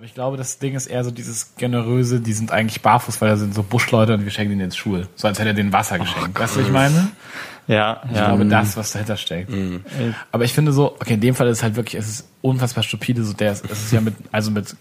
Aber 0.00 0.06
ich 0.06 0.14
glaube, 0.14 0.38
das 0.38 0.58
Ding 0.58 0.74
ist 0.76 0.86
eher 0.86 1.04
so 1.04 1.10
dieses 1.10 1.56
generöse, 1.58 2.20
die 2.20 2.32
sind 2.32 2.52
eigentlich 2.52 2.80
barfuß, 2.80 3.20
weil 3.20 3.28
da 3.28 3.36
sind 3.36 3.52
so 3.54 3.62
Buschleute 3.62 4.14
und 4.14 4.24
wir 4.24 4.30
schenken 4.30 4.52
ihnen 4.54 4.62
jetzt 4.62 4.78
Schuhe. 4.78 5.06
So 5.14 5.28
als 5.28 5.38
hätte 5.38 5.50
er 5.50 5.54
denen 5.54 5.74
Wasser 5.74 5.98
geschenkt. 5.98 6.40
weißt 6.40 6.56
du, 6.56 6.60
was 6.60 6.66
ich 6.68 6.72
meine? 6.72 7.08
Ja, 7.66 8.00
Ich 8.10 8.16
ja. 8.16 8.28
glaube, 8.28 8.46
das, 8.46 8.78
was 8.78 8.92
dahinter 8.92 9.18
steckt. 9.18 9.52
Aber 10.32 10.44
ich 10.44 10.54
finde 10.54 10.72
so, 10.72 10.92
okay, 10.94 11.12
in 11.12 11.20
dem 11.20 11.34
Fall 11.34 11.48
ist 11.48 11.58
es 11.58 11.62
halt 11.62 11.76
wirklich, 11.76 12.00
es 12.00 12.08
ist 12.08 12.28
unfassbar 12.40 12.82
stupide, 12.82 13.22
so 13.24 13.34
der, 13.34 13.52
ist- 13.52 13.66
es 13.70 13.82
ist 13.84 13.92
ja 13.92 14.00
mit, 14.00 14.14
also 14.32 14.50
mit 14.50 14.74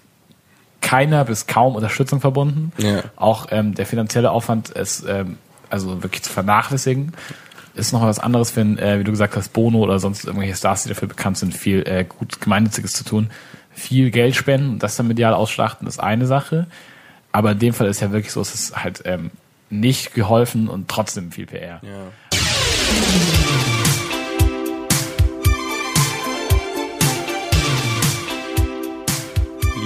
keiner 0.79 1.25
bis 1.25 1.47
kaum 1.47 1.75
Unterstützung 1.75 2.21
verbunden. 2.21 2.71
Ja. 2.77 3.03
Auch 3.17 3.47
ähm, 3.51 3.75
der 3.75 3.85
finanzielle 3.85 4.31
Aufwand 4.31 4.69
ist 4.69 5.03
ähm, 5.05 5.37
also 5.69 6.01
wirklich 6.01 6.23
zu 6.23 6.31
vernachlässigen. 6.31 7.11
Ist 7.75 7.91
noch 7.91 8.03
was 8.03 8.19
anderes, 8.19 8.55
wenn, 8.55 8.77
äh, 8.77 8.99
wie 8.99 9.03
du 9.03 9.11
gesagt 9.11 9.35
hast, 9.35 9.51
Bono 9.51 9.79
oder 9.79 9.99
sonst 9.99 10.23
irgendwelche 10.23 10.55
Stars, 10.55 10.83
die 10.83 10.89
dafür 10.89 11.09
bekannt 11.09 11.37
sind, 11.37 11.53
viel 11.53 11.81
äh, 11.85 12.05
gut 12.05 12.39
Gemeinnütziges 12.39 12.93
zu 12.93 13.03
tun. 13.03 13.29
Viel 13.79 14.11
Geld 14.11 14.35
spenden 14.35 14.69
und 14.71 14.83
das 14.83 14.95
dann 14.97 15.07
medial 15.07 15.33
ausschlachten, 15.33 15.87
ist 15.87 15.99
eine 15.99 16.27
Sache. 16.27 16.67
Aber 17.31 17.51
in 17.51 17.59
dem 17.59 17.73
Fall 17.73 17.87
ist 17.87 18.01
ja 18.01 18.11
wirklich 18.11 18.33
so, 18.33 18.41
es 18.41 18.53
ist 18.53 18.75
halt 18.75 19.03
ähm, 19.05 19.31
nicht 19.69 20.13
geholfen 20.13 20.67
und 20.67 20.89
trotzdem 20.89 21.31
viel 21.31 21.45
PR. 21.45 21.79
Ja. 21.81 22.11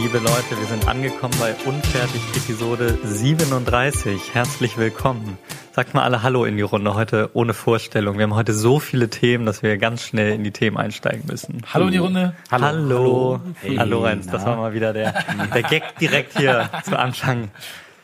Liebe 0.04 0.18
Leute, 0.18 0.60
wir 0.60 0.68
sind 0.68 0.86
angekommen 0.86 1.34
bei 1.40 1.56
Unfertig 1.66 2.22
Episode 2.36 2.98
37. 3.06 4.34
Herzlich 4.34 4.78
willkommen. 4.78 5.38
Sagt 5.72 5.94
mal 5.94 6.04
alle 6.04 6.22
Hallo 6.22 6.44
in 6.44 6.58
die 6.58 6.62
Runde, 6.62 6.94
heute 6.94 7.30
ohne 7.32 7.54
Vorstellung. 7.54 8.18
Wir 8.18 8.24
haben 8.24 8.36
heute 8.36 8.52
so 8.54 8.80
viele 8.80 9.10
Themen, 9.10 9.46
dass 9.46 9.64
wir 9.64 9.78
ganz 9.78 10.04
schnell 10.04 10.34
in 10.34 10.44
die 10.44 10.52
Themen 10.52 10.76
einsteigen 10.76 11.24
müssen. 11.28 11.62
Hallo 11.74 11.86
in 11.86 11.94
die 11.94 12.00
Runde. 12.00 12.36
Hallo. 12.52 12.66
Hallo, 12.68 13.42
Hey, 13.62 13.76
Lorenz, 13.78 14.28
das 14.28 14.44
na? 14.44 14.50
war 14.50 14.58
mal 14.58 14.74
wieder 14.74 14.92
der, 14.92 15.14
der 15.54 15.64
Gag 15.64 15.98
direkt 16.00 16.38
hier 16.38 16.70
zu 16.84 17.00
Anfang 17.00 17.50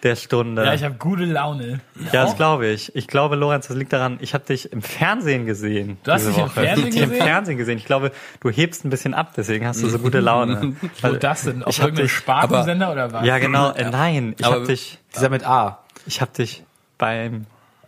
der 0.03 0.15
Stunde. 0.15 0.63
Ja, 0.65 0.73
ich 0.73 0.83
habe 0.83 0.95
gute 0.95 1.25
Laune. 1.25 1.81
Ja, 1.99 2.09
das 2.11 2.35
glaube 2.37 2.67
ich. 2.67 2.95
Ich 2.95 3.07
glaube, 3.07 3.35
Lorenz, 3.35 3.67
das 3.67 3.75
liegt 3.75 3.91
daran, 3.91 4.17
ich 4.21 4.33
habe 4.33 4.45
dich 4.45 4.71
im 4.71 4.81
Fernsehen 4.81 5.45
gesehen. 5.45 5.97
Du 6.03 6.11
hast 6.11 6.21
diese 6.21 6.33
dich 6.33 6.41
im. 6.43 6.49
Fernsehen 6.49 6.87
Im 6.87 6.91
gesehen? 7.09 7.21
Fernsehen 7.21 7.57
gesehen. 7.57 7.77
Ich 7.77 7.85
glaube, 7.85 8.11
du 8.39 8.49
hebst 8.49 8.85
ein 8.85 8.89
bisschen 8.89 9.13
ab, 9.13 9.33
deswegen 9.35 9.67
hast 9.67 9.83
du 9.83 9.87
so 9.89 9.99
gute 9.99 10.19
Laune. 10.21 10.75
Wo 11.01 11.11
das 11.13 11.43
denn? 11.43 11.63
Auf 11.63 11.73
ich 11.73 11.79
hab 11.79 11.87
irgendeinem 11.87 12.05
dich- 12.07 12.13
Spartensender 12.15 12.91
oder 12.91 13.11
was? 13.11 13.25
Ja, 13.25 13.37
genau. 13.39 13.71
Äh, 13.71 13.89
nein, 13.89 14.35
ich 14.37 14.45
habe 14.45 14.65
dich, 14.65 14.99
Dieser 15.13 15.29
mit 15.29 15.45
A. 15.45 15.79
ich 16.05 16.21
habe 16.21 16.31
dich 16.31 16.63
beim 16.97 17.45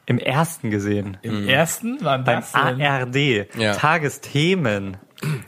im 0.07 0.17
ersten 0.17 0.71
gesehen. 0.71 1.17
Im 1.21 1.47
ersten? 1.47 1.99
Wann 2.01 2.23
Beim 2.25 2.41
das 2.41 2.51
denn? 2.51 2.81
ARD. 2.81 3.55
Ja. 3.57 3.73
Tagesthemen. 3.75 4.97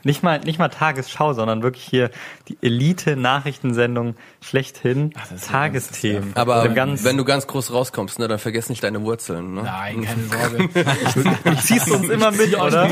Nicht 0.03 0.23
mal, 0.23 0.39
nicht 0.39 0.59
mal 0.59 0.69
Tagesschau, 0.69 1.33
sondern 1.33 1.63
wirklich 1.63 1.83
hier 1.83 2.11
die 2.47 2.57
Elite-Nachrichtensendung 2.61 4.15
schlechthin. 4.41 5.13
ja 5.15 5.37
Tagesthemen. 5.37 6.31
Aber 6.35 6.63
wenn 6.75 7.17
du 7.17 7.25
ganz 7.25 7.47
groß 7.47 7.73
rauskommst, 7.73 8.19
ne, 8.19 8.27
dann 8.27 8.39
vergiss 8.39 8.69
nicht 8.69 8.83
deine 8.83 9.01
Wurzeln. 9.01 9.55
Ne? 9.55 9.63
Nein, 9.63 10.03
keine 10.03 10.23
Sorge. 10.69 11.33
du 11.43 11.55
ziehst 11.57 11.89
uns 11.91 12.09
immer 12.09 12.31
mit, 12.31 12.57
oder? 12.57 12.87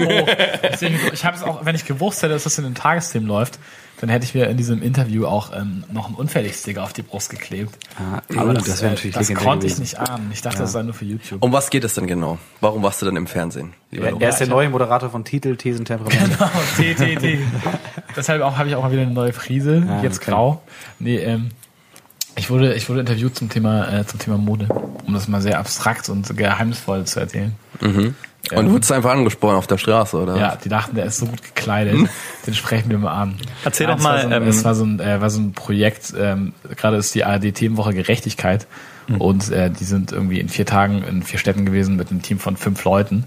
Deswegen, 0.64 1.00
ich 1.14 1.26
habe 1.26 1.38
es 1.38 1.44
auch, 1.44 1.66
wenn 1.66 1.76
ich 1.76 1.86
gewusst 1.86 2.24
hätte, 2.24 2.34
dass 2.34 2.44
das 2.44 2.58
in 2.58 2.64
den 2.64 2.76
Tagesthemen 2.76 3.28
läuft, 3.28 3.59
dann 4.02 4.10
hätte 4.10 4.26
ich 4.26 4.34
mir 4.34 4.48
in 4.50 4.58
diesem 4.58 4.82
Interview 4.82 5.26
auch 5.28 5.56
ähm, 5.56 5.84
noch 5.92 6.08
einen 6.08 6.16
Unfertig-Sticker 6.16 6.84
auf 6.84 6.92
die 6.92 7.04
Brust 7.04 7.30
geklebt. 7.30 7.78
Ah, 7.98 8.22
Aber 8.36 8.54
das, 8.56 8.64
das 8.66 8.82
wäre 8.82 8.92
äh, 8.92 8.96
natürlich 8.96 9.16
das 9.16 9.34
konnte 9.36 9.68
ich 9.68 9.76
gewesen. 9.76 9.82
nicht 9.82 10.00
ahnen. 10.00 10.32
Ich 10.34 10.42
dachte, 10.42 10.58
das 10.58 10.72
sei 10.72 10.82
nur 10.82 10.96
für 10.96 11.06
YouTube. 11.06 11.44
Um 11.44 11.54
was 11.54 11.70
geht 11.70 11.84
es 11.84 11.94
denn 11.94 12.08
genau? 12.08 12.40
Warum 12.62 12.82
warst 12.82 13.00
du 13.02 13.06
denn 13.06 13.16
im 13.16 13.28
Fernsehen? 13.28 13.74
lieber 13.92 14.08
Er, 14.20 14.30
ist 14.30 14.40
der 14.40 14.48
ich 14.48 14.52
neue 14.52 14.70
Moderator 14.70 15.10
von 15.12 15.24
Titel, 15.24 15.56
Thesen, 15.56 15.86
Temperament. 15.86 16.36
Genau, 16.38 16.50
T, 16.78 16.96
T, 16.96 17.16
T. 17.16 17.40
Deshalb 18.16 18.42
auch 18.42 18.58
habe 18.58 18.68
ich 18.70 18.76
auch 18.76 18.82
mal 18.84 18.92
wieder 18.92 19.04
eine 19.04 19.12
neue 19.12 19.34
Frise, 19.34 19.86
Ah, 19.88 20.02
jetzt 20.02 20.18
okay. 20.24 20.32
grau. 20.32 20.62
Nee, 21.00 21.18
ähm, 21.18 21.50
ich 22.36 22.50
wurde, 22.50 22.74
ich 22.74 22.90
wurde 22.90 23.02
interviewt 23.02 23.36
zum 23.36 23.50
Thema, 23.50 23.88
äh, 24.00 24.06
zum 24.08 24.18
Thema 24.20 24.38
Mode, 24.38 24.68
um 25.06 25.14
das 25.14 25.28
mal 25.28 25.42
sehr 25.42 25.60
abstrakt 25.60 26.10
und 26.10 26.36
geheimnisvoll 26.36 27.06
zu 27.06 27.20
erzählen. 27.20 27.54
Und 28.60 28.66
du 28.66 28.72
wurdest 28.72 28.92
einfach 28.92 29.12
angesprochen 29.12 29.56
auf 29.56 29.68
der 29.68 29.78
Straße, 29.78 30.18
oder? 30.18 30.38
Ja, 30.38 30.56
die 30.56 30.70
dachten, 30.70 30.96
der 30.96 31.06
ist 31.06 31.18
so 31.18 31.25
gut 31.25 31.42
gekleidet. 31.44 31.96
Den 32.46 32.53
sprechen 32.53 32.90
wir 32.90 32.98
mal 32.98 33.14
an. 33.14 33.36
Erzähl 33.64 33.88
Ja, 33.88 33.94
doch 33.94 34.00
es 34.00 34.03
war 34.03 34.14
mal, 34.14 34.22
So 34.22 34.28
ein, 34.28 34.34
ähm, 34.34 34.48
es 34.48 34.64
war 34.64 34.75
so 34.75 34.84
ein, 34.86 35.00
äh, 35.00 35.22
war 35.22 35.30
so 35.30 35.40
ein 35.40 35.53
Projekt. 35.53 36.14
Ähm, 36.18 36.53
Gerade 36.75 36.98
ist 36.98 37.14
die 37.16 37.24
ARD 37.24 37.53
Themenwoche 37.53 37.94
Gerechtigkeit 37.94 38.68
und 39.20 39.52
äh, 39.52 39.70
die 39.70 39.84
sind 39.84 40.12
irgendwie 40.12 40.40
in 40.40 40.48
vier 40.50 40.66
Tagen 40.66 41.03
in 41.03 41.24
vier 41.24 41.40
Städten 41.40 41.66
gewesen 41.66 41.96
mit 41.96 42.12
einem 42.12 42.22
Team 42.22 42.40
von 42.40 42.56
fünf 42.56 42.84
Leuten 42.84 43.25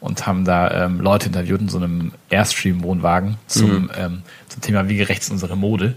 und 0.00 0.26
haben 0.26 0.44
da 0.44 0.84
ähm, 0.84 1.00
Leute 1.00 1.26
interviewt 1.26 1.60
in 1.60 1.68
so 1.68 1.78
einem 1.78 2.12
Airstream-Wohnwagen 2.30 3.36
zum, 3.46 3.90
ähm, 3.96 4.22
zum 4.48 4.62
Thema 4.62 4.88
Wie 4.88 4.96
gerecht 4.96 5.22
ist 5.22 5.30
unsere 5.30 5.56
Mode. 5.56 5.96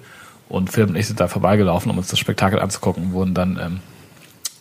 Und 0.50 0.72
Philipp 0.72 0.90
und 0.90 0.96
ich 0.96 1.08
sind 1.08 1.20
da 1.20 1.28
vorbeigelaufen, 1.28 1.92
um 1.92 1.98
uns 1.98 2.08
das 2.08 2.18
Spektakel 2.18 2.60
anzugucken, 2.60 3.12
wurden 3.12 3.34
dann 3.34 3.60
ähm, 3.62 3.80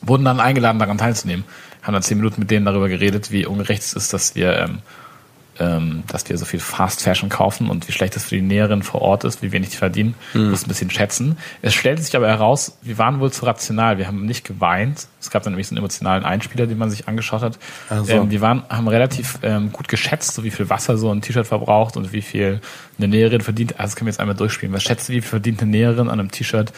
wurden 0.02 0.24
dann 0.24 0.40
eingeladen, 0.40 0.78
daran 0.78 0.98
teilzunehmen. 0.98 1.44
Haben 1.86 1.92
dann 1.94 2.02
zehn 2.02 2.16
Minuten 2.16 2.40
mit 2.40 2.50
denen 2.50 2.66
darüber 2.66 2.88
geredet, 2.88 3.30
wie 3.30 3.46
ungerecht 3.46 3.80
es 3.80 3.92
ist, 3.92 4.12
dass 4.12 4.34
wir, 4.34 4.58
ähm, 4.58 4.78
ähm, 5.60 6.02
dass 6.08 6.28
wir 6.28 6.36
so 6.36 6.44
viel 6.44 6.58
Fast 6.58 7.00
Fashion 7.00 7.28
kaufen 7.28 7.70
und 7.70 7.86
wie 7.86 7.92
schlecht 7.92 8.16
es 8.16 8.24
für 8.24 8.34
die 8.34 8.42
Näheren 8.42 8.82
vor 8.82 9.02
Ort 9.02 9.22
ist, 9.22 9.40
wie 9.40 9.52
wenig 9.52 9.70
die 9.70 9.76
verdienen. 9.76 10.16
Mhm. 10.34 10.50
Muss 10.50 10.64
ein 10.64 10.68
bisschen 10.68 10.90
schätzen. 10.90 11.38
Es 11.62 11.74
stellte 11.74 12.02
sich 12.02 12.16
aber 12.16 12.26
heraus, 12.26 12.76
wir 12.82 12.98
waren 12.98 13.20
wohl 13.20 13.30
zu 13.30 13.46
rational. 13.46 13.98
Wir 13.98 14.08
haben 14.08 14.26
nicht 14.26 14.44
geweint. 14.44 15.06
Es 15.20 15.30
gab 15.30 15.44
dann 15.44 15.52
nämlich 15.52 15.68
so 15.68 15.74
einen 15.74 15.78
emotionalen 15.78 16.24
Einspieler, 16.24 16.66
den 16.66 16.76
man 16.76 16.90
sich 16.90 17.06
angeschaut 17.06 17.42
hat. 17.42 17.56
Ach 17.88 18.04
so. 18.04 18.12
Ähm, 18.12 18.32
wir 18.32 18.40
waren, 18.40 18.64
haben 18.68 18.88
relativ 18.88 19.38
ähm, 19.44 19.70
gut 19.70 19.86
geschätzt, 19.86 20.34
so 20.34 20.42
wie 20.42 20.50
viel 20.50 20.68
Wasser 20.68 20.98
so 20.98 21.12
ein 21.12 21.22
T-Shirt 21.22 21.46
verbraucht 21.46 21.96
und 21.96 22.12
wie 22.12 22.22
viel 22.22 22.60
eine 22.98 23.06
Näherin 23.06 23.42
verdient. 23.42 23.74
Also 23.74 23.84
das 23.84 23.94
können 23.94 24.06
wir 24.06 24.10
jetzt 24.10 24.20
einmal 24.20 24.34
durchspielen. 24.34 24.74
Was 24.74 24.82
schätzt 24.82 25.08
du, 25.08 25.12
wie 25.12 25.20
viel 25.20 25.30
verdient 25.30 25.62
eine 25.62 25.70
Näherin 25.70 26.08
an 26.08 26.18
einem 26.18 26.32
T-Shirt, 26.32 26.72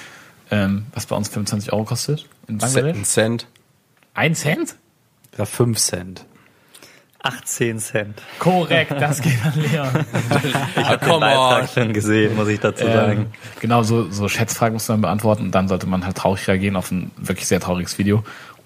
ähm, 0.50 0.84
was 0.92 1.06
bei 1.06 1.16
uns 1.16 1.30
25 1.30 1.72
Euro 1.72 1.84
kostet? 1.84 2.26
In 2.46 2.58
Bangladesch? 2.58 2.94
Ein 2.94 3.04
Cent. 3.06 3.46
Ein 4.12 4.34
Cent? 4.34 4.76
Ja, 5.38 5.44
5 5.44 5.78
Cent. 5.78 6.26
18 7.22 7.78
Cent. 7.78 8.22
Korrekt, 8.38 8.92
das 8.92 9.20
geht 9.22 9.44
an 9.44 9.52
Leon. 9.54 9.88
Ah, 10.76 10.96
Den 10.96 11.20
Beitrag 11.20 11.68
schon 11.68 11.92
gesehen, 11.92 12.36
muss 12.36 12.48
ich 12.48 12.60
dazu 12.60 12.84
ähm, 12.84 12.92
sagen. 12.92 13.26
genau, 13.60 13.82
so, 13.82 14.10
so 14.10 14.28
Schätzfragen 14.28 14.74
muss 14.74 14.88
man 14.88 15.00
beantworten 15.00 15.44
und 15.44 15.54
dann 15.54 15.68
sollte 15.68 15.86
man 15.86 16.04
halt 16.04 16.16
traurig 16.16 16.46
reagieren 16.46 16.76
auf 16.76 16.90
ein 16.90 17.10
wirklich 17.16 17.46
sehr 17.46 17.60
trauriges 17.60 17.98
Video. 17.98 18.18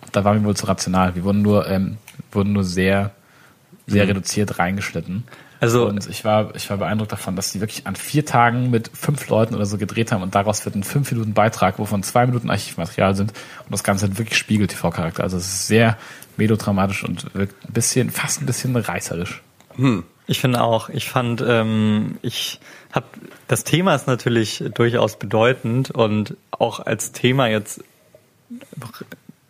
Und 0.03 0.15
da 0.15 0.25
waren 0.25 0.41
wir 0.41 0.49
wohl 0.49 0.57
zu 0.57 0.67
rational. 0.67 1.15
Wir 1.15 1.25
wurden 1.25 1.43
nur, 1.43 1.69
ähm, 1.69 1.97
wurden 2.31 2.53
nur 2.53 2.65
sehr, 2.65 3.13
sehr 3.87 4.07
reduziert 4.07 4.59
reingeschnitten. 4.59 5.25
Also- 5.63 5.87
und 5.87 6.09
ich 6.09 6.25
war, 6.25 6.55
ich 6.57 6.69
war 6.71 6.77
beeindruckt 6.77 7.13
davon, 7.13 7.37
dass 7.37 7.53
die 7.53 7.61
wirklich 7.61 7.87
an 7.87 7.95
vier 7.95 8.27
Tagen 8.27 8.71
mit 8.71 8.91
fünf 8.93 9.29
Leuten 9.29 9.55
oder 9.55 9.65
so 9.65 9.79
gedreht 9.79 10.11
haben 10.11 10.23
und 10.23 10.35
daraus 10.35 10.65
wird 10.65 10.75
ein 10.75 10.83
fünf 10.83 11.11
Minuten 11.13 11.35
Beitrag, 11.35 11.79
wovon 11.79 12.03
zwei 12.03 12.27
Minuten 12.27 12.51
Archivmaterial 12.51 13.15
sind 13.15 13.31
und 13.31 13.71
das 13.71 13.85
Ganze 13.85 14.07
hat 14.07 14.19
wirklich 14.19 14.37
Spiegel-TV-Charakter. 14.39 15.23
Also 15.23 15.37
es 15.37 15.47
ist 15.47 15.67
sehr 15.69 15.97
melodramatisch 16.39 17.05
und 17.05 17.35
wirkt 17.35 17.65
ein 17.65 17.73
bisschen, 17.73 18.11
fast 18.11 18.41
ein 18.41 18.47
bisschen 18.47 18.75
reißerisch. 18.77 19.43
Ich 20.27 20.41
finde 20.41 20.63
auch, 20.63 20.89
ich 20.89 21.09
fand, 21.09 21.43
ähm, 21.47 22.19
ich 22.23 22.61
habe, 22.93 23.07
das 23.49 23.65
Thema 23.65 23.95
ist 23.95 24.07
natürlich 24.07 24.63
durchaus 24.75 25.19
bedeutend 25.19 25.91
und 25.91 26.37
auch 26.51 26.81
als 26.81 27.13
Thema 27.13 27.49
jetzt 27.49 27.83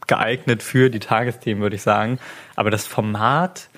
geeignet 0.07 0.63
für 0.63 0.91
die 0.91 1.01
Tagesthemen, 1.01 1.63
würde 1.63 1.77
ich 1.77 1.83
sagen. 1.83 2.19
Aber 2.55 2.71
das 2.71 2.87
Format, 2.87 3.69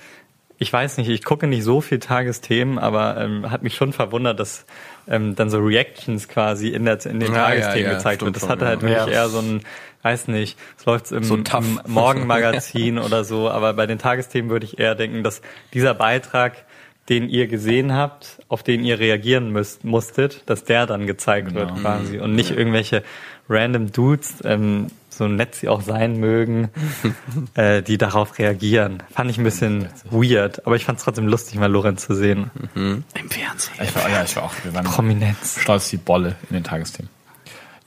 ich 0.57 0.71
weiß 0.71 0.97
nicht, 0.97 1.09
ich 1.09 1.23
gucke 1.23 1.47
nicht 1.47 1.63
so 1.63 1.81
viel 1.81 1.99
Tagesthemen, 1.99 2.77
aber 2.77 3.17
ähm, 3.19 3.51
hat 3.51 3.63
mich 3.63 3.75
schon 3.75 3.93
verwundert, 3.93 4.39
dass 4.39 4.65
ähm, 5.07 5.35
dann 5.35 5.49
so 5.49 5.59
Reactions 5.59 6.27
quasi 6.27 6.69
in, 6.69 6.85
der, 6.85 7.03
in 7.05 7.19
den 7.19 7.33
Ja, 7.33 7.45
Tagesthemen 7.45 7.83
ja, 7.83 7.91
ja, 7.91 7.97
gezeigt 7.97 8.21
wird. 8.21 8.35
Das 8.35 8.47
hatte 8.49 8.65
halt 8.65 8.81
ja. 8.81 8.89
wirklich 8.89 9.15
eher 9.15 9.29
so 9.29 9.39
ein, 9.39 9.61
weiß 10.05 10.27
nicht, 10.29 10.57
es 10.77 10.85
läuft 10.85 11.11
im, 11.11 11.23
So 11.23 11.35
im 11.35 11.43
Morgenmagazin 11.87 12.99
oder 12.99 13.23
so, 13.25 13.49
aber 13.49 13.73
bei 13.73 13.87
den 13.87 13.97
Tagesthemen 13.99 14.49
würde 14.51 14.65
ich 14.65 14.79
eher 14.79 14.95
denken, 14.95 15.23
dass 15.23 15.41
dieser 15.73 15.93
Beitrag, 15.95 16.63
den 17.09 17.27
ihr 17.29 17.47
gesehen 17.47 17.93
habt, 17.93 18.39
auf 18.47 18.63
den 18.63 18.83
ihr 18.83 18.99
reagieren 18.99 19.51
müsst, 19.51 19.83
musstet, 19.83 20.43
dass 20.45 20.63
der 20.63 20.85
dann 20.85 21.05
gezeigt 21.07 21.49
Genau. 21.49 21.59
wird 21.61 21.75
quasi 21.81 22.19
und 22.19 22.33
nicht 22.35 22.51
irgendwelche 22.51 23.03
random 23.49 23.91
Dudes, 23.91 24.35
ähm, 24.43 24.87
so 25.09 25.27
nett 25.27 25.55
sie 25.55 25.69
auch 25.69 25.81
sein 25.81 26.19
mögen, 26.19 26.69
äh, 27.55 27.81
die 27.83 27.97
darauf 27.97 28.37
reagieren. 28.39 29.03
Fand 29.13 29.29
ich 29.31 29.37
ein 29.37 29.43
bisschen 29.43 29.87
weird, 30.09 30.65
aber 30.65 30.75
ich 30.75 30.85
fand 30.85 30.97
es 30.97 31.03
trotzdem 31.05 31.27
lustig, 31.27 31.57
mal 31.59 31.71
Lorenz 31.71 32.05
zu 32.05 32.15
sehen. 32.15 32.49
Im 32.75 33.03
Fernsehen. 33.29 33.73
Ich 33.81 33.95
war, 33.95 34.09
ja, 34.09 34.23
ich 34.23 34.35
war 34.35 34.43
auch, 34.43 34.53
wir 34.63 34.73
waren 34.73 34.85
Prominenz. 34.85 35.59
stolz 35.61 35.91
wie 35.93 35.97
Bolle 35.97 36.35
in 36.49 36.55
den 36.55 36.63
Tagesthemen. 36.63 37.09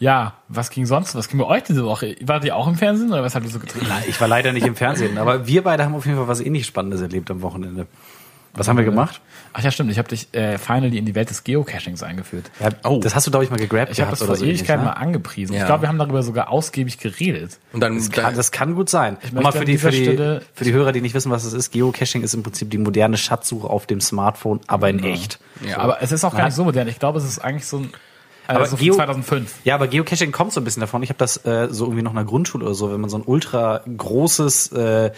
Ja, 0.00 0.34
was 0.48 0.70
ging 0.70 0.86
sonst? 0.86 1.14
Was 1.16 1.28
ging 1.28 1.38
bei 1.40 1.46
euch 1.46 1.64
diese 1.64 1.84
Woche? 1.84 2.14
Wart 2.22 2.44
ihr 2.44 2.54
auch 2.54 2.68
im 2.68 2.76
Fernsehen 2.76 3.10
oder 3.10 3.22
was 3.22 3.34
habt 3.34 3.44
ihr 3.44 3.50
so 3.50 3.58
getrieben? 3.58 3.86
Ich 4.08 4.20
war 4.20 4.28
leider 4.28 4.52
nicht 4.52 4.66
im 4.66 4.76
Fernsehen, 4.76 5.18
aber 5.18 5.46
wir 5.48 5.62
beide 5.64 5.84
haben 5.84 5.94
auf 5.94 6.06
jeden 6.06 6.16
Fall 6.18 6.28
was 6.28 6.40
ähnlich 6.40 6.66
Spannendes 6.66 7.00
erlebt 7.00 7.30
am 7.30 7.42
Wochenende. 7.42 7.86
Was 8.54 8.66
haben 8.66 8.76
wir 8.76 8.84
gemacht? 8.84 9.20
Ach 9.52 9.62
ja, 9.62 9.70
stimmt. 9.70 9.90
Ich 9.92 9.98
habe 9.98 10.08
dich 10.08 10.32
äh, 10.34 10.58
finally 10.58 10.98
in 10.98 11.04
die 11.04 11.14
Welt 11.14 11.30
des 11.30 11.44
Geocachings 11.44 12.02
eingeführt. 12.02 12.50
Ja, 12.60 12.70
Oh. 12.82 12.98
Das 13.00 13.14
hast 13.14 13.26
du, 13.26 13.30
glaube 13.30 13.44
ich, 13.44 13.50
mal 13.50 13.58
gegrabt. 13.58 13.92
Ich 13.92 14.00
habe 14.00 14.10
das 14.10 14.22
vor 14.22 14.34
so 14.34 14.44
Ewigkeiten 14.44 14.82
ne? 14.84 14.90
mal 14.90 14.94
angepriesen. 14.94 15.54
Ja. 15.54 15.60
Ich 15.60 15.66
glaube, 15.66 15.82
wir 15.82 15.88
haben 15.88 15.98
darüber 15.98 16.22
sogar 16.22 16.48
ausgiebig 16.50 16.98
geredet. 16.98 17.58
Und 17.72 17.80
dann, 17.80 17.96
Das 17.96 18.10
kann, 18.10 18.34
das 18.34 18.50
kann 18.50 18.74
gut 18.74 18.88
sein. 18.88 19.16
Ich 19.22 19.32
Nochmal 19.32 19.52
möchte 19.52 19.58
für 19.60 19.64
die, 19.66 19.78
für, 19.78 19.90
die, 19.90 20.02
Stelle- 20.04 20.42
für 20.54 20.64
die 20.64 20.72
Hörer, 20.72 20.92
die 20.92 21.00
nicht 21.02 21.14
wissen, 21.14 21.30
was 21.30 21.44
es 21.44 21.52
ist, 21.52 21.72
Geocaching 21.72 22.22
ist 22.22 22.34
im 22.34 22.42
Prinzip 22.42 22.70
die 22.70 22.78
moderne 22.78 23.16
Schatzsuche 23.16 23.68
auf 23.68 23.86
dem 23.86 24.00
Smartphone, 24.00 24.60
aber 24.66 24.90
in 24.90 25.04
echt. 25.04 25.38
ja. 25.64 25.78
Aber 25.78 26.02
es 26.02 26.10
ist 26.10 26.24
auch 26.24 26.34
gar 26.34 26.46
nicht 26.46 26.54
so 26.54 26.64
modern. 26.64 26.88
Ich 26.88 26.98
glaube, 26.98 27.18
es 27.18 27.24
ist 27.24 27.38
eigentlich 27.38 27.66
so 27.66 27.78
ein 27.78 27.92
Also 28.48 28.60
Aber 28.60 28.66
so 28.70 28.76
Geo- 28.76 28.94
2005. 28.94 29.54
Ja, 29.64 29.74
aber 29.74 29.86
Geocaching 29.88 30.32
kommt 30.32 30.52
so 30.52 30.60
ein 30.60 30.64
bisschen 30.64 30.80
davon. 30.80 31.02
Ich 31.02 31.10
habe 31.10 31.18
das 31.18 31.44
äh, 31.44 31.68
so 31.70 31.84
irgendwie 31.84 32.02
noch 32.02 32.10
in 32.12 32.16
der 32.16 32.24
Grundschule 32.24 32.64
oder 32.64 32.74
so, 32.74 32.90
wenn 32.90 33.00
man 33.00 33.10
so 33.10 33.18
ein 33.18 33.22
ultra 33.26 33.82
großes 33.96 34.72
äh, 34.72 35.10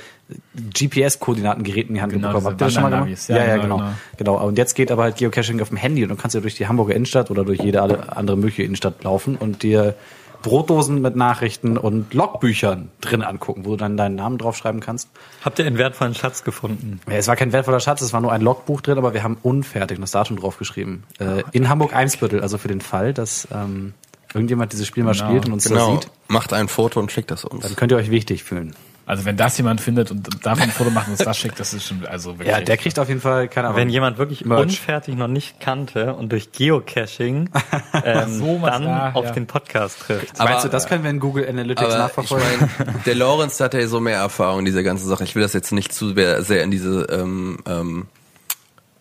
GPS-Koordinatengerät 0.84 1.88
in 1.88 1.94
die 1.94 2.02
Hand 2.02 2.12
Genau, 2.12 2.28
bekommen. 2.32 2.46
ihr 2.54 2.56
das 2.56 2.72
schon 2.72 2.82
mal 2.82 2.90
gemacht? 2.90 3.28
Ja, 3.28 3.36
Ja, 3.36 3.44
ja, 3.46 3.56
genau, 3.58 3.76
genau, 3.78 3.90
genau. 4.16 4.46
Und 4.46 4.58
jetzt 4.58 4.74
geht 4.74 4.90
aber 4.90 5.04
halt 5.04 5.16
Geocaching 5.16 5.60
auf 5.60 5.68
dem 5.68 5.76
Handy 5.76 6.02
und 6.02 6.08
du 6.08 6.16
kannst 6.16 6.34
ja 6.34 6.40
durch 6.40 6.54
die 6.56 6.66
Hamburger 6.66 6.94
Innenstadt 6.94 7.30
oder 7.30 7.44
durch 7.44 7.60
jede 7.60 7.82
andere 7.82 8.36
mögliche 8.36 8.62
Innenstadt 8.62 9.02
laufen 9.04 9.36
und 9.36 9.62
dir 9.62 9.94
Brotdosen 10.42 11.00
mit 11.02 11.16
Nachrichten 11.16 11.76
und 11.76 12.14
Logbüchern 12.14 12.88
drin 13.00 13.22
angucken, 13.22 13.64
wo 13.64 13.70
du 13.70 13.76
dann 13.76 13.96
deinen 13.96 14.14
Namen 14.14 14.38
draufschreiben 14.38 14.80
kannst. 14.80 15.08
Habt 15.44 15.58
ihr 15.58 15.66
einen 15.66 15.78
wertvollen 15.78 16.14
Schatz 16.14 16.44
gefunden? 16.44 17.00
Ja, 17.08 17.14
es 17.16 17.28
war 17.28 17.36
kein 17.36 17.52
wertvoller 17.52 17.80
Schatz, 17.80 18.00
es 18.00 18.12
war 18.12 18.20
nur 18.20 18.32
ein 18.32 18.40
Logbuch 18.40 18.80
drin, 18.80 18.98
aber 18.98 19.12
wir 19.14 19.22
haben 19.22 19.36
unfertig 19.42 19.98
das 20.00 20.12
Datum 20.12 20.38
draufgeschrieben. 20.38 21.04
Äh, 21.18 21.42
in 21.52 21.68
Hamburg-Eimsbüttel, 21.68 22.40
also 22.40 22.58
für 22.58 22.68
den 22.68 22.80
Fall, 22.80 23.12
dass 23.12 23.48
ähm, 23.52 23.92
irgendjemand 24.32 24.72
dieses 24.72 24.86
Spiel 24.86 25.04
mal 25.04 25.12
Genau. 25.14 25.26
spielt 25.28 25.46
und 25.46 25.52
uns 25.52 25.64
das 25.64 25.72
Genau. 25.72 25.92
sieht, 26.00 26.10
Macht 26.28 26.52
ein 26.52 26.68
Foto 26.68 27.00
und 27.00 27.10
schickt 27.12 27.30
das 27.30 27.44
uns. 27.44 27.62
dann 27.64 27.76
könnt 27.76 27.92
ihr 27.92 27.98
euch 27.98 28.10
wichtig 28.10 28.44
fühlen. 28.44 28.74
Also 29.10 29.24
wenn 29.24 29.36
das 29.36 29.58
jemand 29.58 29.80
findet 29.80 30.12
und 30.12 30.46
davon 30.46 30.62
ein 30.62 30.70
Foto 30.70 30.90
macht 30.90 31.08
und 31.08 31.14
uns 31.14 31.24
das 31.24 31.36
schickt, 31.36 31.58
das 31.58 31.74
ist 31.74 31.84
schon, 31.84 32.06
also 32.06 32.38
wirklich. 32.38 32.48
Ja, 32.56 32.60
der 32.60 32.76
kriegt 32.76 32.96
auf 32.96 33.08
jeden 33.08 33.20
Fall, 33.20 33.48
keine 33.48 33.66
Ahnung. 33.66 33.80
Wenn 33.80 33.88
jemand 33.88 34.18
wirklich 34.18 34.44
Merch. 34.44 34.60
unfertig 34.62 35.16
noch 35.16 35.26
nicht 35.26 35.58
kannte 35.58 36.14
und 36.14 36.30
durch 36.30 36.52
Geocaching 36.52 37.50
ähm, 38.04 38.38
So 38.38 38.60
dann 38.64 38.84
da, 38.84 39.10
auf 39.14 39.24
ja. 39.24 39.30
den 39.32 39.48
Podcast 39.48 39.98
trifft. 39.98 40.38
Meinst 40.38 40.40
Aber- 40.40 40.62
du, 40.62 40.68
das 40.68 40.86
können 40.86 41.02
wir 41.02 41.10
in 41.10 41.18
Google 41.18 41.48
Analytics 41.48 41.82
Aber 41.82 41.92
ich 41.92 41.98
nachverfolgen? 41.98 42.70
meine, 42.78 42.98
der 43.04 43.14
Lorenz 43.16 43.58
hat 43.58 43.74
ja 43.74 43.84
so 43.88 43.98
mehr 43.98 44.18
Erfahrung 44.18 44.60
in 44.60 44.64
dieser 44.66 44.84
ganzen 44.84 45.08
Sache. 45.08 45.24
Ich 45.24 45.34
will 45.34 45.42
das 45.42 45.54
jetzt 45.54 45.72
nicht 45.72 45.92
zu 45.92 46.14
sehr 46.14 46.44
sehr 46.44 46.62
in 46.62 46.70
diese 46.70 47.08
ähm, 47.10 47.58
ähm, 47.66 48.06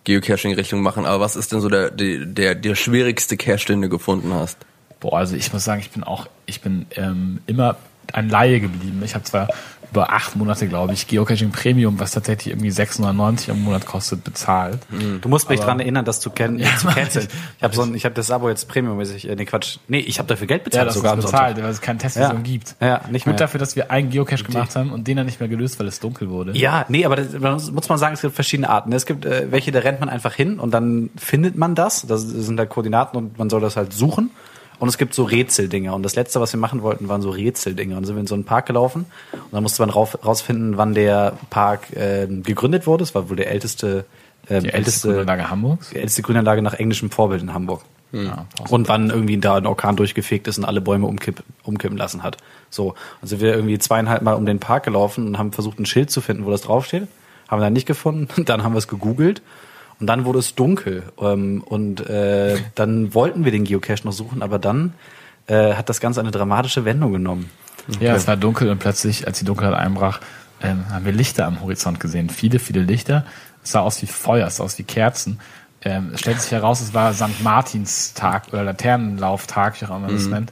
Geocaching-Richtung 0.05 0.81
machen, 0.81 1.05
aber 1.05 1.19
was 1.23 1.35
ist 1.35 1.51
denn 1.51 1.61
so 1.61 1.69
der, 1.69 1.91
der, 1.91 2.25
der, 2.25 2.55
der 2.55 2.73
schwierigste 2.73 3.37
Cache, 3.37 3.67
den 3.67 3.83
du 3.83 3.89
gefunden 3.89 4.33
hast? 4.33 4.57
Boah, 5.01 5.19
also 5.19 5.35
ich 5.35 5.53
muss 5.53 5.63
sagen, 5.63 5.81
ich 5.81 5.91
bin 5.91 6.03
auch, 6.03 6.25
ich 6.47 6.61
bin 6.61 6.87
ähm, 6.95 7.41
immer 7.45 7.77
ein 8.13 8.29
Laie 8.29 8.59
geblieben. 8.59 9.01
Ich 9.05 9.13
habe 9.13 9.23
zwar 9.23 9.49
über 9.91 10.11
acht 10.11 10.35
Monate, 10.35 10.67
glaube 10.67 10.93
ich, 10.93 11.07
Geocaching 11.07 11.51
Premium, 11.51 11.99
was 11.99 12.11
tatsächlich 12.11 12.53
irgendwie 12.53 12.71
690 12.71 13.49
im 13.49 13.63
Monat 13.63 13.85
kostet, 13.85 14.23
bezahlt. 14.23 14.79
Du 15.21 15.29
musst 15.29 15.49
mich 15.49 15.59
dran 15.59 15.79
erinnern, 15.79 16.05
das 16.05 16.19
zu 16.19 16.29
kennen, 16.29 16.63
zu 16.77 16.87
canceln. 16.87 17.27
Ich 17.57 17.63
habe 17.63 17.75
so 17.75 17.81
ein, 17.81 17.95
ich 17.95 18.05
habe 18.05 18.15
das 18.15 18.29
Abo 18.31 18.49
jetzt 18.49 18.67
premiummäßig, 18.67 19.27
äh, 19.29 19.35
nee 19.35 19.45
Quatsch, 19.45 19.77
nee, 19.87 19.99
ich 19.99 20.19
habe 20.19 20.27
dafür 20.27 20.47
Geld 20.47 20.61
Ja, 20.61 20.65
bezahlt 20.65 20.87
das 20.87 20.95
sogar 20.95 21.15
bezahlt, 21.15 21.57
weil 21.57 21.69
es 21.69 21.81
keine 21.81 21.99
Testversion 21.99 22.43
gibt. 22.43 22.75
Ja, 22.79 23.01
nicht 23.09 23.25
Gut 23.25 23.33
mehr. 23.33 23.39
dafür, 23.39 23.59
dass 23.59 23.75
wir 23.75 23.91
einen 23.91 24.09
Geocache 24.09 24.43
gemacht 24.43 24.75
haben 24.75 24.91
und 24.91 25.07
den 25.07 25.17
dann 25.17 25.25
nicht 25.25 25.39
mehr 25.39 25.49
gelöst, 25.49 25.79
weil 25.79 25.87
es 25.87 25.99
dunkel 25.99 26.29
wurde. 26.29 26.55
Ja, 26.57 26.85
nee, 26.89 27.05
aber 27.05 27.15
das, 27.15 27.33
muss 27.39 27.71
muss 27.71 27.89
man 27.89 27.97
sagen, 27.97 28.13
es 28.13 28.21
gibt 28.21 28.35
verschiedene 28.35 28.69
Arten. 28.69 28.91
Es 28.93 29.05
gibt 29.05 29.25
äh, 29.25 29.51
welche, 29.51 29.71
da 29.71 29.79
rennt 29.79 29.99
man 29.99 30.09
einfach 30.09 30.33
hin 30.33 30.59
und 30.59 30.71
dann 30.71 31.09
findet 31.17 31.55
man 31.57 31.75
das. 31.75 32.05
Das 32.05 32.21
sind 32.21 32.57
da 32.57 32.65
Koordinaten 32.65 33.17
und 33.17 33.39
man 33.39 33.49
soll 33.49 33.61
das 33.61 33.75
halt 33.75 33.93
suchen. 33.93 34.31
Und 34.79 34.87
es 34.87 34.97
gibt 34.97 35.13
so 35.13 35.23
Rätseldinger. 35.23 35.93
Und 35.93 36.03
das 36.03 36.15
letzte, 36.15 36.39
was 36.39 36.53
wir 36.53 36.59
machen 36.59 36.81
wollten, 36.81 37.09
waren 37.09 37.21
so 37.21 37.29
Rätseldinger. 37.29 37.95
Und 37.97 38.01
dann 38.03 38.05
sind 38.05 38.15
wir 38.15 38.21
in 38.21 38.27
so 38.27 38.35
einen 38.35 38.45
Park 38.45 38.65
gelaufen 38.65 39.05
und 39.33 39.51
dann 39.53 39.61
musste 39.63 39.81
man 39.81 39.89
rauf, 39.89 40.17
rausfinden, 40.25 40.77
wann 40.77 40.93
der 40.93 41.33
Park 41.49 41.87
ähm, 41.95 42.43
gegründet 42.43 42.87
wurde. 42.87 43.03
Es 43.03 43.13
war 43.13 43.29
wohl 43.29 43.35
der 43.35 43.51
älteste, 43.51 44.05
ähm, 44.49 44.63
Die 44.63 44.69
älteste 44.71 45.09
Grünanlage 45.09 45.49
Hamburgs. 45.49 45.89
die 45.89 45.97
älteste 45.97 46.21
Grünanlage 46.21 46.61
nach 46.61 46.73
englischem 46.75 47.11
Vorbild 47.11 47.41
in 47.41 47.53
Hamburg. 47.53 47.81
Ja, 48.11 48.47
Und 48.69 48.87
wann 48.87 49.11
irgendwie 49.11 49.37
da 49.37 49.57
ein 49.57 49.67
Orkan 49.67 49.95
durchgefegt 49.95 50.47
ist 50.47 50.57
und 50.57 50.65
alle 50.65 50.81
Bäume 50.81 51.05
umkipp, 51.05 51.43
umkippen 51.63 51.95
lassen 51.95 52.23
hat. 52.23 52.37
So. 52.71 52.95
Also 53.21 53.39
wir 53.39 53.53
irgendwie 53.53 53.77
zweieinhalb 53.77 54.23
Mal 54.23 54.33
um 54.33 54.47
den 54.47 54.59
Park 54.59 54.83
gelaufen 54.85 55.27
und 55.27 55.37
haben 55.37 55.51
versucht, 55.51 55.77
ein 55.79 55.85
Schild 55.85 56.09
zu 56.09 56.19
finden, 56.21 56.43
wo 56.45 56.49
das 56.49 56.61
draufsteht. 56.61 57.07
Haben 57.47 57.59
wir 57.59 57.65
dann 57.65 57.73
nicht 57.73 57.85
gefunden. 57.85 58.27
Dann 58.45 58.63
haben 58.63 58.73
wir 58.73 58.79
es 58.79 58.87
gegoogelt. 58.87 59.41
Und 59.99 60.07
dann 60.07 60.25
wurde 60.25 60.39
es 60.39 60.55
dunkel. 60.55 61.03
Ähm, 61.19 61.63
und 61.65 62.07
äh, 62.09 62.57
dann 62.75 63.13
wollten 63.13 63.45
wir 63.45 63.51
den 63.51 63.65
Geocache 63.65 64.05
noch 64.05 64.13
suchen, 64.13 64.41
aber 64.41 64.59
dann 64.59 64.93
äh, 65.47 65.73
hat 65.73 65.89
das 65.89 65.99
Ganze 65.99 66.19
eine 66.19 66.31
dramatische 66.31 66.85
Wendung 66.85 67.11
genommen. 67.11 67.49
Ja, 67.99 68.15
es 68.15 68.27
war 68.27 68.37
dunkel 68.37 68.69
und 68.69 68.79
plötzlich, 68.79 69.25
als 69.25 69.39
die 69.39 69.45
Dunkelheit 69.45 69.73
einbrach, 69.73 70.21
ähm, 70.61 70.89
haben 70.91 71.05
wir 71.05 71.11
Lichter 71.11 71.45
am 71.45 71.61
Horizont 71.61 71.99
gesehen. 71.99 72.29
Viele, 72.29 72.59
viele 72.59 72.81
Lichter. 72.81 73.25
Es 73.63 73.71
sah 73.71 73.81
aus 73.81 74.01
wie 74.01 74.07
Feuer, 74.07 74.47
es 74.47 74.57
sah 74.57 74.63
aus 74.63 74.77
wie 74.77 74.83
Kerzen. 74.83 75.39
Ähm, 75.81 76.11
es 76.13 76.19
stellte 76.19 76.41
sich 76.41 76.51
heraus, 76.51 76.81
es 76.81 76.93
war 76.93 77.13
St. 77.13 77.41
Martinstag 77.41 78.49
oder 78.49 78.63
Laternenlauftag, 78.63 79.79
wie 79.79 79.85
auch 79.85 79.89
immer 79.89 79.99
man 79.99 80.13
das 80.13 80.25
nennt. 80.27 80.51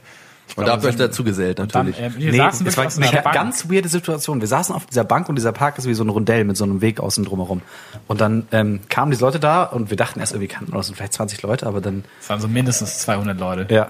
Und 0.58 0.66
da 0.66 0.72
habt 0.72 0.82
ihr 0.82 0.88
euch 0.88 0.94
es 0.94 0.98
dazu 1.00 1.24
gesellt, 1.24 1.60
und 1.60 1.74
dann, 1.74 1.86
natürlich. 1.86 2.04
ähm, 2.16 2.20
wir 2.22 2.32
Nee, 2.32 2.36
saßen 2.38 2.66
wirklich 2.66 2.96
war 2.98 3.08
eine 3.12 3.22
Bank. 3.22 3.34
ganz 3.34 3.70
weirde 3.70 3.88
Situation. 3.88 4.40
Wir 4.40 4.48
saßen 4.48 4.74
auf 4.74 4.86
dieser 4.86 5.04
Bank 5.04 5.28
und 5.28 5.36
dieser 5.36 5.52
Park 5.52 5.78
ist 5.78 5.86
wie 5.86 5.94
so 5.94 6.04
ein 6.04 6.08
Rondell 6.08 6.44
mit 6.44 6.56
so 6.56 6.64
einem 6.64 6.80
Weg 6.80 7.00
außen 7.00 7.24
drumherum. 7.24 7.62
Und 8.06 8.20
dann 8.20 8.46
ähm, 8.52 8.80
kamen 8.88 9.10
diese 9.10 9.24
Leute 9.24 9.40
da 9.40 9.62
und 9.64 9.90
wir 9.90 9.96
dachten 9.96 10.20
erst 10.20 10.32
irgendwie 10.32 10.48
kannten 10.48 10.72
wir 10.72 10.76
das 10.78 10.86
sind 10.86 10.96
vielleicht 10.96 11.12
20 11.14 11.42
Leute, 11.42 11.66
aber 11.66 11.80
dann 11.80 12.04
Es 12.20 12.28
waren 12.28 12.40
so 12.40 12.48
mindestens 12.48 12.98
200 13.00 13.38
Leute. 13.38 13.72
ja. 13.74 13.88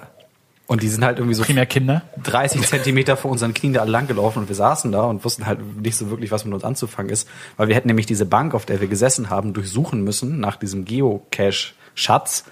Und 0.70 0.82
die 0.82 0.88
sind 0.88 1.02
halt 1.02 1.16
irgendwie 1.16 1.34
so 1.34 1.44
Primär 1.44 1.64
Kinder. 1.64 2.02
30 2.24 2.60
Zentimeter 2.68 3.16
vor 3.16 3.30
unseren 3.30 3.54
Knien 3.54 3.72
da 3.72 3.80
alle 3.80 3.90
lang 3.90 4.06
gelaufen 4.06 4.40
und 4.40 4.48
wir 4.50 4.54
saßen 4.54 4.92
da 4.92 5.00
und 5.04 5.24
wussten 5.24 5.46
halt 5.46 5.60
nicht 5.80 5.96
so 5.96 6.10
wirklich, 6.10 6.30
was 6.30 6.44
mit 6.44 6.52
uns 6.52 6.62
anzufangen 6.62 7.10
ist, 7.10 7.26
weil 7.56 7.68
wir 7.68 7.74
hätten 7.74 7.88
nämlich 7.88 8.04
diese 8.04 8.26
Bank, 8.26 8.52
auf 8.52 8.66
der 8.66 8.78
wir 8.78 8.86
gesessen 8.86 9.30
haben, 9.30 9.54
durchsuchen 9.54 10.04
müssen 10.04 10.40
nach 10.40 10.56
diesem 10.56 10.84
Geocache-Schatz. 10.84 12.44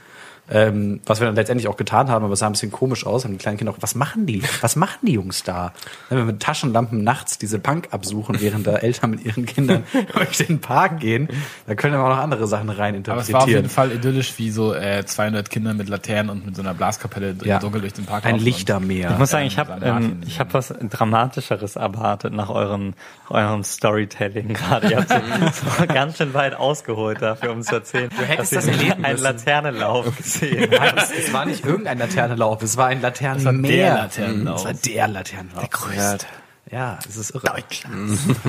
Ähm, 0.48 1.00
was 1.06 1.18
wir 1.20 1.26
dann 1.26 1.34
letztendlich 1.34 1.66
auch 1.68 1.76
getan 1.76 2.08
haben, 2.08 2.24
aber 2.24 2.34
es 2.34 2.38
sah 2.38 2.46
ein 2.46 2.52
bisschen 2.52 2.70
komisch 2.70 3.04
aus. 3.04 3.24
Haben 3.24 3.32
die 3.32 3.38
kleinen 3.38 3.56
Kinder 3.58 3.72
auch, 3.72 3.78
was 3.80 3.94
machen 3.96 4.26
die? 4.26 4.42
Was 4.60 4.76
machen 4.76 4.98
die 5.02 5.12
Jungs 5.12 5.42
da? 5.42 5.72
Wenn 6.08 6.18
wir 6.18 6.24
mit 6.24 6.40
Taschenlampen 6.40 7.02
nachts 7.02 7.36
diese 7.38 7.58
Bank 7.58 7.88
absuchen, 7.90 8.40
während 8.40 8.66
da 8.66 8.76
Eltern 8.76 9.10
mit 9.10 9.24
ihren 9.24 9.44
Kindern 9.46 9.82
durch 10.14 10.38
den 10.46 10.60
Park 10.60 11.00
gehen, 11.00 11.28
da 11.66 11.74
können 11.74 11.94
wir 11.94 12.00
auch 12.04 12.08
noch 12.10 12.18
andere 12.18 12.46
Sachen 12.46 12.70
rein 12.70 13.02
Aber 13.08 13.20
es 13.20 13.32
war 13.32 13.42
auf 13.42 13.48
jeden 13.48 13.64
interpretieren. 13.64 13.68
Fall 13.68 13.92
idyllisch, 13.92 14.34
wie 14.38 14.50
so 14.50 14.72
äh, 14.72 15.04
200 15.04 15.50
Kinder 15.50 15.74
mit 15.74 15.88
Laternen 15.88 16.30
und 16.30 16.46
mit 16.46 16.54
so 16.56 16.62
einer 16.62 16.74
Blaskapelle 16.74 17.34
Ja. 17.42 17.56
im 17.56 17.62
Dunkel 17.62 17.80
durch 17.80 17.94
den 17.94 18.04
Park 18.06 18.24
Ein. 18.24 18.38
Lichtermeer. 18.38 19.10
Ich 19.12 19.18
muss 19.18 19.30
sagen, 19.30 19.46
ich 19.46 19.58
Ähm, 19.58 19.66
habe 19.68 19.84
ähm, 19.84 20.20
ich 20.26 20.38
hab 20.38 20.54
was 20.54 20.72
Dramatischers 20.80 21.76
erwartet 21.76 22.32
nach 22.32 22.50
eurem, 22.50 22.94
eurem 23.30 23.64
Storytelling 23.64 24.54
gerade. 24.54 24.90
Ihr 24.90 24.98
habt 24.98 25.08
so, 25.08 25.16
so 25.80 25.86
ganz 25.86 26.18
schön 26.18 26.34
weit 26.34 26.54
ausgeholt 26.54 27.20
dafür, 27.22 27.52
um 27.52 27.62
zu 27.62 27.74
erzählen. 27.74 28.10
Du 28.16 28.24
hättest 28.24 28.54
dass 28.54 28.66
das 28.66 28.82
ihr 28.82 29.04
einen. 29.04 29.18
Laternenlauf 29.18 30.06
gesehen 30.40 30.70
Nein, 30.70 30.94
es, 30.96 31.10
es 31.10 31.32
war 31.32 31.44
nicht 31.46 31.64
irgendein 31.64 31.98
Laternenlauf, 31.98 32.62
es 32.62 32.76
war 32.76 32.86
ein 32.88 33.00
Laternenmeer. 33.00 33.70
der 33.70 33.94
Laternenlauf. 33.94 34.58
Es 34.60 34.64
war 34.64 34.72
der 34.74 35.08
Laternenlauf. 35.08 35.60
Der 35.60 35.68
größte. 35.68 36.26
Ja, 36.70 36.98
es 37.08 37.16
ist 37.16 37.30
irre. 37.34 37.44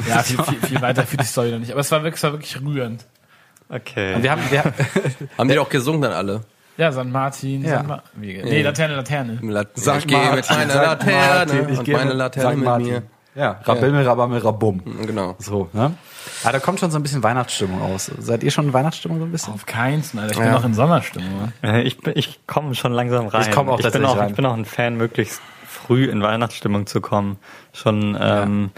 Ja, 0.09 0.23
viel, 0.23 0.41
viel, 0.43 0.59
viel 0.67 0.81
weiter 0.81 1.03
führt 1.05 1.21
die 1.21 1.25
Story 1.27 1.51
noch 1.51 1.59
nicht. 1.59 1.71
Aber 1.71 1.81
es 1.81 1.91
war 1.91 2.01
wirklich, 2.03 2.17
es 2.17 2.23
war 2.23 2.31
wirklich 2.31 2.59
rührend. 2.61 3.05
Okay. 3.69 4.15
Und 4.15 4.23
wir 4.23 4.31
haben, 4.31 4.41
wir, 4.49 4.63
Haben 5.37 5.49
die 5.49 5.59
auch 5.59 5.69
gesungen 5.69 6.01
dann 6.01 6.13
alle? 6.13 6.41
Ja, 6.77 6.91
St. 6.91 7.05
Martin, 7.05 7.63
Ja. 7.65 7.81
St. 7.81 7.87
Ma 7.87 8.03
wie, 8.15 8.41
nee, 8.41 8.61
Laterne, 8.61 8.95
Laterne. 8.95 9.39
Lat 9.41 9.69
Sag 9.75 9.99
ich 9.99 10.07
gehe 10.07 10.17
mit 10.33 10.49
meiner 10.49 10.73
sag 10.73 10.85
Laterne 11.05 11.13
Martin, 11.27 11.69
ich 11.73 11.79
und 11.79 11.85
gehe 11.85 11.95
meine 11.95 12.09
mit 12.09 12.17
Laterne 12.17 12.55
mit 12.55 12.65
Martin. 12.65 12.87
mir. 12.87 13.03
Ja, 13.35 13.59
Rabimmel, 13.63 14.07
Rabammel, 14.07 14.39
Rabum. 14.39 14.81
Genau. 15.05 15.35
So, 15.39 15.69
ne? 15.73 15.93
Ah, 16.43 16.51
da 16.51 16.59
kommt 16.59 16.79
schon 16.79 16.91
so 16.91 16.97
ein 16.99 17.03
bisschen 17.03 17.23
Weihnachtsstimmung 17.23 17.81
aus. 17.81 18.11
Seid 18.19 18.43
ihr 18.43 18.51
schon 18.51 18.65
in 18.65 18.73
Weihnachtsstimmung 18.73 19.19
so 19.19 19.25
ein 19.25 19.31
bisschen? 19.31 19.53
Auf 19.53 19.65
keinen 19.65 20.03
Fall, 20.03 20.21
Alter. 20.21 20.31
Ich 20.33 20.37
bin 20.37 20.47
Ja. 20.47 20.53
noch 20.53 20.65
in 20.65 20.73
Sommerstimmung. 20.73 21.51
Äh, 21.63 21.81
Ich, 21.83 21.97
bin- 21.99 22.13
ich 22.15 22.39
komme 22.47 22.75
schon 22.75 22.91
langsam 22.93 23.27
rein. 23.27 23.41
Ich 23.41 23.51
komme 23.51 23.71
auch 23.71 23.79
ich 23.79 23.83
bin 23.83 23.91
tatsächlich 23.91 24.09
auch, 24.09 24.17
rein. 24.17 24.29
ich 24.29 24.35
bin 24.35 24.45
auch 24.45 24.53
ein 24.53 24.65
Fan, 24.65 24.95
möglichst 24.97 25.41
früh 25.67 26.05
in 26.05 26.21
Weihnachtsstimmung 26.21 26.85
zu 26.85 27.01
kommen. 27.01 27.37
Schon 27.73 28.17
ähm, 28.19 28.71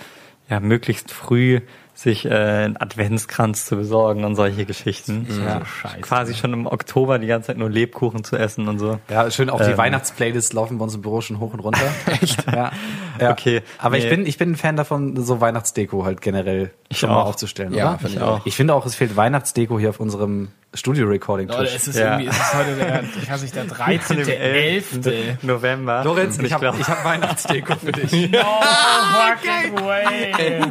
ja. 0.50 0.60
möglichst 0.60 1.12
früh 1.12 1.62
sich 2.02 2.26
äh, 2.26 2.30
einen 2.30 2.78
Adventskranz 2.78 3.66
zu 3.66 3.76
besorgen 3.76 4.24
und 4.24 4.36
solche 4.36 4.66
Geschichten. 4.66 5.28
Ja, 5.46 5.66
scheiße. 5.66 6.00
Quasi 6.02 6.34
schon 6.34 6.54
im 6.54 6.66
Oktober 6.66 7.20
die 7.20 7.28
ganze 7.28 7.48
Zeit 7.48 7.58
nur 7.58 7.70
Lebkuchen 7.70 8.24
zu 8.24 8.38
essen 8.38 8.68
und 8.70 8.80
so. 8.80 9.00
Ja, 9.10 9.30
schön, 9.32 9.50
auch 9.50 9.60
die 9.62 9.72
Ähm. 9.72 9.78
Weihnachtsplaylist 9.78 10.54
laufen 10.54 10.78
bei 10.78 10.84
uns 10.86 10.96
im 10.96 11.02
Büro 11.02 11.20
schon 11.22 11.40
hoch 11.40 11.54
und 11.54 11.60
runter. 11.60 11.82
Echt? 12.06 12.46
Ja. 12.48 12.72
ja. 13.20 13.32
Okay, 13.32 13.62
Aber 13.80 13.98
ich 13.98 14.06
nee. 14.06 14.10
bin, 14.12 14.26
ich 14.26 14.38
bin 14.38 14.52
ein 14.52 14.56
Fan 14.56 14.78
davon, 14.78 15.22
so 15.22 15.42
Weihnachtsdeko 15.42 16.06
halt 16.06 16.22
generell 16.22 16.72
schon 16.90 17.10
mal 17.10 17.18
auch. 17.22 17.26
aufzustellen, 17.28 17.74
Ja, 17.74 17.90
oder? 17.90 18.00
finde 18.00 18.16
ich 18.16 18.22
auch. 18.22 18.46
Ich 18.46 18.56
finde 18.56 18.74
auch, 18.74 18.86
es 18.86 18.96
fehlt 18.96 19.18
Weihnachtsdeko 19.18 19.78
hier 19.78 19.90
auf 19.90 20.00
unserem 20.00 20.48
Studio-Recording-Tisch. 20.74 21.58
Leute, 21.58 21.76
es 21.76 21.88
ist 21.90 21.98
Ja. 22.00 22.14
irgendwie, 22.18 22.28
es 22.30 22.38
ist 22.38 22.54
heute 22.54 22.76
der, 22.78 23.04
ich 23.22 23.30
weiß 23.30 23.42
nicht, 23.42 23.56
der 23.56 23.66
13.11. 23.68 25.38
November. 25.46 26.04
Lorenz, 26.06 26.38
Und 26.40 26.46
ich 26.46 26.54
habe 26.54 26.74
ich 26.80 26.88
hab 26.88 27.04
Weihnachtsdeko 27.04 27.76
für 27.76 27.92
dich. 27.92 28.32
No 28.32 28.40
fucking 28.40 29.86
way. 29.86 30.62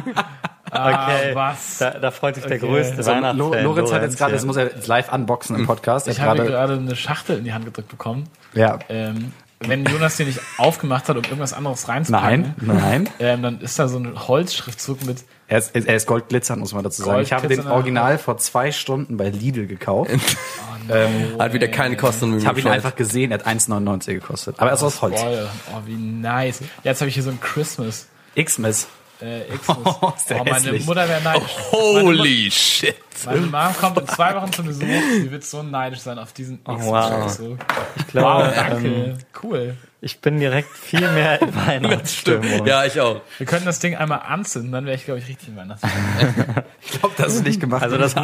Okay, 0.71 1.31
Ah, 1.31 1.35
was? 1.35 1.77
Da, 1.79 1.91
da 1.91 2.11
freut 2.11 2.35
sich 2.35 2.45
der 2.45 2.57
Okay. 2.57 2.67
größte 2.67 3.03
So, 3.03 3.11
Weihnachtsfan. 3.11 3.37
Lo 3.37 3.53
Lorenz 3.53 3.91
hat 3.91 4.01
jetzt 4.03 4.17
gerade, 4.17 4.33
das 4.33 4.45
muss 4.45 4.55
er 4.55 4.65
jetzt 4.65 4.87
live 4.87 5.11
unboxen 5.11 5.55
im 5.55 5.65
Podcast. 5.65 6.07
Er 6.07 6.13
Ich 6.13 6.19
hat 6.21 6.29
habe 6.29 6.45
gerade, 6.45 6.73
eine 6.73 6.95
Schachtel 6.95 7.37
in 7.37 7.43
die 7.43 7.53
Hand 7.53 7.65
gedrückt 7.65 7.89
bekommen. 7.89 8.25
ja. 8.53 8.79
Ähm, 8.89 9.33
wenn 9.61 9.83
Jonas 9.83 10.15
die 10.15 10.23
nicht 10.23 10.39
aufgemacht 10.57 11.09
hat, 11.09 11.17
um 11.17 11.23
irgendwas 11.25 11.51
anderes 11.51 11.89
reinzupacken, 11.89 12.55
Nein, 12.61 12.77
nein. 12.77 13.09
Ähm, 13.19 13.41
dann 13.43 13.59
ist 13.59 13.77
da 13.77 13.89
so 13.89 13.97
ein 13.99 14.17
Holzschriftzug 14.29 15.05
mit 15.05 15.25
Er 15.49 15.57
ist, 15.57 15.75
er 15.75 15.95
ist 15.97 16.07
goldglitzernd, 16.07 16.61
muss 16.61 16.73
man 16.73 16.81
dazu 16.85 17.03
sagen. 17.03 17.21
Ich 17.23 17.33
habe 17.33 17.49
den 17.49 17.59
Goldglitzernder- 17.59 17.71
Original 17.73 18.17
vor 18.19 18.37
zwei 18.37 18.71
Stunden 18.71 19.17
bei 19.17 19.27
Lidl 19.29 19.67
gekauft. 19.67 20.11
ähm, 20.89 21.37
Hat 21.37 21.51
wieder 21.51 21.67
keine 21.67 21.97
Kosten 21.97 22.37
ich 22.37 22.45
habe 22.45 22.57
ihn 22.61 22.67
einfach 22.69 22.95
gesehen, 22.95 23.31
er 23.31 23.39
hat 23.39 23.47
1,99 23.47 24.13
gekostet. 24.13 24.55
Aber 24.59 24.69
er 24.69 24.75
ist 24.75 24.83
aus 24.83 25.01
Holz. 25.01 25.21
Boah, 25.21 25.49
oh, 25.73 25.81
wie 25.85 25.95
nice. 25.95 26.61
Jetzt 26.83 27.01
habe 27.01 27.09
ich 27.09 27.15
hier 27.15 27.23
so 27.23 27.31
ein 27.31 27.41
Christmas. 27.41 28.07
X-Miss. 28.35 28.87
Äh, 29.21 29.41
Xmas. 29.57 29.77
Oh, 30.01 30.13
ist 30.15 30.29
der 30.29 30.41
oh, 30.41 30.45
meine. 30.49 30.71
Mutter 30.79 31.07
wäre 31.09 31.21
neidisch. 31.21 31.51
Holy 31.71 32.49
shit. 32.51 32.95
Meine 33.25 33.41
Mom 33.41 33.73
kommt 33.79 33.97
in 33.99 34.07
zwei 34.07 34.33
Wochen 34.35 34.51
zu 34.53 34.63
Besuch. 34.63 34.85
Sie 34.85 35.29
wird 35.29 35.43
so 35.43 35.61
neidisch 35.61 35.99
sein 35.99 36.17
auf 36.19 36.31
diesen 36.31 36.59
Oh, 36.65 36.71
X-Check. 36.73 36.89
wow. 36.91 37.29
So. 37.29 37.57
Ich 37.97 38.07
glaube, 38.07 38.47
Wow, 38.47 38.55
danke. 38.55 38.87
ähm, 38.87 39.17
cool. 39.43 39.77
Ich 40.01 40.21
bin 40.21 40.39
direkt 40.39 40.69
viel 40.69 41.07
mehr 41.11 41.41
in 41.41 41.53
Weihnachtsstimmung. 41.67 42.65
Ja, 42.65 42.85
ich 42.85 43.01
auch. 43.01 43.21
Wir 43.37 43.45
können 43.45 43.65
das 43.65 43.79
Ding 43.79 43.95
einmal 43.95 44.21
anzünden, 44.25 44.71
dann 44.71 44.85
wäre 44.85 44.95
ich, 44.95 45.03
glaube 45.05 45.19
ich, 45.19 45.27
richtig 45.27 45.49
in 45.49 45.57
Weihnachten. 45.57 45.87
Ich 46.81 46.99
glaube, 46.99 47.13
das 47.17 47.35
ist 47.35 47.43
nicht 47.45 47.59
gemacht, 47.59 47.83
Also 47.83 47.97
das 47.97 48.15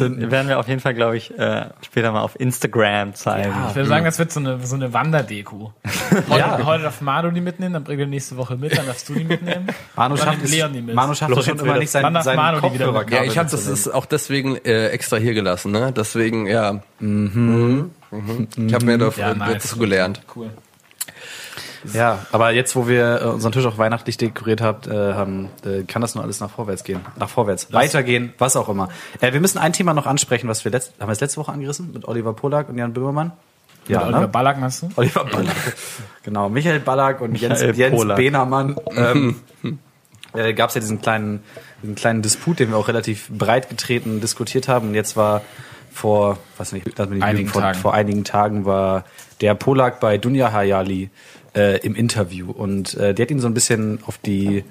ähm, 0.00 0.30
werden 0.30 0.48
wir 0.48 0.58
auf 0.58 0.68
jeden 0.68 0.80
Fall, 0.80 0.94
glaube 0.94 1.16
ich, 1.16 1.36
äh, 1.36 1.66
später 1.84 2.10
mal 2.12 2.22
auf 2.22 2.38
Instagram 2.40 3.14
zeigen. 3.14 3.52
Ich 3.68 3.74
würde 3.74 3.88
sagen, 3.88 4.04
das 4.04 4.18
wird 4.18 4.32
so 4.32 4.40
eine, 4.40 4.64
so 4.64 4.76
eine 4.76 4.92
Wanderdeko. 4.92 5.72
Heute, 6.28 6.64
heute 6.64 6.82
darf 6.84 7.00
Manu 7.00 7.30
die 7.32 7.40
mitnehmen, 7.40 7.74
dann 7.74 7.84
bringen 7.84 7.98
wir 7.98 8.06
nächste 8.06 8.36
Woche 8.36 8.56
mit, 8.56 8.76
dann 8.78 8.86
darfst 8.86 9.08
du 9.08 9.14
die 9.14 9.24
mitnehmen. 9.24 9.66
Manu 9.96 10.16
dann 10.16 10.26
schafft, 10.26 10.44
es, 10.44 10.50
Leon 10.52 10.72
die 10.72 10.80
mit. 10.80 10.94
Manu 10.94 11.14
schafft 11.14 11.36
es 11.36 11.44
schon 11.44 11.58
immer 11.58 11.76
nicht, 11.78 11.90
seinen, 11.90 12.22
seinen 12.22 12.36
Manu 12.36 12.60
die 12.60 12.74
wieder 12.74 12.92
Kopfhörer. 12.92 13.12
Ja, 13.12 13.24
ich 13.24 13.36
habe 13.36 13.50
das 13.50 13.66
ist 13.66 13.88
auch 13.88 14.06
deswegen 14.06 14.56
äh, 14.64 14.88
extra 14.88 15.16
hier 15.16 15.34
gelassen, 15.34 15.72
ne? 15.72 15.92
Deswegen, 15.94 16.46
ja. 16.46 16.80
Mhm. 17.00 17.90
Mhm. 18.10 18.48
Ich 18.68 18.74
habe 18.74 18.84
mir 18.84 18.98
dafür 18.98 19.24
Ja, 19.24 19.34
nice. 19.34 19.54
dazu 19.54 19.78
gelernt. 19.78 20.22
Cool. 20.34 20.50
Ja, 21.92 22.26
aber 22.32 22.52
jetzt, 22.52 22.74
wo 22.76 22.88
wir 22.88 23.20
äh, 23.20 23.24
unseren 23.26 23.52
Tisch 23.52 23.66
auch 23.66 23.78
weihnachtlich 23.78 24.16
dekoriert 24.16 24.60
habt, 24.60 24.86
äh, 24.86 25.12
haben, 25.12 25.50
äh, 25.64 25.82
kann 25.82 26.02
das 26.02 26.14
nur 26.14 26.24
alles 26.24 26.40
nach 26.40 26.50
vorwärts 26.50 26.84
gehen. 26.84 27.00
Nach 27.16 27.28
vorwärts. 27.28 27.72
Weitergehen, 27.72 28.32
was 28.38 28.56
auch 28.56 28.68
immer. 28.68 28.88
Wir 29.20 29.40
müssen 29.40 29.58
ein 29.58 29.72
Thema 29.72 29.94
noch 29.94 30.06
ansprechen, 30.06 30.48
was 30.48 30.64
wir 30.64 30.72
letzt, 30.72 30.94
haben 30.98 31.08
wir 31.08 31.12
es 31.12 31.20
letzte 31.20 31.40
Woche 31.40 31.52
angerissen? 31.52 31.92
Mit 31.92 32.08
Oliver 32.08 32.32
Polak 32.32 32.68
und 32.68 32.78
Jan 32.78 32.92
Böhmermann? 32.92 33.32
Ja, 33.88 34.04
Oliver 34.04 34.20
ne? 34.20 34.28
Ballack 34.28 34.58
meinst 34.58 34.82
du? 34.82 34.88
Oliver 34.96 35.24
Ballack. 35.24 35.56
genau, 36.22 36.48
Michael 36.48 36.80
Ballack 36.80 37.20
und 37.20 37.34
Jens, 37.34 37.60
Michael 37.60 37.76
Jens 37.76 37.96
Polak. 37.96 38.16
Behnermann. 38.16 38.76
Ähm, 38.96 39.40
äh, 40.32 40.54
Gab 40.54 40.70
es 40.70 40.76
ja 40.76 40.80
diesen 40.80 41.00
kleinen, 41.02 41.42
diesen 41.82 41.94
kleinen 41.94 42.22
Disput, 42.22 42.60
den 42.60 42.70
wir 42.70 42.76
auch 42.76 42.88
relativ 42.88 43.28
breit 43.28 43.68
getreten 43.68 44.20
diskutiert 44.20 44.68
haben. 44.68 44.88
Und 44.88 44.94
jetzt 44.94 45.16
war 45.16 45.42
vor, 45.92 46.38
was 46.56 46.72
nicht, 46.72 46.86
lass 46.98 47.08
Einigen 47.20 47.48
vor, 47.48 47.62
Tagen. 47.62 47.78
vor 47.78 47.94
einigen 47.94 48.24
Tagen 48.24 48.64
war 48.64 49.04
der 49.40 49.54
Polak 49.54 50.00
bei 50.00 50.18
Dunja 50.18 50.52
Hayali 50.52 51.10
äh, 51.54 51.78
im 51.78 51.94
Interview 51.94 52.50
und 52.50 52.94
äh, 52.94 53.14
der 53.14 53.24
hat 53.24 53.30
ihn 53.30 53.40
so 53.40 53.46
ein 53.46 53.54
bisschen 53.54 54.00
auf 54.06 54.18
die 54.18 54.64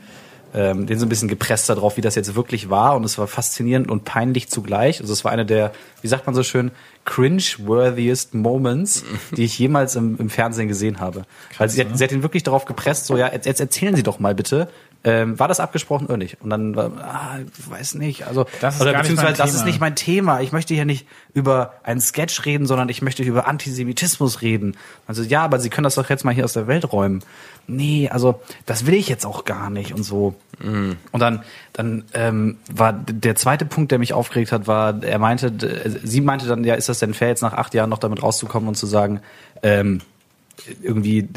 ähm, 0.53 0.85
den 0.85 0.99
so 0.99 1.05
ein 1.05 1.09
bisschen 1.09 1.27
gepresst 1.27 1.69
darauf, 1.69 1.97
wie 1.97 2.01
das 2.01 2.15
jetzt 2.15 2.35
wirklich 2.35 2.69
war 2.69 2.95
und 2.95 3.03
es 3.03 3.17
war 3.17 3.27
faszinierend 3.27 3.89
und 3.89 4.05
peinlich 4.05 4.49
zugleich. 4.49 5.01
Also 5.01 5.11
es 5.11 5.25
war 5.25 5.31
eine 5.31 5.45
der, 5.45 5.71
wie 6.01 6.07
sagt 6.07 6.27
man 6.27 6.35
so 6.35 6.43
schön, 6.43 6.71
cringe-worthiest 7.05 8.35
Moments, 8.35 9.03
die 9.35 9.45
ich 9.45 9.57
jemals 9.57 9.95
im, 9.95 10.17
im 10.19 10.29
Fernsehen 10.29 10.67
gesehen 10.67 10.99
habe. 10.99 11.23
Weil 11.57 11.69
sie, 11.69 11.81
hat, 11.81 11.97
sie 11.97 12.03
hat 12.03 12.11
ihn 12.11 12.21
wirklich 12.21 12.43
darauf 12.43 12.65
gepresst, 12.65 13.07
so 13.07 13.17
ja, 13.17 13.31
jetzt, 13.31 13.45
jetzt 13.45 13.59
erzählen 13.59 13.95
Sie 13.95 14.03
doch 14.03 14.19
mal 14.19 14.35
bitte, 14.35 14.69
ähm, 15.05 15.37
war 15.37 15.47
das 15.47 15.59
abgesprochen 15.59 16.05
oder 16.07 16.17
nicht? 16.17 16.41
Und 16.41 16.49
dann 16.49 16.75
war, 16.75 16.91
ah, 16.99 17.37
ich 17.39 17.69
weiß 17.69 17.95
nicht, 17.95 18.25
also 18.25 18.45
Das 18.61 18.75
ist 18.75 18.81
oder 18.81 18.93
beziehungsweise 18.93 19.27
mein 19.31 19.35
das 19.37 19.49
Thema. 19.51 19.59
ist 19.59 19.65
nicht 19.65 19.79
mein 19.81 19.95
Thema. 19.95 20.41
Ich 20.41 20.51
möchte 20.53 20.73
hier 20.73 20.85
nicht 20.85 21.07
über 21.33 21.73
einen 21.83 21.99
Sketch 21.99 22.45
reden, 22.45 22.65
sondern 22.65 22.87
ich 22.89 23.01
möchte 23.01 23.21
über 23.23 23.47
Antisemitismus 23.47 24.41
reden. 24.41 24.77
Also 25.05 25.23
ja, 25.23 25.43
aber 25.43 25.59
Sie 25.59 25.69
können 25.69 25.83
das 25.83 25.95
doch 25.95 26.09
jetzt 26.09 26.23
mal 26.23 26.33
hier 26.33 26.45
aus 26.45 26.53
der 26.53 26.67
Welt 26.67 26.91
räumen. 26.93 27.21
Nee, 27.67 28.09
also 28.09 28.41
das 28.65 28.85
will 28.85 28.93
ich 28.93 29.09
jetzt 29.09 29.25
auch 29.25 29.45
gar 29.45 29.69
nicht 29.69 29.93
und 29.93 30.03
so. 30.03 30.35
Und 30.61 31.19
dann, 31.19 31.43
dann 31.73 32.03
ähm, 32.13 32.57
war 32.71 32.93
der 32.93 33.35
zweite 33.35 33.65
Punkt, 33.65 33.91
der 33.91 33.99
mich 33.99 34.13
aufgeregt 34.13 34.51
hat, 34.51 34.67
war, 34.67 35.03
er 35.03 35.19
meinte, 35.19 35.51
sie 36.03 36.21
meinte 36.21 36.45
dann, 36.45 36.63
ja, 36.63 36.75
ist 36.75 36.87
das 36.87 36.99
denn 36.99 37.13
fair, 37.13 37.29
jetzt 37.29 37.41
nach 37.41 37.53
acht 37.53 37.73
Jahren 37.73 37.89
noch 37.89 37.97
damit 37.97 38.21
rauszukommen 38.23 38.69
und 38.69 38.75
zu 38.75 38.85
sagen, 38.85 39.19
ähm, 39.63 40.01
irgendwie, 40.81 41.27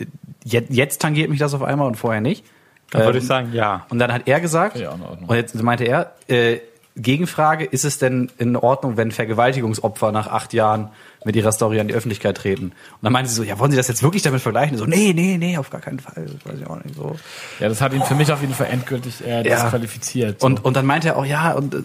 jetzt, 0.44 0.70
jetzt 0.70 1.00
tangiert 1.00 1.30
mich 1.30 1.38
das 1.38 1.54
auf 1.54 1.62
einmal 1.62 1.86
und 1.88 1.96
vorher 1.96 2.20
nicht. 2.20 2.44
Dann 2.90 3.02
würde 3.02 3.18
Ähm, 3.18 3.22
ich 3.22 3.26
sagen, 3.28 3.52
ja. 3.52 3.86
und 3.88 3.98
dann 3.98 4.12
hat 4.12 4.22
er 4.26 4.40
gesagt, 4.40 4.78
Ja, 4.78 4.90
und 5.26 5.34
jetzt 5.34 5.54
meinte 5.62 5.84
er, 5.84 6.12
äh, 6.28 6.58
Gegenfrage, 6.98 7.64
ist 7.64 7.84
es 7.84 7.98
denn 7.98 8.30
in 8.38 8.56
Ordnung, 8.56 8.96
wenn 8.96 9.10
Vergewaltigungsopfer 9.10 10.12
nach 10.12 10.28
acht 10.28 10.54
Jahren 10.54 10.88
mit 11.26 11.36
ihrer 11.36 11.52
Story 11.52 11.78
an 11.78 11.88
die 11.88 11.94
Öffentlichkeit 11.94 12.38
treten? 12.38 12.66
Und 12.66 12.72
dann 13.02 13.12
meinte 13.12 13.28
sie 13.28 13.36
so, 13.36 13.42
ja, 13.42 13.58
wollen 13.58 13.70
Sie 13.70 13.76
das 13.76 13.88
jetzt 13.88 14.02
wirklich 14.02 14.22
damit 14.22 14.40
vergleichen? 14.40 14.78
So, 14.78 14.86
nee, 14.86 15.12
nee, 15.14 15.36
nee, 15.36 15.58
auf 15.58 15.68
gar 15.68 15.82
keinen 15.82 16.00
Fall. 16.00 16.24
Das 16.24 16.50
weiß 16.52 16.58
ich 16.60 16.66
auch 16.66 16.82
nicht 16.82 16.94
so. 16.96 17.14
Ja, 17.60 17.68
das 17.68 17.82
hat 17.82 17.92
ihn 17.92 18.02
für 18.02 18.14
mich 18.14 18.32
auf 18.32 18.40
jeden 18.40 18.54
Fall 18.54 18.68
endgültig 18.70 19.26
äh, 19.26 19.42
disqualifiziert. 19.42 20.40
So. 20.40 20.46
Und, 20.46 20.64
und 20.64 20.74
dann 20.74 20.86
meinte 20.86 21.08
er 21.08 21.16
auch, 21.18 21.26
ja, 21.26 21.52
und 21.52 21.74
äh, 21.74 21.82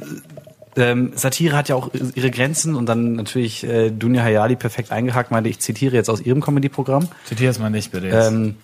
ähm, 0.77 1.11
Satire 1.15 1.57
hat 1.57 1.67
ja 1.67 1.75
auch 1.75 1.89
ihre 2.15 2.31
Grenzen 2.31 2.75
und 2.75 2.85
dann 2.85 3.15
natürlich 3.15 3.65
äh, 3.65 3.89
Dunja 3.89 4.23
Hayali 4.23 4.55
perfekt 4.55 4.93
eingehakt, 4.93 5.29
meinte, 5.29 5.49
ich 5.49 5.59
zitiere 5.59 5.93
jetzt 5.93 6.09
aus 6.09 6.21
ihrem 6.21 6.39
Comedy-Programm. 6.39 7.09
Zitier 7.25 7.49
es 7.49 7.59
mal 7.59 7.69
nicht, 7.69 7.91
bitte. 7.91 8.07
Jetzt. 8.07 8.31
Ähm, 8.31 8.55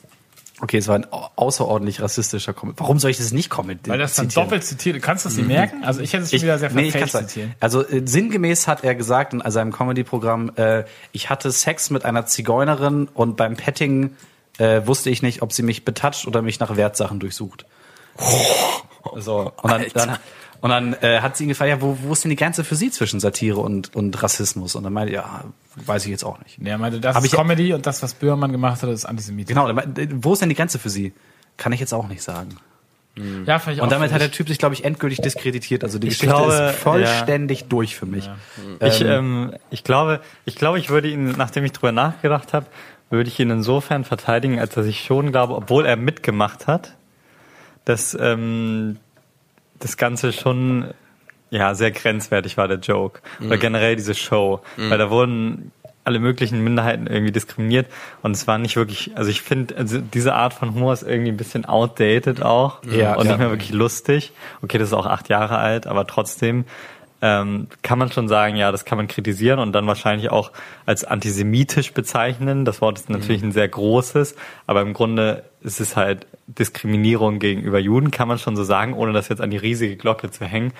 okay, 0.61 0.77
es 0.77 0.87
war 0.87 0.95
ein 0.95 1.11
au- 1.11 1.29
außerordentlich 1.35 2.01
rassistischer 2.01 2.53
Comedy. 2.53 2.79
Warum 2.79 2.99
soll 2.99 3.11
ich 3.11 3.17
das 3.17 3.31
nicht 3.31 3.49
kommentieren? 3.49 3.91
Weil 3.93 3.99
das 3.99 4.15
dann 4.15 4.29
doppelt 4.29 4.63
zitiert. 4.63 5.01
Kannst 5.01 5.25
du 5.25 5.29
das 5.29 5.37
nicht 5.37 5.47
merken? 5.47 5.83
Also 5.83 6.01
ich 6.01 6.13
hätte 6.13 6.23
es 6.23 6.29
schon 6.31 6.37
Ich, 6.37 6.43
wieder 6.43 6.57
sehr 6.59 6.71
nee, 6.71 6.83
ich 6.87 6.91
verfälscht 6.91 7.29
zitieren. 7.29 7.53
Also 7.59 7.85
äh, 7.87 8.01
sinngemäß 8.05 8.67
hat 8.67 8.83
er 8.83 8.95
gesagt 8.95 9.33
in 9.33 9.41
seinem 9.51 9.71
Comedy-Programm, 9.71 10.51
äh, 10.55 10.83
ich 11.11 11.29
hatte 11.29 11.51
Sex 11.51 11.89
mit 11.89 12.05
einer 12.05 12.25
Zigeunerin 12.25 13.07
und 13.13 13.37
beim 13.37 13.55
Petting 13.55 14.15
äh, 14.57 14.81
wusste 14.85 15.09
ich 15.09 15.21
nicht, 15.21 15.41
ob 15.41 15.53
sie 15.53 15.61
mich 15.63 15.85
betatscht 15.85 16.25
oder 16.27 16.41
mich 16.41 16.59
nach 16.59 16.75
Wertsachen 16.75 17.19
durchsucht. 17.19 17.65
So, 19.15 19.53
und 19.61 19.71
dann, 19.71 19.85
dann, 19.93 20.17
und 20.61 20.69
dann 20.69 20.93
äh, 21.01 21.19
hat 21.21 21.37
sie 21.37 21.43
ihn 21.43 21.49
gefragt, 21.49 21.69
ja, 21.69 21.81
wo, 21.81 21.97
wo 22.01 22.13
ist 22.13 22.23
denn 22.23 22.29
die 22.29 22.35
Grenze 22.35 22.63
für 22.63 22.75
Sie 22.75 22.89
zwischen 22.91 23.19
Satire 23.19 23.59
und, 23.59 23.95
und 23.95 24.21
Rassismus? 24.21 24.75
Und 24.75 24.83
dann 24.83 24.93
meinte 24.93 25.13
ja, 25.13 25.43
weiß 25.75 26.05
ich 26.05 26.11
jetzt 26.11 26.23
auch 26.23 26.39
nicht. 26.43 26.59
Nee, 26.61 26.69
er 26.71 26.77
meinte, 26.77 26.99
das 26.99 27.15
Hab 27.15 27.23
ist 27.23 27.31
ich- 27.33 27.37
Comedy 27.37 27.73
und 27.73 27.85
das, 27.85 28.01
was 28.03 28.13
Böhmermann 28.13 28.51
gemacht 28.51 28.81
hat, 28.83 28.89
ist 28.89 29.05
Antisemitismus. 29.05 29.65
Genau, 29.67 29.73
meinte, 29.73 30.07
wo 30.23 30.33
ist 30.33 30.41
denn 30.41 30.49
die 30.49 30.55
Grenze 30.55 30.79
für 30.79 30.89
Sie? 30.89 31.13
Kann 31.57 31.71
ich 31.73 31.79
jetzt 31.79 31.93
auch 31.93 32.07
nicht 32.07 32.21
sagen. 32.23 32.57
Ja, 33.47 33.57
vielleicht 33.57 33.81
Und 33.81 33.87
auch 33.87 33.89
damit 33.89 34.09
für 34.09 34.13
hat 34.15 34.21
der. 34.21 34.29
Typ 34.31 34.47
sich, 34.47 34.59
glaube 34.59 34.75
ich, 34.75 34.85
endgültig 34.85 35.21
diskreditiert. 35.21 35.83
Also 35.83 35.97
die 35.97 36.07
Ich 36.07 36.19
Geschichte 36.19 36.35
glaube, 36.35 36.53
ist 36.53 36.75
vollständig 36.77 37.63
durch 37.65 37.95
für 37.95 38.05
mich. 38.05 38.29
Ich, 38.79 39.01
ähm, 39.01 39.55
ich 39.71 39.83
glaube, 39.83 40.21
ich 40.45 40.55
glaube, 40.55 40.77
ich 40.77 40.89
würde 40.89 41.09
ihn, 41.09 41.31
nachdem 41.31 41.63
ich 41.65 41.71
drüber 41.71 41.91
nachgedacht 41.91 42.53
habe, 42.53 42.67
würde 43.09 43.27
ich 43.27 43.39
ihn 43.39 43.49
insofern 43.49 44.03
verteidigen, 44.03 44.59
als 44.59 44.75
dass 44.75 44.85
ich 44.85 45.03
schon 45.03 45.31
glaube, 45.31 45.55
obwohl 45.55 45.87
er 45.87 45.95
mitgemacht 45.95 46.67
hat, 46.67 46.93
dass 47.85 48.15
ähm, 48.19 48.97
das 49.79 49.97
Ganze 49.97 50.33
schon 50.33 50.93
ja 51.49 51.75
sehr 51.75 51.91
grenzwertig 51.91 52.57
war, 52.57 52.67
der 52.67 52.79
Joke. 52.79 53.21
Oder 53.45 53.57
generell 53.57 53.95
diese 53.95 54.15
Show. 54.15 54.61
Weil 54.75 54.97
da 54.97 55.09
wurden 55.09 55.71
alle 56.07 56.19
möglichen 56.19 56.63
Minderheiten 56.63 57.05
irgendwie 57.05 57.33
diskriminiert 57.33 57.87
und 58.21 58.31
es 58.31 58.47
war 58.47 58.57
nicht 58.57 58.77
wirklich, 58.77 59.17
also 59.17 59.29
ich 59.29 59.41
finde, 59.41 59.75
also 59.75 59.99
diese 59.99 60.33
Art 60.35 60.53
von 60.53 60.73
Humor 60.73 60.93
ist 60.93 61.03
irgendwie 61.03 61.31
ein 61.31 61.37
bisschen 61.37 61.65
outdated 61.65 62.41
auch 62.41 62.81
Ja, 62.85 63.15
und 63.15 63.25
ja. 63.25 63.31
nicht 63.33 63.39
mehr 63.39 63.49
wirklich 63.49 63.71
lustig. 63.71 64.31
Okay, 64.61 64.77
das 64.77 64.87
ist 64.87 64.93
auch 64.93 65.05
acht 65.05 65.27
Jahre 65.27 65.57
alt, 65.57 65.85
aber 65.85 66.07
trotzdem 66.07 66.63
ähm, 67.21 67.67
kann 67.81 67.99
man 67.99 68.09
schon 68.09 68.29
sagen, 68.29 68.55
ja, 68.55 68.71
das 68.71 68.85
kann 68.85 68.97
man 68.97 69.09
kritisieren 69.09 69.59
und 69.59 69.73
dann 69.73 69.85
wahrscheinlich 69.85 70.31
auch 70.31 70.51
als 70.85 71.03
antisemitisch 71.03 71.91
bezeichnen. 71.91 72.63
Das 72.63 72.79
Wort 72.79 72.99
ist 72.99 73.09
natürlich 73.09 73.43
ein 73.43 73.51
sehr 73.51 73.67
großes, 73.67 74.35
aber 74.65 74.81
im 74.81 74.93
Grunde 74.93 75.43
ist 75.61 75.79
es 75.81 75.95
halt 75.95 76.27
Diskriminierung 76.47 77.39
gegenüber 77.39 77.77
Juden, 77.79 78.09
kann 78.11 78.27
man 78.27 78.37
schon 78.39 78.55
so 78.55 78.63
sagen, 78.63 78.93
ohne 78.93 79.11
das 79.11 79.27
jetzt 79.27 79.41
an 79.41 79.49
die 79.49 79.57
riesige 79.57 79.97
Glocke 79.97 80.31
zu 80.31 80.45
hängen. 80.45 80.71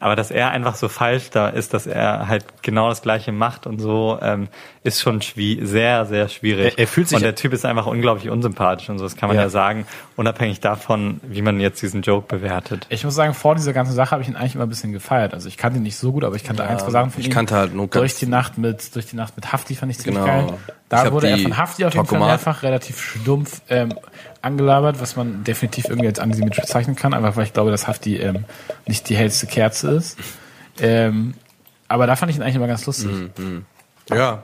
Aber 0.00 0.16
dass 0.16 0.30
er 0.30 0.50
einfach 0.50 0.74
so 0.74 0.88
falsch 0.88 1.30
da 1.30 1.48
ist, 1.48 1.72
dass 1.72 1.86
er 1.86 2.28
halt 2.28 2.44
genau 2.62 2.88
das 2.88 3.00
Gleiche 3.00 3.32
macht 3.32 3.66
und 3.66 3.78
so, 3.80 4.18
ähm, 4.20 4.48
ist 4.82 5.00
schon 5.00 5.20
sehr, 5.22 6.04
sehr 6.04 6.28
schwierig. 6.28 6.74
Er- 6.74 6.78
er 6.80 6.86
fühlt 6.86 7.08
sich- 7.08 7.16
und 7.16 7.22
der 7.22 7.34
Typ 7.36 7.52
ist 7.54 7.64
einfach 7.64 7.86
unglaublich 7.86 8.28
unsympathisch 8.28 8.90
und 8.90 8.98
so, 8.98 9.04
das 9.04 9.16
kann 9.16 9.28
man 9.28 9.36
Ja. 9.36 9.44
ja, 9.44 9.48
sagen, 9.48 9.86
unabhängig 10.16 10.60
davon, 10.60 11.20
wie 11.22 11.40
man 11.40 11.58
jetzt 11.60 11.80
diesen 11.80 12.02
Joke 12.02 12.26
bewertet. 12.28 12.86
Ich 12.90 13.02
muss 13.04 13.14
sagen, 13.14 13.32
vor 13.32 13.54
dieser 13.54 13.72
ganzen 13.72 13.94
Sache 13.94 14.10
habe 14.10 14.22
ich 14.22 14.28
ihn 14.28 14.36
eigentlich 14.36 14.56
immer 14.56 14.64
ein 14.66 14.68
bisschen 14.68 14.92
gefeiert. 14.92 15.32
Also 15.32 15.48
ich 15.48 15.56
kannte 15.56 15.78
ihn 15.78 15.84
nicht 15.84 15.96
so 15.96 16.12
gut, 16.12 16.24
aber 16.24 16.36
ich 16.36 16.44
kannte 16.44 16.64
ein, 16.64 16.78
zwei 16.78 16.90
Sachen 16.90 17.10
von 17.12 17.20
ich 17.20 17.28
ihm. 17.28 17.32
kannte 17.32 17.54
halt 17.54 17.74
nur 17.74 17.88
ganz- 17.88 18.00
durch 18.00 18.14
die 18.16 18.26
Nacht 18.26 18.58
mit 18.58 18.94
durch 18.94 19.06
die 19.06 19.16
Nacht 19.16 19.36
mit 19.36 19.52
Hafti 19.52 19.74
fand 19.74 19.90
ich 19.92 19.98
ziemlich 19.98 20.22
Genau. 20.22 20.46
geil. 20.48 20.54
Ich 20.66 20.74
Da 20.90 21.10
wurde 21.12 21.28
er 21.28 21.38
von 21.38 21.56
Hafti 21.56 21.84
auf 21.86 21.94
jeden 21.94 22.06
Fall 22.06 22.18
mehrfach 22.20 22.62
relativ 22.62 23.00
stumpf 23.00 23.62
ähm, 23.68 23.94
angelabert, 24.44 25.00
was 25.00 25.16
man 25.16 25.42
definitiv 25.44 25.86
irgendwie 25.88 26.08
als 26.08 26.18
antisemitisch 26.18 26.60
bezeichnen 26.60 26.96
kann, 26.96 27.14
einfach 27.14 27.36
weil 27.36 27.44
ich 27.44 27.52
glaube, 27.52 27.70
dass 27.70 27.86
Hafti 27.88 28.16
ähm, 28.16 28.44
nicht 28.86 29.08
die 29.08 29.16
hellste 29.16 29.46
Kerze 29.46 29.90
ist. 29.92 30.18
Ähm, 30.80 31.34
aber 31.88 32.06
da 32.06 32.16
fand 32.16 32.30
ich 32.30 32.36
ihn 32.36 32.42
eigentlich 32.42 32.56
immer 32.56 32.66
ganz 32.66 32.84
lustig. 32.86 33.10
Ja. 34.10 34.42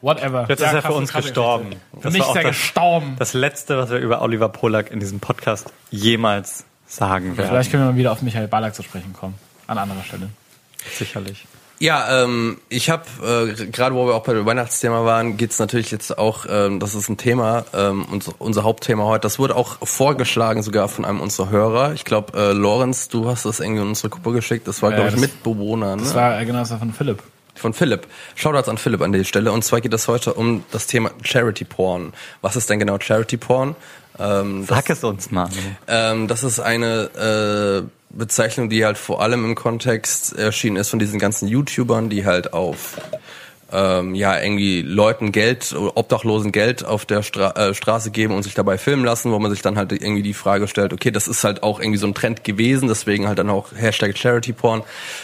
Whatever. 0.00 0.46
Jetzt 0.48 0.60
Ja, 0.60 0.68
ist 0.68 0.74
er 0.74 0.82
für 0.82 0.92
uns 0.92 1.12
gestorben. 1.12 1.70
Für 2.00 2.10
mich 2.10 2.20
ist 2.22 2.28
er 2.36 2.42
das- 2.42 2.50
gestorben. 2.56 3.16
Das 3.18 3.34
letzte, 3.34 3.76
was 3.78 3.90
wir 3.90 3.98
über 3.98 4.22
Oliver 4.22 4.48
Polak 4.48 4.90
in 4.90 5.00
diesem 5.00 5.18
Podcast 5.20 5.72
jemals 5.90 6.64
sagen 6.86 7.36
werden. 7.36 7.48
Vielleicht 7.50 7.70
können 7.70 7.82
wir 7.84 7.92
mal 7.92 7.98
wieder 7.98 8.12
auf 8.12 8.22
Michael 8.22 8.48
Ballack 8.48 8.74
zu 8.74 8.82
sprechen 8.82 9.12
kommen. 9.12 9.34
An 9.66 9.76
anderer 9.78 10.02
Stelle. 10.04 10.28
sicherlich. 10.96 11.46
Ja, 11.80 12.24
ähm, 12.24 12.58
ich 12.68 12.90
habe 12.90 13.04
äh, 13.24 13.66
gerade, 13.66 13.94
wo 13.94 14.06
wir 14.06 14.14
auch 14.14 14.24
bei 14.24 14.32
dem 14.34 14.44
Weihnachtsthema 14.46 15.04
waren, 15.04 15.36
geht's 15.36 15.58
natürlich 15.60 15.90
jetzt 15.92 16.18
auch, 16.18 16.44
ähm, 16.50 16.80
das 16.80 16.94
ist 16.96 17.08
ein 17.08 17.16
Thema, 17.18 17.64
ähm, 17.72 18.04
unser, 18.10 18.32
unser 18.38 18.64
Hauptthema 18.64 19.04
heute. 19.04 19.20
Das 19.22 19.38
wurde 19.38 19.54
auch 19.54 19.76
vorgeschlagen 19.86 20.62
sogar 20.64 20.88
von 20.88 21.04
einem 21.04 21.20
unserer 21.20 21.50
Hörer. 21.50 21.92
Ich 21.94 22.04
glaube, 22.04 22.36
äh, 22.36 22.52
Lorenz, 22.52 23.08
du 23.08 23.28
hast 23.28 23.44
das 23.44 23.60
irgendwie 23.60 23.82
in 23.82 23.88
unsere 23.88 24.08
Gruppe 24.08 24.32
geschickt. 24.32 24.66
Das 24.66 24.82
war, 24.82 24.90
Ja, 24.90 24.96
glaube 24.96 25.08
ich, 25.10 25.14
das- 25.14 25.20
Mitbewohner 25.22 25.94
ne? 25.96 26.02
Das 26.02 26.14
war 26.16 26.40
äh, 26.40 26.44
genau 26.44 26.58
das 26.60 26.70
war 26.72 26.78
von 26.80 26.92
Philipp. 26.92 27.22
von 27.54 27.72
Philipp. 27.72 28.08
Shoutouts 28.34 28.68
an 28.68 28.78
Philipp 28.78 29.00
an 29.00 29.12
der 29.12 29.22
Stelle. 29.24 29.52
Und 29.52 29.62
zwar 29.64 29.80
geht 29.80 29.94
es 29.94 30.08
heute 30.08 30.34
um 30.34 30.64
das 30.72 30.86
Thema 30.88 31.10
Charity 31.22 31.64
Porn. 31.64 32.12
Was 32.40 32.56
ist 32.56 32.68
denn 32.70 32.80
genau 32.80 32.98
Charity 32.98 33.36
Porn? 33.36 33.76
Ähm, 34.18 34.64
das, 34.66 34.76
Sag 34.78 34.90
es 34.90 35.04
uns 35.04 35.30
mal. 35.30 35.48
ähm, 35.86 36.26
das 36.26 36.42
ist 36.42 36.58
eine 36.58 37.84
Bezeichnung, 38.10 38.68
die 38.68 38.84
halt 38.84 38.98
vor 38.98 39.20
allem 39.20 39.44
im 39.44 39.54
Kontext 39.54 40.36
erschienen 40.36 40.76
ist 40.76 40.88
von 40.88 40.98
diesen 40.98 41.18
ganzen 41.18 41.48
YouTubern, 41.48 42.08
die 42.08 42.24
halt 42.24 42.52
auf 42.52 42.96
ähm, 43.70 44.14
ja 44.14 44.40
irgendwie 44.40 44.82
Leuten 44.82 45.32
Geld, 45.32 45.74
Obdachlosen 45.74 46.52
Geld 46.52 46.84
auf 46.84 47.04
der 47.04 47.22
Stra 47.22 47.50
äh, 47.52 47.74
Straße 47.74 48.10
geben 48.10 48.34
und 48.34 48.42
sich 48.42 48.54
dabei 48.54 48.78
filmen 48.78 49.04
lassen, 49.04 49.32
wo 49.32 49.38
man 49.38 49.50
sich 49.50 49.62
dann 49.62 49.76
halt 49.76 49.92
irgendwie 49.92 50.22
die 50.22 50.34
Frage 50.34 50.68
stellt, 50.68 50.92
okay, 50.92 51.10
das 51.10 51.28
ist 51.28 51.44
halt 51.44 51.62
auch 51.62 51.80
irgendwie 51.80 51.98
so 51.98 52.06
ein 52.06 52.14
Trend 52.14 52.44
gewesen, 52.44 52.88
deswegen 52.88 53.28
halt 53.28 53.38
dann 53.38 53.50
auch 53.50 53.68
Hashtag 53.74 54.16
Charity 54.16 54.52
Porn, 54.52 54.82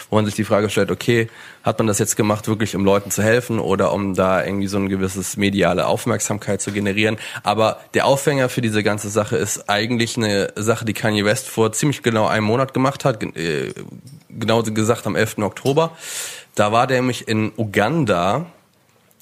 wo 0.09 0.17
man 0.17 0.25
sich 0.25 0.35
die 0.35 0.43
Frage 0.43 0.69
stellt, 0.69 0.91
okay, 0.91 1.27
hat 1.63 1.79
man 1.79 1.87
das 1.87 1.97
jetzt 1.97 2.15
gemacht, 2.15 2.47
wirklich 2.47 2.75
um 2.75 2.85
Leuten 2.85 3.09
zu 3.09 3.23
helfen 3.23 3.59
oder 3.59 3.91
um 3.91 4.13
da 4.13 4.45
irgendwie 4.45 4.67
so 4.67 4.77
ein 4.77 4.87
gewisses 4.87 5.35
mediale 5.35 5.87
Aufmerksamkeit 5.87 6.61
zu 6.61 6.71
generieren? 6.71 7.17
Aber 7.41 7.79
der 7.95 8.05
Aufhänger 8.05 8.49
für 8.49 8.61
diese 8.61 8.83
ganze 8.83 9.09
Sache 9.09 9.37
ist 9.37 9.67
eigentlich 9.67 10.15
eine 10.15 10.53
Sache, 10.55 10.85
die 10.85 10.93
Kanye 10.93 11.25
West 11.25 11.49
vor 11.49 11.71
ziemlich 11.71 12.03
genau 12.03 12.27
einem 12.27 12.45
Monat 12.45 12.75
gemacht 12.75 13.03
hat, 13.03 13.23
äh, 13.23 13.73
genauso 14.29 14.73
gesagt 14.73 15.07
am 15.07 15.15
11. 15.15 15.39
Oktober. 15.39 15.97
Da 16.55 16.71
war 16.71 16.87
der 16.87 16.97
nämlich 17.01 17.27
in 17.27 17.51
Uganda 17.57 18.45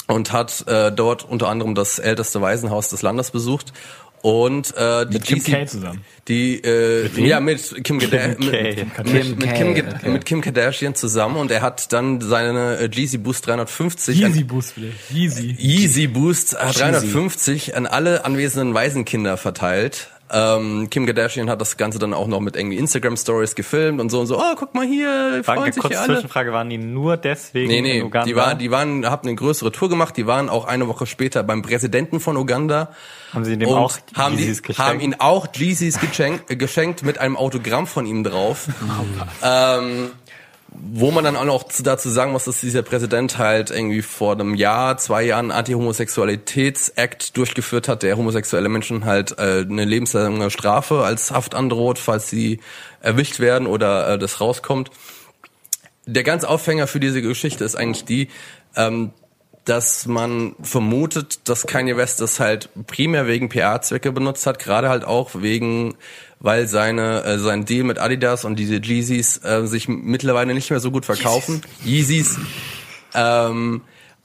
und 0.07 0.31
hat 0.31 0.65
äh, 0.67 0.91
dort 0.91 1.23
unter 1.27 1.49
anderem 1.49 1.75
das 1.75 1.97
älteste 1.99 2.41
Waisenhaus 2.41 2.89
des 2.89 3.01
Landes 3.01 3.31
besucht 3.31 3.73
und 4.21 4.75
äh, 4.77 5.05
die 5.05 5.13
Mit 5.15 5.23
Kim 5.25 5.43
K 5.43 5.65
zusammen. 5.65 6.01
die 6.29 6.63
äh, 6.63 7.09
ja 7.27 7.39
mit 7.41 7.83
Kim, 7.83 7.99
Kada 7.99 8.27
mit, 8.29 8.39
K. 8.39 8.85
mit, 9.03 9.39
mit, 9.39 9.53
Kim, 9.53 9.75
Ga- 9.75 10.09
mit 10.09 10.25
Kim 10.25 10.39
Kardashian 10.41 10.95
zusammen 10.95 11.35
und 11.37 11.51
er 11.51 11.61
hat 11.61 11.91
dann 11.91 12.21
seine 12.21 12.77
äh, 12.77 12.89
Yeezy 12.93 13.17
Boost 13.17 13.47
350 13.47 14.23
an- 14.23 14.31
Yeezy 14.31 14.43
Boost, 14.45 14.75
bitte. 14.75 14.91
Yeezy. 15.11 15.55
Yeezy 15.59 16.07
Boost 16.07 16.53
äh, 16.53 16.57
350 16.71 17.75
an 17.75 17.85
alle 17.85 18.23
anwesenden 18.23 18.73
Waisenkinder 18.73 19.35
verteilt. 19.37 20.09
Ähm, 20.31 20.89
Kim 20.89 21.05
Kardashian 21.05 21.49
hat 21.49 21.61
das 21.61 21.77
Ganze 21.77 21.99
dann 21.99 22.13
auch 22.13 22.27
noch 22.27 22.39
mit 22.39 22.55
irgendwie 22.55 22.77
Instagram 22.77 23.17
Stories 23.17 23.55
gefilmt 23.55 24.01
und 24.01 24.09
so 24.09 24.19
und 24.21 24.25
so. 24.27 24.39
Oh, 24.39 24.55
guck 24.57 24.73
mal 24.73 24.85
hier, 24.85 25.41
freuen 25.43 25.57
Danke, 25.59 25.73
sich 25.73 25.81
kurze 25.81 25.89
hier 25.95 26.01
alle. 26.01 26.13
Zwischenfrage, 26.13 26.53
waren 26.53 26.69
die 26.69 26.77
nur 26.77 27.17
deswegen 27.17 27.67
Nee, 27.67 27.81
nee, 27.81 27.99
in 27.99 28.05
Uganda? 28.05 28.25
die, 28.25 28.35
war, 28.35 28.55
die 28.55 28.71
waren, 28.71 29.05
haben 29.05 29.27
eine 29.27 29.35
größere 29.35 29.71
Tour 29.71 29.89
gemacht, 29.89 30.17
die 30.17 30.25
waren 30.25 30.49
auch 30.49 30.65
eine 30.65 30.87
Woche 30.87 31.05
später 31.05 31.43
beim 31.43 31.61
Präsidenten 31.61 32.19
von 32.19 32.37
Uganda. 32.37 32.89
Haben 33.33 33.45
sie 33.45 33.57
dem 33.57 33.69
auch 33.69 33.97
haben, 34.15 34.37
die, 34.37 34.43
Yeezys 34.43 34.63
geschenkt? 34.63 34.89
haben 34.89 34.99
ihn 35.01 35.15
auch 35.19 35.47
Yeezys 35.55 35.99
geschenkt, 36.01 36.47
geschenkt 36.59 37.03
mit 37.03 37.17
einem 37.19 37.35
Autogramm 37.35 37.85
von 37.85 38.05
ihm 38.05 38.23
drauf. 38.23 38.67
ähm, 39.43 40.11
wo 40.75 41.11
man 41.11 41.23
dann 41.23 41.35
auch 41.35 41.45
noch 41.45 41.63
zu- 41.63 41.83
dazu 41.83 42.09
sagen 42.09 42.31
muss, 42.31 42.45
dass 42.45 42.61
dieser 42.61 42.81
Präsident 42.81 43.37
halt 43.37 43.69
irgendwie 43.71 44.01
vor 44.01 44.33
einem 44.33 44.55
Jahr, 44.55 44.97
zwei 44.97 45.23
Jahren 45.23 45.51
Anti-Homosexualitäts-Act 45.51 47.37
durchgeführt 47.37 47.87
hat, 47.87 48.03
der 48.03 48.17
homosexuelle 48.17 48.69
Menschen 48.69 49.05
halt 49.05 49.37
äh, 49.37 49.65
eine 49.69 49.85
lebenslange 49.85 50.49
Strafe 50.49 51.03
als 51.03 51.31
Haft 51.31 51.55
androht, 51.55 51.99
falls 51.99 52.29
sie 52.29 52.59
erwischt 53.01 53.39
werden 53.39 53.67
oder 53.67 54.09
äh, 54.13 54.17
das 54.19 54.41
rauskommt. 54.41 54.89
Der 56.05 56.23
ganz 56.23 56.43
Aufhänger 56.43 56.87
für 56.87 56.99
diese 56.99 57.21
Geschichte 57.21 57.63
ist 57.63 57.75
eigentlich 57.75 58.05
die, 58.05 58.27
ähm, 58.75 59.11
dass 59.65 60.05
man 60.07 60.55
vermutet, 60.61 61.47
dass 61.47 61.65
Kanye 61.65 61.95
West 61.95 62.19
das 62.21 62.39
halt 62.39 62.69
primär 62.87 63.27
wegen 63.27 63.49
PR-Zwecke 63.49 64.11
benutzt 64.11 64.45
hat, 64.45 64.59
gerade 64.59 64.89
halt 64.89 65.05
auch 65.05 65.31
wegen, 65.35 65.95
weil 66.39 66.67
seine 66.67 67.23
äh, 67.23 67.39
sein 67.39 67.65
Deal 67.65 67.83
mit 67.85 67.99
Adidas 67.99 68.43
und 68.43 68.57
diese 68.57 68.75
Yeezys 68.75 69.37
äh, 69.43 69.65
sich 69.65 69.87
mittlerweile 69.87 70.53
nicht 70.53 70.69
mehr 70.69 70.79
so 70.79 70.91
gut 70.91 71.05
verkaufen. 71.05 71.61
Yeezys. 71.85 72.37
Ähm, 73.13 73.81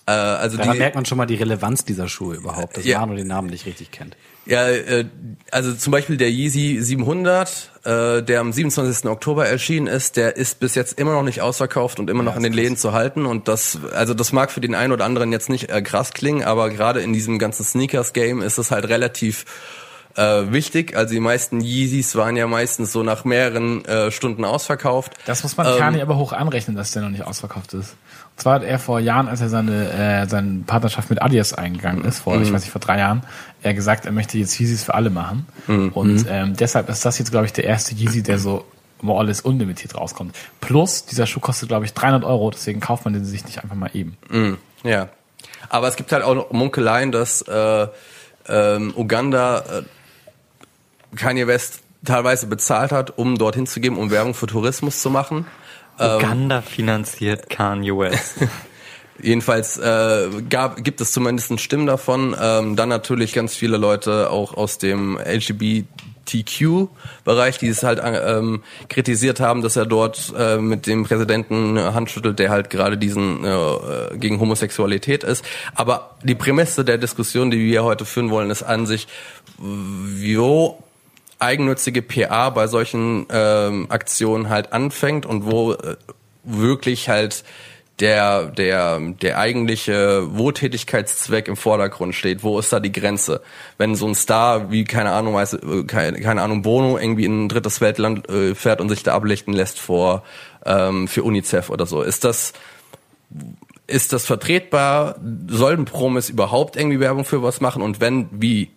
äh, 0.07 0.11
also 0.11 0.57
Daran 0.57 0.73
die, 0.73 0.79
merkt 0.79 0.95
man 0.97 1.05
schon 1.05 1.19
mal 1.19 1.27
die 1.27 1.37
Relevanz 1.37 1.85
dieser 1.85 2.09
Schuhe 2.09 2.35
überhaupt, 2.35 2.77
dass 2.77 2.85
Ja. 2.85 3.01
Manu 3.01 3.15
den 3.15 3.27
Namen 3.29 3.49
nicht 3.51 3.67
richtig 3.67 3.91
kennt. 3.91 4.17
Ja, 4.47 4.67
äh, 4.69 5.05
also 5.51 5.75
zum 5.75 5.91
Beispiel 5.91 6.17
der 6.17 6.31
Yeezy 6.31 6.79
700, 6.81 7.73
äh, 7.89 8.23
der 8.23 8.41
am 8.41 8.53
27. 8.53 9.07
Oktober 9.09 9.47
erschienen 9.47 9.87
ist, 9.87 10.19
der 10.19 10.37
ist 10.37 10.61
bis 10.61 10.75
jetzt 10.75 10.99
immer 10.99 11.13
noch 11.13 11.23
nicht 11.23 11.41
ausverkauft 11.41 11.99
und 11.99 12.11
immer 12.11 12.23
noch 12.23 12.37
in 12.37 12.43
den 12.43 12.53
Läden 12.53 12.77
zu 12.77 12.93
halten. 12.93 13.25
Und 13.25 13.49
das, 13.49 13.79
also 13.95 14.13
das 14.13 14.33
mag 14.33 14.51
für 14.51 14.61
den 14.61 14.75
einen 14.75 14.93
oder 14.93 15.07
anderen 15.07 15.33
jetzt 15.33 15.49
nicht 15.49 15.71
äh, 15.71 15.81
krass 15.81 16.13
klingen, 16.13 16.45
aber 16.45 16.69
gerade 16.69 17.01
in 17.01 17.15
diesem 17.15 17.39
ganzen 17.39 17.65
Sneakers-Game 17.65 18.43
ist 18.43 18.59
es 18.59 18.71
halt 18.71 18.89
relativ 18.89 19.47
äh, 20.17 20.53
wichtig. 20.53 20.97
Also 20.97 21.15
die 21.15 21.21
meisten 21.21 21.63
Yeezys 21.63 22.15
waren 22.15 22.37
ja 22.37 22.47
meistens 22.47 22.93
so 22.93 23.03
nach 23.03 23.25
mehreren 23.25 23.85
äh, 23.87 24.11
Stunden 24.11 24.45
ausverkauft. 24.45 25.13
Das 25.25 25.43
muss 25.43 25.57
man 25.57 25.67
Ähm, 25.67 25.79
Kanye 25.79 26.03
aber 26.03 26.19
hoch 26.19 26.33
anrechnen, 26.35 26.77
dass 26.77 26.91
der 26.91 27.03
noch 27.03 27.11
nicht 27.11 27.25
ausverkauft 27.25 27.73
ist. 27.73 27.97
Zwar 28.39 28.55
hat 28.55 28.63
er 28.63 28.79
vor 28.79 29.01
Jahren, 29.01 29.29
als 29.29 29.41
er 29.41 29.49
seine, 29.49 29.91
äh, 29.93 30.27
seine 30.29 30.61
Partnerschaft 30.67 31.11
mit 31.11 31.21
Adidas 31.21 31.53
eingegangen 31.53 32.05
ist, 32.05 32.21
vor, 32.21 32.37
Mhm. 32.37 32.43
ich 32.45 32.53
weiß 32.53 32.63
nicht, 32.63 32.71
vor 32.71 32.81
drei 32.81 32.99
Jahren, 32.99 33.23
er 33.63 33.75
gesagt, 33.75 34.07
er 34.07 34.13
möchte 34.13 34.39
jetzt 34.39 34.59
Yeezys 34.59 34.85
für 34.85 34.95
alle 34.95 35.11
machen. 35.11 35.47
Mhm. 35.67 35.89
Und 35.91 36.25
ähm, 36.31 36.57
deshalb 36.57 36.89
ist 36.89 37.05
das 37.05 37.19
jetzt, 37.19 37.31
glaube 37.33 37.47
ich, 37.47 37.53
der 37.53 37.65
erste 37.65 37.95
Yeezy, 37.95 38.23
der 38.23 38.39
so 38.39 38.65
more 39.03 39.19
or 39.19 39.25
less 39.25 39.41
unlimitiert 39.41 39.95
rauskommt. 39.97 40.37
Plus, 40.61 41.05
dieser 41.05 41.27
Schuh 41.27 41.41
kostet, 41.41 41.69
glaube 41.69 41.85
ich, 41.85 41.95
300 41.95 42.25
Euro, 42.25 42.51
deswegen 42.51 42.81
kauft 42.81 43.05
man 43.05 43.13
den 43.15 43.25
sich 43.25 43.45
nicht 43.45 43.63
einfach 43.63 43.77
mal 43.77 43.91
eben. 43.93 44.17
Ja. 44.85 45.09
Aber 45.69 45.89
es 45.89 45.97
gibt 45.97 46.13
halt 46.13 46.23
auch 46.23 46.35
noch 46.35 46.51
Munkeleien, 46.53 47.11
dass 47.13 47.43
äh, 47.43 47.87
ähm, 48.49 48.93
Uganda 48.97 49.59
äh, 49.59 51.17
Kanye 51.17 51.47
West 51.47 51.81
teilweise 52.05 52.47
bezahlt 52.47 52.93
hat, 52.93 53.19
um 53.19 53.37
dorthin 53.37 53.67
zu 53.67 53.81
gehen, 53.81 53.97
um 53.97 54.11
Werbung 54.11 54.35
für 54.35 54.47
Tourismus 54.47 55.01
zu 55.03 55.11
machen. 55.11 55.47
Uganda 55.99 56.63
finanziert 56.63 57.51
Kanye 57.51 57.97
West. 57.97 58.37
Jedenfalls 59.21 59.77
äh, 59.79 60.29
gab, 60.49 60.85
gibt 60.85 61.01
es 61.01 61.11
zumindest 61.11 61.61
Stimmen 61.61 61.87
davon. 61.87 62.37
Ähm, 62.41 62.77
dann 62.77 62.89
natürlich 62.89 63.33
ganz 63.33 63.57
viele 63.57 63.77
Leute 63.77 64.31
auch 64.31 64.57
aus 64.57 64.79
dem 64.79 65.19
LGBTQ-Bereich, 65.19 67.59
die 67.59 67.67
es 67.67 67.83
halt 67.83 68.01
ähm, 68.05 68.63
kritisiert 68.89 69.41
haben, 69.41 69.63
dass 69.63 69.75
er 69.75 69.87
dort 69.87 70.33
äh, 70.39 70.59
mit 70.59 70.87
dem 70.87 71.03
Präsidenten 71.03 71.81
Hand 71.81 72.11
schüttelt, 72.11 72.39
der 72.39 72.51
halt 72.51 72.71
gerade 72.71 72.97
diesen 72.97 73.45
äh, 73.45 74.19
gegen 74.19 74.39
Homosexualität 74.39 75.25
ist. 75.25 75.45
Aber 75.75 76.15
die 76.23 76.37
Prämisse 76.37 76.85
der 76.85 76.99
Diskussion, 76.99 77.51
die 77.51 77.59
wir 77.59 77.83
heute 77.83 78.05
führen 78.05 78.31
wollen, 78.31 78.51
ist 78.51 78.63
an 78.63 78.87
sich, 78.87 79.09
wo 79.59 80.81
eigennützige 81.39 82.03
PA 82.03 82.51
bei 82.51 82.67
solchen 82.67 83.27
ähm, 83.31 83.87
Aktionen 83.91 84.49
halt 84.49 84.73
anfängt 84.73 85.27
und 85.27 85.47
wo 85.47 85.73
äh, 85.73 85.97
wirklich 86.45 87.09
halt 87.09 87.45
der, 88.01 88.47
der, 88.47 89.01
der 89.01 89.39
eigentliche 89.39 90.37
Wohltätigkeitszweck 90.37 91.49
im 91.49 91.57
Vordergrund 91.57 92.15
steht. 92.15 92.45
Wo 92.45 92.59
ist 92.59 92.73
da 92.73 92.81
die 92.81 92.93
Grenze? 92.93 93.41
Wenn 93.77 93.97
so 93.97 94.07
ein 94.07 94.15
Star 94.15 94.71
wie, 94.71 94.85
keine 94.85 95.11
Ahnung, 95.11 95.35
weiß, 95.35 95.55
äh, 95.55 95.85
keine, 95.85 96.21
keine 96.21 96.43
Ahnung, 96.43 96.63
Bono 96.63 96.99
irgendwie 96.99 97.25
in 97.25 97.47
ein 97.47 97.49
drittes 97.49 97.81
Weltland 97.81 98.29
äh, 98.29 98.55
fährt 98.55 98.81
und 98.81 98.89
sich 98.89 99.03
da 99.03 99.15
ablichten 99.15 99.53
lässt 99.53 99.81
vor, 99.81 100.23
ähm, 100.65 101.09
für 101.09 101.25
UNICEF 101.25 101.71
oder 101.71 101.87
so. 101.87 102.03
Ist 102.03 102.25
das, 102.25 102.53
ist 103.87 104.13
das 104.13 104.27
vertretbar? 104.27 105.17
Sollten 105.49 105.85
Promis 105.85 106.29
überhaupt 106.29 106.77
irgendwie 106.77 107.01
Werbung 107.01 107.25
für 107.25 107.43
was 107.43 107.61
machen? 107.61 107.83
Und 107.83 108.01
wenn, 108.01 108.29
wie? 108.31 108.71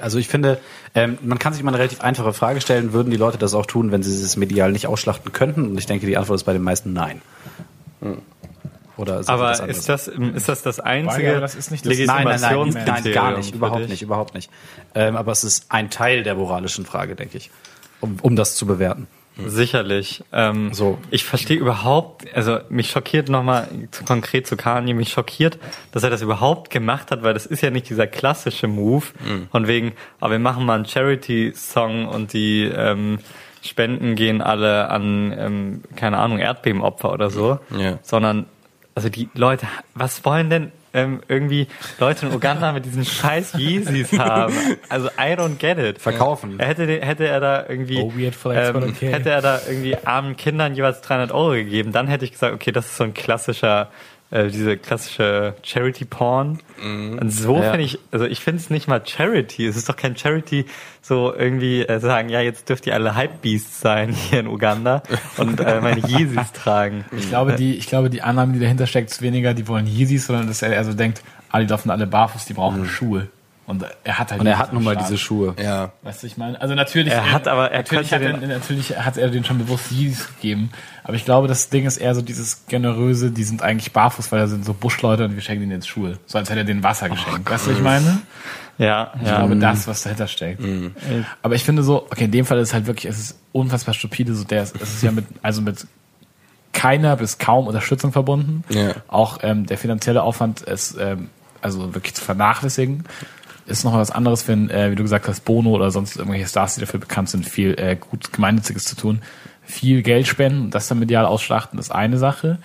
Also 0.00 0.18
ich 0.18 0.28
finde, 0.28 0.58
ähm, 0.94 1.16
man 1.22 1.38
kann 1.38 1.52
sich 1.52 1.62
mal 1.62 1.70
eine 1.70 1.78
relativ 1.78 2.00
einfache 2.00 2.32
Frage 2.32 2.60
stellen, 2.60 2.92
würden 2.92 3.10
die 3.10 3.16
Leute 3.16 3.38
das 3.38 3.54
auch 3.54 3.66
tun, 3.66 3.92
wenn 3.92 4.02
sie 4.02 4.10
es 4.12 4.36
medial 4.36 4.72
nicht 4.72 4.86
ausschlachten 4.88 5.32
könnten? 5.32 5.68
Und 5.68 5.78
ich 5.78 5.86
denke, 5.86 6.06
die 6.06 6.16
Antwort 6.16 6.36
ist 6.40 6.44
bei 6.44 6.52
den 6.52 6.62
meisten 6.62 6.92
nein. 6.92 7.22
Oder 8.96 9.20
ist 9.20 9.28
Aber 9.28 9.50
das 9.50 9.60
ist 9.60 9.88
das, 9.88 10.08
ist 10.08 10.48
das 10.48 10.62
das 10.62 10.80
einzige 10.80 11.30
aber 11.32 11.40
das 11.40 11.54
ist 11.54 11.70
nicht 11.70 11.84
das- 11.86 11.96
Nein, 11.98 12.24
nein, 12.24 12.40
nein, 12.40 12.84
nein, 12.86 13.12
gar 13.12 13.36
nicht, 13.36 13.54
überhaupt 13.54 13.88
nicht, 13.88 14.02
überhaupt 14.02 14.34
nicht. 14.34 14.50
Ähm, 14.94 15.16
aber 15.16 15.32
es 15.32 15.44
ist 15.44 15.66
ein 15.68 15.90
Teil 15.90 16.22
der 16.22 16.34
moralischen 16.34 16.84
Frage, 16.86 17.14
denke 17.14 17.36
ich, 17.36 17.50
um, 18.00 18.16
um 18.22 18.36
das 18.36 18.56
zu 18.56 18.66
bewerten. 18.66 19.06
Sicherlich. 19.44 20.24
Ähm, 20.32 20.72
So. 20.72 20.98
Ich 21.10 21.24
verstehe 21.24 21.56
überhaupt, 21.58 22.24
also 22.34 22.58
mich 22.68 22.90
schockiert 22.90 23.28
nochmal 23.28 23.68
konkret 24.06 24.46
zu 24.46 24.56
Kanye, 24.56 24.94
mich 24.94 25.10
schockiert, 25.10 25.58
dass 25.92 26.02
er 26.02 26.10
das 26.10 26.22
überhaupt 26.22 26.70
gemacht 26.70 27.10
hat, 27.10 27.22
weil 27.22 27.34
das 27.34 27.46
ist 27.46 27.62
ja 27.62 27.70
nicht 27.70 27.88
dieser 27.90 28.06
klassische 28.06 28.66
Move 28.68 29.04
von 29.50 29.66
wegen, 29.66 29.92
aber 30.20 30.32
wir 30.32 30.38
machen 30.38 30.64
mal 30.64 30.74
einen 30.76 30.86
Charity-Song 30.86 32.06
und 32.08 32.32
die 32.32 32.64
ähm, 32.64 33.18
Spenden 33.62 34.14
gehen 34.14 34.40
alle 34.42 34.88
an, 34.90 35.34
ähm, 35.36 35.82
keine 35.96 36.18
Ahnung, 36.18 36.38
Erdbebenopfer 36.38 37.12
oder 37.12 37.30
so, 37.30 37.58
Ja. 37.76 37.98
sondern 38.02 38.46
also 38.94 39.08
die 39.10 39.28
Leute, 39.34 39.66
was 39.94 40.24
wollen 40.24 40.48
denn 40.48 40.72
ähm, 40.96 41.20
irgendwie 41.28 41.68
Leute 42.00 42.26
in 42.26 42.32
Uganda 42.32 42.72
mit 42.72 42.84
diesen 42.84 43.04
scheiß 43.04 43.54
Yeezys 43.58 44.12
haben? 44.18 44.54
Also 44.88 45.08
I 45.18 45.34
don't 45.34 45.56
get 45.58 45.78
it. 45.78 46.00
Verkaufen. 46.00 46.58
Er 46.58 46.66
hätte, 46.68 46.86
hätte 46.86 47.26
er 47.28 47.38
da 47.40 47.66
irgendwie, 47.68 47.98
Oh, 47.98 48.12
weird 48.16 48.34
flex, 48.34 48.70
ähm, 48.70 48.82
okay. 48.82 49.12
hätte 49.12 49.30
er 49.30 49.42
da 49.42 49.60
irgendwie 49.68 49.96
armen 50.04 50.36
Kindern 50.36 50.74
jeweils 50.74 51.00
300 51.02 51.32
Euro 51.32 51.50
gegeben, 51.52 51.92
dann 51.92 52.08
hätte 52.08 52.24
ich 52.24 52.32
gesagt, 52.32 52.54
okay, 52.54 52.72
das 52.72 52.86
ist 52.86 52.96
so 52.96 53.04
ein 53.04 53.14
klassischer, 53.14 53.90
äh, 54.30 54.48
diese 54.48 54.76
klassische 54.76 55.54
Charity 55.62 56.04
Porn. 56.04 56.58
Und 56.82 57.30
so 57.30 57.56
Ja. 57.56 57.70
finde 57.70 57.84
ich, 57.84 57.98
also 58.10 58.24
ich 58.26 58.40
finde 58.40 58.60
es 58.60 58.70
nicht 58.70 58.88
mal 58.88 59.00
Charity. 59.04 59.66
Es 59.66 59.76
ist 59.76 59.88
doch 59.88 59.96
kein 59.96 60.16
Charity, 60.16 60.66
so 61.00 61.32
irgendwie 61.34 61.82
äh, 61.82 62.00
sagen, 62.00 62.28
ja, 62.28 62.40
jetzt 62.40 62.68
dürft 62.68 62.86
ihr 62.86 62.94
alle 62.94 63.16
Hypebeasts 63.16 63.80
sein 63.80 64.12
hier 64.30 64.40
in 64.40 64.46
Uganda 64.48 65.02
und 65.38 65.60
äh, 65.60 65.80
meine 65.80 66.00
Yeezys 66.06 66.52
tragen. 66.64 67.04
Ich 67.16 67.28
glaube, 67.28 67.54
die, 67.54 67.76
ich 67.76 67.86
glaube, 67.86 68.10
die 68.10 68.22
Annahme, 68.22 68.52
die 68.54 68.60
dahinter 68.60 68.86
steckt, 68.86 69.10
ist 69.10 69.22
weniger, 69.22 69.54
die 69.54 69.68
wollen 69.68 69.86
Yeezys, 69.86 70.26
sondern 70.26 70.48
dass 70.48 70.62
er 70.62 70.72
eher 70.72 70.84
so 70.84 70.92
denkt, 70.92 71.22
ah, 71.50 71.60
die 71.60 71.66
laufen 71.66 71.90
alle 71.90 72.06
barfuß, 72.06 72.44
die 72.46 72.54
brauchen 72.54 72.86
Schuhe. 72.86 73.28
Und 73.66 73.84
er 74.04 74.18
hat 74.20 74.30
halt 74.30 74.40
Und 74.40 74.46
er 74.46 74.58
hat 74.58 74.72
nun 74.72 74.84
mal 74.84 74.92
Start. 74.94 75.08
diese 75.08 75.18
Schuhe. 75.18 75.54
Ja. 75.60 75.90
Weißt 76.02 76.22
du, 76.22 76.28
ich 76.28 76.36
meine, 76.36 76.60
also 76.60 76.74
natürlich. 76.76 77.12
Er 77.12 77.32
hat 77.32 77.48
aber- 77.48 77.72
er 77.72 77.78
natürlich, 77.78 78.12
hat 78.12 78.22
er, 78.22 78.36
natürlich 78.36 78.96
hat 78.96 79.16
er 79.16 79.28
den 79.28 79.44
schon 79.44 79.58
bewusst 79.58 79.90
Yeezys 79.90 80.28
gegeben. 80.36 80.70
Aber 81.02 81.14
ich 81.14 81.24
glaube, 81.24 81.48
das 81.48 81.68
Ding 81.68 81.84
ist 81.84 81.96
eher 81.96 82.14
so 82.14 82.22
dieses 82.22 82.66
generöse, 82.68 83.32
die 83.32 83.42
sind 83.42 83.62
eigentlich 83.62 83.92
barfuß, 83.92 84.30
weil 84.30 84.38
da 84.38 84.46
sind 84.46 84.64
so 84.64 84.72
Buschleute 84.72 85.24
und 85.24 85.34
wir 85.34 85.42
schenken 85.42 85.64
ihnen 85.64 85.72
jetzt 85.72 85.88
Schuhe. 85.88 86.18
So 86.26 86.38
als 86.38 86.48
hätte 86.48 86.60
er 86.60 86.64
denen 86.64 86.84
Wasser 86.84 87.08
geschenkt. 87.08 87.50
weißt 87.50 87.66
du, 87.66 87.70
was 87.72 87.76
ich 87.78 87.82
meine? 87.82 88.18
Ja, 88.78 89.12
Ich 89.20 89.26
ja. 89.26 89.38
glaube, 89.38 89.56
das, 89.56 89.88
was 89.88 90.02
dahinter 90.02 90.28
steckt. 90.28 90.62
Aber 91.42 91.54
ich 91.56 91.64
finde 91.64 91.82
so, 91.82 92.04
okay, 92.04 92.24
in 92.26 92.30
dem 92.30 92.44
Fall 92.44 92.58
ist 92.58 92.68
es 92.68 92.74
halt 92.74 92.86
wirklich, 92.86 93.06
es 93.10 93.18
ist 93.18 93.38
unfassbar 93.52 93.94
stupide, 93.94 94.34
so 94.34 94.44
der, 94.44 94.62
ist- 94.62 94.76
es 94.80 94.94
ist 94.94 95.02
ja 95.02 95.10
mit, 95.10 95.24
also 95.42 95.60
mit 95.62 95.86
keiner 96.72 97.16
bis 97.16 97.38
kaum 97.38 97.66
Unterstützung 97.66 98.12
verbunden. 98.12 98.62
Ja. 98.68 98.92
Auch 99.08 99.38
ähm, 99.42 99.66
der 99.66 99.78
finanzielle 99.78 100.22
Aufwand 100.22 100.60
ist 100.60 100.96
ähm, 101.00 101.30
also 101.62 101.94
wirklich 101.94 102.14
zu 102.14 102.22
vernachlässigen. 102.22 103.04
Ist 103.66 103.84
noch 103.84 103.94
was 103.94 104.10
anderes, 104.10 104.46
wenn, 104.48 104.70
äh, 104.70 104.90
wie 104.90 104.94
du 104.94 105.02
gesagt 105.02 105.26
hast, 105.28 105.44
Bono 105.44 105.70
oder 105.70 105.90
sonst 105.90 106.16
irgendwelche 106.16 106.46
Stars, 106.46 106.76
die 106.76 106.80
dafür 106.80 107.00
bekannt 107.00 107.30
sind, 107.30 107.46
viel 107.46 107.74
äh, 107.78 107.96
gut 107.96 108.32
Gemeinnütziges 108.32 108.84
zu 108.84 108.96
tun. 108.96 109.22
Viel 109.62 110.02
Geld 110.02 110.28
spenden 110.28 110.62
und 110.62 110.74
das 110.74 110.86
dann 110.86 111.00
medial 111.00 111.26
ausschlachten, 111.26 111.78
ist 111.78 111.90
eine 111.90 112.18
Sache. 112.18 112.58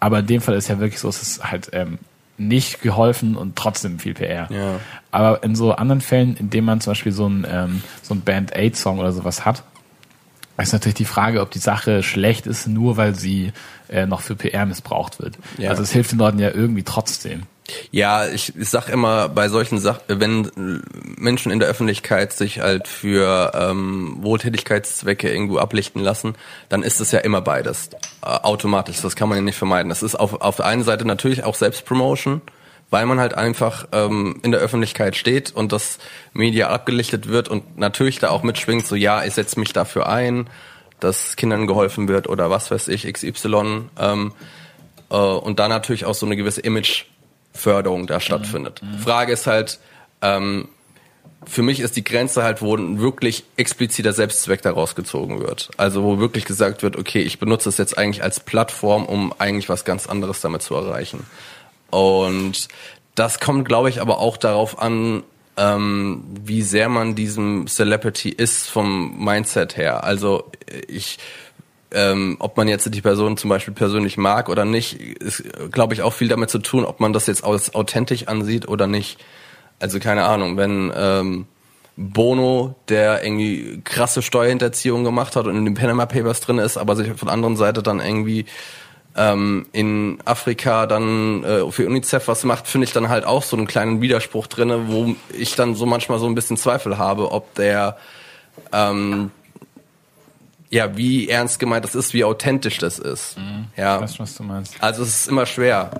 Aber 0.00 0.18
in 0.18 0.26
dem 0.26 0.40
Fall 0.40 0.56
ist 0.56 0.68
ja 0.68 0.80
wirklich 0.80 0.98
so, 0.98 1.08
es 1.08 1.22
ist 1.22 1.48
halt 1.48 1.70
ähm, 1.72 1.98
nicht 2.38 2.82
geholfen 2.82 3.36
und 3.36 3.54
trotzdem 3.54 3.98
viel 3.98 4.14
PR. 4.14 4.48
Ja. 4.50 4.80
Aber 5.12 5.44
in 5.44 5.54
so 5.54 5.72
anderen 5.72 6.00
Fällen, 6.00 6.36
in 6.36 6.50
denen 6.50 6.66
man 6.66 6.80
zum 6.80 6.92
Beispiel 6.92 7.12
so 7.12 7.28
ein, 7.28 7.46
ähm, 7.48 7.82
so 8.02 8.14
ein 8.14 8.22
Band-Aid-Song 8.22 8.98
oder 8.98 9.12
sowas 9.12 9.44
hat, 9.44 9.62
ist 10.58 10.72
natürlich 10.72 10.94
die 10.94 11.04
Frage, 11.04 11.40
ob 11.40 11.50
die 11.50 11.58
Sache 11.58 12.02
schlecht 12.02 12.46
ist, 12.46 12.66
nur 12.66 12.96
weil 12.96 13.14
sie 13.14 13.52
äh, 13.88 14.06
noch 14.06 14.20
für 14.20 14.36
PR 14.36 14.66
missbraucht 14.66 15.20
wird. 15.20 15.38
Ja. 15.58 15.70
Also 15.70 15.82
es 15.82 15.92
hilft 15.92 16.12
den 16.12 16.18
Leuten 16.18 16.38
ja 16.38 16.50
irgendwie 16.50 16.82
trotzdem. 16.82 17.44
Ja, 17.90 18.28
ich, 18.28 18.56
ich 18.56 18.68
sag 18.68 18.88
immer 18.88 19.28
bei 19.28 19.48
solchen 19.48 19.78
Sachen, 19.78 20.02
wenn 20.08 20.82
Menschen 21.16 21.52
in 21.52 21.60
der 21.60 21.68
Öffentlichkeit 21.68 22.32
sich 22.32 22.60
halt 22.60 22.88
für 22.88 23.52
ähm, 23.54 24.18
Wohltätigkeitszwecke 24.20 25.32
irgendwo 25.32 25.58
ablichten 25.58 26.02
lassen, 26.02 26.34
dann 26.68 26.82
ist 26.82 27.00
es 27.00 27.12
ja 27.12 27.20
immer 27.20 27.40
beides 27.40 27.90
äh, 28.22 28.26
automatisch. 28.26 29.00
Das 29.00 29.16
kann 29.16 29.28
man 29.28 29.38
ja 29.38 29.42
nicht 29.42 29.56
vermeiden. 29.56 29.88
Das 29.90 30.02
ist 30.02 30.16
auf, 30.16 30.40
auf 30.40 30.56
der 30.56 30.66
einen 30.66 30.82
Seite 30.82 31.04
natürlich 31.04 31.44
auch 31.44 31.54
Selbstpromotion, 31.54 32.42
weil 32.90 33.06
man 33.06 33.20
halt 33.20 33.34
einfach 33.34 33.86
ähm, 33.92 34.40
in 34.42 34.50
der 34.50 34.60
Öffentlichkeit 34.60 35.16
steht 35.16 35.52
und 35.52 35.72
das 35.72 35.98
Media 36.32 36.68
abgelichtet 36.68 37.28
wird 37.28 37.48
und 37.48 37.78
natürlich 37.78 38.18
da 38.18 38.30
auch 38.30 38.42
mitschwingt, 38.42 38.86
so 38.86 38.96
ja, 38.96 39.24
ich 39.24 39.34
setze 39.34 39.58
mich 39.60 39.72
dafür 39.72 40.08
ein, 40.08 40.50
dass 40.98 41.36
Kindern 41.36 41.66
geholfen 41.66 42.08
wird 42.08 42.28
oder 42.28 42.50
was 42.50 42.70
weiß 42.70 42.88
ich, 42.88 43.10
XY. 43.10 43.84
Ähm, 43.98 44.32
äh, 45.10 45.16
und 45.16 45.58
da 45.58 45.68
natürlich 45.68 46.04
auch 46.04 46.14
so 46.14 46.26
eine 46.26 46.36
gewisse 46.36 46.60
Imageförderung 47.52 48.06
da 48.06 48.20
stattfindet. 48.20 48.80
Frage 49.02 49.32
ist 49.32 49.46
halt, 49.46 49.78
ähm, 50.20 50.68
für 51.44 51.62
mich 51.62 51.80
ist 51.80 51.96
die 51.96 52.04
Grenze 52.04 52.42
halt, 52.42 52.62
wo 52.62 52.76
ein 52.76 53.00
wirklich 53.00 53.44
expliziter 53.56 54.12
Selbstzweck 54.12 54.62
daraus 54.62 54.94
gezogen 54.94 55.40
wird. 55.40 55.70
Also 55.76 56.02
wo 56.04 56.18
wirklich 56.18 56.44
gesagt 56.44 56.82
wird, 56.82 56.96
okay, 56.96 57.20
ich 57.20 57.38
benutze 57.38 57.68
es 57.68 57.78
jetzt 57.78 57.98
eigentlich 57.98 58.22
als 58.22 58.40
Plattform, 58.40 59.06
um 59.06 59.34
eigentlich 59.38 59.68
was 59.68 59.84
ganz 59.84 60.06
anderes 60.06 60.40
damit 60.40 60.62
zu 60.62 60.74
erreichen. 60.74 61.26
Und 61.90 62.68
das 63.14 63.40
kommt, 63.40 63.66
glaube 63.66 63.90
ich, 63.90 64.00
aber 64.00 64.18
auch 64.18 64.36
darauf 64.36 64.78
an, 64.78 65.24
ähm, 65.56 66.24
wie 66.44 66.62
sehr 66.62 66.88
man 66.88 67.14
diesem 67.14 67.66
Celebrity 67.66 68.30
ist 68.30 68.70
vom 68.70 69.22
Mindset 69.22 69.76
her. 69.76 70.04
Also 70.04 70.50
ich 70.88 71.18
ähm, 71.92 72.36
ob 72.38 72.56
man 72.56 72.68
jetzt 72.68 72.92
die 72.92 73.00
Person 73.00 73.36
zum 73.36 73.50
Beispiel 73.50 73.74
persönlich 73.74 74.16
mag 74.16 74.48
oder 74.48 74.64
nicht, 74.64 75.00
ist, 75.00 75.44
glaube 75.70 75.94
ich, 75.94 76.02
auch 76.02 76.12
viel 76.12 76.28
damit 76.28 76.50
zu 76.50 76.58
tun, 76.58 76.84
ob 76.84 77.00
man 77.00 77.12
das 77.12 77.26
jetzt 77.26 77.44
als 77.44 77.74
authentisch 77.74 78.28
ansieht 78.28 78.68
oder 78.68 78.86
nicht. 78.86 79.18
Also 79.78 79.98
keine 79.98 80.24
Ahnung, 80.24 80.56
wenn 80.56 80.92
ähm, 80.94 81.46
Bono, 81.96 82.74
der 82.88 83.24
irgendwie 83.24 83.80
krasse 83.84 84.22
Steuerhinterziehung 84.22 85.04
gemacht 85.04 85.36
hat 85.36 85.46
und 85.46 85.56
in 85.56 85.64
den 85.64 85.74
Panama 85.74 86.06
Papers 86.06 86.40
drin 86.40 86.58
ist, 86.58 86.76
aber 86.76 86.96
sich 86.96 87.08
von 87.08 87.26
der 87.26 87.34
anderen 87.34 87.56
Seite 87.56 87.82
dann 87.82 88.00
irgendwie 88.00 88.46
ähm, 89.16 89.66
in 89.72 90.18
Afrika 90.24 90.86
dann 90.86 91.44
äh, 91.44 91.70
für 91.70 91.86
UNICEF 91.86 92.28
was 92.28 92.44
macht, 92.44 92.66
finde 92.66 92.86
ich 92.86 92.92
dann 92.92 93.10
halt 93.10 93.24
auch 93.24 93.42
so 93.42 93.56
einen 93.56 93.66
kleinen 93.66 94.00
Widerspruch 94.00 94.46
drinne, 94.46 94.88
wo 94.88 95.14
ich 95.36 95.54
dann 95.54 95.74
so 95.74 95.84
manchmal 95.84 96.18
so 96.18 96.26
ein 96.26 96.34
bisschen 96.34 96.56
Zweifel 96.56 96.96
habe, 96.96 97.30
ob 97.30 97.54
der 97.54 97.98
ähm, 98.72 99.30
ja, 100.72 100.96
wie 100.96 101.28
ernst 101.28 101.58
gemeint 101.58 101.84
das 101.84 101.94
ist, 101.94 102.14
wie 102.14 102.24
authentisch 102.24 102.78
das 102.78 102.98
ist. 102.98 103.36
Ja. 103.76 103.96
Ich 103.96 104.02
weiß 104.02 104.16
schon, 104.16 104.24
was 104.24 104.34
du 104.34 104.42
meinst. 104.42 104.74
Also 104.80 105.02
es 105.02 105.20
ist 105.20 105.28
immer 105.28 105.44
schwer. 105.44 105.90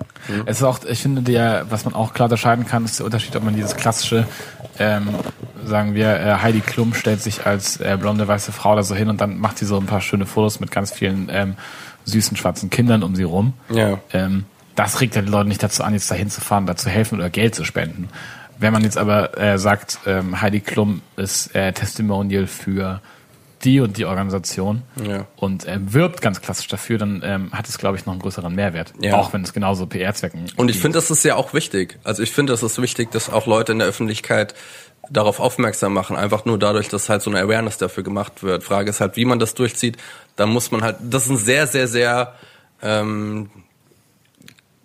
Es 0.47 0.57
ist 0.57 0.63
auch, 0.63 0.83
ich 0.83 0.99
finde, 0.99 1.21
der, 1.21 1.67
was 1.69 1.85
man 1.85 1.93
auch 1.93 2.15
klar 2.15 2.25
unterscheiden 2.25 2.65
kann, 2.65 2.83
ist 2.83 2.97
der 2.97 3.05
Unterschied, 3.05 3.35
ob 3.35 3.43
man 3.43 3.55
dieses 3.55 3.75
klassische, 3.75 4.25
ähm, 4.79 5.09
sagen 5.63 5.93
wir, 5.93 6.19
äh, 6.19 6.37
Heidi 6.41 6.61
Klum 6.61 6.95
stellt 6.95 7.21
sich 7.21 7.45
als 7.45 7.79
äh, 7.81 7.95
blonde 8.01 8.27
weiße 8.27 8.51
Frau 8.51 8.75
da 8.75 8.81
so 8.81 8.95
hin 8.95 9.09
und 9.09 9.21
dann 9.21 9.37
macht 9.37 9.59
sie 9.59 9.65
so 9.65 9.77
ein 9.77 9.85
paar 9.85 10.01
schöne 10.01 10.25
Fotos 10.25 10.59
mit 10.59 10.71
ganz 10.71 10.91
vielen 10.91 11.29
ähm, 11.31 11.55
süßen 12.05 12.35
schwarzen 12.35 12.71
Kindern 12.71 13.03
um 13.03 13.15
sie 13.15 13.23
rum. 13.23 13.53
Ja. 13.69 13.99
Ähm, 14.11 14.45
das 14.73 15.01
regt 15.01 15.15
ja 15.15 15.21
die 15.21 15.29
Leute 15.29 15.49
nicht 15.49 15.61
dazu 15.61 15.83
an, 15.83 15.93
jetzt 15.93 16.09
dahin 16.09 16.31
zu 16.31 16.41
fahren, 16.41 16.65
da 16.65 16.75
zu 16.75 16.89
helfen 16.89 17.19
oder 17.19 17.29
Geld 17.29 17.53
zu 17.53 17.63
spenden. 17.63 18.09
Wenn 18.57 18.73
man 18.73 18.81
jetzt 18.81 18.97
aber 18.97 19.37
äh, 19.37 19.59
sagt, 19.59 19.99
ähm, 20.07 20.41
Heidi 20.41 20.61
Klum 20.61 21.03
ist 21.15 21.53
äh, 21.53 21.73
Testimonial 21.73 22.47
für 22.47 23.01
die 23.63 23.79
und 23.79 23.97
die 23.97 24.05
Organisation 24.05 24.81
Ja. 25.07 25.25
und 25.37 25.67
ähm, 25.67 25.93
wirbt 25.93 26.21
ganz 26.21 26.41
klassisch 26.41 26.67
dafür, 26.67 26.97
dann 26.97 27.21
ähm, 27.23 27.51
hat 27.53 27.67
es, 27.67 27.77
glaube 27.77 27.97
ich, 27.97 28.05
noch 28.05 28.13
einen 28.13 28.21
größeren 28.21 28.53
Mehrwert. 28.53 28.93
Ja. 29.01 29.15
Auch 29.17 29.33
wenn 29.33 29.41
es 29.43 29.53
genauso 29.53 29.85
PR-Zwecken 29.87 30.51
Und 30.55 30.69
ich 30.69 30.79
finde, 30.79 30.97
das 30.97 31.09
ist 31.11 31.23
ja 31.23 31.35
auch 31.35 31.53
wichtig. 31.53 31.99
Also 32.03 32.21
ich 32.23 32.31
finde, 32.31 32.53
es 32.53 32.63
ist 32.63 32.81
wichtig, 32.81 33.11
dass 33.11 33.29
auch 33.29 33.45
Leute 33.47 33.71
in 33.71 33.79
der 33.79 33.87
Öffentlichkeit 33.87 34.53
darauf 35.09 35.39
aufmerksam 35.39 35.93
machen, 35.93 36.15
einfach 36.15 36.45
nur 36.45 36.57
dadurch, 36.57 36.87
dass 36.87 37.09
halt 37.09 37.21
so 37.21 37.29
eine 37.29 37.41
Awareness 37.41 37.77
dafür 37.77 38.03
gemacht 38.03 38.41
wird. 38.43 38.63
Frage 38.63 38.89
ist 38.89 39.01
halt, 39.01 39.15
wie 39.17 39.25
man 39.25 39.37
das 39.39 39.53
durchzieht. 39.53 39.97
Da 40.37 40.45
muss 40.45 40.71
man 40.71 40.81
halt, 40.81 40.95
das 41.01 41.25
ist 41.25 41.29
eine 41.29 41.39
sehr, 41.39 41.67
sehr, 41.67 41.87
sehr 41.87 42.33
ähm, 42.81 43.49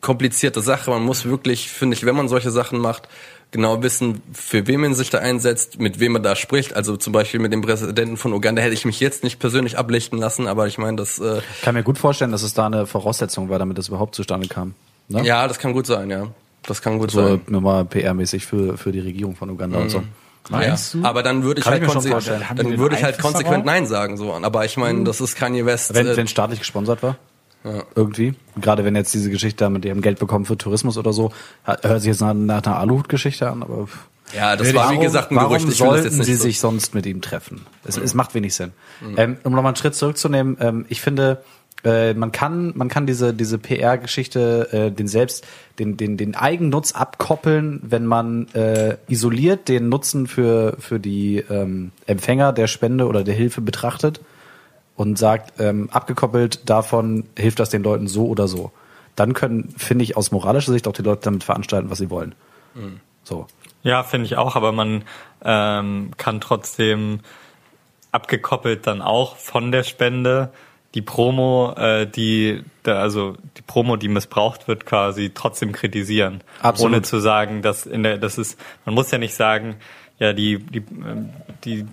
komplizierte 0.01 0.61
Sache. 0.61 0.91
Man 0.91 1.03
muss 1.03 1.25
wirklich, 1.25 1.71
finde 1.71 1.97
ich, 1.97 2.05
wenn 2.05 2.17
man 2.17 2.29
solche 2.29 2.51
Sachen 2.51 2.79
macht, 2.79 3.09
genau 3.51 3.83
wissen, 3.83 4.23
für 4.33 4.67
wen 4.67 4.81
man 4.81 4.95
sich 4.95 5.11
da 5.11 5.19
einsetzt, 5.19 5.79
mit 5.81 6.01
wem 6.01 6.13
man 6.13 6.23
da 6.23 6.37
spricht. 6.37 6.75
Also 6.75 6.97
zum 6.97 7.13
Beispiel 7.13 7.41
mit 7.41 7.53
dem 7.53 7.63
Präsidenten 7.63 8.17
von 8.17 8.33
Uganda 8.33 8.61
hätte 8.63 8.75
ich 8.75 8.85
mich 8.85 9.01
jetzt 9.01 9.25
nicht 9.25 9.39
persönlich 9.39 9.79
ablichten 9.79 10.19
lassen, 10.19 10.47
aber 10.47 10.67
ich 10.67 10.79
meine, 10.79 10.97
das 10.97 11.19
äh, 11.19 11.39
Ich 11.57 11.63
kann 11.63 11.75
mir 11.75 11.83
gut 11.83 11.99
vorstellen, 11.99 12.33
dass 12.33 12.43
es 12.43 12.55
da 12.55 12.67
eine 12.67 12.87
Voraussetzung 12.87 13.49
war, 13.49 13.59
damit 13.59 13.79
das 13.79 13.89
überhaupt 13.89 14.15
zustande 14.15 14.49
kam. 14.49 14.75
Ne? 15.09 15.25
ja, 15.25 15.49
das 15.49 15.59
kann 15.59 15.73
gut 15.73 15.87
sein, 15.87 16.11
ja. 16.11 16.27
Das 16.65 16.83
kann 16.83 16.99
gut 16.99 17.11
So 17.11 17.27
sein. 17.27 17.41
nochmal 17.47 17.85
PR-mäßig 17.85 18.45
für, 18.45 18.77
für 18.77 18.93
die 18.93 19.01
Regierung 19.01 19.35
von 19.37 19.49
Uganda 19.49 19.79
und 19.79 19.89
so. 19.89 20.03
Meinst 20.51 20.95
ja. 20.95 21.01
du? 21.01 21.07
Aber 21.07 21.23
dann 21.23 21.43
würde 21.43 21.61
ich 21.61 21.65
Kann 21.65 21.75
halt 21.75 21.83
ich 21.83 21.89
mir 21.89 22.01
schon 22.03 22.13
konse- 22.13 22.55
dann 22.57 22.79
würde 22.79 22.97
ich 22.97 23.03
halt 23.03 23.19
konsequent 23.19 23.53
darauf? 23.53 23.65
Nein 23.67 23.87
sagen 23.87 24.17
so. 24.17 24.33
Aber 24.33 24.65
ich 24.65 24.77
meine, 24.77 25.05
das 25.05 25.21
ist 25.21 25.37
Kanye 25.37 25.65
West. 25.67 25.95
Wenn, 25.95 26.07
äh, 26.07 26.17
wenn 26.17 26.27
staatlich 26.29 26.59
gesponsert 26.61 27.03
war. 27.03 27.17
Irgendwie. 27.95 28.35
Gerade 28.61 28.85
wenn 28.85 28.95
jetzt 28.97 29.13
diese 29.13 29.31
Geschichte 29.31 29.69
mit 29.69 29.85
dem 29.85 30.01
Geld 30.01 30.19
bekommen 30.19 30.45
für 30.45 30.57
Tourismus 30.57 30.97
oder 30.97 31.13
so, 31.13 31.33
hört 31.65 32.01
sich 32.01 32.09
jetzt 32.09 32.21
nach, 32.21 32.33
nach 32.35 32.65
einer 32.65 32.79
Aluhut-Geschichte 32.79 33.51
an, 33.51 33.63
aber 33.63 33.89
ja, 34.35 34.57
das 34.57 34.75
war 34.75 34.91
wie 34.93 34.99
gesagt 34.99 35.31
ein 35.31 35.37
warum 35.37 35.51
Gerücht. 35.57 35.69
Ich 35.69 35.79
sollten 35.79 36.23
sie 36.23 36.35
so- 36.35 36.43
sich 36.43 36.61
sonst 36.61 36.95
mit 36.95 37.07
ihm 37.07 37.21
treffen? 37.23 37.67
Es, 37.85 37.97
es 37.97 38.15
macht 38.15 38.35
wenig 38.35 38.55
Sinn. 38.55 38.73
Ähm, 39.17 39.39
um 39.43 39.53
nochmal 39.53 39.71
einen 39.71 39.77
Schritt 39.77 39.95
zurückzunehmen, 39.95 40.57
ähm, 40.61 40.87
ich 40.89 41.01
finde, 41.01 41.43
äh, 41.85 42.13
man 42.15 42.33
kann, 42.33 42.73
man 42.77 42.89
kann 42.89 43.07
diese, 43.07 43.33
diese 43.33 43.59
PR-Geschichte, 43.59 44.69
äh, 44.73 44.91
den 44.91 45.09
selbst, 45.09 45.47
den, 45.79 45.97
den, 45.97 46.17
den 46.17 46.35
Eigennutz 46.35 46.93
abkoppeln, 46.93 47.81
wenn 47.83 48.05
man 48.05 48.49
äh, 48.55 48.97
isoliert 49.09 49.69
den 49.69 49.89
Nutzen 49.89 50.27
für, 50.27 50.77
für 50.79 50.99
die 51.01 51.39
ähm, 51.51 51.93
Empfänger 52.07 52.53
der 52.53 52.67
Spende 52.67 53.07
oder 53.07 53.25
der 53.25 53.35
Hilfe 53.35 53.61
betrachtet 53.61 54.21
und 54.99 55.17
sagt, 55.17 55.61
ähm, 55.61 55.89
abgekoppelt 55.93 56.69
davon 56.69 57.25
hilft 57.39 57.61
das 57.61 57.71
den 57.71 57.85
Leuten 57.85 58.09
so 58.09 58.27
oder 58.27 58.49
so. 58.49 58.73
Dann 59.15 59.33
können, 59.33 59.73
finde 59.77 60.03
ich, 60.03 60.17
aus 60.17 60.33
moralischer 60.33 60.73
Sicht 60.73 60.89
auch 60.89 60.93
die 60.93 61.03
Leute 61.03 61.23
damit 61.23 61.45
veranstalten, 61.45 61.89
was 61.89 61.99
sie 61.99 62.11
wollen. 62.11 62.35
So. 63.23 63.47
Ja, 63.85 64.03
finde 64.03 64.27
ich 64.27 64.37
auch, 64.37 64.57
aber 64.57 64.73
man 64.73 65.05
ähm, 65.45 66.11
kann 66.17 66.41
trotzdem 66.41 67.21
abgekoppelt 68.11 68.89
dann 68.89 69.01
auch 69.01 69.37
von 69.37 69.71
der 69.71 69.85
Spende 69.85 70.51
die 70.95 71.03
Promo, 71.03 71.75
äh, 71.77 72.07
die 72.07 72.65
da, 72.83 73.01
also 73.01 73.37
die 73.57 73.63
Promo, 73.63 73.97
die 73.97 74.09
missbraucht 74.09 74.67
wird, 74.67 74.85
quasi 74.85 75.31
trotzdem 75.33 75.71
kritisieren, 75.71 76.43
Absolut. 76.61 76.93
ohne 76.93 77.03
zu 77.03 77.21
sagen, 77.21 77.63
dass 77.63 77.87
in 77.87 78.03
der, 78.03 78.19
das 78.19 78.37
ist, 78.37 78.59
man 78.85 78.97
muss 78.97 79.13
ja 79.13 79.19
nicht 79.19 79.35
sagen, 79.35 79.77
ja 80.19 80.33
die 80.33 80.59
die 80.59 80.79
ähm, 80.79 81.31
die 81.65 81.87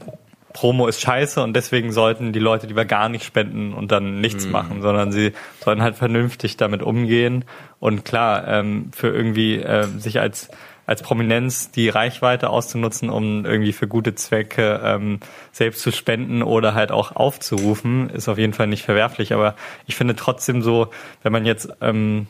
Promo 0.55 0.87
ist 0.87 1.01
scheiße 1.01 1.43
und 1.43 1.53
deswegen 1.53 1.91
sollten 1.91 2.31
die 2.31 2.39
Leute 2.39 2.65
lieber 2.65 2.85
gar 2.85 3.09
nicht 3.09 3.25
spenden 3.25 3.73
und 3.73 3.91
dann 3.91 4.21
nichts 4.21 4.47
machen, 4.47 4.81
sondern 4.81 5.11
sie 5.11 5.33
sollen 5.61 5.81
halt 5.81 5.97
vernünftig 5.97 6.55
damit 6.55 6.81
umgehen 6.81 7.43
und 7.81 8.05
klar 8.05 8.47
ähm, 8.47 8.89
für 8.95 9.09
irgendwie 9.09 9.57
äh, 9.57 9.85
sich 9.99 10.21
als 10.21 10.49
als 10.87 11.01
Prominenz 11.01 11.71
die 11.71 11.89
Reichweite 11.89 12.49
auszunutzen, 12.49 13.09
um 13.09 13.43
irgendwie 13.43 13.73
für 13.73 13.87
gute 13.87 14.15
Zwecke 14.15 14.79
ähm, 14.81 15.19
selbst 15.51 15.81
zu 15.81 15.91
spenden 15.91 16.41
oder 16.41 16.73
halt 16.73 16.91
auch 16.91 17.15
aufzurufen, 17.15 18.09
ist 18.11 18.29
auf 18.29 18.37
jeden 18.37 18.53
Fall 18.53 18.67
nicht 18.67 18.85
verwerflich. 18.85 19.33
Aber 19.33 19.55
ich 19.87 19.95
finde 19.95 20.15
trotzdem 20.15 20.61
so, 20.61 20.89
wenn 21.23 21.31
man 21.31 21.45
jetzt 21.45 21.69
ähm, 21.81 22.27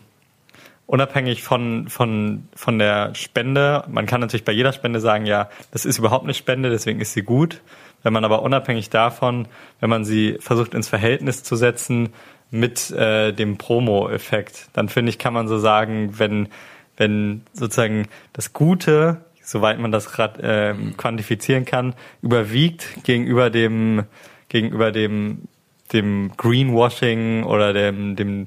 unabhängig 0.87 1.43
von, 1.43 1.89
von, 1.89 2.47
von 2.55 2.79
der 2.79 3.13
Spende, 3.13 3.83
man 3.87 4.05
kann 4.05 4.21
natürlich 4.21 4.45
bei 4.45 4.51
jeder 4.51 4.71
Spende 4.71 4.99
sagen, 4.99 5.25
ja, 5.25 5.49
das 5.71 5.85
ist 5.85 5.97
überhaupt 5.97 6.23
eine 6.23 6.33
Spende, 6.33 6.69
deswegen 6.69 7.01
ist 7.01 7.13
sie 7.13 7.23
gut. 7.23 7.61
Wenn 8.05 8.13
man 8.13 8.23
aber 8.23 8.43
unabhängig 8.43 8.91
davon, 8.91 9.47
wenn 9.79 9.89
man 9.89 10.05
sie 10.05 10.37
versucht 10.39 10.75
ins 10.75 10.87
Verhältnis 10.87 11.41
zu 11.41 11.55
setzen 11.55 12.09
mit 12.51 12.91
äh, 12.91 13.31
dem 13.31 13.57
Promo-Effekt, 13.57 14.67
dann 14.73 14.89
finde 14.89 15.09
ich, 15.09 15.17
kann 15.17 15.33
man 15.33 15.47
so 15.47 15.57
sagen, 15.57 16.19
wenn, 16.19 16.49
wenn 16.97 17.41
sozusagen 17.51 18.07
das 18.31 18.53
Gute, 18.53 19.25
soweit 19.41 19.79
man 19.79 19.91
das 19.91 20.11
grad, 20.11 20.39
äh, 20.39 20.75
quantifizieren 20.97 21.65
kann, 21.65 21.95
überwiegt 22.21 23.03
gegenüber 23.03 23.49
dem, 23.49 24.03
gegenüber 24.49 24.91
dem, 24.91 25.47
dem 25.91 26.31
Greenwashing 26.37 27.43
oder 27.43 27.73
dem, 27.73 28.15
dem 28.15 28.45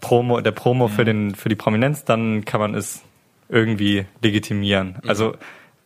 Promo, 0.00 0.40
der 0.40 0.50
Promo 0.50 0.88
für 0.88 1.04
den, 1.04 1.36
für 1.36 1.48
die 1.48 1.54
Prominenz, 1.54 2.04
dann 2.04 2.44
kann 2.44 2.58
man 2.58 2.74
es 2.74 3.00
irgendwie 3.48 4.06
legitimieren. 4.22 4.96
Also, 5.06 5.36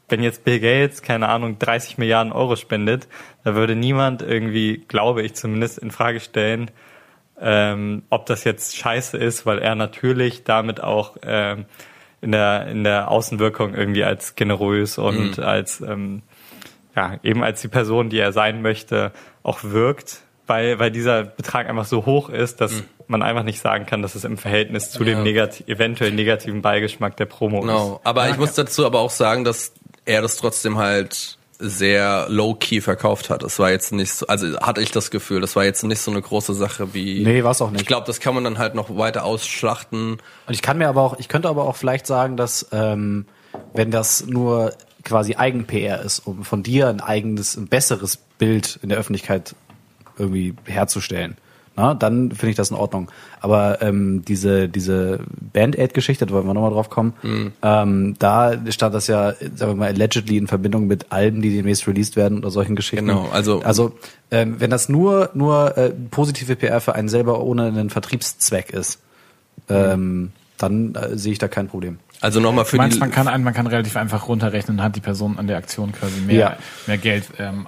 wenn 0.09 0.23
jetzt 0.23 0.45
Bill 0.45 0.61
Gates, 0.61 1.03
keine 1.03 1.29
Ahnung, 1.29 1.59
30 1.59 1.99
Milliarden 1.99 2.33
Euro 2.33 2.57
spendet, 2.57 3.09
da 3.45 3.55
würde 3.55 3.75
niemand 3.75 4.23
irgendwie, 4.23 4.85
glaube 4.89 5.23
ich 5.23 5.35
zumindest, 5.35 5.79
in 5.79 5.91
Frage 5.91 6.21
stellen, 6.21 6.71
ähm, 7.41 8.03
ob 8.09 8.27
das 8.27 8.45
jetzt 8.45 8.77
scheiße 8.77 9.17
ist, 9.19 9.45
weil 9.47 9.59
er 9.59 9.75
natürlich 9.75 10.45
damit 10.45 10.83
auch 10.83 11.17
ähm, 11.23 11.67
in 12.23 12.33
der 12.33 12.67
in 12.69 12.83
der 12.85 13.11
Außenwirkung 13.11 13.75
irgendwie 13.75 14.05
als 14.05 14.37
generös 14.37 14.97
und 14.97 15.39
als 15.39 15.81
ähm, 15.83 16.23
ja 16.95 17.19
eben 17.23 17.43
als 17.43 17.61
die 17.61 17.69
Person, 17.69 18.09
die 18.09 18.19
er 18.19 18.33
sein 18.33 18.63
möchte, 18.63 19.13
auch 19.43 19.59
wirkt, 19.65 20.23
weil 20.47 20.79
weil 20.79 20.91
dieser 20.91 21.25
Betrag 21.25 21.69
einfach 21.69 21.85
so 21.85 22.07
hoch 22.07 22.31
ist, 22.31 22.63
dass 22.63 22.83
man 23.07 23.23
einfach 23.23 23.43
nicht 23.45 23.61
sagen 23.61 23.85
kann, 23.87 24.01
dass 24.03 24.15
es 24.15 24.25
im 24.25 24.39
Verhältnis 24.39 24.91
zu 24.91 25.05
dem 25.05 25.19
Ja. 25.19 25.23
negati 25.25 25.65
eventuell 25.67 26.13
negativen 26.13 26.63
Beigeschmack 26.63 27.17
der 27.19 27.27
Promo 27.27 27.61
Genau. 27.61 28.01
Aber 28.03 28.31
ich 28.31 28.39
muss 28.39 28.55
dazu 28.55 28.87
aber 28.87 29.01
auch 29.01 29.11
sagen, 29.11 29.45
dass 29.45 29.75
er 30.07 30.23
das 30.23 30.37
trotzdem 30.37 30.79
halt 30.79 31.37
sehr 31.59 32.27
low-key 32.29 32.81
verkauft 32.81 33.31
hat. 33.31 33.43
Es 33.43 33.59
war 33.59 33.71
jetzt 33.71 33.93
nicht 33.93 34.13
so, 34.13 34.27
also 34.27 34.59
hatte 34.61 34.83
ich 34.83 34.91
das 34.91 35.11
Gefühl, 35.11 35.41
das 35.41 35.57
war 35.57 35.65
jetzt 35.65 35.83
nicht 35.85 36.01
so 36.01 36.11
eine 36.11 36.21
große 36.21 36.55
Sache 36.55 36.95
wie. 36.95 37.23
Nee, 37.23 37.45
war's 37.45 37.63
auch 37.63 37.71
nicht. 37.71 37.83
Ich 37.83 37.87
glaube, 37.87 38.07
das 38.07 38.21
kann 38.21 38.35
man 38.35 38.45
dann 38.45 38.59
halt 38.59 38.75
noch 38.75 38.97
weiter 38.97 39.25
ausschlachten. 39.25 40.13
Und 40.47 40.55
ich 40.55 40.63
kann 40.63 40.79
mir 40.79 40.89
aber 40.89 41.03
auch, 41.03 41.19
ich 41.19 41.29
könnte 41.29 41.49
aber 41.49 41.65
auch 41.65 41.77
vielleicht 41.77 42.07
sagen, 42.07 42.37
dass 42.37 42.67
ähm, 42.73 43.27
wenn 43.75 43.91
das 43.91 44.27
nur 44.27 44.75
quasi 45.03 45.37
Eigen-PR 45.37 46.03
ist, 46.03 46.21
um 46.21 46.45
von 46.45 46.63
dir 46.63 46.89
ein 46.89 47.01
eigenes, 47.01 47.57
ein 47.57 47.69
besseres 47.69 48.17
Bild 48.17 48.79
in 48.83 48.89
der 48.89 48.99
Öffentlichkeit 48.99 49.55
irgendwie 50.19 50.55
herzustellen, 50.65 51.37
na, 51.77 51.95
dann 51.95 52.31
finde 52.33 52.51
ich 52.51 52.57
das 52.57 52.71
in 52.71 52.77
Ordnung. 52.77 53.11
Aber 53.41 53.83
ähm, 53.83 54.25
diese 54.27 54.69
diese 54.69 55.21
Band-Aid-Geschichte, 55.53 56.27
da 56.27 56.33
wollen 56.35 56.47
wir 56.47 56.55
nochmal 56.55 56.71
drauf 56.73 56.91
kommen, 56.91 57.13
ähm, 57.63 58.17
da 58.19 58.53
stand 58.71 58.95
das 58.95 59.07
ja, 59.07 59.33
sagen 59.55 59.73
wir 59.73 59.75
mal, 59.75 59.89
allegedly 59.89 60.37
in 60.39 60.47
Verbindung 60.47 60.87
mit 60.87 61.07
Alben, 61.13 61.43
die 61.43 61.55
demnächst 61.55 61.87
released 61.87 62.17
werden 62.17 62.39
oder 62.39 62.51
solchen 62.51 62.77
Geschichten. 62.77 63.07
Genau, 63.07 63.29
also- 63.33 63.61
also 63.63 63.93
ähm, 64.31 64.57
wenn 64.59 64.71
das 64.71 64.89
nur 64.89 65.31
nur 65.35 65.77
äh, 65.79 65.91
positive 66.11 66.57
PR 66.57 66.81
für 66.81 66.95
einen 66.95 67.09
selber 67.09 67.41
ohne 67.43 67.67
einen 67.67 67.91
Vertriebszweck 67.91 68.71
ist, 68.71 68.99
ähm, 69.69 70.33
dann 70.59 70.95
äh, 70.95 71.17
sehe 71.17 71.33
ich 71.33 71.39
da 71.39 71.49
kein 71.49 71.69
Problem. 71.69 71.99
Also 72.23 72.41
nochmal 72.41 72.65
Du 72.65 72.71
für 72.71 72.77
meinst, 72.79 72.97
die. 72.97 73.01
man 73.01 73.11
kann, 73.11 73.27
man 73.43 73.53
kann 73.53 73.67
relativ 73.67 73.95
einfach 73.97 74.27
runterrechnen, 74.29 74.83
hat 74.83 74.97
die 74.97 75.01
Person 75.01 75.39
an 75.39 75.47
der 75.47 75.59
Aktion 75.59 75.93
quasi 75.93 76.21
mehr, 76.23 76.35
Ja. 76.37 76.57
mehr 76.87 76.97
Geld 76.99 77.25
ähm, 77.39 77.67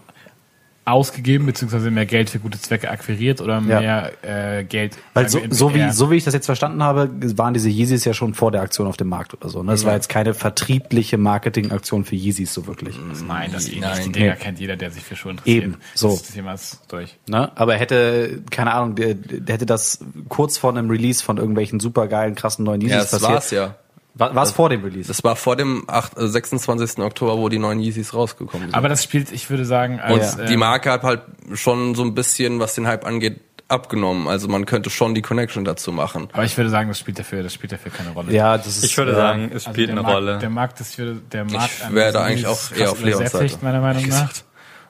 ausgegeben, 0.91 1.47
beziehungsweise 1.47 1.91
mehr 1.91 2.07
Geld 2.07 2.31
für 2.31 2.39
gute 2.39 2.61
Zwecke 2.61 2.91
akquiriert 2.91 3.41
oder 3.41 3.63
Ja. 3.67 3.81
mehr 3.81 4.13
äh, 4.59 4.65
Geld. 4.65 4.97
Weil 5.15 5.29
so, 5.29 5.41
so, 5.51 5.75
wie, 5.75 5.91
so 5.91 6.11
wie 6.11 6.17
ich 6.17 6.25
das 6.25 6.35
jetzt 6.35 6.47
verstanden 6.47 6.83
habe, 6.83 7.11
waren 7.37 7.55
diese 7.55 7.69
Yeezys 7.69 8.05
ja 8.05 8.15
schon 8.15 8.35
vor 8.35 8.51
der 8.53 8.63
Aktion 8.63 8.87
auf 8.87 8.97
dem 8.97 9.09
Markt 9.09 9.35
oder 9.35 9.49
so. 9.49 9.63
Ne? 9.63 9.73
Das 9.73 9.85
war 9.85 9.95
jetzt 9.95 10.09
keine 10.09 10.35
vertriebliche 10.35 11.19
Marketingaktion 11.19 12.05
für 12.05 12.17
Yeezys 12.17 12.53
so 12.55 12.67
wirklich. 12.67 12.97
Nein, 13.27 13.51
das 13.53 13.69
eh 13.69 13.79
Nein. 13.81 13.97
nicht. 13.97 14.07
Die 14.09 14.13
Dinger 14.13 14.33
Nee. 14.35 14.39
kennt 14.41 14.61
jeder, 14.61 14.77
der 14.77 14.91
sich 14.91 15.03
für 15.05 15.17
Schuhe 15.17 15.33
interessiert. 15.33 15.65
Eben, 15.65 15.77
so. 15.95 16.11
Das 16.11 16.23
Thema 16.23 16.53
ist 16.55 16.81
durch. 16.89 17.17
Ne? 17.29 17.51
Aber 17.55 17.75
hätte, 17.75 18.43
keine 18.51 18.73
Ahnung, 18.75 18.95
der, 18.95 19.15
der 19.15 19.55
hätte 19.55 19.67
das 19.67 19.99
kurz 20.29 20.59
vor 20.59 20.71
einem 20.71 20.91
Release 20.91 21.23
von 21.23 21.37
irgendwelchen 21.39 21.81
supergeilen, 21.81 22.35
krassen 22.35 22.65
neuen 22.65 22.81
Yeezys 22.81 22.93
ja, 22.93 22.99
das 23.01 23.11
passiert. 23.11 23.31
war's 23.33 23.51
ja. 23.51 23.75
War 24.19 24.43
es 24.43 24.51
vor 24.53 24.69
dem 24.69 24.83
Release? 24.85 25.09
Das 25.09 25.23
war 25.25 25.37
vor 25.37 25.57
dem 25.57 25.85
8, 25.89 26.19
äh, 26.19 26.29
26. 26.29 26.99
Oktober, 27.05 27.39
wo 27.39 27.49
die 27.49 27.59
neuen 27.59 27.81
Yeezys 27.81 28.13
rausgekommen 28.15 28.69
sind. 28.69 28.75
Aber 28.75 28.89
das 28.89 29.03
spielt, 29.05 29.31
ich 29.33 29.49
würde 29.49 29.65
sagen, 29.65 29.95
Und 29.95 30.21
als, 30.21 30.37
die 30.37 30.57
Marke 30.57 30.91
hat 30.91 31.03
halt 31.05 31.23
schon 31.55 31.95
so 31.95 32.03
ein 32.03 32.15
bisschen, 32.15 32.59
was 32.61 32.75
den 32.75 32.87
Hype 32.87 33.07
angeht, 33.07 33.41
abgenommen. 33.69 34.29
Also 34.29 34.49
man 34.49 34.65
könnte 34.67 34.89
schon 34.91 35.15
die 35.15 35.21
Connection 35.23 35.65
dazu 35.65 35.93
machen. 35.93 36.29
aber 36.33 36.45
ich 36.45 36.57
würde 36.57 36.71
sagen, 36.71 36.89
das 36.89 36.99
spielt 36.99 37.19
dafür, 37.19 37.43
das 37.43 37.53
spielt 37.53 37.71
dafür 37.73 37.93
keine 37.93 38.11
Rolle. 38.11 38.33
ja, 38.33 38.57
das 38.57 38.67
ist. 38.79 38.85
Ich 38.85 38.97
würde 38.97 39.15
sagen, 39.15 39.47
es 39.53 39.67
Also 39.67 39.71
spielt 39.71 39.89
der 39.89 39.95
eine 39.97 40.03
Markt, 40.03 40.17
Rolle. 40.17 40.39
Der 40.39 40.51
Markt 40.51 40.81
ist 40.81 40.95
für 40.95 41.15
der 41.15 41.45
Markt 41.45 41.71
Ich 41.87 41.95
wäre 41.95 42.13
da 42.13 42.23
eigentlich 42.25 42.47
auch 42.47 42.59
eher 42.75 42.91
auf 42.93 43.03
Leons 43.03 43.31
Seite. 43.31 43.59
meiner 43.63 43.81
Meinung 43.81 44.09
nach. 44.09 44.31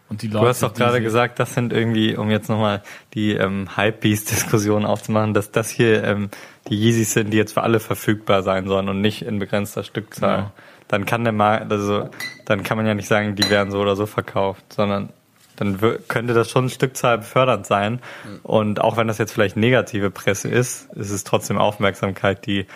Und 0.08 0.22
die 0.22 0.28
Leute, 0.28 0.42
Du 0.44 0.48
hast 0.48 0.62
doch 0.62 0.72
gerade 0.72 1.02
gesagt, 1.02 1.38
das 1.38 1.52
sind 1.52 1.70
irgendwie, 1.72 2.16
um 2.16 2.30
jetzt 2.30 2.48
nochmal 2.48 2.82
die 3.12 3.32
ähm, 3.32 3.68
Hype-Beast-Diskussion 3.76 4.86
aufzumachen, 4.86 5.34
dass 5.34 5.50
das 5.50 5.68
hier 5.68 6.02
ähm, 6.04 6.30
die 6.68 6.76
Yeezys 6.76 7.12
sind, 7.12 7.30
die 7.30 7.36
jetzt 7.36 7.52
für 7.54 7.62
alle 7.62 7.80
verfügbar 7.80 8.42
sein 8.42 8.66
sollen 8.66 8.88
und 8.88 9.00
nicht 9.00 9.22
in 9.22 9.38
begrenzter 9.38 9.84
Stückzahl. 9.84 10.36
Genau. 10.36 10.52
Dann 10.88 11.04
kann 11.04 11.24
der 11.24 11.32
Markt, 11.32 11.70
also 11.70 12.08
dann 12.46 12.62
kann 12.62 12.76
man 12.76 12.86
ja 12.86 12.94
nicht 12.94 13.08
sagen, 13.08 13.34
die 13.34 13.50
werden 13.50 13.70
so 13.70 13.80
oder 13.80 13.96
so 13.96 14.06
verkauft, 14.06 14.72
sondern 14.72 15.10
dann 15.56 15.78
könnte 16.08 16.34
das 16.34 16.50
schon 16.50 16.70
Stückzahl 16.70 17.18
befördernd 17.18 17.66
sein. 17.66 18.00
Und 18.42 18.80
auch 18.80 18.96
wenn 18.96 19.08
das 19.08 19.18
jetzt 19.18 19.32
vielleicht 19.32 19.56
negative 19.56 20.10
Presse 20.10 20.48
ist, 20.48 20.88
ist 20.94 21.10
es 21.10 21.24
trotzdem 21.24 21.58
Aufmerksamkeit, 21.58 22.46
die, 22.46 22.66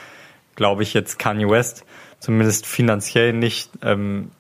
glaube 0.57 0.83
ich, 0.83 0.93
jetzt 0.93 1.19
Kanye 1.19 1.49
West 1.49 1.85
zumindest 2.19 2.67
finanziell 2.67 3.33
nicht 3.33 3.71
ähm, 3.83 4.31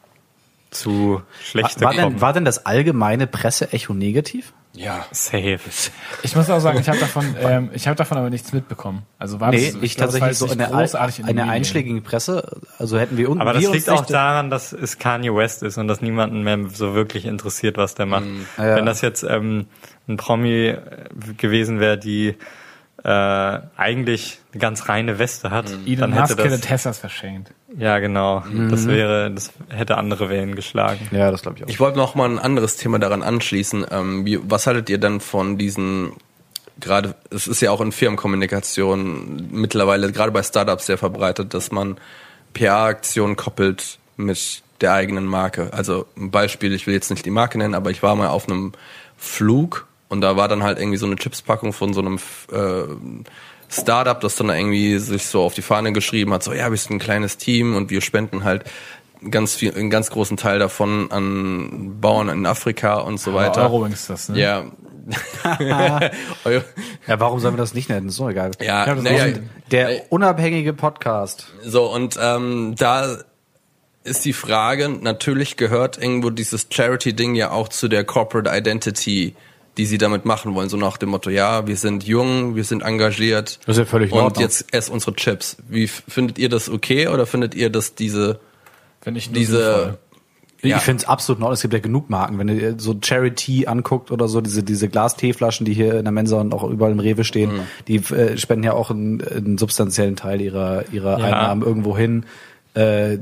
zu 0.71 1.15
War, 1.15 1.23
schlecht 1.43 1.81
war, 1.81 1.91
bekommen. 1.91 2.15
denn, 2.15 2.21
war 2.21 2.33
denn 2.33 2.45
das 2.45 2.67
allgemeine 2.67 3.27
Presseecho 3.27 3.95
negativ? 3.95 4.53
Ja. 4.75 5.05
Safe. 5.11 5.59
Ich 6.23 6.35
muss 6.35 6.49
auch 6.49 6.61
sagen, 6.61 6.81
ich 6.81 6.89
habe 6.89 6.99
davon, 6.99 7.37
ähm, 7.39 7.71
ich 7.75 7.87
habe 7.87 7.97
davon 7.97 8.17
aber 8.17 8.31
nichts 8.31 8.53
mitbekommen. 8.53 9.03
Also 9.19 9.39
war 9.39 9.51
Nee, 9.51 9.73
das, 9.73 9.83
ich 9.83 9.97
glaub, 9.97 10.11
das 10.11 10.21
war 10.21 10.29
tatsächlich 10.29 10.57
so 10.57 10.65
eine, 10.65 10.73
großartig 10.73 11.19
in 11.19 11.27
eine 11.27 11.45
einschlägige 11.45 12.01
Presse. 12.01 12.61
Also 12.79 12.99
hätten 12.99 13.19
wir 13.19 13.29
unten 13.29 13.43
Aber 13.43 13.53
das 13.53 13.71
liegt 13.71 13.91
auch 13.91 14.07
daran, 14.07 14.49
dass 14.49 14.73
es 14.73 14.99
Kanye 14.99 15.35
West 15.35 15.63
ist 15.63 15.77
und 15.77 15.89
dass 15.89 16.01
niemanden 16.01 16.43
mehr 16.43 16.59
so 16.73 16.95
wirklich 16.95 17.27
interessiert, 17.27 17.77
was 17.77 17.95
der 17.95 18.07
macht. 18.07 18.25
Ja. 18.57 18.77
Wenn 18.77 18.87
das 18.87 19.03
jetzt 19.03 19.23
ähm, 19.25 19.67
ein 20.09 20.17
Promi 20.17 20.69
äh, 20.69 20.79
gewesen 21.37 21.79
wäre, 21.79 21.99
die 21.99 22.35
äh, 23.05 23.09
eigentlich 23.77 24.41
eine 24.53 24.61
ganz 24.61 24.89
reine 24.89 25.19
Weste 25.19 25.51
hat, 25.51 25.71
Elon 25.71 25.99
dann 25.99 26.11
Musk 26.11 26.31
hätte 26.31 26.45
hätte 26.45 26.57
das 26.57 26.61
Teslas 26.61 26.99
verschenkt. 26.99 27.53
Ja 27.79 27.99
genau, 27.99 28.45
das 28.71 28.87
wäre, 28.87 29.31
das 29.31 29.53
hätte 29.69 29.97
andere 29.97 30.29
Wellen 30.29 30.55
geschlagen. 30.55 31.09
Ja, 31.11 31.31
das 31.31 31.43
glaube 31.43 31.59
ich 31.59 31.65
auch. 31.65 31.69
Ich 31.69 31.81
wollte 31.81 31.99
noch 31.99 32.15
mal 32.15 32.29
ein 32.29 32.39
anderes 32.39 32.77
Thema 32.77 32.99
daran 32.99 33.23
anschließen. 33.23 33.87
Ähm, 33.91 34.27
wie, 34.27 34.39
was 34.43 34.67
haltet 34.67 34.91
ihr 34.91 34.99
denn 34.99 35.21
von 35.21 35.59
diesen, 35.59 36.13
gerade, 36.81 37.15
es 37.31 37.47
ist 37.47 37.61
ja 37.61 37.71
auch 37.71 37.81
in 37.81 37.93
Firmenkommunikation 37.93 39.49
mittlerweile, 39.51 40.13
gerade 40.13 40.33
bei 40.33 40.43
Startups 40.43 40.87
sehr 40.87 40.99
verbreitet, 40.99 41.55
dass 41.55 41.73
man 41.73 41.97
PR-Aktionen 42.55 43.37
koppelt 43.37 43.99
mit 44.17 44.63
der 44.81 44.93
eigenen 44.93 45.27
Marke. 45.27 45.73
Also 45.73 46.07
ein 46.17 46.31
Beispiel, 46.31 46.75
ich 46.75 46.87
will 46.87 46.95
jetzt 46.95 47.11
nicht 47.11 47.25
die 47.25 47.31
Marke 47.31 47.59
nennen, 47.59 47.75
aber 47.75 47.91
ich 47.91 48.03
war 48.03 48.17
mal 48.17 48.29
auf 48.29 48.49
einem 48.49 48.73
Flug 49.17 49.87
und 50.09 50.21
da 50.21 50.37
war 50.37 50.49
dann 50.49 50.63
halt 50.63 50.79
irgendwie 50.79 50.99
so 50.99 51.07
eine 51.07 51.17
Chipspackung 51.17 51.73
von 51.73 51.95
so 51.95 52.01
einem 52.01 52.19
äh, 52.53 52.85
Startup, 53.73 54.21
das 54.21 54.37
dann 54.37 54.51
irgendwie 54.51 54.99
sich 54.99 55.27
so 55.27 55.43
auf 55.43 55.55
die 55.55 55.63
Fahne 55.63 55.93
geschrieben 55.93 56.33
hat, 56.33 56.43
so 56.43 56.53
ja, 56.53 56.71
wir 56.71 56.77
sind 56.77 56.97
ein 56.97 56.99
kleines 56.99 57.39
Team 57.39 57.75
und 57.75 57.91
wir 57.91 58.01
spenden 58.01 58.45
halt 58.45 58.65
ganz 59.31 59.55
viel, 59.55 59.75
einen 59.75 59.91
ganz 59.91 60.11
großen 60.11 60.37
Teil 60.37 60.59
davon 60.59 61.11
an 61.11 62.01
Bauern 62.01 62.29
in 62.29 62.47
Afrika 62.47 62.97
und 62.99 63.19
so 63.19 63.35
weiter. 63.35 63.63
Eurowings 63.63 64.01
ist 64.01 64.11
das, 64.11 64.29
ne? 64.29 64.41
Ja. 64.41 64.65
Ja, 67.09 67.19
warum 67.19 67.41
sollen 67.41 67.55
wir 67.55 67.59
das 67.59 67.75
nicht 67.75 67.89
nennen? 67.89 68.07
ist 68.09 68.15
so 68.15 68.29
egal. 68.29 68.53
ja, 68.61 68.87
Ja, 68.87 68.95
naja, 68.95 69.25
ist 69.25 69.41
Der 69.73 70.03
unabhängige 70.11 70.73
Podcast. 70.73 71.49
so 71.65 71.93
und 71.93 72.17
ähm, 72.23 72.75
da 72.79 73.19
ist 74.05 74.25
die 74.25 74.33
Frage, 74.33 74.89
natürlich 74.89 75.57
gehört 75.57 76.01
irgendwo 76.01 76.31
dieses 76.31 76.69
Charity-Ding 76.71 77.35
ja 77.35 77.51
auch 77.51 77.69
zu 77.69 77.89
der 77.89 78.05
Corporate 78.05 78.51
Identity, 78.57 79.35
die 79.79 79.87
sie 79.87 79.99
damit 79.99 80.25
machen 80.25 80.55
wollen, 80.55 80.69
so 80.69 80.77
nach 80.77 80.97
dem 80.99 81.09
Motto, 81.11 81.31
ja, 81.31 81.67
wir 81.67 81.77
sind 81.77 82.05
jung, 82.05 82.57
wir 82.57 82.65
sind 82.65 82.83
engagiert 82.83 83.59
Das 83.67 83.77
ist 83.77 83.79
ja 83.79 83.85
völlig 83.87 84.13
und 84.13 84.39
jetzt 84.39 84.73
ess 84.75 84.89
unsere 84.89 85.15
Chips. 85.15 85.57
Wie 85.69 85.87
findet 85.87 86.39
ihr 86.39 86.49
das 86.49 86.69
okay 86.69 87.09
oder 87.09 87.25
findet 87.27 87.55
ihr 87.55 87.71
das 87.71 87.95
diese 87.95 88.39
Wenn 89.03 89.17
ich 89.17 89.33
diese 89.33 89.57
sinnvoll. 89.57 89.99
Ja. 90.65 90.77
Ich 90.77 90.83
finde 90.85 91.03
es 91.03 91.09
absolut 91.09 91.43
Ordnung. 91.43 91.55
Es 91.55 91.63
gibt 91.63 91.75
ja 91.75 91.81
genug 91.81 92.09
Marken. 92.09 92.39
Wenn 92.39 92.49
ihr 92.49 92.77
so 92.79 92.95
Charity 93.03 93.67
anguckt 93.67 94.13
oder 94.13 94.29
so, 94.29 94.41
diese, 94.41 94.63
diese 94.63 94.89
Glas-Teeflaschen, 94.89 95.67
die 95.67 95.73
hier 95.75 95.95
in 95.95 96.05
der 96.05 96.13
Mensa 96.13 96.41
und 96.41 96.55
auch 96.55 96.63
überall 96.63 96.93
im 96.93 97.01
Rewe 97.01 97.25
stehen, 97.25 97.53
Mhm. 97.53 97.61
die 97.89 97.97
äh, 97.97 98.39
spenden 98.39 98.63
ja 98.65 98.73
auch 98.75 98.93
einen, 98.93 99.21
einen 99.27 99.59
substanziellen 99.59 100.15
Teil 100.15 100.41
ihrer, 100.41 100.85
ihrer 100.93 101.19
Ja. 101.19 101.25
Einnahmen 101.25 101.63
irgendwo 101.63 101.97
hin. 101.99 102.27
Äh, 102.75 103.19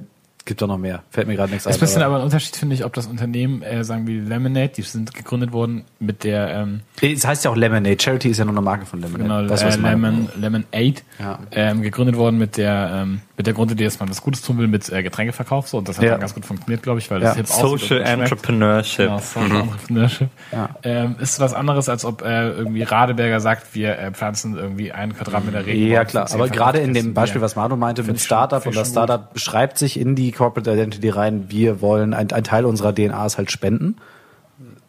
gibt 0.51 0.61
doch 0.63 0.67
noch 0.67 0.79
mehr. 0.79 1.03
Fällt 1.11 1.27
mir 1.29 1.37
gerade 1.37 1.51
nichts 1.53 1.65
Es 1.65 1.69
ein. 1.69 1.71
ist 1.71 1.77
ein 1.79 1.81
bisschen 1.87 2.03
aber- 2.03 2.17
ein 2.17 2.23
Unterschied, 2.25 2.57
finde 2.57 2.75
ich, 2.75 2.85
ob 2.85 2.93
das 2.93 3.07
Unternehmen, 3.07 3.63
äh, 3.63 3.85
sagen 3.85 4.07
wir 4.07 4.21
Lemonade, 4.23 4.69
die 4.77 4.83
sind 4.83 5.15
gegründet 5.15 5.53
worden 5.53 5.85
mit 6.01 6.25
der 6.25 6.51
ähm, 6.51 6.81
Es 7.01 7.25
heißt 7.27 7.45
ja 7.45 7.51
auch 7.53 7.57
Lemonade. 7.57 7.97
Charity 8.01 8.29
ist 8.31 8.39
ja 8.39 8.45
nur 8.45 8.55
eine 8.55 8.61
Marke 8.63 8.85
von 8.85 9.01
Lemonade. 9.01 9.23
genau, 9.23 9.43
du, 9.43 9.49
was 9.51 9.63
äh? 9.63 9.77
Lemon, 9.81 10.29
Lemonade, 10.37 10.95
Ja. 11.21 11.39
ähm, 11.53 11.83
gegründet 11.83 12.17
worden 12.17 12.39
mit 12.39 12.57
der 12.57 12.91
ähm, 12.93 13.21
mit 13.37 13.47
der 13.47 13.55
Grundidee, 13.55 13.85
dass 13.85 13.99
man 13.99 14.11
was 14.11 14.21
Gutes 14.21 14.43
tun 14.43 14.59
will 14.59 14.67
mit 14.69 14.91
äh, 14.93 15.03
Getränkeverkauf 15.03 15.67
so 15.69 15.79
und 15.79 15.89
das 15.89 15.97
hat 15.97 16.05
Ja. 16.05 16.11
dann 16.11 16.21
ganz 16.21 16.35
gut 16.35 16.45
funktioniert, 16.45 16.83
glaube 16.83 16.99
ich, 16.99 17.11
weil 17.11 17.23
Ja. 17.23 17.29
das 17.29 17.37
hip 17.37 17.47
aussieht 17.51 17.65
und 17.65 17.79
Social. 17.81 18.03
Entrepreneurship. 18.03 19.07
Genau, 19.07 19.19
Social 19.19 19.61
Entrepreneurship. 19.63 20.29
Ja. 20.53 20.69
Ähm, 20.83 21.17
ist 21.21 21.41
was 21.41 21.55
anderes, 21.55 21.89
als 21.89 22.05
ob 22.05 22.23
äh, 22.23 22.51
irgendwie 22.51 22.83
Radeberger 22.83 23.41
sagt, 23.41 23.75
wir 23.75 23.99
äh, 23.99 24.11
pflanzen 24.13 24.57
irgendwie 24.57 24.93
einen 24.93 25.15
Quadratmeter 25.17 25.65
Regenwald. 25.65 25.91
Ja, 25.93 26.05
klar. 26.05 26.29
Aber 26.33 26.49
gerade 26.49 26.79
in 26.81 26.93
dem 26.93 27.15
Beispiel, 27.15 27.41
was 27.41 27.57
Manu 27.57 27.77
meinte 27.77 28.03
mit 28.03 28.21
Startup 28.21 28.65
und 28.67 28.77
das 28.77 28.91
Startup 28.91 29.33
beschreibt 29.33 29.79
sich 29.79 29.99
in 29.99 30.15
die 30.17 30.33
Corporate 30.41 30.73
Identity 30.73 31.11
rein, 31.11 31.45
wir 31.51 31.83
wollen, 31.83 32.15
ein, 32.15 32.33
ein 32.33 32.45
Teil 32.45 32.65
unserer 32.65 32.95
DNA 32.95 33.27
ist 33.27 33.37
halt 33.37 33.51
Spenden. 33.51 33.97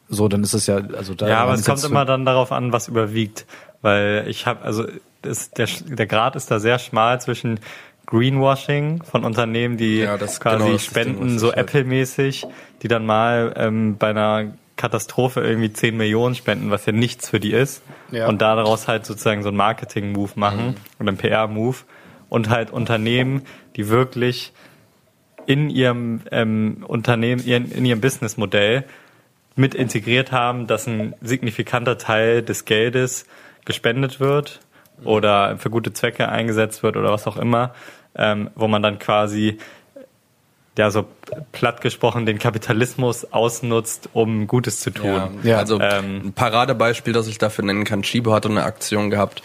So, 0.08 0.30
dann 0.30 0.44
ist 0.44 0.54
es 0.54 0.66
ja, 0.68 0.78
also 0.98 1.14
da. 1.14 1.28
Ja, 1.28 1.40
aber 1.40 1.54
es 1.56 1.66
kommt 1.66 1.84
immer 1.84 2.06
dann 2.06 2.24
darauf 2.26 2.54
an, 2.54 2.72
was 2.72 2.88
überwiegt. 2.88 3.46
Weil 3.82 4.24
ich 4.30 4.46
habe, 4.46 4.62
also 4.64 4.86
das, 5.24 5.52
der, 5.52 5.68
der 5.88 6.08
Grad 6.08 6.38
ist 6.38 6.50
da 6.52 6.60
sehr 6.60 6.80
schmal 6.80 7.20
zwischen 7.20 7.60
Greenwashing 8.06 9.04
von 9.04 9.24
Unternehmen, 9.26 9.76
die 9.78 10.00
Ja, 10.00 10.18
das- 10.18 10.40
quasi 10.40 10.64
genau, 10.64 10.76
ist 10.76 10.96
Ding, 10.96 11.04
spenden, 11.16 11.40
so 11.40 11.48
halt- 11.48 11.58
Apple-mäßig, 11.58 12.46
die 12.82 12.88
dann 12.88 13.06
mal 13.06 13.54
ähm, 13.58 13.98
bei 13.98 14.10
einer 14.12 14.54
Katastrophe 14.78 15.42
irgendwie 15.42 15.72
10 15.74 15.98
Millionen 15.98 16.36
spenden, 16.36 16.72
was 16.72 16.86
ja 16.86 16.94
nichts 16.94 17.30
für 17.30 17.40
die 17.42 17.52
ist. 17.52 17.84
Ja. 18.12 18.28
Und 18.28 18.42
daraus 18.42 18.88
halt 18.88 19.06
sozusagen 19.06 19.44
so 19.44 19.50
einen 19.50 19.58
Marketing-Move 19.58 20.32
machen 20.36 20.76
oder 21.00 21.10
einen 21.10 21.18
PR-Move. 21.18 21.78
Und 22.30 22.50
halt 22.50 22.72
Unternehmen, 22.72 23.42
die 23.76 23.90
wirklich 23.90 24.54
in 25.46 25.70
ihrem 25.70 26.22
ähm, 26.32 26.84
Unternehmen, 26.88 27.46
ihren, 27.46 27.72
in 27.72 27.86
ihrem 27.86 28.02
Businessmodell 28.02 28.86
mit 29.56 29.76
integriert 29.76 30.32
haben, 30.32 30.68
dass 30.68 30.88
ein 30.88 31.14
signifikanter 31.22 31.98
Teil 31.98 32.42
des 32.42 32.66
Geldes 32.66 33.26
gespendet 33.66 34.20
wird 34.20 34.60
oder 35.04 35.58
für 35.58 35.70
gute 35.70 35.94
Zwecke 35.94 36.30
eingesetzt 36.30 36.84
wird 36.84 36.96
oder 36.98 37.12
was 37.12 37.28
auch 37.28 37.38
immer, 37.38 37.74
ähm, 38.16 38.50
wo 38.56 38.68
man 38.68 38.82
dann 38.82 39.00
quasi 39.00 39.58
ja 40.78 40.90
so 40.90 41.06
platt 41.52 41.82
gesprochen 41.82 42.26
den 42.26 42.40
Kapitalismus 42.40 43.32
ausnutzt, 43.34 44.10
um 44.14 44.48
Gutes 44.48 44.80
zu 44.80 44.92
tun. 44.92 45.06
Ja, 45.06 45.30
Ja. 45.44 45.58
also 45.58 45.80
Ähm, 45.82 46.22
ein 46.28 46.34
Paradebeispiel, 46.34 47.14
das 47.14 47.28
ich 47.28 47.38
dafür 47.38 47.66
nennen 47.66 47.84
kann, 47.84 48.04
Chibo 48.04 48.32
hatte 48.34 48.50
eine 48.50 48.64
Aktion 48.64 49.10
gehabt. 49.10 49.44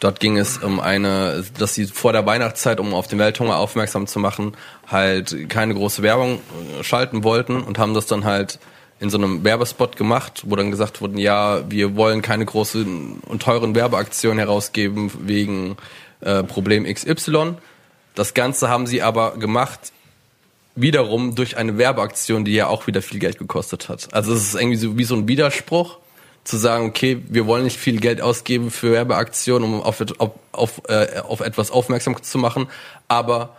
Dort 0.00 0.20
ging 0.20 0.38
es 0.38 0.58
um 0.58 0.78
eine, 0.78 1.44
dass 1.58 1.74
sie 1.74 1.86
vor 1.86 2.12
der 2.12 2.24
Weihnachtszeit, 2.24 2.78
um 2.78 2.94
auf 2.94 3.08
den 3.08 3.18
Welthunger 3.18 3.56
aufmerksam 3.56 4.06
zu 4.06 4.20
machen, 4.20 4.52
halt 4.86 5.48
keine 5.48 5.74
große 5.74 6.02
Werbung 6.02 6.40
äh, 6.78 6.84
schalten 6.84 7.24
wollten 7.24 7.62
und 7.62 7.78
haben 7.78 7.94
das 7.94 8.06
dann 8.06 8.24
halt 8.24 8.58
in 9.00 9.10
so 9.10 9.18
einem 9.18 9.44
Werbespot 9.44 9.96
gemacht, 9.96 10.42
wo 10.46 10.56
dann 10.56 10.70
gesagt 10.70 11.00
wurde, 11.00 11.20
ja, 11.20 11.68
wir 11.70 11.96
wollen 11.96 12.22
keine 12.22 12.44
großen 12.44 13.20
und 13.26 13.42
teuren 13.42 13.74
Werbeaktionen 13.74 14.38
herausgeben 14.38 15.10
wegen 15.20 15.76
äh, 16.20 16.42
Problem 16.42 16.84
XY. 16.84 17.54
Das 18.14 18.34
Ganze 18.34 18.68
haben 18.68 18.86
sie 18.86 19.02
aber 19.02 19.36
gemacht 19.36 19.92
wiederum 20.74 21.34
durch 21.34 21.56
eine 21.56 21.78
Werbeaktion, 21.78 22.44
die 22.44 22.54
ja 22.54 22.68
auch 22.68 22.86
wieder 22.86 23.02
viel 23.02 23.18
Geld 23.18 23.38
gekostet 23.38 23.88
hat. 23.88 24.08
Also 24.12 24.32
es 24.32 24.42
ist 24.42 24.54
irgendwie 24.54 24.76
so 24.76 24.96
wie 24.96 25.04
so 25.04 25.14
ein 25.14 25.26
Widerspruch 25.26 25.98
zu 26.48 26.56
sagen, 26.56 26.86
okay, 26.86 27.22
wir 27.28 27.46
wollen 27.46 27.64
nicht 27.64 27.76
viel 27.76 28.00
Geld 28.00 28.22
ausgeben 28.22 28.70
für 28.70 28.92
Werbeaktionen, 28.92 29.74
um 29.74 29.82
auf, 29.82 30.02
auf, 30.18 30.30
auf, 30.52 30.82
äh, 30.88 31.20
auf 31.20 31.40
etwas 31.40 31.70
aufmerksam 31.70 32.20
zu 32.22 32.38
machen, 32.38 32.68
aber 33.06 33.56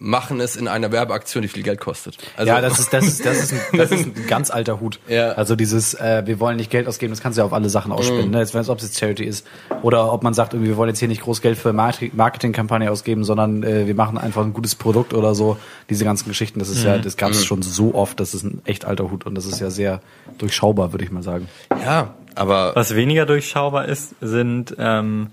machen 0.00 0.40
es 0.40 0.54
in 0.54 0.68
einer 0.68 0.92
Werbeaktion, 0.92 1.42
die 1.42 1.48
viel 1.48 1.64
Geld 1.64 1.80
kostet. 1.80 2.16
Also, 2.36 2.46
ja, 2.48 2.60
das 2.60 2.78
ist, 2.78 2.92
das 2.92 3.04
ist, 3.04 3.26
das 3.26 3.38
ist, 3.42 3.52
ein, 3.52 3.78
das 3.78 3.90
ist 3.90 4.06
ein 4.06 4.26
ganz 4.28 4.50
alter 4.50 4.80
Hut. 4.80 5.00
Ja. 5.08 5.30
Also 5.32 5.56
dieses, 5.56 5.94
äh, 5.94 6.22
wir 6.26 6.38
wollen 6.38 6.56
nicht 6.56 6.70
Geld 6.70 6.86
ausgeben, 6.86 7.12
das 7.12 7.20
kannst 7.20 7.36
du 7.36 7.40
ja 7.40 7.46
auf 7.46 7.52
alle 7.52 7.68
Sachen 7.68 7.88
Mhm. 7.90 7.96
ausspenden, 7.98 8.30
ne? 8.30 8.38
jetzt, 8.38 8.54
wenn 8.54 8.60
es, 8.60 8.68
ob 8.68 8.78
es 8.78 8.84
jetzt 8.84 8.98
Charity 9.00 9.24
ist 9.24 9.46
oder 9.82 10.12
ob 10.12 10.22
man 10.22 10.34
sagt, 10.34 10.52
irgendwie, 10.54 10.70
wir 10.70 10.76
wollen 10.76 10.88
jetzt 10.90 10.98
hier 11.00 11.08
nicht 11.08 11.22
groß 11.22 11.40
Geld 11.40 11.58
für 11.58 11.72
Marketing- 11.72 12.12
Marketingkampagne 12.14 12.90
ausgeben, 12.90 13.24
sondern 13.24 13.62
äh, 13.64 13.86
wir 13.88 13.94
machen 13.96 14.18
einfach 14.18 14.44
ein 14.44 14.52
gutes 14.52 14.74
Produkt 14.76 15.14
oder 15.14 15.34
so. 15.34 15.56
Diese 15.90 16.04
ganzen 16.04 16.28
Geschichten, 16.28 16.58
das 16.60 16.68
ist 16.68 16.82
Mhm. 16.82 16.86
ja, 16.88 16.98
das 16.98 17.16
gab 17.16 17.30
es 17.32 17.44
schon 17.44 17.62
so 17.62 17.94
oft, 17.94 18.20
das 18.20 18.34
ist 18.34 18.44
ein 18.44 18.60
echt 18.66 18.84
alter 18.84 19.10
Hut 19.10 19.26
und 19.26 19.34
das 19.34 19.46
ist 19.46 19.58
ja 19.60 19.70
sehr 19.70 20.00
durchschaubar, 20.38 20.92
würde 20.92 21.04
ich 21.04 21.10
mal 21.10 21.22
sagen. 21.24 21.48
ja, 21.84 22.14
aber 22.36 22.72
Was 22.76 22.94
weniger 22.94 23.26
durchschaubar 23.26 23.86
ist, 23.88 24.14
sind 24.20 24.76
ähm, 24.78 25.30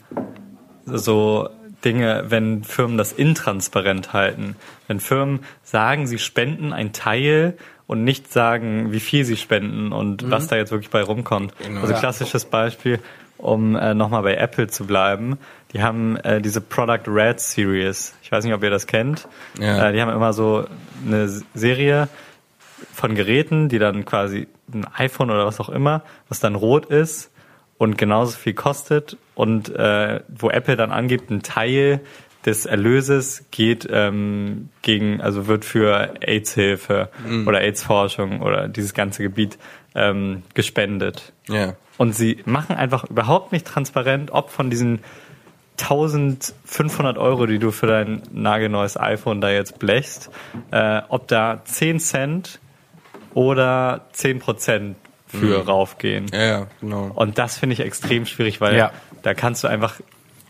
so 0.85 1.49
Dinge, 1.85 2.25
wenn 2.27 2.63
Firmen 2.63 2.97
das 2.97 3.13
intransparent 3.13 4.11
halten. 4.13 4.55
Wenn 4.87 4.99
Firmen 4.99 5.41
sagen, 5.63 6.07
sie 6.07 6.17
spenden 6.19 6.73
ein 6.73 6.91
Teil 6.91 7.57
und 7.87 8.03
nicht 8.03 8.33
sagen, 8.33 8.91
wie 8.91 8.99
viel 8.99 9.23
sie 9.25 9.37
spenden 9.37 9.91
und 9.91 10.29
was 10.31 10.47
da 10.47 10.55
jetzt 10.55 10.71
wirklich 10.71 10.89
bei 10.89 11.01
rumkommt. 11.03 11.53
Also 11.81 11.93
Ja. 11.93 11.99
klassisches 11.99 12.45
Beispiel, 12.45 12.99
um 13.37 13.75
äh, 13.75 13.93
nochmal 13.93 14.23
bei 14.23 14.35
Apple 14.35 14.67
zu 14.67 14.85
bleiben. 14.87 15.37
Die 15.73 15.83
haben 15.83 16.17
äh, 16.17 16.41
diese 16.41 16.61
Product 16.61 17.03
Red 17.07 17.39
Series. 17.39 18.15
Ich 18.23 18.31
weiß 18.31 18.43
nicht, 18.43 18.53
ob 18.53 18.63
ihr 18.63 18.69
das 18.71 18.87
kennt. 18.87 19.27
Ja. 19.59 19.89
Äh, 19.89 19.93
die 19.93 20.01
haben 20.01 20.11
immer 20.11 20.33
so 20.33 20.65
eine 21.05 21.27
Serie 21.53 22.07
von 22.93 23.13
Geräten, 23.13 23.69
die 23.69 23.77
dann 23.77 24.03
quasi 24.05 24.47
ein 24.73 24.87
iPhone 24.95 25.29
oder 25.29 25.45
was 25.45 25.59
auch 25.59 25.69
immer, 25.69 26.01
was 26.27 26.39
dann 26.39 26.55
rot 26.55 26.87
ist 26.87 27.29
und 27.77 27.97
genauso 27.97 28.37
viel 28.37 28.53
kostet 28.53 29.17
und 29.33 29.69
äh, 29.69 30.21
wo 30.29 30.49
Apple 30.49 30.75
dann 30.75 30.91
angibt, 30.91 31.29
ein 31.29 31.41
Teil 31.41 32.01
des 32.45 32.65
Erlöses 32.65 33.45
geht 33.51 33.87
ähm, 33.91 34.69
gegen, 34.81 35.19
also 35.19 35.47
wird 35.47 35.65
für 35.65 36.13
AIDS-Hilfe 36.21 37.09
oder 37.47 37.59
AIDS-Forschung 37.61 38.41
oder 38.41 38.67
dieses 38.67 38.93
ganze 38.93 39.23
Gebiet 39.23 39.57
ähm, 39.95 40.43
gespendet. 40.53 41.33
ja. 41.47 41.75
Und 41.97 42.13
sie 42.13 42.41
machen 42.45 42.75
einfach 42.75 43.05
überhaupt 43.05 43.53
nicht 43.53 43.65
transparent, 43.65 44.31
ob 44.31 44.49
von 44.49 44.69
diesen 44.69 44.99
1500 45.79 47.17
Euro, 47.17 47.45
die 47.45 47.59
du 47.59 47.71
für 47.71 47.87
dein 47.87 48.21
nagelneues 48.31 48.97
iPhone 48.97 49.41
da 49.41 49.49
jetzt 49.49 49.79
blechst, 49.79 50.29
äh, 50.71 51.01
ob 51.09 51.27
da 51.27 51.61
10 51.63 51.99
Cent 51.99 52.59
oder 53.33 54.05
10 54.13 54.39
Prozent 54.39 54.97
für 55.39 55.65
raufgehen. 55.65 56.27
Ja, 56.33 56.43
ja, 56.43 56.67
genau. 56.81 57.11
Und 57.13 57.37
das 57.37 57.57
finde 57.57 57.73
ich 57.73 57.79
extrem 57.79 58.25
schwierig, 58.25 58.61
weil 58.61 58.75
Ja. 58.77 58.91
da 59.23 59.33
kannst 59.33 59.63
du 59.63 59.67
einfach, 59.67 59.95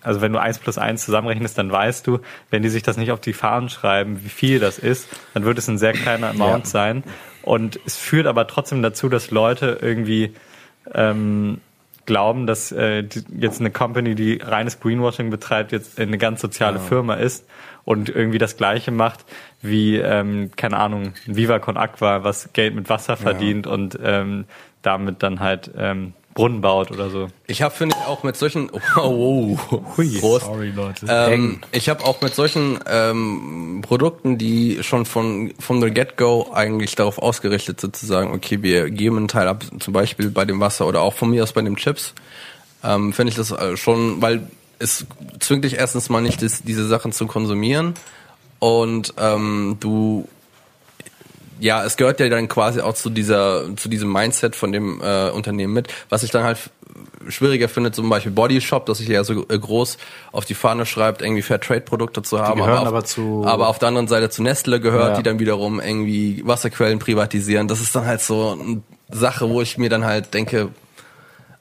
also 0.01 0.21
wenn 0.21 0.31
du 0.33 0.39
eins 0.39 0.59
plus 0.59 0.77
eins 0.77 1.03
zusammenrechnest, 1.05 1.57
dann 1.57 1.71
weißt 1.71 2.05
du, 2.07 2.19
wenn 2.49 2.61
die 2.61 2.69
sich 2.69 2.83
das 2.83 2.97
nicht 2.97 3.11
auf 3.11 3.19
die 3.19 3.33
Fahnen 3.33 3.69
schreiben, 3.69 4.23
wie 4.23 4.29
viel 4.29 4.59
das 4.59 4.77
ist, 4.79 5.07
dann 5.33 5.45
wird 5.45 5.57
es 5.57 5.67
ein 5.67 5.77
sehr 5.77 5.93
kleiner 5.93 6.29
Amount 6.29 6.67
sein. 6.67 7.03
Und 7.41 7.79
es 7.85 7.97
führt 7.97 8.27
aber 8.27 8.47
trotzdem 8.47 8.81
dazu, 8.81 9.09
dass 9.09 9.31
Leute 9.31 9.77
irgendwie 9.81 10.33
ähm, 10.93 11.59
glauben, 12.05 12.45
dass 12.45 12.71
äh, 12.71 13.03
die, 13.03 13.23
jetzt 13.39 13.59
eine 13.59 13.71
Company, 13.71 14.13
die 14.15 14.39
reines 14.43 14.79
Greenwashing 14.79 15.29
betreibt, 15.31 15.71
jetzt 15.71 15.99
eine 15.99 16.17
ganz 16.19 16.41
soziale 16.41 16.79
Firma 16.79 17.15
ist 17.15 17.47
und 17.83 18.09
irgendwie 18.09 18.37
das 18.37 18.57
Gleiche 18.57 18.91
macht 18.91 19.25
wie, 19.61 19.97
ähm, 19.97 20.51
keine 20.55 20.77
Ahnung, 20.77 21.13
Viva 21.25 21.57
Con 21.57 21.77
Aqua, 21.77 22.23
was 22.23 22.53
Geld 22.53 22.75
mit 22.75 22.89
Wasser 22.89 23.17
verdient 23.17 23.65
und 23.65 23.97
ähm, 24.03 24.45
damit 24.85 25.23
dann 25.23 25.39
halt 25.39 25.71
ähm, 25.77 26.13
Brunnen 26.35 26.59
baut 26.59 26.91
oder 26.91 27.09
so. 27.09 27.29
Ich 27.47 27.61
habe, 27.61 27.73
finde 27.73 27.95
ich, 27.97 28.07
auch 28.07 28.23
mit 28.23 28.35
solchen... 28.35 28.69
Oh, 28.97 29.57
oh, 29.71 29.77
Prost. 30.19 30.45
Sorry, 30.45 30.69
Leute. 30.69 31.05
Ähm, 31.09 31.61
ich 31.71 31.87
habe 31.87 32.03
auch 32.03 32.21
mit 32.21 32.35
solchen 32.35 32.77
ähm, 32.87 33.81
Produkten, 33.81 34.37
die 34.37 34.79
schon 34.81 35.05
von 35.05 35.53
von 35.59 35.81
the 35.81 35.89
get-go 35.89 36.51
eigentlich 36.53 36.95
darauf 36.95 37.19
ausgerichtet 37.19 37.79
sind, 37.79 37.95
zu 37.95 38.05
sagen, 38.05 38.33
okay, 38.33 38.61
wir 38.61 38.89
geben 38.89 39.17
einen 39.17 39.27
Teil 39.29 39.47
ab, 39.47 39.63
zum 39.79 39.93
Beispiel 39.93 40.29
bei 40.29 40.43
dem 40.43 40.59
Wasser 40.59 40.87
oder 40.87 41.01
auch 41.01 41.13
von 41.13 41.29
mir 41.29 41.43
aus 41.43 41.53
bei 41.53 41.61
den 41.61 41.77
Chips, 41.77 42.13
ähm, 42.83 43.13
finde 43.13 43.31
ich 43.31 43.37
das 43.37 43.51
äh, 43.51 43.77
schon, 43.77 44.21
weil 44.21 44.47
es 44.79 45.05
zwingt 45.39 45.63
dich 45.63 45.75
erstens 45.75 46.09
mal 46.09 46.21
nicht, 46.21 46.41
das, 46.41 46.63
diese 46.63 46.85
Sachen 46.85 47.13
zu 47.13 47.27
konsumieren 47.27 47.93
und 48.59 49.13
ähm, 49.17 49.77
du 49.79 50.27
ja, 51.59 51.83
es 51.83 51.97
gehört 51.97 52.19
ja 52.19 52.27
dann 52.29 52.47
quasi 52.47 52.81
auch 52.81 52.93
zu 52.93 53.09
dieser, 53.09 53.75
zu 53.77 53.89
diesem 53.89 54.11
Mindset 54.11 54.55
von 54.55 54.71
dem 54.71 55.01
äh, 55.01 55.29
Unternehmen 55.29 55.73
mit. 55.73 55.87
Was 56.09 56.23
ich 56.23 56.31
dann 56.31 56.43
halt 56.43 56.57
schwieriger 57.27 57.67
finde, 57.69 57.91
zum 57.91 58.09
Beispiel 58.09 58.31
Body 58.31 58.61
Shop, 58.61 58.85
dass 58.85 58.99
sich 58.99 59.07
ja 59.07 59.23
so 59.23 59.45
äh, 59.49 59.57
groß 59.59 59.97
auf 60.31 60.45
die 60.45 60.53
Fahne 60.53 60.85
schreibt, 60.85 61.21
irgendwie 61.21 61.41
Fair 61.41 61.59
Trade 61.59 61.81
Produkte 61.81 62.21
zu 62.21 62.39
haben. 62.39 62.59
gehören 62.61 62.79
auf, 62.79 62.87
aber 62.87 63.03
zu- 63.03 63.43
aber 63.45 63.67
auf 63.67 63.79
der 63.79 63.87
anderen 63.89 64.07
Seite 64.07 64.29
zu 64.29 64.43
Nestle 64.43 64.79
gehört, 64.79 65.09
Ja. 65.11 65.17
die 65.17 65.23
dann 65.23 65.39
wiederum 65.39 65.79
irgendwie 65.79 66.41
Wasserquellen 66.45 66.99
privatisieren. 66.99 67.67
Das 67.67 67.81
ist 67.81 67.95
dann 67.95 68.05
halt 68.05 68.21
so 68.21 68.57
eine 68.59 68.81
Sache, 69.11 69.49
wo 69.49 69.61
ich 69.61 69.77
mir 69.77 69.89
dann 69.89 70.05
halt 70.05 70.33
denke, 70.33 70.69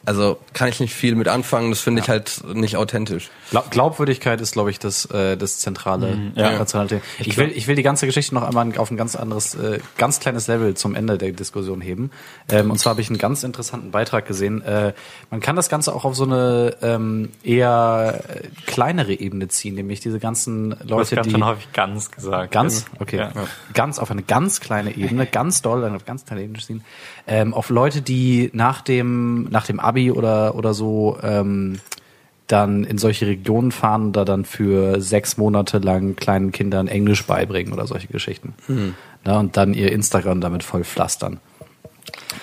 also 0.06 0.38
kann 0.52 0.68
ich 0.68 0.80
nicht 0.80 0.94
viel 0.94 1.14
mit 1.14 1.28
anfangen. 1.28 1.70
Das 1.70 1.80
finde 1.80 2.02
ich 2.02 2.08
halt 2.08 2.42
nicht 2.54 2.76
authentisch. 2.76 3.30
Glaub, 3.50 3.70
Glaubwürdigkeit 3.70 4.40
ist, 4.40 4.52
glaube 4.52 4.70
ich, 4.70 4.78
das, 4.78 5.06
äh, 5.06 5.36
das 5.36 5.58
zentrale, 5.58 6.32
ja. 6.34 6.56
zentrale 6.66 6.88
Thema. 6.88 7.00
Ich 7.18 7.36
will, 7.36 7.50
ich 7.54 7.66
will 7.66 7.76
die 7.76 7.82
ganze 7.82 8.06
Geschichte 8.06 8.34
noch 8.34 8.42
einmal 8.42 8.76
auf 8.78 8.90
ein 8.90 8.96
ganz 8.96 9.16
anderes, 9.16 9.54
äh, 9.54 9.78
ganz 9.96 10.20
kleines 10.20 10.46
Level 10.46 10.74
zum 10.74 10.94
Ende 10.94 11.18
der 11.18 11.32
Diskussion 11.32 11.80
heben. 11.80 12.10
Ähm, 12.48 12.70
und 12.70 12.78
zwar 12.78 12.90
habe 12.90 13.00
ich 13.00 13.08
einen 13.08 13.18
ganz 13.18 13.42
interessanten 13.44 13.90
Beitrag 13.90 14.26
gesehen. 14.26 14.62
Äh, 14.62 14.92
man 15.30 15.40
kann 15.40 15.56
das 15.56 15.68
Ganze 15.68 15.94
auch 15.94 16.04
auf 16.04 16.14
so 16.14 16.24
eine 16.24 16.76
ähm, 16.82 17.30
eher 17.42 18.22
äh, 18.28 18.48
kleinere 18.66 19.14
Ebene 19.14 19.48
ziehen, 19.48 19.74
nämlich 19.74 20.00
diese 20.00 20.18
ganzen 20.18 20.76
Leute, 20.84 21.20
die 21.22 21.30
schon 21.30 21.44
häufig 21.44 21.72
ganz 21.72 22.10
gesagt. 22.10 22.52
Ganz? 22.52 22.84
Okay. 22.98 23.16
Ja. 23.16 23.32
Ganz 23.72 23.98
auf 23.98 24.10
eine 24.10 24.22
ganz 24.22 24.60
kleine 24.60 24.96
Ebene, 24.96 25.26
ganz 25.26 25.62
doll, 25.62 25.84
auf 25.84 26.04
ganz 26.04 26.24
kleine 26.24 26.42
Ebene 26.42 26.58
ziehen. 26.58 26.84
Ähm, 27.26 27.54
auf 27.54 27.70
Leute, 27.70 28.02
die 28.02 28.50
nach 28.52 28.82
dem, 28.82 29.44
nach 29.44 29.64
dem 29.64 29.80
Abi 29.80 29.93
oder, 30.10 30.54
oder 30.54 30.74
so 30.74 31.18
ähm, 31.22 31.80
dann 32.46 32.84
in 32.84 32.98
solche 32.98 33.26
Regionen 33.26 33.72
fahren 33.72 34.06
und 34.06 34.12
da 34.12 34.24
dann 34.24 34.44
für 34.44 35.00
sechs 35.00 35.36
Monate 35.36 35.78
lang 35.78 36.14
kleinen 36.16 36.52
Kindern 36.52 36.88
Englisch 36.88 37.26
beibringen 37.26 37.72
oder 37.72 37.86
solche 37.86 38.08
Geschichten. 38.08 38.54
Na, 39.24 39.40
und 39.40 39.56
dann 39.56 39.72
ihr 39.72 39.90
Instagram 39.90 40.40
damit 40.40 40.62
voll 40.62 40.84
pflastern. 40.84 41.40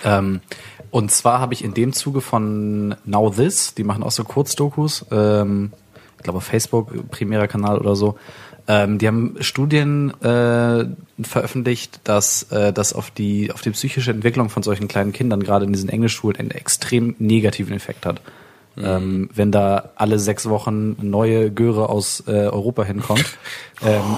Ähm, 0.03 0.41
und 0.89 1.11
zwar 1.11 1.39
habe 1.39 1.53
ich 1.53 1.63
in 1.63 1.73
dem 1.73 1.93
Zuge 1.93 2.21
von 2.21 2.95
Now 3.05 3.29
This, 3.29 3.75
die 3.75 3.83
machen 3.83 4.03
auch 4.03 4.11
so 4.11 4.23
Kurzdokus, 4.23 5.05
ähm, 5.11 5.71
ich 6.17 6.23
glaube 6.23 6.41
Facebook, 6.41 7.09
primärer 7.09 7.47
Kanal 7.47 7.77
oder 7.77 7.95
so, 7.95 8.17
ähm, 8.71 8.99
die 8.99 9.07
haben 9.07 9.35
Studien 9.41 10.13
äh, 10.21 10.85
veröffentlicht, 11.21 11.99
dass 12.05 12.43
äh, 12.53 12.71
das 12.71 12.93
auf 12.93 13.11
die 13.11 13.51
auf 13.51 13.59
die 13.59 13.71
psychische 13.71 14.11
Entwicklung 14.11 14.49
von 14.49 14.63
solchen 14.63 14.87
kleinen 14.87 15.11
Kindern 15.11 15.43
gerade 15.43 15.65
in 15.65 15.73
diesen 15.73 15.89
Englischschulen 15.89 16.37
einen 16.37 16.51
extrem 16.51 17.15
negativen 17.19 17.75
Effekt 17.75 18.05
hat. 18.05 18.21
Ähm, 18.77 19.29
wenn 19.35 19.51
da 19.51 19.91
alle 19.97 20.17
sechs 20.17 20.47
Wochen 20.47 20.95
neue 21.01 21.51
Göre 21.51 21.89
aus 21.89 22.23
äh, 22.27 22.31
Europa 22.31 22.85
hinkommt. 22.85 23.25
ähm, 23.85 24.17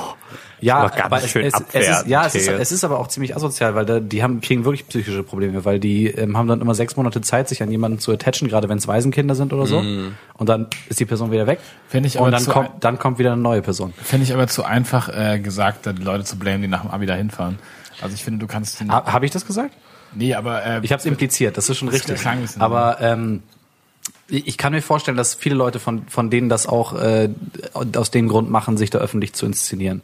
ja, 0.64 0.78
aber 0.78 0.90
ganz 0.90 1.06
aber 1.06 1.18
es, 1.18 1.30
schön 1.30 1.46
es, 1.46 1.54
es 1.74 1.90
ist, 1.90 2.08
ja, 2.08 2.26
es 2.26 2.36
ist, 2.36 2.48
es 2.48 2.72
ist 2.72 2.84
aber 2.84 3.00
auch 3.00 3.08
ziemlich 3.08 3.36
asozial, 3.36 3.76
weil 3.76 3.86
da, 3.86 4.00
die 4.00 4.24
haben, 4.24 4.42
kriegen 4.42 4.66
wirklich 4.66 4.88
psychische 4.88 5.24
Probleme, 5.24 5.66
weil 5.66 5.80
die 5.80 6.08
ähm, 6.08 6.38
haben 6.38 6.48
dann 6.48 6.62
immer 6.62 6.74
sechs 6.76 6.96
Monate 6.96 7.22
Zeit, 7.22 7.50
sich 7.50 7.62
an 7.62 7.70
jemanden 7.72 8.00
zu 8.00 8.12
attachen, 8.12 8.48
gerade 8.48 8.70
wenn 8.70 8.78
es 8.78 8.88
Waisenkinder 8.88 9.36
sind 9.36 9.54
oder 9.54 9.66
so. 9.66 9.80
Und 9.80 10.50
dann 10.50 10.68
ist 10.90 11.00
die 11.00 11.06
Person 11.06 11.32
wieder 11.32 11.48
weg. 11.48 11.60
Finde 11.88 12.08
ich 12.08 12.16
und 12.16 12.22
aber 12.22 12.32
dann 12.32 12.42
zu 12.44 12.52
kommt, 12.52 12.70
dann 12.80 12.98
kommt 12.98 13.20
wieder 13.20 13.34
eine 13.34 13.42
neue 13.42 13.62
Person. 13.62 13.94
Finde 14.02 14.26
ich 14.26 14.34
aber 14.34 14.48
zu 14.48 14.64
einfach 14.64 15.10
äh, 15.10 15.40
gesagt, 15.40 15.86
da 15.86 15.94
die 15.94 16.04
Leute 16.04 16.24
zu 16.24 16.38
blamen, 16.38 16.62
die 16.62 16.68
nach 16.68 16.82
dem 16.82 16.92
Abi 16.92 17.06
da 17.06 17.16
hinfahren. 17.16 17.60
Also 18.02 18.16
ich 18.16 18.24
finde, 18.24 18.40
du 18.40 18.48
kannst 18.48 18.82
Ha, 18.82 19.12
Habe 19.12 19.26
ich 19.26 19.32
das 19.32 19.46
gesagt? 19.46 19.74
Nee, 20.16 20.34
aber 20.34 20.66
äh, 20.66 20.80
Ich 20.84 20.92
habe 20.92 21.00
es 21.00 21.06
impliziert, 21.06 21.58
das 21.58 21.70
ist 21.70 21.78
schon 21.78 21.90
richtig. 21.90 22.20
klang 22.20 22.38
ein 22.38 22.42
bisschen 22.42 22.62
Aber 22.62 22.98
ähm, 23.02 23.44
ich 24.28 24.48
ich 24.48 24.58
kann 24.58 24.74
mir 24.74 24.82
vorstellen, 24.82 25.18
dass 25.18 25.34
viele 25.34 25.56
Leute 25.56 25.80
von 25.80 26.08
von 26.08 26.30
denen 26.30 26.50
das 26.50 26.68
auch 26.68 26.94
äh, 26.94 27.30
aus 27.74 28.12
dem 28.12 28.28
Grund 28.28 28.50
machen, 28.50 28.78
sich 28.78 28.90
da 28.90 29.00
öffentlich 29.00 29.34
zu 29.34 29.46
inszenieren. 29.46 30.02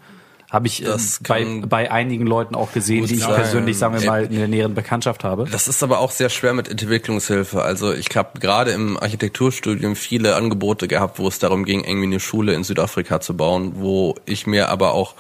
Habe 0.50 0.68
ich 0.68 0.82
äh, 0.82 0.86
Das 0.86 1.20
bei, 1.28 1.46
bei 1.68 1.92
einigen 1.92 2.26
Leuten 2.26 2.56
auch 2.56 2.72
gesehen, 2.72 3.06
die 3.06 3.16
ich 3.16 3.22
sein. 3.22 3.36
persönlich, 3.36 3.78
sagen 3.78 4.00
wir 4.00 4.06
mal, 4.08 4.26
in 4.26 4.36
der 4.36 4.48
näheren 4.48 4.74
Bekanntschaft 4.74 5.24
habe. 5.24 5.46
Das 5.52 5.68
ist 5.68 5.84
aber 5.84 6.00
auch 6.00 6.12
sehr 6.12 6.30
schwer 6.30 6.54
mit 6.54 6.68
Entwicklungshilfe. 6.68 7.62
Also 7.62 7.94
ich 7.94 8.08
habe 8.16 8.40
gerade 8.40 8.72
im 8.72 8.98
Architekturstudium 8.98 9.96
viele 9.96 10.36
Angebote 10.36 10.88
gehabt, 10.88 11.20
wo 11.20 11.28
es 11.28 11.38
darum 11.38 11.66
ging, 11.66 11.84
irgendwie 11.84 12.08
eine 12.08 12.20
Schule 12.20 12.54
in 12.54 12.64
Südafrika 12.64 13.22
zu 13.22 13.38
bauen, 13.38 13.74
wo 13.76 14.16
ich 14.26 14.48
mir 14.48 14.70
aber 14.70 14.94
auch, 14.94 15.14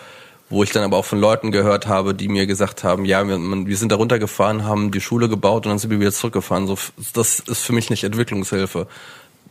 wo 0.49 0.63
ich 0.63 0.71
dann 0.71 0.83
aber 0.83 0.97
auch 0.97 1.05
von 1.05 1.19
Leuten 1.19 1.51
gehört 1.51 1.85
habe, 1.85 2.15
die 2.15 2.27
mir 2.27 2.47
gesagt 2.47 2.83
haben, 2.83 3.05
ja, 3.05 3.27
wir, 3.27 3.37
man, 3.37 3.67
wir 3.67 3.77
sind 3.77 3.91
da 3.91 3.97
runtergefahren, 3.97 4.63
haben 4.63 4.89
die 4.89 5.01
Schule 5.01 5.29
gebaut 5.29 5.67
und 5.67 5.69
dann 5.69 5.79
sind 5.79 5.91
wir 5.91 5.99
wieder 5.99 6.11
zurückgefahren. 6.11 6.65
So, 6.65 6.75
das 7.13 7.39
ist 7.39 7.59
für 7.59 7.73
mich 7.73 7.91
nicht 7.91 8.03
Entwicklungshilfe. 8.03 8.87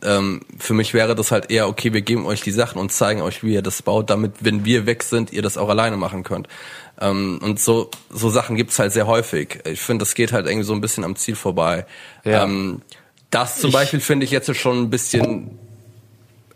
Ähm, 0.03 0.41
für 0.57 0.73
mich 0.73 0.93
wäre 0.93 1.15
das 1.15 1.31
halt 1.31 1.51
eher, 1.51 1.67
okay, 1.67 1.93
wir 1.93 2.01
geben 2.01 2.25
euch 2.25 2.41
die 2.41 2.51
Sachen 2.51 2.79
und 2.79 2.91
zeigen 2.91 3.21
euch, 3.21 3.43
wie 3.43 3.53
ihr 3.53 3.61
das 3.61 3.81
baut, 3.81 4.09
damit, 4.09 4.33
wenn 4.39 4.63
wir 4.65 4.85
weg 4.85 5.03
sind, 5.03 5.33
ihr 5.33 5.41
das 5.41 5.57
auch 5.57 5.69
alleine 5.69 5.97
machen 5.97 6.23
könnt. 6.23 6.47
Ähm, 7.01 7.39
und 7.41 7.59
so, 7.59 7.89
so 8.09 8.29
Sachen 8.29 8.55
gibt's 8.55 8.79
halt 8.79 8.93
sehr 8.93 9.07
häufig. 9.07 9.59
Ich 9.65 9.81
finde, 9.81 10.03
das 10.03 10.15
geht 10.15 10.31
halt 10.31 10.45
irgendwie 10.45 10.65
so 10.65 10.73
ein 10.73 10.81
bisschen 10.81 11.03
am 11.03 11.15
Ziel 11.15 11.35
vorbei. 11.35 11.85
Ja. 12.23 12.43
Ähm, 12.43 12.81
das 13.29 13.59
zum 13.59 13.71
Beispiel 13.71 13.99
finde 13.99 14.25
ich 14.25 14.31
jetzt 14.31 14.53
schon 14.55 14.83
ein 14.83 14.89
bisschen, 14.89 15.59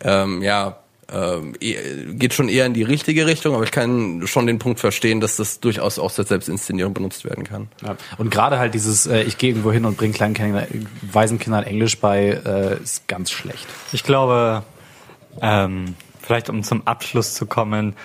ähm, 0.01 0.41
ja, 0.41 0.82
geht 1.07 2.33
schon 2.33 2.49
eher 2.49 2.65
in 2.65 2.73
die 2.73 2.83
richtige 2.83 3.25
Richtung, 3.25 3.55
aber 3.55 3.63
ich 3.63 3.71
kann 3.71 4.21
schon 4.25 4.47
den 4.47 4.59
Punkt 4.59 4.79
verstehen, 4.79 5.19
dass 5.19 5.35
das 5.35 5.59
durchaus 5.59 5.99
auch 5.99 6.11
zur 6.11 6.25
Selbstinszenierung 6.25 6.93
benutzt 6.93 7.25
werden 7.25 7.43
kann. 7.43 7.67
Ja. 7.85 7.95
Und 8.17 8.31
gerade 8.31 8.57
halt 8.57 8.73
dieses, 8.73 9.05
äh, 9.05 9.21
ich 9.23 9.37
gehe 9.37 9.49
irgendwo 9.49 9.71
hin 9.71 9.85
und 9.85 9.97
bringe 9.97 10.13
kleinen 10.13 10.33
Kindern, 10.33 10.65
Waisenkindern 11.11 11.63
Englisch 11.63 11.99
bei, 11.99 12.29
äh, 12.45 12.81
ist 12.81 13.07
ganz 13.07 13.31
schlecht. 13.31 13.67
Ich 13.91 14.03
glaube, 14.03 14.63
ähm, 15.41 15.95
vielleicht 16.21 16.49
um 16.49 16.63
zum 16.63 16.87
Abschluss 16.87 17.33
zu 17.33 17.45
kommen, 17.45 17.95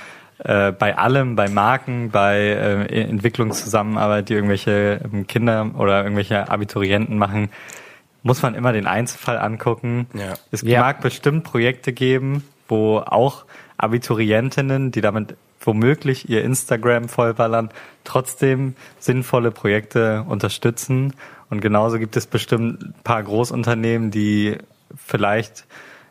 äh, 0.45 0.73
bei 0.73 0.97
allem, 0.97 1.35
bei 1.37 1.49
Marken, 1.49 2.11
bei 2.11 2.39
äh, 2.39 3.03
Entwicklungszusammenarbeit, 3.03 4.29
die 4.29 4.35
irgendwelche 4.35 5.01
ähm, 5.05 5.27
Kinder 5.27 5.71
oder 5.77 6.03
irgendwelche 6.03 6.49
Abiturienten 6.51 7.19
machen, 7.19 7.51
muss 8.23 8.43
man 8.43 8.55
immer 8.55 8.73
den 8.73 8.87
Einzelfall 8.87 9.39
angucken. 9.39 10.07
Ja. 10.15 10.35
Es 10.51 10.63
Ja. 10.63 10.81
mag 10.81 11.01
bestimmt 11.01 11.45
Projekte 11.45 11.93
geben, 11.93 12.45
wo 12.69 12.99
auch 12.99 13.45
Abiturientinnen, 13.77 14.91
die 14.91 15.01
damit 15.01 15.37
womöglich 15.61 16.29
ihr 16.29 16.45
Instagram 16.45 17.09
vollballern, 17.09 17.71
trotzdem 18.05 18.75
sinnvolle 18.99 19.51
Projekte 19.51 20.25
unterstützen. 20.29 21.15
Und 21.51 21.61
genauso 21.61 21.99
gibt 21.99 22.17
es 22.17 22.27
bestimmt 22.27 22.83
ein 22.83 22.95
paar 23.05 23.23
Großunternehmen, 23.23 24.11
die 24.11 24.59
vielleicht 24.97 25.67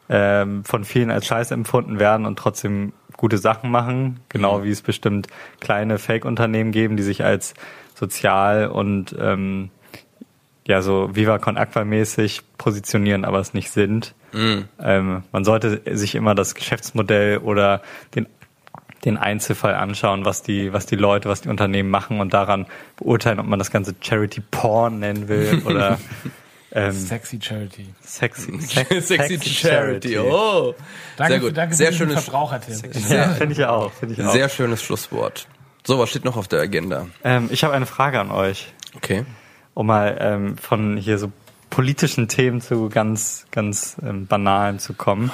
ähm, 0.10 0.64
von 0.64 0.84
vielen 0.84 1.12
als 1.12 1.26
scheiße 1.26 1.54
empfunden 1.54 2.00
werden 2.00 2.26
und 2.26 2.38
trotzdem 2.38 2.94
gute 3.16 3.38
Sachen 3.38 3.72
machen. 3.72 4.20
Genau 4.30 4.64
wie 4.64 4.72
es 4.72 4.82
bestimmt 4.82 5.28
kleine 5.60 5.98
Fake-Unternehmen 5.98 6.72
geben, 6.72 6.98
die 6.98 7.04
sich 7.04 7.24
als 7.24 7.54
sozial 7.96 8.68
und 8.68 9.16
ähm, 9.20 9.70
ja 10.68 10.82
so 10.82 11.16
Viva 11.16 11.40
Con 11.40 11.58
Aqua 11.58 11.84
mäßig 11.84 12.42
positionieren, 12.58 13.26
aber 13.26 13.40
es 13.40 13.54
nicht 13.54 13.72
sind. 13.72 14.14
Ähm, 14.34 15.24
man 15.32 15.46
sollte 15.46 15.82
sich 15.98 16.16
immer 16.16 16.36
das 16.36 16.54
Geschäftsmodell 16.56 17.40
oder 17.40 17.82
den 18.16 18.28
den 19.06 19.16
Einzelfall 19.18 19.76
anschauen, 19.76 20.26
was 20.26 20.42
die, 20.42 20.74
was 20.74 20.86
die 20.88 20.96
Leute, 20.96 21.30
was 21.30 21.42
die 21.42 21.50
Unternehmen 21.50 21.90
machen 21.90 22.20
und 22.20 22.34
daran 22.34 22.66
beurteilen, 22.98 23.40
ob 23.40 23.46
man 23.46 23.60
das 23.60 23.72
Ganze 23.72 23.94
Charity 24.02 24.42
Porn 24.52 25.00
nennen 25.00 25.28
will 25.28 25.62
oder 25.66 26.00
ähm, 26.72 26.92
Sexy 26.92 27.40
Charity. 27.42 27.86
sexy, 28.02 28.60
Sexy 29.02 29.40
Charity, 29.40 30.18
oh. 30.18 30.74
Danke, 31.16 31.34
Sehr 31.34 31.40
gut. 31.42 31.58
danke 31.58 31.76
Sehr 31.76 31.92
für 31.92 31.98
schönes, 32.00 32.24
Verbrauchertipp. 32.24 32.96
Ja, 33.10 33.30
finde 33.30 33.54
ich 33.54 33.64
auch, 33.66 33.94
finde 33.94 34.16
ich 34.16 34.24
auch. 34.24 34.34
sehr 34.34 34.50
schönes 34.50 34.82
Schlusswort. 34.84 35.48
So, 35.86 36.00
was 36.00 36.10
steht 36.10 36.26
noch 36.26 36.36
auf 36.36 36.48
der 36.48 36.60
Agenda? 36.60 37.08
Ähm, 37.24 37.50
ich 37.52 37.64
habe 37.64 37.74
eine 37.74 37.86
Frage 37.86 38.20
an 38.20 38.32
euch, 38.32 38.74
Okay. 38.96 39.26
um 39.76 39.86
mal 39.88 40.18
ähm, 40.20 40.58
von 40.58 40.98
hier 40.98 41.18
so 41.20 41.32
politischen 41.70 42.28
Themen 42.28 42.62
zu 42.62 42.90
ganz, 42.90 43.46
ganz 43.52 43.98
ähm, 44.04 44.28
banalen 44.28 44.80
zu 44.80 44.94
kommen. 44.94 45.32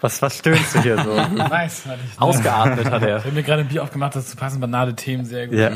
Was, 0.00 0.20
was 0.20 0.38
stöhnst 0.38 0.74
du 0.74 0.82
hier 0.82 1.02
so? 1.02 1.14
Nice, 1.34 1.84
ich. 1.86 2.20
Ausgeatmet 2.20 2.90
hat 2.90 3.02
er. 3.02 3.18
Ich 3.18 3.24
habe 3.24 3.34
mir 3.34 3.42
gerade 3.42 3.62
ein 3.62 3.68
Bier 3.68 3.82
aufgemacht, 3.82 4.14
das 4.14 4.28
zu 4.28 4.36
passen 4.36 4.60
banale 4.60 4.94
Themen 4.94 5.24
sehr 5.24 5.48
gut. 5.48 5.58
ja. 5.58 5.72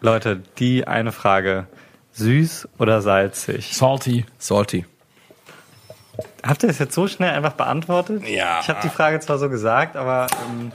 Leute, 0.00 0.42
die 0.58 0.86
eine 0.86 1.12
Frage. 1.12 1.66
Süß 2.12 2.68
oder 2.78 3.00
salzig? 3.00 3.74
Salty. 3.74 4.26
Salty. 4.38 4.84
Habt 6.42 6.62
ihr 6.62 6.66
das 6.66 6.78
jetzt 6.78 6.94
so 6.94 7.06
schnell 7.08 7.30
einfach 7.30 7.52
beantwortet? 7.52 8.26
Ja. 8.28 8.60
Ich 8.60 8.68
habe 8.68 8.80
die 8.82 8.88
Frage 8.90 9.20
zwar 9.20 9.38
so 9.38 9.48
gesagt, 9.48 9.96
aber 9.96 10.26
ähm, 10.50 10.72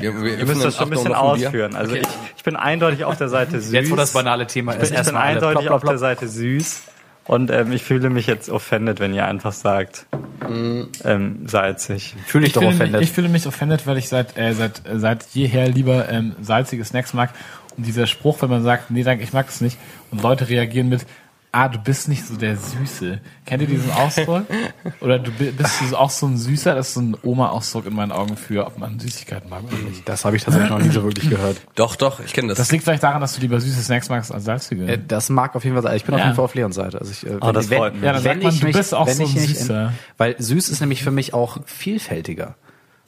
Wir, 0.00 0.22
wir 0.22 0.38
ihr 0.38 0.46
müsst 0.46 0.64
das 0.64 0.76
schon 0.76 0.86
ein 0.86 0.90
bisschen 0.90 1.14
ausführen. 1.14 1.76
Also 1.76 1.94
ich, 1.94 2.06
ich 2.36 2.42
bin 2.42 2.56
eindeutig 2.56 3.04
auf 3.04 3.18
der 3.18 3.28
Seite 3.28 3.60
süß. 3.60 3.72
Jetzt, 3.72 3.90
wo 3.90 3.96
das 3.96 4.12
banale 4.12 4.46
Thema 4.46 4.72
ich 4.74 4.82
ist, 4.82 4.88
bin, 4.88 4.88
ich 4.88 4.90
bin 4.90 4.96
erstmal 4.98 5.22
alle 5.22 5.32
eindeutig 5.36 5.66
plopp, 5.66 5.82
auf 5.82 5.88
der 5.88 5.98
Seite 5.98 6.28
süß. 6.28 6.82
Und 7.24 7.50
ähm, 7.50 7.70
ich 7.72 7.82
fühle 7.84 8.10
mich 8.10 8.26
jetzt 8.26 8.50
offended, 8.50 8.98
wenn 8.98 9.14
ihr 9.14 9.24
einfach 9.26 9.52
sagt 9.52 10.06
ähm, 11.04 11.46
salzig. 11.46 12.14
plopp. 12.14 12.26
Fühl 12.26 12.40
dich 12.40 12.48
Ich 12.48 12.54
doch 12.54 12.60
fühle, 12.62 12.72
mich, 12.72 12.80
offended. 12.80 13.02
ich 13.02 13.12
fühle 13.12 13.28
mich 13.28 13.46
offended, 13.46 13.86
weil 13.86 13.98
ich 13.98 14.08
seit, 14.08 14.36
äh, 14.36 14.52
seit, 14.54 14.86
äh, 14.88 14.98
seit 14.98 15.26
jeher 15.32 15.68
lieber 15.68 16.08
ähm, 16.08 16.34
salzige 16.40 16.84
Snacks 16.84 17.14
mag. 17.14 17.30
Und 17.76 17.86
dieser 17.86 18.06
Spruch, 18.06 18.42
wenn 18.42 18.50
man 18.50 18.62
sagt, 18.62 18.90
nee, 18.90 19.02
danke, 19.04 19.22
ich 19.24 19.32
mag 19.32 19.48
es 19.48 19.60
nicht, 19.60 19.78
und 20.10 20.22
Leute 20.22 20.48
reagieren 20.48 20.88
mit, 20.88 21.06
ah, 21.54 21.68
du 21.68 21.78
bist 21.78 22.08
nicht 22.08 22.24
so 22.26 22.34
der 22.36 22.56
Süße. 22.56 23.20
Kennt 23.44 23.60
ihr 23.62 23.68
diesen 23.68 23.92
Ausdruck? 23.92 24.44
Oder 25.00 25.18
du 25.18 25.30
bi- 25.30 25.50
bist 25.50 25.80
du 25.82 25.96
auch 25.96 26.08
so 26.10 26.26
ein 26.26 26.38
Süßer? 26.38 26.74
Das 26.74 26.88
ist 26.88 26.94
so 26.94 27.00
ein 27.02 27.16
Oma-Ausdruck 27.22 27.86
in 27.86 27.94
meinen 27.94 28.10
Augen 28.10 28.36
für, 28.38 28.66
ob 28.66 28.78
man 28.78 28.98
Süßigkeiten 28.98 29.50
mag 29.50 29.62
oder 29.64 29.76
nicht. 29.76 30.08
Das 30.08 30.24
habe 30.24 30.36
ich 30.36 30.44
tatsächlich 30.44 30.70
noch 30.70 30.78
nie 30.78 30.88
so 30.88 31.02
wirklich 31.04 31.28
gehört. 31.28 31.60
Doch, 31.74 31.94
doch, 31.96 32.20
ich 32.20 32.32
kenne 32.32 32.48
das. 32.48 32.58
Das 32.58 32.72
liegt 32.72 32.84
vielleicht 32.84 33.02
daran, 33.02 33.20
dass 33.20 33.34
du 33.34 33.40
lieber 33.42 33.60
süße 33.60 33.82
Snacks 33.82 34.08
magst 34.08 34.32
als 34.32 34.44
salzige. 34.44 34.86
Äh, 34.86 34.98
Das 35.06 35.28
mag 35.28 35.54
auf 35.54 35.64
jeden 35.64 35.76
Fall 35.76 35.82
sein. 35.82 35.96
Ich 35.96 36.04
bin 36.04 36.14
auf 36.14 36.20
Ja. 36.20 36.26
jeden 36.26 36.36
Fall 36.36 36.44
auf 36.46 36.54
Leons 36.54 36.74
Seite. 36.76 36.98
Also 36.98 37.12
ich, 37.12 37.26
äh, 37.26 37.36
Oh, 37.40 37.52
das 37.52 37.66
freut 37.66 37.94
mich. 37.94 38.02
Ja, 38.02 38.12
dann 38.14 38.22
sagt 38.22 38.42
man, 38.42 38.58
du 38.58 38.72
bist 38.72 38.94
auch 38.94 39.06
wenn 39.06 39.16
so 39.16 39.22
ich 39.24 39.36
ein 39.36 39.42
nicht- 39.42 39.58
Süßer. 39.58 39.92
Weil 40.16 40.36
süß 40.38 40.68
ist 40.70 40.80
nämlich 40.80 41.02
für 41.02 41.10
mich 41.10 41.34
auch 41.34 41.58
vielfältiger. 41.66 42.54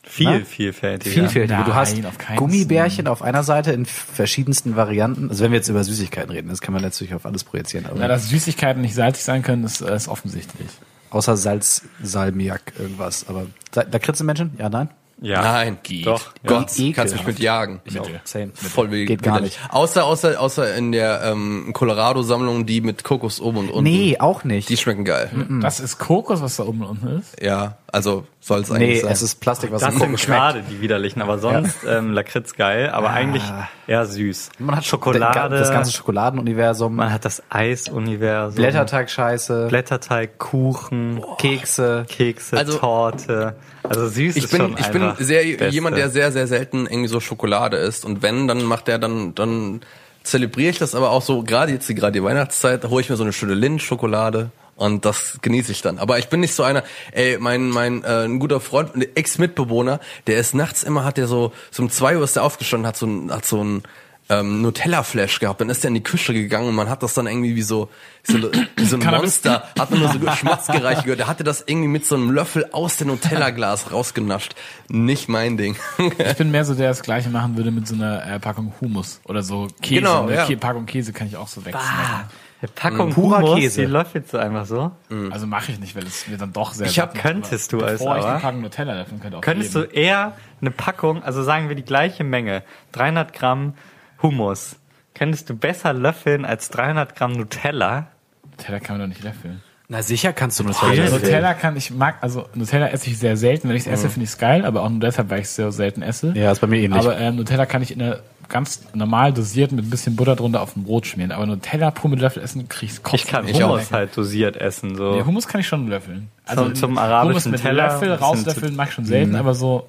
Viel 0.06 0.30
Ne? 0.40 0.44
vielfältiger. 0.44 1.12
Vielfältiger. 1.12 1.62
Du 1.64 1.70
Nein, 1.70 1.74
hast 1.74 2.04
auf 2.06 2.18
Gummibärchen 2.36 3.06
auf 3.08 3.22
einer 3.22 3.42
Seite 3.42 3.72
in 3.72 3.86
verschiedensten 3.86 4.76
Varianten. 4.76 5.28
Also 5.30 5.44
wenn 5.44 5.50
wir 5.52 5.58
jetzt 5.58 5.68
über 5.68 5.82
Süßigkeiten 5.82 6.30
reden, 6.30 6.48
das 6.48 6.60
kann 6.60 6.72
man 6.74 6.82
natürlich 6.82 7.14
auf 7.14 7.26
alles 7.26 7.44
projizieren. 7.44 7.86
Aber 7.86 7.96
Na, 7.98 8.08
dass 8.08 8.28
Süßigkeiten 8.28 8.80
nicht 8.82 8.94
salzig 8.94 9.24
sein 9.24 9.42
können, 9.42 9.64
ist, 9.64 9.80
ist 9.80 10.08
offensichtlich. 10.08 10.68
außer 11.10 11.36
Salz, 11.36 11.82
Salmiak, 12.02 12.74
irgendwas. 12.78 13.26
Aber 13.28 13.46
da, 13.72 13.82
da 13.84 13.98
kritzen 13.98 14.26
Menschen? 14.26 14.52
Ja, 14.58 14.68
nein? 14.68 14.88
Ja. 15.20 15.42
Nein. 15.42 15.78
Geht. 15.84 16.06
Doch. 16.06 16.32
Ja. 16.42 16.48
Gott, 16.48 16.72
Ekelhaft. 16.76 16.96
kannst 16.96 17.14
mich 17.14 17.26
mit 17.26 17.38
jagen. 17.38 17.80
Ich 17.84 17.98
auch. 17.98 18.08
Same. 18.24 18.50
Voll 18.52 18.90
wild. 18.90 19.06
Geht 19.06 19.22
gar 19.22 19.40
nicht. 19.40 19.58
Außer, 19.70 20.04
außer, 20.04 20.40
außer 20.40 20.74
in 20.74 20.90
der 20.92 21.22
ähm, 21.24 21.70
Colorado-Sammlung, 21.72 22.66
die 22.66 22.80
mit 22.80 23.04
Kokos 23.04 23.40
oben 23.40 23.58
und 23.58 23.68
unten. 23.70 23.84
Nee, 23.84 24.16
auch 24.18 24.42
nicht. 24.44 24.68
Die 24.68 24.76
schmecken 24.76 25.04
geil. 25.04 25.30
Das 25.62 25.78
ist 25.80 25.98
Kokos, 25.98 26.42
was 26.42 26.56
da 26.56 26.64
oben 26.64 26.82
und 26.82 26.88
unten 27.02 27.18
ist. 27.20 27.40
Ja, 27.40 27.78
also 27.94 28.26
soll 28.40 28.60
es 28.60 28.70
eigentlich 28.70 28.88
nee, 28.88 29.00
sein. 29.00 29.12
es 29.12 29.22
ist 29.22 29.40
Plastik, 29.40 29.70
was 29.70 29.80
Das 29.80 29.94
sind 29.94 30.16
gerade 30.16 30.62
die 30.68 30.80
widerlichen, 30.80 31.22
aber 31.22 31.38
sonst 31.38 31.78
ähm, 31.88 32.12
Lakritz 32.12 32.54
geil, 32.54 32.90
aber 32.90 33.10
eigentlich 33.10 33.42
eher 33.86 34.04
süß. 34.04 34.50
Man 34.58 34.76
hat 34.76 34.84
Schokolade, 34.84 35.56
Das 35.56 35.70
ganze 35.70 35.92
Schokoladenuniversum, 35.92 36.96
man 36.96 37.12
hat 37.12 37.24
das 37.24 37.42
Eisuniversum, 37.50 38.56
Blätterteig-Scheiße, 38.56 39.68
Blätterteig, 39.68 40.38
Kuchen, 40.38 41.22
Kekse. 41.38 42.04
Kekse, 42.08 42.56
Also- 42.56 42.78
Torte. 42.78 43.56
Also 43.82 44.08
süß 44.08 44.36
ich 44.36 44.44
ist 44.44 44.50
bin, 44.50 44.60
schon 44.60 44.76
ich 44.78 44.88
bin 44.88 45.12
sehr 45.18 45.42
Beste. 45.44 45.68
jemand, 45.68 45.96
der 45.96 46.08
sehr, 46.08 46.32
sehr 46.32 46.46
selten 46.46 46.86
irgendwie 46.86 47.08
so 47.08 47.20
Schokolade 47.20 47.76
isst. 47.76 48.06
Und 48.06 48.22
wenn, 48.22 48.48
dann 48.48 48.64
macht 48.64 48.88
der 48.88 48.98
dann, 48.98 49.34
dann 49.34 49.82
zelebriere 50.22 50.70
ich 50.70 50.78
das 50.78 50.94
aber 50.94 51.10
auch 51.10 51.20
so, 51.20 51.42
gerade 51.42 51.72
jetzt 51.72 51.88
die, 51.88 51.94
gerade 51.94 52.12
die 52.12 52.24
Weihnachtszeit, 52.24 52.82
da 52.82 52.88
hole 52.88 53.02
ich 53.02 53.10
mir 53.10 53.16
so 53.16 53.24
eine 53.24 53.34
schöne 53.34 53.52
Lindt-Schokolade 53.52 54.50
und 54.76 55.04
das 55.04 55.38
genieße 55.42 55.72
ich 55.72 55.82
dann. 55.82 55.98
Aber 55.98 56.18
ich 56.18 56.28
bin 56.28 56.40
nicht 56.40 56.54
so 56.54 56.62
einer, 56.62 56.82
ey, 57.12 57.38
mein, 57.38 57.68
mein, 57.70 58.02
äh, 58.04 58.24
ein 58.24 58.38
guter 58.38 58.60
Freund, 58.60 58.94
ein 58.94 59.06
Ex-Mitbewohner, 59.14 60.00
der 60.26 60.38
ist 60.38 60.54
nachts 60.54 60.82
immer, 60.82 61.04
hat 61.04 61.16
der 61.16 61.26
so, 61.26 61.52
so 61.70 61.82
um 61.82 61.90
zwei 61.90 62.16
Uhr 62.16 62.24
ist 62.24 62.36
der 62.36 62.42
aufgestanden, 62.42 62.86
hat 62.86 62.96
so 62.96 63.06
ein, 63.06 63.32
hat 63.32 63.44
so 63.44 63.62
ein, 63.62 63.82
ähm, 64.30 64.62
Nutella-Flash 64.62 65.38
gehabt, 65.38 65.60
dann 65.60 65.68
ist 65.68 65.84
er 65.84 65.88
in 65.88 65.94
die 65.94 66.02
Küche 66.02 66.32
gegangen 66.32 66.68
und 66.68 66.74
man 66.74 66.88
hat 66.88 67.02
das 67.02 67.14
dann 67.14 67.26
irgendwie 67.26 67.56
wie 67.56 67.62
so, 67.62 67.90
so, 68.22 68.38
wie 68.76 68.84
so 68.84 68.96
ein 68.96 69.04
Monster, 69.04 69.68
hat 69.78 69.90
man 69.90 70.00
nur 70.00 70.08
so 70.10 70.18
geschmacksgereicht 70.20 71.02
gehört. 71.02 71.20
Der 71.20 71.26
hatte 71.26 71.44
das 71.44 71.62
irgendwie 71.66 71.88
mit 71.88 72.06
so 72.06 72.14
einem 72.14 72.30
Löffel 72.30 72.70
aus 72.72 72.96
dem 72.96 73.08
Nutella-Glas 73.08 73.92
rausgenascht. 73.92 74.54
Nicht 74.88 75.28
mein 75.28 75.56
Ding. 75.56 75.76
Ich 76.18 76.36
bin 76.36 76.50
mehr 76.50 76.64
so, 76.64 76.74
der 76.74 76.88
das 76.88 77.02
gleiche 77.02 77.28
machen 77.28 77.56
würde 77.56 77.70
mit 77.70 77.86
so 77.86 77.94
einer 77.94 78.24
äh, 78.26 78.40
Packung 78.40 78.72
Hummus 78.80 79.20
oder 79.24 79.42
so 79.42 79.68
Käse. 79.82 80.00
Genau, 80.00 80.26
eine 80.26 80.34
ja. 80.34 80.56
Packung 80.56 80.86
Käse 80.86 81.12
kann 81.12 81.26
ich 81.26 81.36
auch 81.36 81.48
so 81.48 81.64
wegsnacken. 81.64 82.30
Eine 82.64 82.72
Packung 82.74 83.10
Purer 83.12 83.38
Hummus, 83.42 83.60
Käse. 83.60 83.80
die 83.82 83.86
löffelst 83.86 84.32
du 84.32 84.38
einfach 84.38 84.64
so. 84.66 84.90
Also 85.30 85.46
mache 85.46 85.72
ich 85.72 85.80
nicht, 85.80 85.94
weil 85.96 86.04
es 86.06 86.26
mir 86.28 86.36
dann 86.38 86.52
doch 86.52 86.72
sehr 86.72 86.86
Ich 86.86 86.98
hab- 86.98 87.14
könntest 87.14 87.72
Aber 87.74 87.82
du 87.86 87.92
es 87.92 87.98
Bevor 88.00 88.16
ich 88.16 88.22
aber. 88.22 88.32
eine 88.32 88.40
Packung 88.40 88.60
Nutella 88.62 88.94
löffeln 88.94 89.20
könnte, 89.20 89.38
Könntest 89.40 89.74
jeden. 89.74 89.88
du 89.90 89.94
eher 89.96 90.32
eine 90.60 90.70
Packung, 90.70 91.22
also 91.22 91.42
sagen 91.42 91.68
wir 91.68 91.76
die 91.76 91.84
gleiche 91.84 92.24
Menge, 92.24 92.62
300 92.92 93.32
Gramm 93.32 93.74
Hummus, 94.22 94.76
könntest 95.14 95.50
du 95.50 95.54
besser 95.56 95.92
löffeln 95.92 96.44
als 96.44 96.70
300 96.70 97.14
Gramm 97.16 97.32
Nutella? 97.32 98.08
Nutella 98.50 98.80
kann 98.80 98.98
man 98.98 99.08
doch 99.08 99.14
nicht 99.14 99.22
löffeln. 99.24 99.62
Na 99.88 100.02
sicher 100.02 100.32
kannst 100.32 100.58
du 100.58 100.64
Nutella. 100.64 100.90
Nutella. 101.04 101.10
Nutella 101.18 101.54
kann 101.54 101.76
ich 101.76 101.90
mag, 101.90 102.16
also 102.22 102.48
Nutella 102.54 102.88
esse 102.88 103.10
ich 103.10 103.18
sehr 103.18 103.36
selten. 103.36 103.68
Wenn 103.68 103.76
ich 103.76 103.82
es 103.86 103.92
esse, 103.92 104.08
finde 104.08 104.24
ich 104.24 104.30
es 104.30 104.38
geil, 104.38 104.64
aber 104.64 104.82
auch 104.82 104.88
nur 104.88 105.00
deshalb, 105.00 105.28
weil 105.28 105.40
ich 105.40 105.44
es 105.46 105.56
sehr 105.56 105.70
selten 105.72 106.00
esse. 106.00 106.32
Ja, 106.34 106.50
ist 106.52 106.60
bei 106.60 106.66
mir 106.66 106.78
ähnlich. 106.80 106.98
Aber 106.98 107.18
ähm, 107.18 107.36
Nutella 107.36 107.66
kann 107.66 107.82
ich 107.82 107.90
in 107.92 108.00
einer 108.00 108.20
ganz 108.48 108.82
normal 108.94 109.32
dosierten 109.32 109.76
mit 109.76 109.86
ein 109.86 109.90
bisschen 109.90 110.16
Butter 110.16 110.36
drunter 110.36 110.60
auf 110.62 110.74
dem 110.74 110.84
Brot 110.84 111.06
schmieren. 111.06 111.32
Aber 111.32 111.46
Nutella 111.46 111.90
pur 111.90 112.10
mit 112.10 112.20
Löffel 112.20 112.42
essen, 112.42 112.68
krieg 112.68 112.88
ich's 112.90 113.02
Kopf. 113.02 113.14
Ich 113.14 113.26
kann 113.26 113.46
Ich 113.48 113.62
Hummus 113.62 113.88
auch. 113.88 113.92
halt 113.92 114.16
dosiert 114.16 114.56
essen, 114.56 114.96
so. 114.96 115.14
Nee, 115.16 115.22
Hummus 115.24 115.46
kann 115.48 115.60
ich 115.60 115.66
schon 115.68 115.88
löffeln. 115.88 116.28
Also 116.46 116.64
Zum- 116.66 116.74
zum 116.74 116.98
arabischen 116.98 117.28
Hummus 117.30 117.46
mit 117.46 117.60
Teller, 117.62 117.84
Löffel 117.88 118.12
rauslöffeln 118.12 118.76
mache 118.76 118.88
ich 118.88 118.94
schon 118.94 119.04
selten, 119.04 119.36
aber 119.36 119.54
so, 119.54 119.88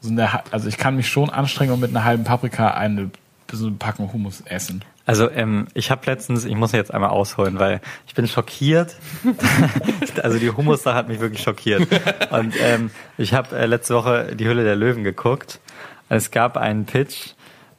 so 0.00 0.10
eine, 0.10 0.28
also 0.50 0.68
ich 0.68 0.78
kann 0.78 0.96
mich 0.96 1.08
schon 1.08 1.30
anstrengen 1.30 1.72
und 1.72 1.80
mit 1.80 1.90
einer 1.90 2.04
halben 2.04 2.24
Paprika 2.24 2.68
eine, 2.72 3.10
so 3.50 3.66
eine 3.66 3.76
Packung 3.76 4.12
Hummus 4.12 4.40
essen. 4.46 4.82
Also 5.04 5.28
ähm, 5.30 5.66
ich 5.74 5.90
habe 5.90 6.02
letztens, 6.06 6.44
ich 6.44 6.54
muss 6.54 6.70
jetzt 6.72 6.94
einmal 6.94 7.10
ausholen, 7.10 7.58
weil 7.58 7.80
ich 8.06 8.14
bin 8.14 8.28
schockiert. 8.28 8.94
also 10.22 10.38
die 10.38 10.50
Hummus-Sache 10.50 10.94
hat 10.94 11.08
mich 11.08 11.20
wirklich 11.20 11.42
schockiert. 11.42 11.88
Und 12.30 12.54
ähm, 12.60 12.90
ich 13.18 13.34
habe 13.34 13.56
äh, 13.56 13.66
letzte 13.66 13.94
Woche 13.94 14.34
die 14.36 14.46
Hülle 14.46 14.64
der 14.64 14.76
Löwen 14.76 15.04
geguckt. 15.04 15.60
Es 16.08 16.30
gab 16.30 16.56
einen 16.56 16.84
Pitch, 16.84 17.30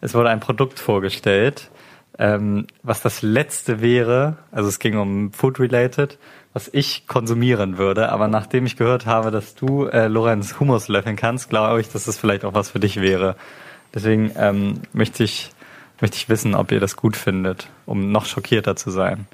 es 0.03 0.13
wurde 0.13 0.29
ein 0.29 0.41
Produkt 0.41 0.79
vorgestellt, 0.79 1.71
ähm, 2.19 2.67
was 2.83 3.01
das 3.01 3.21
letzte 3.21 3.81
wäre, 3.81 4.37
also 4.51 4.67
es 4.67 4.79
ging 4.79 4.97
um 4.97 5.31
Food-related, 5.31 6.19
was 6.51 6.69
ich 6.73 7.07
konsumieren 7.07 7.77
würde. 7.77 8.09
Aber 8.09 8.27
nachdem 8.27 8.65
ich 8.65 8.75
gehört 8.75 9.05
habe, 9.05 9.31
dass 9.31 9.55
du, 9.55 9.85
äh, 9.85 10.07
Lorenz, 10.07 10.59
Hummus 10.59 10.89
löffeln 10.89 11.15
kannst, 11.15 11.49
glaube 11.49 11.79
ich, 11.79 11.89
dass 11.89 12.03
das 12.03 12.17
vielleicht 12.17 12.43
auch 12.43 12.53
was 12.53 12.71
für 12.71 12.79
dich 12.79 12.99
wäre. 12.99 13.37
Deswegen 13.93 14.31
ähm, 14.37 14.81
möchte 14.91 15.23
ich 15.23 15.51
möchte 16.01 16.17
ich 16.17 16.27
wissen, 16.27 16.53
ob 16.53 16.73
ihr 16.73 16.81
das 16.81 16.97
gut 16.97 17.15
findet, 17.15 17.69
um 17.85 18.11
noch 18.11 18.25
schockierter 18.25 18.75
zu 18.75 18.91
sein. 18.91 19.25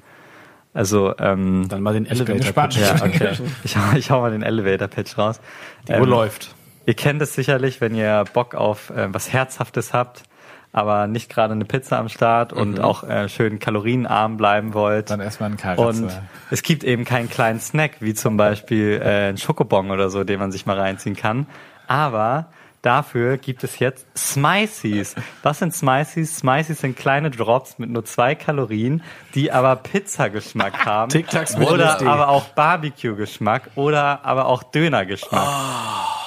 Also, 0.72 1.14
ähm, 1.18 1.66
Dann 1.68 1.82
mal 1.82 1.94
den 1.94 2.04
Ich 2.04 2.24
bin 2.24 2.38
Elevator. 2.38 2.68
gespannt. 2.68 2.76
ja, 2.76 2.94
okay. 3.04 3.32
Ich 3.64 3.76
hau, 3.76 3.96
ich 3.96 4.10
hau 4.12 4.20
mal 4.20 4.30
den 4.30 4.42
Elevator-Pitch 4.42 5.18
raus. 5.18 5.40
Die 5.88 5.94
Uhr 5.94 6.06
läuft. 6.06 6.54
Ihr 6.86 6.94
kennt 6.94 7.20
es 7.22 7.34
sicherlich, 7.34 7.80
wenn 7.80 7.94
ihr 7.96 8.24
Bock 8.32 8.54
auf 8.54 8.90
äh, 8.90 9.12
was 9.12 9.32
Herzhaftes 9.32 9.92
habt, 9.92 10.22
aber 10.72 11.06
nicht 11.06 11.28
gerade 11.30 11.52
eine 11.52 11.64
Pizza 11.64 11.98
am 11.98 12.08
Start 12.08 12.52
und 12.52 12.80
auch 12.80 13.02
äh, 13.02 13.28
schön 13.28 13.58
kalorienarm 13.58 14.36
bleiben 14.36 14.72
wollt. 14.72 15.10
Dann 15.10 15.20
erstmal 15.20 15.50
ein 15.50 15.54
Und 15.54 15.60
Karatze. 15.60 16.22
es 16.50 16.62
gibt 16.62 16.84
eben 16.84 17.04
keinen 17.04 17.28
kleinen 17.28 17.60
Snack, 17.60 17.96
wie 18.00 18.14
zum 18.14 18.36
Beispiel 18.36 19.00
äh, 19.02 19.30
ein 19.30 19.38
Schokobon 19.38 19.90
oder 19.90 20.10
so, 20.10 20.22
den 20.22 20.38
man 20.38 20.52
sich 20.52 20.66
mal 20.66 20.78
reinziehen 20.78 21.16
kann. 21.16 21.46
Aber 21.88 22.46
dafür 22.82 23.36
gibt 23.36 23.64
es 23.64 23.80
jetzt 23.80 24.06
Smicies. 24.16 25.16
Was 25.42 25.58
sind 25.58 25.74
Smicies? 25.74 26.38
Smicies 26.38 26.80
sind 26.80 26.96
kleine 26.96 27.32
Drops 27.32 27.78
mit 27.80 27.90
nur 27.90 28.04
zwei 28.04 28.36
Kalorien, 28.36 29.02
die 29.34 29.50
aber 29.50 29.74
Pizzageschmack 29.74 30.78
haben. 30.86 31.10
Tic 31.10 31.28
Tacs 31.28 31.56
oder 31.56 32.00
aber 32.06 32.28
auch 32.28 32.44
Barbecue-Geschmack 32.50 33.70
oder 33.74 34.24
aber 34.24 34.46
auch 34.46 34.62
Döner-Geschmack. 34.62 35.48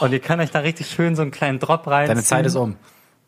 Und 0.02 0.12
ihr 0.12 0.20
könnt 0.20 0.42
euch 0.42 0.52
da 0.52 0.60
richtig 0.60 0.88
schön 0.88 1.16
so 1.16 1.22
einen 1.22 1.32
kleinen 1.32 1.60
Drop 1.60 1.88
reinziehen. 1.88 2.16
Deine 2.16 2.24
Zeit 2.26 2.46
ist 2.46 2.56
um. 2.58 2.76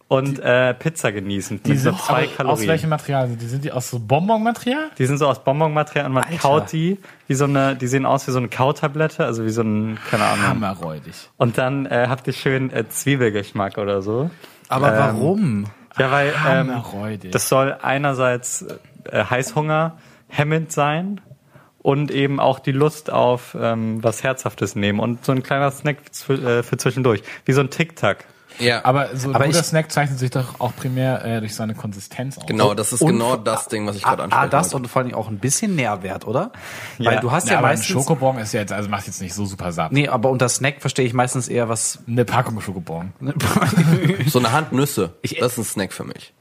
Und 0.07 0.37
äh, 0.39 0.75
Pizza 0.75 1.11
genießen 1.11 1.63
Die 1.63 1.77
sind 1.77 1.97
zwei 1.99 2.27
Kalorien. 2.27 2.47
aus 2.61 2.67
welchem 2.67 2.89
Material 2.91 3.27
sind 3.27 3.41
die? 3.41 3.47
Sind 3.47 3.63
die 3.63 3.71
aus 3.71 3.89
so 3.89 3.97
Bonbonmaterial? 3.99 4.91
Die 4.99 5.05
sind 5.07 5.17
so 5.17 5.27
aus 5.27 5.43
Bonbonmaterial 5.43 6.05
und 6.05 6.13
man 6.13 6.23
Alter. 6.25 6.37
kaut 6.37 6.71
die 6.71 6.99
wie 7.27 7.33
so 7.33 7.45
eine, 7.45 7.75
die 7.75 7.87
sehen 7.87 8.05
aus 8.05 8.27
wie 8.27 8.31
so 8.31 8.37
eine 8.37 8.47
Kautablette, 8.49 9.25
also 9.25 9.45
wie 9.45 9.49
so 9.49 9.63
ein, 9.63 9.97
keine 10.11 10.25
Ahnung. 10.25 10.47
Hammerräudig. 10.47 11.15
Und 11.37 11.57
dann 11.57 11.87
äh, 11.87 12.05
habt 12.07 12.27
ihr 12.27 12.33
schön 12.33 12.71
äh, 12.71 12.87
Zwiebelgeschmack 12.87 13.79
oder 13.79 14.03
so. 14.03 14.29
Aber 14.69 14.93
Ähm, 14.93 14.99
warum? 14.99 15.65
Ja, 15.97 16.11
weil 16.11 16.33
ähm, 16.47 16.83
das 17.31 17.49
soll 17.49 17.75
einerseits 17.81 18.63
äh, 19.09 19.23
Heißhunger 19.27 19.97
hemmend 20.27 20.71
sein 20.71 21.19
und 21.79 22.11
eben 22.11 22.39
auch 22.39 22.59
die 22.59 22.73
Lust 22.73 23.11
auf 23.11 23.57
ähm, 23.59 24.03
was 24.03 24.21
Herzhaftes 24.23 24.75
nehmen 24.75 24.99
und 24.99 25.25
so 25.25 25.31
ein 25.31 25.41
kleiner 25.41 25.71
Snack 25.71 25.97
zw- 26.11 26.45
äh, 26.59 26.63
für 26.63 26.77
zwischendurch, 26.77 27.23
wie 27.45 27.53
so 27.53 27.61
ein 27.61 27.69
Tic-Tac. 27.71 28.25
Ja, 28.59 28.83
aber 28.85 29.15
so 29.15 29.29
ein 29.29 29.35
Aber 29.35 29.45
guter 29.45 29.59
ich- 29.59 29.65
Snack 29.65 29.91
zeichnet 29.91 30.19
sich 30.19 30.29
doch 30.31 30.59
auch 30.59 30.75
primär 30.75 31.23
äh, 31.25 31.39
durch 31.39 31.55
seine 31.55 31.73
Konsistenz 31.75 32.37
aus. 32.37 32.45
genau, 32.45 32.73
das 32.73 32.93
ist 32.93 33.01
Und- 33.01 33.13
genau 33.13 33.35
das 33.35 33.67
Ding, 33.67 33.85
was 33.87 33.95
ich 33.95 34.03
gerade 34.03 34.21
Ah, 34.21 34.25
anspreche. 34.25 34.43
ah, 34.43 34.47
das 34.47 34.73
und 34.73 34.87
vor 34.87 35.01
allem 35.01 35.13
auch 35.13 35.27
ein 35.29 35.39
bisschen 35.39 35.75
Nährwert, 35.75 36.25
oder? 36.27 36.51
Ja. 36.97 37.11
Weil 37.11 37.19
du 37.19 37.31
hast 37.31 37.47
ja, 37.47 37.53
Ja, 37.53 37.57
aber 37.59 37.67
ein 37.67 37.73
meistens... 37.73 37.87
Schokobon 37.87 38.37
ist 38.37 38.53
ja 38.53 38.61
jetzt, 38.61 38.71
also 38.71 38.89
macht 38.89 39.07
jetzt 39.07 39.21
nicht 39.21 39.33
so 39.33 39.45
super 39.45 39.71
satt. 39.71 39.91
Nee, 39.91 40.07
aber 40.07 40.29
unter 40.29 40.47
Snack 40.49 40.75
verstehe 40.81 41.05
ich 41.05 41.13
meistens 41.13 41.47
eher 41.47 41.69
was... 41.69 41.99
Eine 42.07 42.25
Packung 42.25 42.59
Schokobon. 42.61 43.13
so 44.27 44.39
eine 44.39 44.51
Hand 44.51 44.71
Nüsse, 44.71 45.13
Ich- 45.21 45.37
das 45.39 45.53
ist 45.53 45.57
ein 45.57 45.63
Snack 45.65 45.93
für 45.93 46.03
mich. 46.03 46.33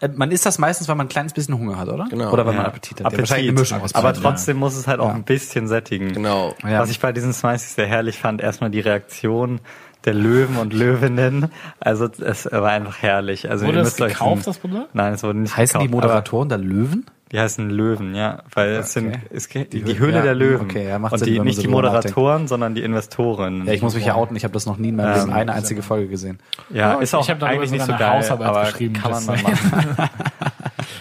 Äh, 0.00 0.08
man 0.14 0.30
isst 0.30 0.46
das 0.46 0.58
meistens, 0.58 0.88
weil 0.88 0.94
man 0.96 1.06
ein 1.06 1.10
kleines 1.10 1.32
bisschen 1.32 1.56
Hunger 1.58 1.78
hat, 1.78 1.88
oder? 1.88 2.06
Genau. 2.10 2.30
Oder 2.32 2.46
weil 2.46 2.54
man 2.54 2.62
Ja. 2.62 2.68
Appetit 2.68 3.02
hat. 3.04 3.16
Wahrscheinlich 3.16 3.48
eine 3.50 3.60
Mischung 3.60 3.80
aus 3.82 3.94
Aber 3.94 4.12
trotzdem 4.14 4.56
muss 4.56 4.76
es 4.76 4.86
halt 4.86 5.00
auch 5.00 5.14
ein 5.14 5.24
bisschen 5.24 5.68
sättigen. 5.68 6.12
Genau. 6.12 6.54
Ja. 6.62 6.80
Was 6.80 6.90
ich 6.90 7.00
bei 7.00 7.12
diesen 7.12 7.32
Smileys 7.32 7.74
sehr 7.74 7.86
herrlich 7.86 8.18
fand, 8.18 8.40
erstmal 8.40 8.70
die 8.70 8.80
Reaktion 8.80 9.60
der 10.04 10.14
Löwen 10.14 10.56
und 10.56 10.72
Löwinnen. 10.72 11.50
Also 11.80 12.08
es 12.24 12.46
war 12.50 12.70
einfach 12.70 13.02
herrlich. 13.02 13.50
Also 13.50 13.66
Wurde 13.66 13.78
ihr 13.78 13.82
das 13.82 13.92
müsst 13.92 14.00
euch 14.02 14.12
gekauft, 14.12 14.42
ein- 14.42 14.44
das 14.44 14.58
Produkt? 14.58 14.94
Nein, 14.94 15.12
es 15.14 15.22
wurde 15.22 15.38
nicht 15.40 15.56
Heißen 15.56 15.80
die 15.80 15.86
gekauft, 15.86 16.04
Moderatoren 16.04 16.48
da 16.48 16.56
Löwen? 16.56 17.06
Die 17.30 17.38
heißen 17.38 17.68
Löwen, 17.68 18.14
ja, 18.14 18.38
weil 18.54 18.70
es 18.76 18.94
sind 18.94 19.08
Okay. 19.08 19.18
es, 19.34 19.48
die, 19.48 19.66
Die 19.68 19.82
die 19.82 19.94
Hö- 19.96 19.98
Höhle 19.98 20.14
ja, 20.16 20.22
der 20.22 20.34
Löwen. 20.34 20.62
okay, 20.62 20.88
ja, 20.88 20.98
macht 20.98 21.12
und 21.12 21.18
Sinn, 21.18 21.34
die, 21.34 21.40
nicht 21.40 21.56
so 21.56 21.60
die 21.62 21.68
Moderatoren, 21.68 22.48
sondern 22.48 22.74
die 22.74 22.82
Investoren. 22.82 23.66
Ja, 23.66 23.74
ich 23.74 23.82
muss 23.82 23.94
mich 23.94 24.06
ja 24.06 24.14
outen, 24.14 24.34
ich 24.34 24.44
habe 24.44 24.54
das 24.54 24.64
noch 24.64 24.78
nie 24.78 24.88
in 24.88 24.96
meinem 24.96 25.12
Leben 25.12 25.28
Ähm, 25.28 25.34
eine 25.36 25.52
einzige 25.52 25.82
Folge 25.82 26.08
gesehen. 26.08 26.38
Ja, 26.70 26.94
ist 26.94 27.14
auch 27.14 27.28
ich 27.28 27.42
eigentlich 27.44 27.70
nicht 27.70 27.84
so 27.84 27.92
geil, 27.92 28.12
Hausarbeit 28.12 28.48
aber 28.48 28.62
geschrieben, 28.64 28.94
kann 28.94 29.10
man 29.10 29.26
das 29.26 29.42
mal 29.42 29.42
machen. 29.52 29.96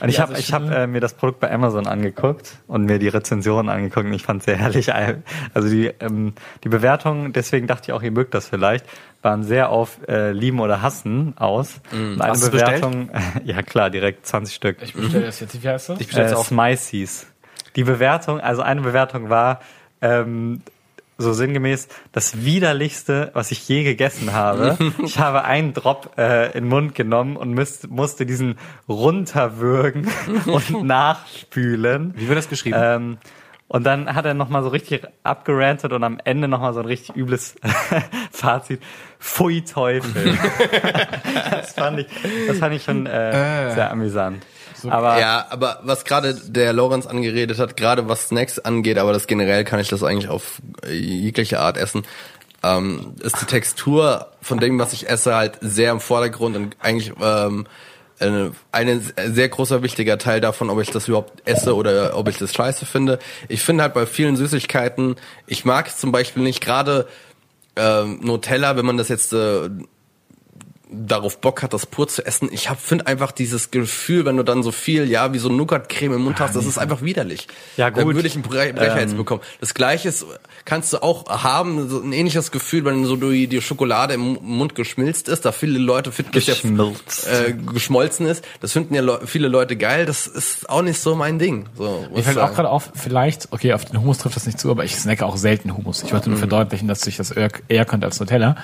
Und 0.01 0.09
ich 0.09 0.15
Ja, 0.17 0.21
habe 0.23 0.33
das 0.33 0.41
ich 0.41 0.53
hab, 0.53 0.69
äh, 0.69 0.87
mir 0.87 0.99
das 0.99 1.13
Produkt 1.13 1.39
bei 1.39 1.51
Amazon 1.51 1.87
angeguckt 1.87 2.57
und 2.67 2.85
mir 2.85 2.99
die 2.99 3.07
Rezensionen 3.07 3.69
angeguckt 3.69 4.05
und 4.05 4.13
ich 4.13 4.23
fand 4.23 4.43
sehr 4.43 4.57
herrlich. 4.57 4.93
Also 5.53 5.69
die, 5.69 5.87
ähm, 5.99 6.33
die 6.63 6.69
Bewertungen, 6.69 7.33
deswegen 7.33 7.67
dachte 7.67 7.83
ich 7.87 7.93
auch, 7.93 8.01
ihr 8.03 8.11
mögt 8.11 8.33
das 8.33 8.47
vielleicht, 8.47 8.85
waren 9.21 9.43
sehr 9.43 9.69
auf 9.69 9.97
äh, 10.07 10.31
Lieben 10.31 10.59
oder 10.59 10.81
Hassen 10.81 11.33
aus. 11.37 11.81
Und 11.91 12.21
eine 12.21 12.31
Hast? 12.33 12.51
Bewertung, 12.51 13.09
ja 13.43 13.61
klar, 13.63 13.89
direkt 13.89 14.25
20 14.25 14.53
Stück. 14.55 14.77
Ich 14.81 14.93
bestelle 14.93 15.25
das 15.25 15.39
jetzt. 15.39 15.61
Wie 15.63 15.67
heißt 15.67 15.89
das? 15.89 15.99
Ich 15.99 16.07
bestell's 16.07 16.31
Äh, 16.31 16.35
auch. 16.35 16.45
Smicies. 16.45 17.27
Die 17.75 17.83
Bewertung, 17.83 18.39
also 18.39 18.61
eine 18.61 18.81
Bewertung 18.81 19.29
war, 19.29 19.61
ähm, 20.01 20.61
so 21.17 21.33
sinngemäß 21.33 21.87
das 22.11 22.43
widerlichste, 22.43 23.31
was 23.33 23.51
ich 23.51 23.67
je 23.67 23.83
gegessen 23.83 24.33
habe. 24.33 24.77
ich 25.03 25.19
habe 25.19 25.43
einen 25.43 25.73
Drop 25.73 26.11
äh, 26.17 26.47
in 26.47 26.65
den 26.65 26.69
Mund 26.69 26.95
genommen 26.95 27.37
und 27.37 27.51
müsst, 27.51 27.89
musste 27.89 28.25
diesen 28.25 28.57
runterwürgen 28.87 30.07
und 30.45 30.83
nachspülen. 30.83 32.13
Wie 32.15 32.27
wird 32.27 32.37
das 32.37 32.49
geschrieben? 32.49 32.77
Ähm, 32.79 33.17
und 33.69 33.83
dann 33.83 34.15
hat 34.15 34.25
er 34.25 34.33
nochmal 34.33 34.63
so 34.63 34.69
richtig 34.69 35.05
abgerantet 35.23 35.91
und 35.91 36.03
am 36.03 36.19
Ende 36.23 36.47
nochmal 36.47 36.73
so 36.73 36.79
ein 36.79 36.85
richtig 36.85 37.17
übles 37.17 37.55
Fazit. 38.31 38.81
Pfui 39.19 39.61
Teufel. 39.61 40.37
das, 41.51 41.73
fand 41.73 41.99
ich, 41.99 42.07
das 42.47 42.59
fand 42.59 42.75
ich 42.75 42.83
schon 42.83 43.05
äh, 43.07 43.73
sehr 43.73 43.91
amüsant. 43.91 44.45
Aber 44.89 45.19
ja, 45.19 45.45
aber 45.49 45.79
was 45.83 46.05
gerade 46.05 46.33
der 46.33 46.73
Lorenz 46.73 47.05
angeredet 47.05 47.59
hat, 47.59 47.77
gerade 47.77 48.07
was 48.07 48.27
Snacks 48.27 48.59
angeht, 48.59 48.97
aber 48.97 49.13
das 49.13 49.27
generell 49.27 49.63
kann 49.63 49.79
ich 49.79 49.87
das 49.89 50.03
eigentlich 50.03 50.29
auf 50.29 50.61
äh, 50.85 50.93
jegliche 50.93 51.59
Art 51.59 51.77
essen, 51.77 52.03
ähm, 52.63 53.15
ist 53.19 53.41
die 53.41 53.45
Textur 53.45 54.27
von 54.41 54.59
dem, 54.59 54.79
was 54.79 54.93
ich 54.93 55.09
esse, 55.09 55.35
halt 55.35 55.57
sehr 55.61 55.91
im 55.91 55.99
Vordergrund 55.99 56.55
und 56.55 56.75
eigentlich 56.79 57.13
ähm, 57.21 57.65
ein 58.19 59.13
sehr 59.27 59.49
großer 59.49 59.83
wichtiger 59.83 60.17
Teil 60.17 60.41
davon, 60.41 60.71
ob 60.71 60.81
ich 60.81 60.89
das 60.89 61.07
überhaupt 61.07 61.47
esse 61.47 61.75
oder 61.75 62.17
ob 62.17 62.27
ich 62.27 62.37
das 62.37 62.51
scheiße 62.51 62.87
finde. 62.87 63.19
Ich 63.47 63.61
finde 63.61 63.83
halt 63.83 63.93
bei 63.93 64.07
vielen 64.07 64.35
Süßigkeiten, 64.35 65.17
ich 65.45 65.65
mag 65.65 65.87
es 65.87 65.97
zum 65.97 66.11
Beispiel 66.11 66.41
nicht, 66.41 66.59
gerade 66.59 67.07
ähm, 67.75 68.19
Nutella, 68.23 68.75
wenn 68.75 68.87
man 68.87 68.97
das 68.97 69.09
jetzt 69.09 69.33
äh, 69.33 69.69
darauf 70.89 71.39
Bock 71.41 71.63
hat, 71.63 71.73
das 71.73 71.85
pur 71.85 72.07
zu 72.07 72.25
essen. 72.25 72.49
Ich 72.51 72.69
hab 72.69 72.79
finde 72.79 73.07
einfach 73.07 73.31
dieses 73.31 73.71
Gefühl, 73.71 74.23
wenn 74.25 74.37
du 74.37 74.43
dann 74.43 74.63
so 74.63 74.71
viel, 74.71 75.09
ja, 75.09 75.33
wie 75.33 75.37
so 75.37 75.49
Nougat-Creme 75.49 76.13
im 76.13 76.21
Mund 76.21 76.39
hast, 76.39 76.55
das 76.55 76.65
ist 76.65 76.77
einfach 76.77 77.01
widerlich. 77.01 77.47
Ja, 77.75 77.89
gut. 77.89 78.05
würde 78.15 78.27
ich 78.27 78.35
einen 78.35 78.45
Bre- 78.45 78.71
Brecher 78.73 78.99
jetzt 79.01 79.17
bekommen. 79.17 79.41
Das 79.59 79.73
Gleiche 79.73 80.07
ist, 80.09 80.25
kannst 80.65 80.93
du 80.93 81.03
auch 81.03 81.27
haben, 81.43 81.89
so 81.89 81.99
ein 82.01 82.13
ähnliches 82.13 82.51
Gefühl, 82.51 82.85
wenn 82.85 83.03
so 83.05 83.15
die, 83.17 83.47
die 83.47 83.61
Schokolade 83.61 84.13
im 84.13 84.37
Mund 84.41 84.75
geschmilzt 84.75 85.27
ist, 85.27 85.43
da 85.45 85.51
viele 85.51 85.77
Leute 85.77 86.11
finden 86.11 86.31
Geschmilzt. 86.31 87.27
äh, 87.27 87.53
geschmolzen 87.53 88.25
ist. 88.25 88.45
Das 88.61 88.71
finden 88.71 88.93
ja 88.95 89.01
Leu- 89.01 89.19
viele 89.25 89.49
Leute 89.49 89.75
geil. 89.75 90.05
Das 90.05 90.25
ist 90.27 90.69
auch 90.69 90.81
nicht 90.83 90.99
so 90.99 91.15
mein 91.15 91.37
Ding. 91.37 91.65
So, 91.77 92.07
Mir 92.13 92.23
fällt 92.23 92.37
auch 92.37 92.53
gerade 92.53 92.69
auf, 92.69 92.91
vielleicht, 92.95 93.49
okay, 93.51 93.73
auf 93.73 93.83
den 93.85 93.99
Hummus 93.99 94.19
trifft 94.19 94.35
das 94.37 94.45
nicht 94.45 94.59
zu, 94.59 94.71
aber 94.71 94.85
ich 94.85 94.95
snacke 94.95 95.25
auch 95.25 95.35
selten 95.37 95.75
Hummus. 95.75 96.03
Ich 96.03 96.13
wollte 96.13 96.29
nur 96.29 96.39
verdeutlichen, 96.39 96.87
dass 96.87 97.05
ich 97.07 97.17
das 97.17 97.31
eher, 97.31 97.49
eher 97.67 97.85
könnte 97.85 98.05
als 98.07 98.19
Nutella. 98.19 98.55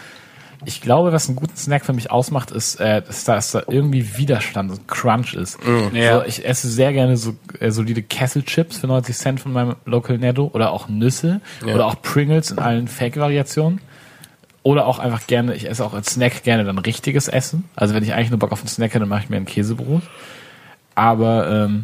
Ich 0.66 0.82
glaube, 0.82 1.12
was 1.12 1.28
einen 1.28 1.36
guten 1.36 1.56
Snack 1.56 1.86
für 1.86 1.94
mich 1.94 2.12
ausmacht, 2.12 2.52
ist, 2.52 2.80
äh, 2.80 3.02
dass, 3.02 3.24
da, 3.24 3.36
dass 3.36 3.52
da 3.52 3.64
irgendwie 3.68 4.18
Widerstand 4.18 4.72
und 4.72 4.88
Crunch 4.88 5.34
ist. 5.34 5.58
Ja. 5.94 6.20
So, 6.20 6.26
ich 6.26 6.46
esse 6.46 6.70
sehr 6.70 6.94
gerne 6.94 7.18
so 7.18 7.36
äh, 7.60 7.72
solide 7.72 8.02
Kesselchips 8.02 8.78
für 8.78 8.88
90 8.88 9.16
Cent 9.16 9.40
von 9.40 9.54
meinem 9.54 9.76
Local 9.86 10.18
Netto 10.18 10.50
oder 10.54 10.72
auch 10.72 10.88
Nüsse 10.88 11.42
oder 11.64 11.86
auch 11.88 12.02
Pringles 12.02 12.52
in 12.52 12.60
allen 12.60 12.88
Fake-Variationen. 12.88 13.82
Oder 14.64 14.88
auch 14.88 15.00
einfach 15.00 15.28
gerne, 15.28 15.56
ich 15.56 15.70
esse 15.70 15.84
auch 15.84 15.94
als 15.94 16.14
Snack 16.14 16.44
gerne 16.44 16.64
dann 16.64 16.78
richtiges 16.78 17.28
Essen. 17.28 17.66
Also 17.76 17.94
wenn 17.94 18.04
ich 18.04 18.14
eigentlich 18.14 18.30
nur 18.30 18.40
Bock 18.40 18.54
auf 18.54 18.60
einen 18.60 18.70
Snack 18.70 18.92
hätte, 18.92 19.00
dann 19.00 19.10
mache 19.10 19.24
ich 19.24 19.30
mir 19.30 19.36
ein 19.36 19.46
Käsebrot. 19.46 20.04
Aber 20.96 21.50
ähm, 21.50 21.84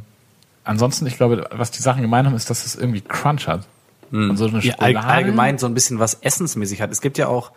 ansonsten, 0.63 1.05
ich 1.05 1.17
glaube, 1.17 1.49
was 1.51 1.71
die 1.71 1.81
Sachen 1.81 2.01
gemein 2.01 2.25
haben, 2.25 2.35
ist, 2.35 2.49
dass 2.49 2.65
es 2.65 2.75
irgendwie 2.75 3.01
Crunch 3.01 3.47
hat. 3.47 3.67
Und 4.11 4.37
so 4.37 4.47
eine 4.47 4.59
ja, 4.61 4.75
allgemein 4.75 5.57
so 5.59 5.67
ein 5.67 5.73
bisschen 5.73 5.99
was 5.99 6.15
essensmäßig 6.15 6.81
hat. 6.81 6.91
Es 6.91 7.01
gibt 7.01 7.17
ja 7.17 7.27
auch 7.27 7.51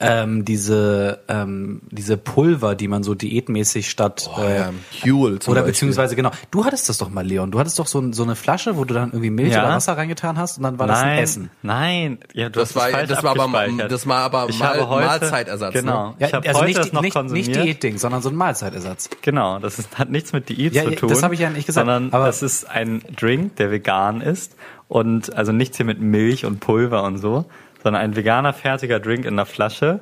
ähm, 0.00 0.44
diese 0.44 1.20
ähm, 1.28 1.80
diese 1.90 2.16
Pulver, 2.16 2.74
die 2.74 2.88
man 2.88 3.04
so 3.04 3.14
diätmäßig 3.14 3.88
statt 3.88 4.28
Oh, 4.36 4.42
äh, 4.42 4.56
ja. 4.58 4.70
Huel 5.04 5.38
zum 5.38 5.52
oder 5.52 5.60
Beispiel. 5.62 5.72
beziehungsweise 5.72 6.16
genau. 6.16 6.30
Du 6.50 6.64
hattest 6.64 6.88
das 6.88 6.98
doch 6.98 7.10
mal, 7.10 7.24
Leon. 7.24 7.52
Du 7.52 7.60
hattest 7.60 7.78
doch 7.78 7.86
so, 7.86 8.12
so 8.12 8.24
eine 8.24 8.34
Flasche, 8.34 8.76
wo 8.76 8.84
du 8.84 8.92
dann 8.92 9.10
irgendwie 9.10 9.30
Milch 9.30 9.52
Ja. 9.52 9.64
oder 9.64 9.74
Wasser 9.76 9.96
reingetan 9.96 10.36
hast 10.36 10.56
und 10.58 10.64
dann 10.64 10.78
war 10.80 10.88
das 10.88 10.98
ein 11.00 11.08
nein, 11.08 11.18
Essen. 11.22 11.50
nein, 11.62 12.18
ja, 12.32 12.48
du 12.48 12.58
Das 12.58 12.70
hast 12.70 12.76
war- 12.76 12.88
falsch 12.90 13.08
das 13.08 13.22
war 13.22 13.30
aber- 13.38 13.68
das 13.88 14.06
war 14.08 14.18
aber 14.24 14.46
Ich 14.48 14.60
habe 14.62 14.88
heute, 14.88 15.06
Mahlzeitersatz, 15.06 15.72
Genau. 15.74 16.08
ne? 16.08 16.14
Ja, 16.18 16.26
ich 16.26 16.34
habe 16.34 16.48
also 16.48 16.58
heute 16.60 16.66
nicht, 16.68 16.78
das 16.80 16.92
noch 16.92 17.02
nicht, 17.02 17.14
konsumiert. 17.14 17.46
nicht 17.48 17.62
Diätding, 17.64 17.98
sondern 17.98 18.20
so 18.20 18.28
ein 18.30 18.34
Mahlzeitersatz. 18.36 19.08
Genau, 19.22 19.60
das 19.60 19.78
ist, 19.78 19.96
hat 19.98 20.10
nichts 20.10 20.32
mit 20.32 20.48
Diät 20.48 20.74
Ja, 20.74 20.84
zu 20.84 20.90
tun. 20.96 21.08
das 21.08 21.22
habe 21.22 21.34
ich 21.34 21.40
ja 21.40 21.50
nicht 21.50 21.66
gesagt, 21.66 21.86
Sondern 21.86 22.12
aber- 22.12 22.26
das 22.26 22.42
ist 22.42 22.68
ein 22.68 23.02
Drink, 23.16 23.56
der 23.56 23.70
vegan 23.70 24.20
ist 24.20 24.56
und 24.88 25.34
also 25.36 25.52
nichts 25.52 25.76
hier 25.76 25.86
mit 25.86 26.00
Milch 26.00 26.44
und 26.44 26.58
Pulver 26.60 27.04
und 27.04 27.18
so, 27.18 27.44
sondern 27.84 28.02
ein 28.02 28.16
veganer 28.16 28.52
fertiger 28.52 28.98
Drink 28.98 29.24
in 29.24 29.34
einer 29.34 29.46
Flasche, 29.46 30.00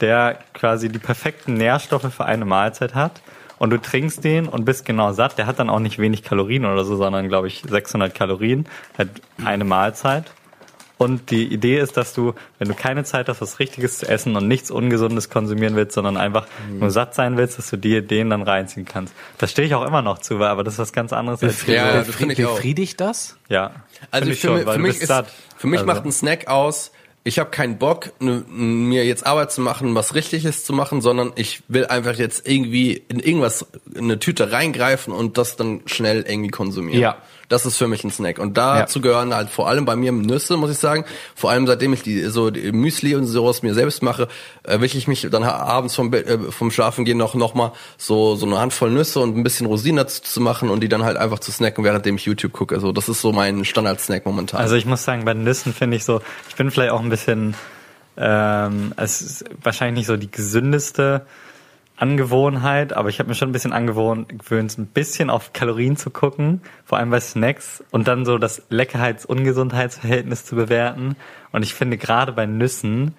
der 0.00 0.38
quasi 0.54 0.88
die 0.88 0.98
perfekten 0.98 1.54
Nährstoffe 1.54 2.12
für 2.12 2.24
eine 2.24 2.44
Mahlzeit 2.44 2.94
hat. 2.96 3.20
Und 3.58 3.70
du 3.70 3.78
trinkst 3.78 4.22
den 4.24 4.46
und 4.48 4.64
bist 4.64 4.84
genau 4.84 5.12
satt. 5.12 5.36
Der 5.38 5.46
hat 5.46 5.58
dann 5.58 5.68
auch 5.70 5.80
nicht 5.80 5.98
wenig 5.98 6.22
Kalorien 6.22 6.64
oder 6.64 6.84
so, 6.84 6.96
sondern 6.96 7.28
glaube 7.28 7.48
ich 7.48 7.62
600 7.68 8.14
Kalorien, 8.14 8.66
hat 8.96 9.08
eine 9.44 9.64
Mahlzeit. 9.64 10.24
Und 10.96 11.30
die 11.30 11.44
Idee 11.52 11.78
ist, 11.78 11.96
dass 11.96 12.12
du, 12.12 12.34
wenn 12.58 12.66
du 12.68 12.74
keine 12.74 13.04
Zeit 13.04 13.28
hast, 13.28 13.40
was 13.40 13.60
Richtiges 13.60 13.98
zu 13.98 14.08
essen 14.08 14.34
und 14.34 14.48
nichts 14.48 14.70
Ungesundes 14.72 15.30
konsumieren 15.30 15.76
willst, 15.76 15.94
sondern 15.94 16.16
einfach 16.16 16.46
nur 16.70 16.90
satt 16.90 17.14
sein 17.14 17.36
willst, 17.36 17.56
dass 17.58 17.70
du 17.70 17.76
dir 17.76 18.02
den 18.02 18.30
dann 18.30 18.42
reinziehen 18.42 18.84
kannst. 18.84 19.14
Da 19.38 19.46
stehe 19.46 19.66
ich 19.66 19.74
auch 19.76 19.84
immer 19.86 20.02
noch 20.02 20.18
zu, 20.18 20.40
aber 20.42 20.64
das 20.64 20.74
ist 20.74 20.78
was 20.80 20.92
ganz 20.92 21.12
anderes 21.12 21.40
als 21.42 21.64
Ja, 21.66 21.92
so- 22.02 22.06
das 22.08 22.16
finde 22.16 22.34
ich 22.34 22.44
auch. 22.44 22.56
Befriedigt 22.56 23.00
das? 23.00 23.36
ja. 23.48 23.70
Also 24.12 24.30
für, 24.30 24.36
schon, 24.36 24.56
mich, 24.56 24.66
weil 24.66 24.74
für 24.74 24.80
mich 24.82 25.00
ist, 25.00 25.06
satt. 25.08 25.26
für 25.56 25.66
mich 25.68 25.80
Also- 25.80 25.92
macht 25.92 26.04
ein 26.04 26.12
Snack 26.12 26.46
aus. 26.48 26.92
Ich 27.28 27.38
habe 27.38 27.50
keinen 27.50 27.76
Bock, 27.76 28.10
ne, 28.20 28.42
mir 28.48 29.04
jetzt 29.04 29.26
Arbeit 29.26 29.52
zu 29.52 29.60
machen, 29.60 29.94
was 29.94 30.14
Richtiges 30.14 30.64
zu 30.64 30.72
machen, 30.72 31.02
sondern 31.02 31.32
ich 31.36 31.62
will 31.68 31.84
einfach 31.84 32.16
jetzt 32.16 32.48
irgendwie 32.48 33.02
in 33.08 33.20
irgendwas, 33.20 33.66
in 33.94 34.04
eine 34.04 34.18
Tüte 34.18 34.50
reingreifen 34.50 35.12
und 35.12 35.36
das 35.36 35.56
dann 35.56 35.82
schnell 35.84 36.24
irgendwie 36.26 36.48
konsumieren. 36.48 37.02
Ja. 37.02 37.18
Das 37.48 37.64
ist 37.64 37.78
für 37.78 37.88
mich 37.88 38.04
ein 38.04 38.10
Snack. 38.10 38.38
Und 38.38 38.58
dazu 38.58 39.00
gehören 39.00 39.34
halt 39.34 39.48
vor 39.48 39.68
allem 39.68 39.86
bei 39.86 39.96
mir 39.96 40.12
Nüsse, 40.12 40.56
muss 40.58 40.70
ich 40.70 40.78
sagen. 40.78 41.04
Vor 41.34 41.50
allem 41.50 41.66
seitdem 41.66 41.94
ich 41.94 42.02
die 42.02 42.24
so 42.24 42.50
die 42.50 42.72
Müsli 42.72 43.14
und 43.14 43.24
sowas 43.26 43.62
mir 43.62 43.72
selbst 43.72 44.02
mache, 44.02 44.28
erwische 44.62 44.98
ich 44.98 45.08
mich 45.08 45.26
dann 45.30 45.42
abends 45.42 45.94
vom, 45.94 46.12
äh, 46.12 46.38
vom 46.50 46.70
Schlafen 46.70 47.06
gehen 47.06 47.16
noch 47.16 47.34
noch 47.34 47.54
mal 47.54 47.72
so 47.96 48.36
so 48.36 48.44
eine 48.44 48.58
Handvoll 48.58 48.90
Nüsse 48.90 49.20
und 49.20 49.36
ein 49.36 49.42
bisschen 49.42 49.66
Rosinen 49.66 49.96
dazu 49.96 50.22
zu 50.22 50.40
machen 50.40 50.68
und 50.68 50.80
die 50.80 50.88
dann 50.88 51.04
halt 51.04 51.16
einfach 51.16 51.38
zu 51.38 51.50
snacken, 51.50 51.84
währenddem 51.84 52.16
ich 52.16 52.26
YouTube 52.26 52.52
gucke. 52.52 52.74
Also 52.74 52.92
das 52.92 53.08
ist 53.08 53.22
so 53.22 53.32
mein 53.32 53.64
Standard-Snack 53.64 54.26
momentan. 54.26 54.60
Also 54.60 54.76
ich 54.76 54.84
muss 54.84 55.04
sagen, 55.04 55.24
bei 55.24 55.32
Nüssen 55.32 55.72
finde 55.72 55.96
ich 55.96 56.04
so, 56.04 56.20
ich 56.50 56.56
bin 56.56 56.70
vielleicht 56.70 56.92
auch 56.92 57.00
ein 57.00 57.08
bisschen, 57.08 57.54
ähm, 58.18 58.92
es 58.96 59.22
ist 59.22 59.44
wahrscheinlich 59.62 60.00
nicht 60.00 60.06
so 60.06 60.16
die 60.16 60.30
gesündeste 60.30 61.22
Angewohnheit, 61.98 62.92
aber 62.92 63.08
ich 63.08 63.18
habe 63.18 63.28
mir 63.28 63.34
schon 63.34 63.48
ein 63.50 63.52
bisschen 63.52 63.72
angewohnt, 63.72 64.28
gewöhnt, 64.38 64.78
ein 64.78 64.86
bisschen 64.86 65.30
auf 65.30 65.52
Kalorien 65.52 65.96
zu 65.96 66.10
gucken, 66.10 66.62
vor 66.84 66.98
allem 66.98 67.10
bei 67.10 67.20
Snacks 67.20 67.82
und 67.90 68.06
dann 68.06 68.24
so 68.24 68.38
das 68.38 68.62
Leckerheits-Ungesundheitsverhältnis 68.70 70.44
zu 70.44 70.54
bewerten. 70.54 71.16
Und 71.50 71.64
ich 71.64 71.74
finde 71.74 71.98
gerade 71.98 72.32
bei 72.32 72.46
Nüssen 72.46 73.14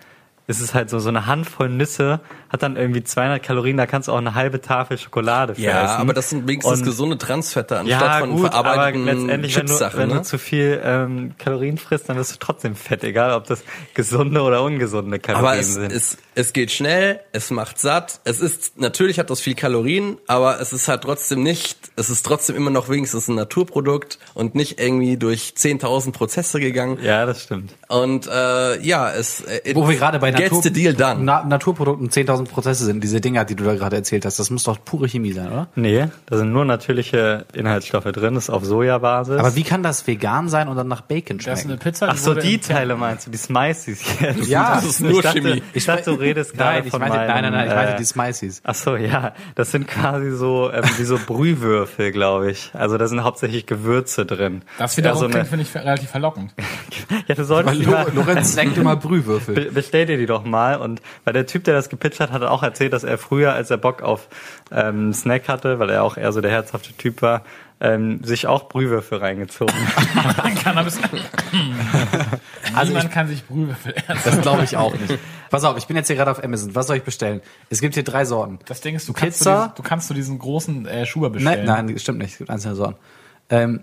ist 0.50 0.60
es 0.60 0.74
halt 0.74 0.89
so, 0.89 1.00
so 1.00 1.08
eine 1.10 1.26
Handvoll 1.28 1.70
Nüsse 1.70 2.20
hat 2.50 2.64
dann 2.64 2.76
irgendwie 2.76 3.04
200 3.04 3.41
Kalorien, 3.43 3.78
da 3.78 3.86
kannst 3.86 4.08
du 4.08 4.12
auch 4.12 4.18
eine 4.18 4.34
halbe 4.34 4.60
Tafel 4.60 4.97
Schokolade 4.97 5.54
für 5.54 5.62
ja, 5.62 5.86
essen. 5.86 5.97
aber 6.02 6.14
das 6.14 6.32
sind 6.32 6.47
wenigstens 6.47 6.80
Und- 6.80 6.86
gesunde 6.86 7.18
Transfette 7.20 7.78
anstatt 7.78 8.02
ja, 8.02 8.20
von 8.20 8.32
gut, 8.32 8.52
aber 8.52 8.72
verarbeiteten 8.74 9.06
letztendlich, 9.06 9.56
wenn, 9.56 9.66
du, 9.68 9.80
wenn 9.93 10.10
Ne? 10.10 10.16
du 10.16 10.22
zu 10.24 10.38
viel 10.39 10.82
ähm, 10.84 11.36
Kalorien 11.38 11.78
frisst, 11.78 12.10
dann 12.10 12.18
wirst 12.18 12.34
du 12.34 12.38
trotzdem 12.39 12.76
fett, 12.76 13.04
egal 13.04 13.34
ob 13.34 13.45
das 13.45 13.64
gesunde 13.93 14.41
oder 14.41 14.64
ungesunde 14.64 15.20
Kalorien 15.20 15.47
Aber 15.47 15.58
es, 15.60 15.76
sind. 15.76 15.91
es, 15.91 16.18
es 16.34 16.52
geht 16.54 16.72
schnell, 16.72 17.20
es 17.32 17.52
macht 17.52 17.78
satt. 17.80 18.20
Es 18.24 18.39
ist 18.41 18.80
natürlich 18.80 19.20
hat 19.20 19.30
das 19.30 19.41
viel 19.41 19.54
Kalorien, 19.56 20.18
aber 20.26 20.60
es 20.60 20.74
ist 20.74 20.88
halt 20.88 21.04
trotzdem 21.04 21.43
nicht. 21.43 21.78
Es 21.95 22.10
ist 22.10 22.26
trotzdem 22.26 22.56
immer 22.56 22.72
noch 22.72 22.89
wenigstens 22.89 23.28
ein 23.28 23.36
Naturprodukt 23.36 24.18
und 24.34 24.56
nicht 24.56 24.80
irgendwie 24.80 25.18
durch 25.18 25.54
10.000 25.56 26.12
Prozesse 26.14 26.60
gegangen. 26.60 26.97
ja, 27.04 27.26
das 27.28 27.43
stimmt. 27.43 27.76
Und 27.88 28.26
äh, 28.28 28.80
ja, 28.82 29.12
es 29.12 29.41
äh, 29.41 29.76
Wo 29.76 29.88
wir 29.88 29.95
gerade 29.97 30.18
bei 30.18 30.32
gets 30.40 30.52
Natur 30.52 30.64
the 30.64 30.74
deal 30.74 30.94
done. 30.94 31.24
Na 31.24 31.44
Naturprodukten 31.44 32.10
10.000 32.10 32.46
Prozesse 32.46 32.86
sind, 32.86 33.04
diese 33.04 33.22
Dinger, 33.22 33.46
die 33.46 33.56
du 33.56 33.64
da 33.64 33.76
gerade 33.76 33.96
erzählt 33.96 34.26
hast, 34.26 34.40
das 34.40 34.50
muss 34.50 34.64
doch 34.64 34.84
pure 34.84 35.08
Chemie 35.08 35.34
sein, 35.34 35.52
oder? 35.52 35.68
Nee, 35.76 36.08
da 36.26 36.38
sind 36.38 36.52
nur 36.52 36.66
natürliche 36.66 37.46
Inhaltsstoffe 37.54 38.06
drin, 38.06 38.36
das 38.36 38.46
ist 38.46 38.50
auf 38.50 38.66
Sojabasis. 38.66 39.38
Aber 39.38 39.56
wie 39.56 39.64
kann 39.64 39.84
das 39.84 40.08
vegan 40.08 40.50
sein 40.50 40.68
und 40.68 40.76
dann 40.76 40.88
nach 40.88 41.02
Bacon 41.02 41.38
Das 41.38 41.46
ist 41.46 41.66
eine 41.66 41.74
schmecken? 41.74 41.80
Pizza. 41.80 42.08
Ach 42.10 42.18
so, 42.18 42.34
die 42.34 42.58
Teile 42.60 42.96
meinst 42.96 43.28
du, 43.28 43.32
die 43.32 43.38
Smicies 43.38 44.04
jetzt? 44.20 44.48
Ja, 44.48 44.76
das 44.76 44.86
ist 44.86 45.02
nur 45.02 45.12
ich 45.12 45.22
dachte, 45.22 45.42
Chemie. 45.42 45.64
Ich 45.74 45.86
dachte, 45.86 46.12
du 46.12 46.14
redest 46.14 46.54
gerade 46.56 46.78
Nein, 46.78 46.84
ich 46.86 46.92
von 46.92 47.00
meinte, 47.00 47.18
meinem, 47.18 47.28
nein, 47.28 47.44
nein, 47.44 47.54
nein, 47.54 47.68
ich 47.68 47.74
meinte 47.76 47.94
äh, 47.94 47.98
die 47.98 48.06
Smicies. 48.06 48.62
Ach 48.64 48.76
so, 48.76 48.96
ja, 48.96 49.34
das 49.56 49.72
sind 49.72 49.88
quasi 49.88 50.32
so 50.32 50.72
ähm, 50.72 50.84
wie 50.98 51.04
so 51.04 51.20
Brühwürfel, 51.26 52.12
glaube 52.12 52.52
ich. 52.52 52.72
Also 52.74 52.98
da 52.98 53.08
sind 53.08 53.24
hauptsächlich 53.24 53.66
Gewürze 53.66 54.26
drin. 54.26 54.62
Das 54.78 54.98
wiederum 54.98 55.16
ja, 55.16 55.20
so 55.20 55.26
klingt, 55.26 55.36
eine, 55.36 55.46
finde 55.46 55.64
ich, 55.64 55.76
relativ 55.76 56.10
verlockend. 56.10 56.54
ja, 57.28 57.36
du 57.36 57.44
solltest 57.44 57.86
Lorenz 57.86 58.54
snackt 58.54 58.78
immer 58.78 58.96
Brühwürfel. 58.96 59.56
Be 59.56 59.72
bestell 59.72 60.06
dir 60.06 60.18
die 60.18 60.26
doch 60.30 60.44
mal. 60.46 60.78
Und 60.78 61.02
weil 61.26 61.34
der 61.34 61.46
Typ, 61.46 61.64
der 61.66 61.74
das 61.74 61.90
gepitcht 61.90 62.20
hat, 62.20 62.32
hat 62.32 62.42
auch 62.44 62.64
erzählt, 62.64 62.94
dass 62.94 63.04
er 63.04 63.18
früher, 63.18 63.54
als 63.54 63.70
er 63.70 63.78
Bock 63.78 64.02
auf 64.02 64.28
ähm, 64.72 65.14
Snack 65.14 65.48
hatte, 65.50 65.80
weil 65.80 65.90
er 65.90 66.04
auch 66.04 66.16
eher 66.18 66.32
so 66.32 66.42
der 66.42 66.52
herzhafte 66.52 66.94
Typ 66.94 67.22
war, 67.22 67.44
ähm, 67.82 68.22
sich 68.24 68.46
auch 68.48 68.68
Brühwürfel 68.70 69.18
reingezogen 69.20 69.74
hat. 70.16 70.56
Cannabis. 70.64 71.00
Also 72.76 72.90
Niemand 72.90 73.06
ich- 73.10 73.12
kann 73.12 73.28
sich 73.28 73.46
Brühwürfel 73.48 73.94
essen. 73.96 74.20
Das 74.24 74.42
glaube 74.42 74.64
ich 74.64 74.78
auch 74.78 74.94
nicht. 74.94 75.18
Pass 75.50 75.64
auf, 75.64 75.78
ich 75.78 75.88
bin 75.88 75.96
jetzt 75.98 76.08
hier 76.08 76.16
gerade 76.16 76.30
auf 76.30 76.44
Amazon. 76.44 76.76
Was 76.76 76.88
soll 76.88 76.98
ich 76.98 77.04
bestellen? 77.04 77.42
Es 77.70 77.82
gibt 77.82 77.96
hier 77.96 78.04
drei 78.04 78.26
Sorten. 78.26 78.60
Das 78.68 78.82
Ding 78.82 78.96
ist, 78.96 79.08
du 79.10 79.14
kannst, 79.14 79.40
Pizza? 79.40 79.54
Du, 79.54 79.62
diesen, 79.64 79.76
du 79.76 79.84
kannst 79.84 80.10
du 80.10 80.14
diesen 80.14 80.38
großen 80.40 80.86
äh, 80.86 81.06
Schuber 81.06 81.30
bestellen. 81.32 81.66
Nein, 81.66 81.86
nein, 81.88 82.00
stimmt 82.00 82.20
nicht. 82.20 82.34
Es 82.34 82.38
gibt 82.38 82.50
einzelne 82.52 82.76
Sorten. 82.76 82.98
Ähm, 83.50 83.82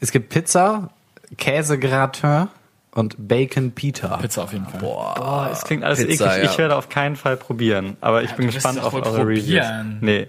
es 0.00 0.10
gibt 0.10 0.30
Pizza, 0.30 0.90
Käsegratin 1.38 2.48
und 2.96 3.14
Bacon 3.18 3.72
Pita. 3.72 4.16
Pizza 4.16 4.44
auf 4.44 4.52
jeden 4.52 4.66
Fall. 4.66 4.80
Boah, 4.80 5.48
es 5.52 5.62
klingt 5.64 5.84
alles 5.84 6.04
Pizza, 6.04 6.26
eklig. 6.32 6.44
ja. 6.44 6.50
Ich 6.50 6.58
werde 6.58 6.76
auf 6.76 6.88
keinen 6.88 7.16
Fall 7.16 7.36
probieren, 7.36 7.96
aber 8.00 8.22
ich 8.22 8.32
bin 8.32 8.46
du 8.48 8.54
wirst 8.54 8.56
gespannt 8.64 8.78
es 8.78 8.84
auf 8.84 8.94
eure 8.94 9.18
Reviews. 9.26 9.44
probieren. 9.44 9.98
Nee, 10.00 10.28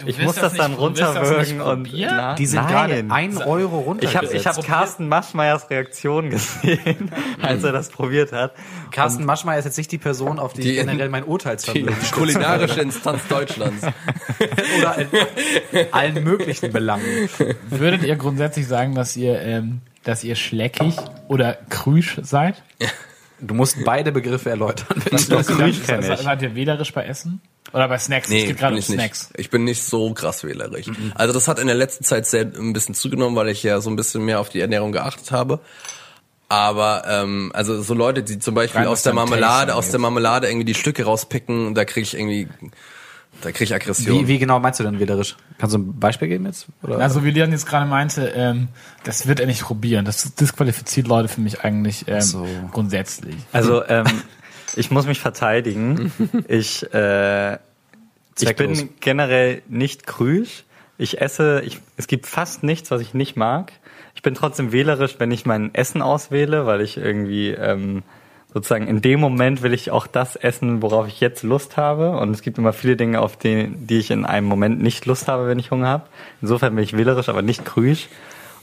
Du 0.00 0.08
ich 0.08 0.20
muss 0.20 0.34
das, 0.34 0.54
dann 0.54 0.72
das 0.72 0.80
runterwürgen 0.80 1.58
nicht 1.58 1.64
und? 1.64 1.88
Na, 2.10 2.34
Die 2.34 2.46
sind 2.46 2.66
gerade 2.66 3.04
ein 3.10 3.36
Euro 3.38 3.78
runter. 3.78 4.02
Ich 4.02 4.16
habe 4.16 4.26
ich 4.26 4.44
hab 4.44 4.60
Carsten 4.64 5.06
Maschmeyers 5.06 5.70
Reaktion 5.70 6.30
gesehen, 6.30 7.12
als 7.40 7.62
er 7.62 7.70
das 7.70 7.88
probiert 7.88 8.32
hat. 8.32 8.54
Carsten 8.90 9.24
Maschmeyer 9.24 9.56
ist 9.60 9.66
jetzt 9.66 9.78
nicht 9.78 9.92
die 9.92 9.98
Person, 9.98 10.40
auf 10.40 10.52
die, 10.52 10.62
Die- 10.62 10.70
ich 10.72 10.76
generell 10.78 11.08
mein 11.10 11.22
Urteilsvermögen 11.22 11.94
die 12.04 12.10
kulinarische 12.10 12.80
Instanz 12.80 13.20
Deutschlands. 13.28 13.86
oder 14.80 14.96
in 15.70 15.86
allen 15.92 16.24
möglichen 16.24 16.72
Belangen. 16.72 17.28
Würdet 17.70 18.02
ihr 18.02 18.16
grundsätzlich 18.16 18.66
sagen, 18.66 18.96
dass 18.96 19.16
ihr, 19.16 19.40
ähm, 19.40 19.80
dass 20.04 20.24
ihr 20.24 20.36
schleckig 20.36 20.94
oder 21.28 21.54
krüsch 21.68 22.18
seid? 22.22 22.62
Du 23.40 23.54
musst 23.54 23.84
beide 23.84 24.10
Begriffe 24.10 24.50
erläutern. 24.50 25.02
Was 25.10 25.28
das 25.28 25.46
Krüsch 25.46 25.82
kenn 25.86 26.00
ich. 26.00 26.18
Seid 26.18 26.42
ihr 26.42 26.54
wählerisch 26.54 26.92
bei 26.92 27.04
Essen? 27.04 27.40
Oder 27.72 27.88
bei 27.88 27.98
Snacks? 27.98 28.26
es 28.26 28.32
Nee, 28.32 28.46
geht 28.46 28.58
gerade 28.58 28.74
bin 28.74 28.82
um 28.84 28.90
nicht. 28.90 29.00
Snacks. 29.00 29.30
Ich 29.36 29.50
bin 29.50 29.64
nicht 29.64 29.82
so 29.82 30.12
krass 30.14 30.42
wählerisch. 30.42 30.86
Also 31.14 31.34
das 31.34 31.48
hat 31.48 31.58
in 31.58 31.66
der 31.66 31.76
letzten 31.76 32.04
Zeit 32.04 32.26
sehr 32.26 32.42
ein 32.42 32.72
bisschen 32.72 32.94
zugenommen, 32.94 33.36
weil 33.36 33.48
ich 33.48 33.62
ja 33.62 33.80
so 33.80 33.90
ein 33.90 33.96
bisschen 33.96 34.24
mehr 34.24 34.40
auf 34.40 34.48
die 34.48 34.60
Ernährung 34.60 34.92
geachtet 34.92 35.30
habe. 35.30 35.60
Aber 36.48 37.04
ähm, 37.06 37.52
also 37.54 37.82
so 37.82 37.92
Leute, 37.92 38.22
die 38.22 38.38
zum 38.38 38.54
Beispiel 38.54 38.80
Rein 38.80 38.88
aus 38.88 39.02
der 39.02 39.12
Marmelade, 39.12 39.74
aus 39.74 39.90
der 39.90 40.00
Marmelade 40.00 40.48
irgendwie 40.48 40.64
die 40.64 40.74
Stücke 40.74 41.04
rauspicken, 41.04 41.74
da 41.74 41.84
kriege 41.84 42.04
ich 42.04 42.14
irgendwie, 42.14 42.48
da 43.40 43.52
kriege 43.52 43.64
ich 43.64 43.74
Aggression. 43.74 44.22
Wie, 44.22 44.28
wie 44.28 44.38
genau 44.38 44.58
meinst 44.58 44.80
du 44.80 44.84
denn 44.84 44.98
wählerisch? 44.98 45.36
Kannst 45.58 45.74
du 45.74 45.78
ein 45.78 45.98
Beispiel 45.98 46.28
geben 46.28 46.46
jetzt? 46.46 46.66
Oder? 46.82 46.98
Also 46.98 47.24
wie 47.24 47.30
Leon 47.30 47.52
jetzt 47.52 47.66
gerade 47.66 47.86
meinte, 47.86 48.32
ähm, 48.34 48.68
das 49.04 49.28
wird 49.28 49.38
er 49.40 49.46
nicht 49.46 49.62
probieren. 49.62 50.04
Das 50.04 50.34
disqualifiziert 50.34 51.06
Leute 51.06 51.28
für 51.28 51.40
mich 51.40 51.60
eigentlich 51.62 52.06
ähm, 52.08 52.20
so. 52.20 52.46
grundsätzlich. 52.72 53.36
Also 53.52 53.84
ähm, 53.86 54.06
ich 54.74 54.90
muss 54.90 55.06
mich 55.06 55.20
verteidigen. 55.20 56.12
Ich, 56.48 56.92
äh, 56.94 57.54
ich 58.40 58.56
bin 58.56 58.90
generell 59.00 59.62
nicht 59.68 60.06
krüsch. 60.06 60.64
Ich 60.96 61.20
esse, 61.20 61.62
ich, 61.64 61.80
es 61.96 62.06
gibt 62.06 62.26
fast 62.26 62.62
nichts, 62.62 62.90
was 62.90 63.00
ich 63.00 63.14
nicht 63.14 63.36
mag. 63.36 63.72
Ich 64.14 64.22
bin 64.22 64.34
trotzdem 64.34 64.72
wählerisch, 64.72 65.16
wenn 65.18 65.30
ich 65.30 65.46
mein 65.46 65.74
Essen 65.74 66.02
auswähle, 66.02 66.66
weil 66.66 66.80
ich 66.80 66.96
irgendwie 66.96 67.50
ähm, 67.50 68.02
sozusagen 68.52 68.86
in 68.86 69.02
dem 69.02 69.20
Moment 69.20 69.62
will 69.62 69.74
ich 69.74 69.90
auch 69.90 70.06
das 70.06 70.36
essen, 70.36 70.82
worauf 70.82 71.06
ich 71.06 71.20
jetzt 71.20 71.42
Lust 71.42 71.76
habe. 71.76 72.18
Und 72.18 72.30
es 72.30 72.42
gibt 72.42 72.58
immer 72.58 72.72
viele 72.72 72.96
Dinge, 72.96 73.20
auf 73.20 73.36
die, 73.36 73.68
die 73.68 73.98
ich 73.98 74.10
in 74.10 74.24
einem 74.24 74.46
Moment 74.46 74.82
nicht 74.82 75.06
Lust 75.06 75.28
habe, 75.28 75.46
wenn 75.46 75.58
ich 75.58 75.70
Hunger 75.70 75.88
habe. 75.88 76.06
Insofern 76.40 76.74
bin 76.74 76.84
ich 76.84 76.96
wählerisch, 76.96 77.28
aber 77.28 77.42
nicht 77.42 77.64
krüsch. 77.64 78.08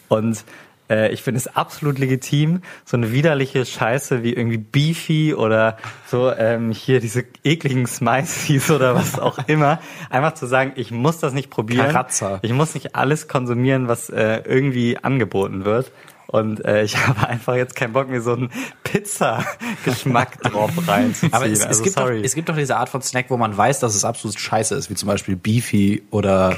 Und 0.08 0.44
äh, 0.90 1.12
ich 1.12 1.24
finde 1.24 1.38
es 1.40 1.48
absolut 1.48 1.98
legitim, 2.00 2.62
so 2.84 2.98
eine 2.98 3.12
widerliche 3.12 3.66
Scheiße 3.66 4.24
wie 4.24 4.34
irgendwie 4.34 4.58
Beefy 4.58 5.34
oder 5.34 5.78
so 6.08 6.32
ähm, 6.32 6.72
hier 6.72 7.00
diese 7.00 7.26
ekligen 7.44 7.88
Smiceys 7.88 8.70
oder 8.72 8.96
was 8.96 9.20
auch 9.20 9.40
immer, 9.48 9.80
einfach 10.10 10.34
zu 10.34 10.46
sagen, 10.46 10.74
ich 10.76 10.92
muss 10.92 11.20
das 11.20 11.34
nicht 11.34 11.50
probieren. 11.50 11.88
Karazza. 11.88 12.40
Ich 12.42 12.54
muss 12.54 12.74
nicht 12.76 12.96
alles 12.96 13.28
konsumieren, 13.28 13.88
was 13.88 14.10
äh, 14.10 14.42
irgendwie 14.46 14.98
angeboten 14.98 15.66
wird. 15.66 15.92
Und 16.36 16.66
äh, 16.66 16.84
ich 16.84 16.98
habe 17.08 17.28
einfach 17.30 17.56
jetzt 17.56 17.76
keinen 17.76 17.94
Bock, 17.94 18.10
mir 18.10 18.22
so 18.22 18.34
einen 18.34 18.50
Pizza-Geschmack 18.84 20.42
drauf 20.44 20.72
reinzuziehen. 20.86 21.34
Aber 21.34 21.46
es, 21.46 21.60
es, 21.60 21.66
also, 21.66 21.84
gibt 21.84 21.98
doch, 21.98 22.10
es 22.10 22.36
gibt 22.36 22.50
doch 22.50 22.58
diese 22.58 22.76
Art 22.76 22.90
von 22.90 23.02
Snack, 23.02 23.28
wo 23.30 23.38
man 23.38 23.56
weiß, 23.56 23.80
dass 23.80 23.96
es 23.96 24.04
absolut 24.04 24.38
scheiße 24.38 24.76
ist, 24.76 24.90
wie 24.90 24.96
zum 24.96 25.08
Beispiel 25.08 25.38
Beefy 25.38 26.04
oder. 26.12 26.58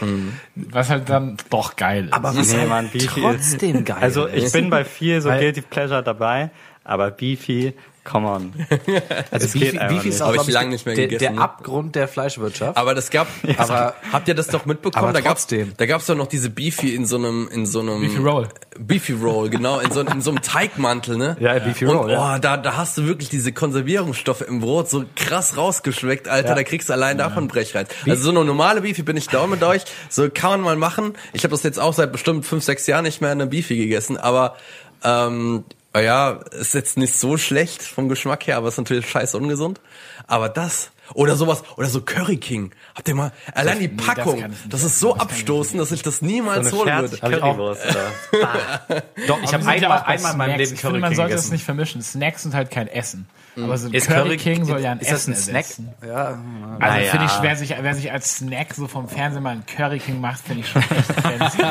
Was 0.56 0.90
halt 0.90 1.10
dann 1.10 1.38
doch 1.52 1.76
geil 1.76 2.06
ist. 2.06 2.14
Aber 2.14 2.36
was 2.36 2.52
Nee, 2.52 2.58
halt 2.60 2.70
Mann, 2.70 2.90
Beefy 2.90 3.22
trotzdem 3.22 3.76
ist, 3.78 3.86
geil 3.86 3.98
Also 4.02 4.28
ich 4.28 4.46
ist. 4.46 4.54
bin 4.54 4.72
bei 4.72 4.84
viel 4.84 5.22
so 5.22 5.30
Guilty 5.30 5.62
Pleasure 5.62 6.02
dabei, 6.02 6.50
aber 6.84 7.12
Beefy, 7.12 7.74
come 8.10 8.28
on. 8.28 8.54
Also 9.32 9.46
Es 9.48 9.54
geht 9.54 9.62
Beefy, 9.74 9.78
einfach 9.80 9.96
Beefy 9.96 10.10
ist 10.10 10.14
nicht. 10.16 10.22
auch 10.40 10.48
ich 10.48 10.54
lange 10.54 10.70
nicht 10.70 10.86
mehr 10.86 10.96
der, 10.96 11.08
gegessen, 11.08 11.24
der 11.24 11.32
ne? 11.34 11.42
Abgrund 11.42 11.96
der 11.96 12.08
Fleischwirtschaft. 12.08 12.78
Aber 12.78 12.96
das 12.96 13.10
gab, 13.12 13.28
Aber- 13.58 13.96
habt 14.12 14.28
ihr 14.28 14.36
das 14.36 14.48
doch 14.48 14.66
mitbekommen? 14.66 15.04
aber 15.04 15.14
da 15.14 15.22
gab's, 15.22 15.42
trotzdem. 15.48 15.74
da 15.78 15.86
gab's 15.86 16.06
doch 16.06 16.16
noch 16.16 16.28
diese 16.28 16.50
Beefy 16.50 16.96
in 16.96 17.06
so 17.06 17.18
einem, 17.18 17.50
in 17.52 17.66
so 17.66 17.82
einem 17.82 18.02
Beefy 18.02 18.18
Roll. 18.20 18.48
Beefy 18.80 19.14
Roll, 19.14 19.50
genau, 19.50 19.80
in 19.80 19.92
so, 19.92 20.02
in 20.02 20.22
so 20.22 20.32
einem 20.32 20.42
Teigmantel, 20.42 21.18
ne? 21.18 21.36
Ja, 21.40 21.58
Beefy 21.60 21.86
Und, 21.86 21.96
Roll, 21.98 22.12
ja. 22.12 22.36
Oh, 22.36 22.40
da, 22.40 22.58
da 22.58 22.78
hast 22.78 22.98
du 22.98 23.06
wirklich 23.06 23.30
diese 23.30 23.52
Konservierungsstoffe 23.52 24.42
im 24.42 24.60
Brot 24.62 24.90
so 24.90 25.04
krass 25.16 25.58
rausgeschmeckt, 25.58 26.28
Alter. 26.28 26.50
Ja. 26.50 26.56
Da 26.56 26.64
kriegst 26.64 26.90
du 26.90 26.94
allein 26.94 27.18
davon 27.18 27.48
Brechreiz. 27.48 27.90
Also 28.08 28.24
so 28.24 28.30
eine 28.30 28.46
normale 28.46 28.82
Beefy 28.82 29.04
bin 29.04 29.18
ich 29.18 29.28
down 29.28 29.50
mit 29.50 29.64
euch. 29.64 29.84
So 30.10 30.30
kann 30.30 30.52
man 30.52 30.62
mal 30.62 30.76
machen. 30.76 31.14
Ich 31.34 31.44
habe 31.44 31.52
das 31.52 31.64
jetzt 31.64 31.80
auch 31.80 31.94
seit 31.94 32.12
bestimmt 32.12 32.46
fünf, 32.46 32.64
sechs 32.64 32.88
Jahren 32.88 33.04
nicht 33.04 33.22
mehr 33.22 33.32
in 33.32 33.42
einer 33.42 33.50
Beefy 33.50 33.76
gegessen, 33.78 34.18
aber 34.18 34.56
ähm, 35.04 35.64
ja, 36.02 36.32
ist 36.52 36.74
jetzt 36.74 36.98
nicht 36.98 37.14
so 37.14 37.38
schlecht 37.38 37.82
vom 37.82 38.10
Geschmack 38.10 38.48
her, 38.48 38.58
aber 38.58 38.68
ist 38.70 38.78
natürlich 38.78 39.10
scheiße 39.10 39.38
ungesund. 39.38 39.80
Aber 40.28 40.50
das 40.50 40.92
oder 41.14 41.36
sowas 41.36 41.64
oder 41.78 41.88
so 41.88 42.02
Curry 42.02 42.38
King. 42.38 42.72
Habt 42.96 43.08
ihr 43.08 43.16
mal 43.16 43.32
allein 43.54 43.80
die 43.80 43.88
nee, 43.88 43.94
das 43.96 44.06
Packung, 44.06 44.42
das, 44.70 44.82
essen. 44.82 44.88
ist 44.88 45.00
so 45.00 45.14
Das 45.14 45.22
abstoßend, 45.24 45.80
dass 45.80 45.92
ich 45.92 46.02
das 46.02 46.22
niemals 46.22 46.70
So 46.70 46.80
holen 46.80 47.00
würde. 47.00 47.18
Hab 47.22 47.32
ich 47.32 47.42
auch. 47.42 47.56
Currywurst 47.56 47.86
Doch, 49.28 49.42
ich 49.42 49.54
habe 49.54 49.66
einmal, 49.66 50.04
einmal 50.04 50.32
in 50.32 50.38
meinem. 50.38 50.58
Leben 50.58 50.74
Ich 50.74 50.82
Curry 50.82 50.94
finde, 50.94 51.00
man 51.00 51.10
King 51.10 51.16
sollte 51.18 51.34
es 51.34 51.42
gegessen. 51.42 51.54
nicht 51.54 51.64
vermischen. 51.64 52.02
Snacks 52.02 52.44
sind 52.44 52.54
halt 52.54 52.72
kein 52.72 52.88
Essen. 52.88 53.28
Aber 53.64 53.78
so 53.78 53.88
ein 53.88 53.94
Ist 53.94 54.08
Curry, 54.08 54.38
King 54.38 54.66
soll 54.66 54.82
ja 54.82 54.92
ein 54.92 55.00
ist 55.00 55.12
das 55.12 55.28
Essen 55.28 55.34
ein 55.34 55.40
Snack? 55.40 55.66
Ja. 56.06 56.26
Also 56.26 56.40
Naja. 56.80 57.12
finde 57.12 57.26
ich, 57.26 57.32
wer 57.42 57.56
sich, 57.56 57.76
wer 57.80 57.96
sich 57.96 58.12
als 58.12 58.38
Snack 58.38 58.74
so 58.74 58.88
vom 58.88 59.08
Fernsehen 59.08 59.44
mal 59.44 59.52
ein 59.52 59.66
Curry 59.66 60.00
King 60.00 60.22
macht, 60.22 60.40
finde 60.42 60.62
ich 60.62 60.70
schon 60.70 60.82
echt 60.82 61.12
fancy. 61.22 61.64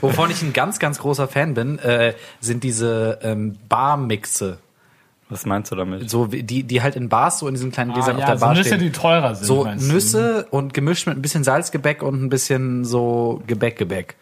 Wovon 0.00 0.30
ich 0.30 0.42
ein 0.42 0.52
ganz, 0.52 0.78
ganz 0.78 0.98
großer 0.98 1.28
Fan 1.28 1.54
bin, 1.54 1.78
äh, 1.78 2.14
sind 2.40 2.64
diese 2.64 3.18
ähm, 3.22 3.56
Barmixe. 3.68 4.58
Was 5.28 5.46
meinst 5.46 5.70
du 5.70 5.76
damit? 5.76 6.10
So 6.10 6.26
die, 6.26 6.64
die 6.64 6.82
halt 6.82 6.96
in 6.96 7.08
Bars 7.08 7.38
so 7.38 7.46
in 7.46 7.54
diesen 7.54 7.70
kleinen 7.70 7.92
ah, 7.92 7.94
Gläsern 7.94 8.16
auf 8.16 8.20
ja, 8.20 8.26
der 8.26 8.38
so 8.38 8.46
Bar 8.46 8.54
Nüsse, 8.54 8.68
stehen. 8.68 8.80
die 8.80 8.90
teurer 8.90 9.34
sind. 9.36 9.46
so? 9.46 9.64
Nüsse 9.64 10.46
und 10.50 10.74
gemischt 10.74 11.06
mit 11.06 11.16
ein 11.16 11.22
bisschen 11.22 11.44
Salzgebäck 11.44 12.02
und 12.02 12.22
ein 12.22 12.28
bisschen 12.30 12.84
so 12.84 13.40
Gebäck-Gebäck. 13.46 14.16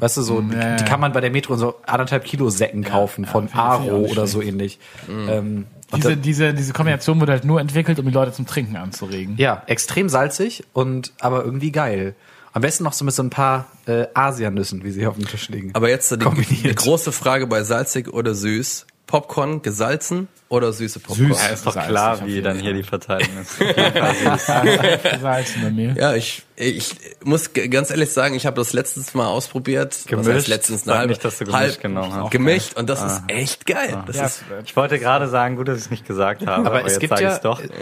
Weißt 0.00 0.16
du, 0.16 0.22
so, 0.22 0.40
die, 0.40 0.50
die 0.50 0.84
kann 0.84 1.00
man 1.00 1.12
bei 1.12 1.20
der 1.20 1.30
Metro 1.30 1.54
in 1.54 1.58
so 1.58 1.74
anderthalb 1.86 2.24
Kilo 2.24 2.48
Säcken 2.50 2.84
kaufen 2.84 3.24
von 3.24 3.48
Aro 3.52 4.06
oder 4.10 4.26
so 4.26 4.40
ähnlich. 4.40 4.78
Ähm, 5.08 5.66
und 5.90 6.02
Diese, 6.02 6.16
da, 6.16 6.22
diese, 6.22 6.54
diese 6.54 6.72
Kombination 6.72 7.20
wurde 7.20 7.32
halt 7.32 7.44
nur 7.44 7.60
entwickelt, 7.60 7.98
um 7.98 8.06
die 8.06 8.12
Leute 8.12 8.32
zum 8.32 8.46
Trinken 8.46 8.76
anzuregen. 8.76 9.34
ja, 9.36 9.62
extrem 9.66 10.08
salzig 10.08 10.64
und 10.72 11.12
aber 11.20 11.44
irgendwie 11.44 11.72
geil. 11.72 12.14
Am 12.52 12.62
besten 12.62 12.84
noch 12.84 12.92
so 12.92 13.04
mit 13.04 13.12
so 13.14 13.22
ein 13.22 13.30
paar 13.30 13.66
äh, 13.86 14.06
Asiannüssen, 14.14 14.84
wie 14.84 14.92
sie 14.92 15.00
hier 15.00 15.10
auf 15.10 15.16
dem 15.16 15.26
Tisch 15.26 15.48
liegen. 15.48 15.70
Aber 15.74 15.88
jetzt 15.88 16.10
die, 16.12 16.18
Kombiniert. 16.18 16.64
die 16.64 16.74
große 16.74 17.10
Frage 17.10 17.46
bei 17.48 17.64
salzig 17.64 18.12
oder 18.12 18.34
süß. 18.34 18.86
Popcorn 19.06 19.60
gesalzen 19.62 20.28
oder 20.54 20.72
süße 20.72 21.00
Popcorn? 21.00 21.28
Süß. 21.32 21.42
Ja, 21.42 21.48
ist 21.48 21.66
doch 21.66 21.74
klar, 21.86 22.18
wie 22.26 22.40
dann 22.42 22.58
hier 22.58 22.72
die 22.72 22.82
Verteilung 22.82 23.28
ist. 23.42 23.58
Salz 25.20 25.52
bei 25.62 25.70
mir. 25.70 25.94
Ja, 25.98 26.14
ich, 26.14 26.42
ich 26.56 26.94
muss 27.24 27.50
ganz 27.52 27.90
ehrlich 27.90 28.10
sagen, 28.10 28.34
ich 28.34 28.46
habe 28.46 28.56
das 28.56 28.72
letztens 28.72 29.14
mal 29.14 29.26
ausprobiert. 29.26 29.94
Was 29.94 30.06
Gemischt? 30.06 30.30
heißt 30.30 30.48
letztens 30.48 30.84
Sag 30.84 30.92
eine 30.92 30.98
halbe, 31.00 31.10
nicht, 31.12 31.24
dass 31.24 31.38
du 31.38 31.44
gemischt 31.44 31.80
genommen 31.80 32.12
hast. 32.14 32.30
Gemischt 32.30 32.76
und 32.76 32.88
das 32.88 33.02
ist 33.02 33.22
echt 33.28 33.66
geil. 33.66 34.02
Das 34.06 34.16
Ja, 34.16 34.26
ist, 34.26 34.44
Ich 34.64 34.76
wollte 34.76 34.98
gerade 34.98 35.28
sagen, 35.28 35.56
gut, 35.56 35.68
dass 35.68 35.78
ich 35.78 35.84
es 35.84 35.90
nicht 35.90 36.06
gesagt 36.06 36.46
habe, 36.46 36.66
aber, 36.66 36.66
Aber 36.78 36.86
es 36.86 36.92
jetzt 36.92 37.00
gibt 37.00 37.10
sage 37.10 37.22
ich 37.22 37.28
ja- 37.28 37.34
es 37.36 37.40
doch. 37.40 37.60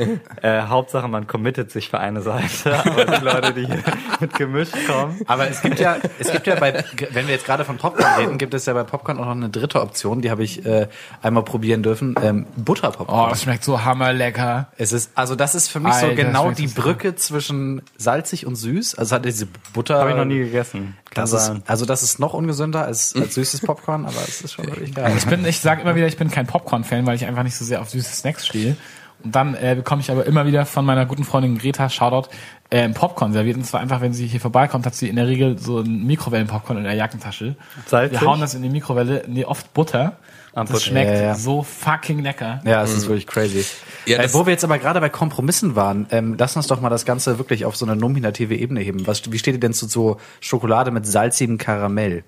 Äh, 0.42 0.62
Hauptsache, 0.62 1.06
man 1.08 1.26
committet 1.26 1.70
sich 1.70 1.88
für 1.88 1.98
eine 2.00 2.20
Seite, 2.22 2.74
aber 2.84 3.04
die 3.04 3.24
Leute, 3.24 3.52
die 3.54 3.66
hier 3.66 3.82
mit 4.20 4.34
gemischt 4.34 4.74
kommen, 4.86 5.20
Aber 5.26 5.48
es 5.48 5.60
gibt 5.62 5.78
ja, 5.78 5.96
es 6.18 6.32
gibt 6.32 6.46
ja 6.46 6.56
bei, 6.56 6.84
wenn 7.10 7.26
wir 7.26 7.34
jetzt 7.34 7.46
gerade 7.46 7.64
von 7.64 7.76
Popcorn 7.76 8.14
reden, 8.18 8.38
gibt 8.38 8.54
es 8.54 8.66
ja 8.66 8.72
bei 8.72 8.82
Popcorn 8.82 9.18
auch 9.18 9.24
noch 9.26 9.32
eine 9.32 9.50
dritte 9.50 9.80
Option, 9.80 10.20
die 10.20 10.30
habe 10.30 10.42
ich 10.42 10.64
äh, 10.66 10.88
einmal 11.22 11.44
probieren 11.44 11.82
dürfen, 11.82 12.14
ähm, 12.22 12.46
Oh, 12.62 12.64
Butterpopcorn. 12.64 13.30
das 13.30 13.42
schmeckt 13.42 13.64
so 13.64 13.84
hammerlecker. 13.84 14.68
Es 14.76 14.92
ist, 14.92 15.10
also 15.14 15.34
das 15.34 15.54
ist 15.54 15.68
für 15.68 15.80
mich 15.80 15.92
so 15.94 16.06
Alter, 16.06 16.16
genau 16.16 16.44
schmeckt 16.44 16.58
die 16.58 16.64
das 16.64 16.74
gut. 16.74 16.84
Brücke 16.84 17.14
zwischen 17.16 17.82
salzig 17.96 18.46
und 18.46 18.56
süß. 18.56 18.94
Also 18.94 19.08
es 19.08 19.12
hat 19.12 19.24
diese 19.24 19.46
Butter. 19.72 19.98
habe 19.98 20.10
ich 20.10 20.16
noch 20.16 20.24
nie 20.24 20.38
gegessen. 20.38 20.96
Kann 21.10 21.22
Das 21.24 21.32
ist, 21.32 21.52
also 21.66 21.84
das 21.86 22.02
ist 22.02 22.18
noch 22.18 22.34
ungesünder 22.34 22.84
als, 22.84 23.14
als 23.16 23.34
süßes 23.34 23.60
Popcorn, 23.60 24.04
aber 24.06 24.16
es 24.26 24.40
ist 24.40 24.52
schon 24.52 24.66
wirklich 24.66 24.94
geil. 24.94 25.12
Ich 25.16 25.26
bin, 25.26 25.44
ich 25.44 25.60
sage 25.60 25.82
immer 25.82 25.94
wieder, 25.94 26.06
ich 26.06 26.16
bin 26.16 26.30
kein 26.30 26.46
Popcorn-Fan, 26.46 27.06
weil 27.06 27.16
ich 27.16 27.26
einfach 27.26 27.42
nicht 27.42 27.56
so 27.56 27.64
sehr 27.64 27.80
auf 27.80 27.90
süße 27.90 28.14
Snacks 28.14 28.46
stehe. 28.46 28.76
Und 29.24 29.36
dann 29.36 29.54
äh, 29.54 29.74
bekomme 29.76 30.00
ich 30.00 30.10
aber 30.10 30.26
immer 30.26 30.46
wieder 30.46 30.66
von 30.66 30.84
meiner 30.84 31.06
guten 31.06 31.24
Freundin 31.24 31.56
Greta, 31.56 31.88
Shoutout, 31.88 32.28
äh, 32.70 32.88
Popcorn 32.88 33.32
serviert. 33.32 33.56
Und 33.56 33.64
zwar 33.64 33.80
einfach, 33.80 34.00
wenn 34.00 34.12
sie 34.12 34.26
hier 34.26 34.40
vorbeikommt, 34.40 34.84
hat 34.86 34.94
sie 34.94 35.08
in 35.08 35.16
der 35.16 35.28
Regel 35.28 35.58
so 35.58 35.78
ein 35.80 36.04
Mikrowellenpopcorn 36.06 36.78
in 36.78 36.84
der 36.84 36.94
Jackentasche. 36.94 37.54
Salzig? 37.86 38.20
Wir 38.20 38.26
hauen 38.26 38.40
das 38.40 38.54
in 38.54 38.62
die 38.62 38.68
Mikrowelle, 38.68 39.24
nee, 39.28 39.44
oft 39.44 39.72
Butter. 39.74 40.16
Ah, 40.54 40.64
Das 40.64 40.84
schmeckt 40.84 41.10
Ja, 41.10 41.22
ja. 41.22 41.34
so 41.34 41.62
fucking 41.62 42.18
lecker. 42.20 42.60
Ja, 42.64 42.82
es 42.82 42.92
ist 42.92 43.06
wirklich 43.08 43.26
crazy. 43.26 43.64
Ja, 44.04 44.18
äh, 44.18 44.32
wo 44.34 44.44
wir 44.44 44.52
jetzt 44.52 44.64
aber 44.64 44.78
gerade 44.78 45.00
bei 45.00 45.08
Kompromissen 45.08 45.76
waren, 45.76 46.06
ähm, 46.10 46.36
lass 46.38 46.56
uns 46.56 46.66
doch 46.66 46.80
mal 46.80 46.90
das 46.90 47.04
Ganze 47.06 47.38
wirklich 47.38 47.64
auf 47.64 47.74
so 47.76 47.86
eine 47.86 47.96
nominative 47.96 48.54
Ebene 48.54 48.80
heben. 48.80 49.06
Was, 49.06 49.32
wie 49.32 49.38
steht 49.38 49.54
ihr 49.54 49.60
denn 49.60 49.72
zu 49.72 49.88
so 49.88 50.18
Schokolade 50.40 50.90
mit 50.90 51.06
salzigem 51.06 51.56
Karamell? 51.56 52.24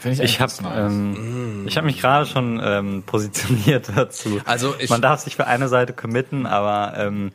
Finde 0.00 0.22
Ich 0.24 0.40
habe 0.40 0.52
ähm, 0.76 1.64
ich 1.66 1.76
hab 1.78 1.84
mich 1.84 2.00
gerade 2.00 2.26
schon 2.26 2.60
ähm, 2.62 3.04
positioniert 3.06 3.90
dazu. 3.96 4.40
Also 4.44 4.74
ich- 4.78 4.90
Man 4.90 5.00
darf 5.00 5.20
sich 5.20 5.36
für 5.36 5.46
eine 5.46 5.68
Seite 5.68 5.92
committen, 5.92 6.46
aber 6.46 6.94
ähm, 6.98 7.30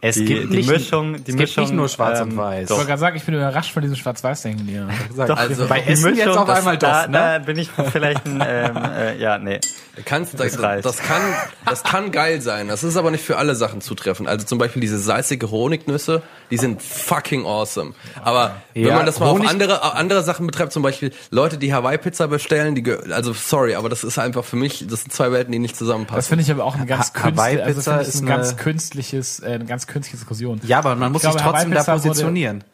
Es 0.00 0.16
die, 0.16 0.24
gibt 0.24 0.52
die 0.52 0.56
nicht- 0.58 0.68
Mischung, 0.70 1.12
die 1.14 1.18
es 1.20 1.24
gibt 1.26 1.38
Mischung, 1.38 1.64
nicht 1.64 1.74
nur 1.74 1.88
schwarz 1.88 2.20
ähm, 2.20 2.30
und 2.30 2.36
weiß. 2.36 2.62
Ich 2.62 2.68
Doch, 2.68 2.76
wollte 2.76 2.88
gerade 2.88 3.00
sagen, 3.00 3.16
ich 3.16 3.24
bin 3.24 3.34
überrascht 3.34 3.72
von 3.72 3.82
diesem 3.82 3.96
Schwarz-Weiß-Denken 3.96 4.66
hier. 4.66 4.88
Doch, 5.16 5.36
Also, 5.36 5.66
bei 5.66 5.80
Essen 5.82 6.14
jetzt 6.16 6.28
auf 6.28 6.46
das- 6.46 6.58
einmal 6.58 6.78
da, 6.78 7.02
doch, 7.02 7.08
ne? 7.08 7.18
Da 7.18 7.38
bin 7.40 7.58
ich 7.58 7.68
vielleicht 7.92 8.24
ein, 8.26 8.42
ähm, 8.46 8.76
äh, 8.76 9.18
ja, 9.18 9.38
nee. 9.38 9.60
Kannst, 10.06 10.40
das, 10.40 10.58
reicht. 10.58 10.86
das, 10.86 10.96
kann, 10.98 11.20
das 11.66 11.82
kann 11.82 12.12
geil 12.12 12.40
sein. 12.40 12.68
Das 12.68 12.82
ist 12.82 12.96
aber 12.96 13.10
nicht 13.10 13.22
für 13.22 13.36
alle 13.36 13.54
Sachen 13.54 13.82
zutreffend. 13.82 14.26
Also 14.26 14.46
zum 14.46 14.56
Beispiel 14.56 14.80
diese 14.80 14.98
salzige 14.98 15.50
Honignüsse, 15.50 16.22
die 16.50 16.56
sind 16.56 16.80
fucking 16.80 17.44
awesome. 17.44 17.92
Aber 18.24 18.54
wenn 18.72 18.86
Ja, 18.86 18.96
man 18.96 19.04
das 19.04 19.20
mal 19.20 19.30
Honig- 19.30 19.44
auf 19.44 19.50
andere, 19.50 19.94
andere 19.94 20.22
Sachen 20.22 20.46
betreibt, 20.46 20.72
zum 20.72 20.82
Beispiel 20.82 21.12
Leute, 21.30 21.58
die 21.58 21.74
Hawaii-Pizza 21.74 22.26
bestellen, 22.28 22.74
die, 22.74 22.90
also 23.12 23.34
sorry, 23.34 23.74
aber 23.74 23.90
das 23.90 24.02
ist 24.02 24.18
einfach 24.18 24.44
für 24.46 24.56
mich, 24.56 24.86
das 24.88 25.02
sind 25.02 25.12
zwei 25.12 25.30
Welten, 25.30 25.52
die 25.52 25.58
nicht 25.58 25.72
Das 25.74 25.78
zusammenpassen. 25.80 26.26
finde 26.26 26.44
ich 26.44 26.50
aber 26.50 26.64
auch 26.64 26.74
ein 26.76 26.86
ganz 26.86 27.12
Ha- 27.14 27.24
Hawaii-Pizza 27.24 27.66
künstlich, 27.66 27.88
also 27.88 28.00
ich 28.00 28.08
ist 28.08 28.20
ein 28.22 28.26
ganz 28.26 28.56
künstliches, 28.56 29.40
äh, 29.40 29.46
eine 29.52 29.64
ganz 29.66 29.81
künstliche 29.86 30.16
Diskussion. 30.18 30.60
Ja, 30.64 30.78
aber 30.78 30.94
man 30.96 31.12
muss 31.12 31.22
Ich 31.24 31.30
sich 31.30 31.40
glaube, 31.40 31.52
trotzdem 31.52 31.70
da 31.72 31.76
Hawaii-Pizza 31.80 31.92
wurde- 31.94 32.08
positionieren. 32.08 32.64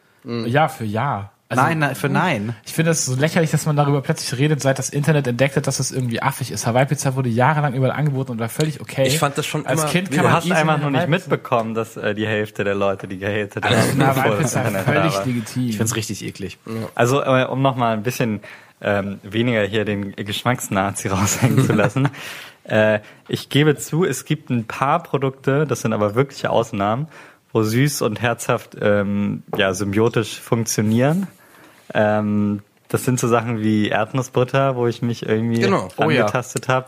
Ja, 0.45 0.67
für 0.67 0.85
ja. 0.85 1.31
Also, 1.51 1.63
nein, 1.63 1.79
nein, 1.79 1.95
für 1.95 2.09
nein. 2.09 2.55
Ich 2.63 2.73
finde 2.73 2.91
es 2.91 3.05
so 3.07 3.15
lächerlich, 3.15 3.49
dass 3.49 3.65
man 3.65 3.75
darüber 3.75 4.01
plötzlich 4.01 4.37
redet, 4.39 4.61
seit 4.61 4.77
das 4.77 4.91
Internet 4.91 5.25
entdeckt 5.25 5.55
hat, 5.55 5.65
dass 5.65 5.79
es 5.79 5.91
irgendwie 5.91 6.21
affig 6.21 6.51
ist. 6.51 6.67
Hawaii-Pizza 6.67 7.15
wurde 7.15 7.29
jahrelang 7.29 7.73
überall 7.73 7.93
angeboten 7.93 8.33
und 8.33 8.39
war 8.39 8.49
völlig 8.49 8.81
okay. 8.81 9.07
Ich 9.07 9.17
fand 9.17 9.35
das 9.35 9.47
schon 9.47 9.65
Als 9.65 9.81
immer- 9.81 9.89
Kind 9.89 10.07
Du 10.09 10.11
kann 10.11 10.25
Du 10.25 10.29
man 10.29 10.33
hast 10.37 10.51
einfach 10.51 10.77
nur 10.79 10.91
nicht 10.91 11.07
mitbekommen, 11.07 11.73
dass 11.73 11.97
äh, 11.97 12.13
die 12.13 12.27
Hälfte 12.27 12.63
der 12.63 12.75
Leute, 12.75 13.07
die 13.07 13.17
gehatet 13.17 13.65
haben, 13.65 13.73
bevor 13.97 14.05
das 14.05 14.17
Hawaii-Pizza 14.17 14.59
Internet 14.59 14.87
da 14.87 14.91
völlig 14.91 15.15
war. 15.15 15.25
legitim. 15.25 15.69
Ich 15.69 15.77
find's 15.77 15.95
richtig 15.95 16.23
eklig. 16.23 16.59
Also, 16.93 17.23
äh, 17.23 17.45
um 17.45 17.63
nochmal 17.63 17.93
ein 17.97 18.03
bisschen 18.03 18.41
ähm, 18.81 19.19
weniger 19.23 19.63
hier 19.63 19.85
den 19.85 20.15
Geschmacksnazi 20.15 21.07
raushängen 21.07 21.65
zu 21.65 21.73
lassen. 21.73 22.09
Äh, 22.69 22.99
ich 23.27 23.49
gebe 23.49 23.75
zu, 23.75 24.05
es 24.05 24.25
gibt 24.25 24.49
ein 24.49 24.65
paar 24.65 25.01
Produkte, 25.03 25.65
das 25.65 25.81
sind 25.81 25.93
aber 25.93 26.15
wirkliche 26.15 26.49
Ausnahmen, 26.49 27.07
wo 27.51 27.63
süß 27.63 28.01
und 28.03 28.21
herzhaft 28.21 28.77
ähm, 28.79 29.43
ja, 29.57 29.73
symbiotisch 29.73 30.39
funktionieren. 30.39 31.27
Ähm, 31.93 32.61
das 32.87 33.05
sind 33.05 33.19
so 33.19 33.27
Sachen 33.27 33.59
wie 33.61 33.87
Erdnussbutter, 33.89 34.75
wo 34.75 34.87
ich 34.87 35.01
mich 35.01 35.25
irgendwie 35.25 35.59
Genau. 35.61 35.89
Oh 35.97 36.09
ja. 36.09 36.21
angetastet 36.21 36.67
habe. 36.67 36.87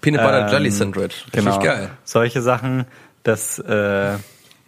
Peanut 0.00 0.20
Butter 0.22 0.46
Ähm, 0.46 0.52
Jelly 0.52 0.70
Sandwich. 0.70 1.24
Richtig 1.26 1.32
Genau. 1.44 1.58
geil. 1.60 1.90
Solche 2.04 2.42
Sachen, 2.42 2.84
das 3.22 3.58
äh, 3.58 4.12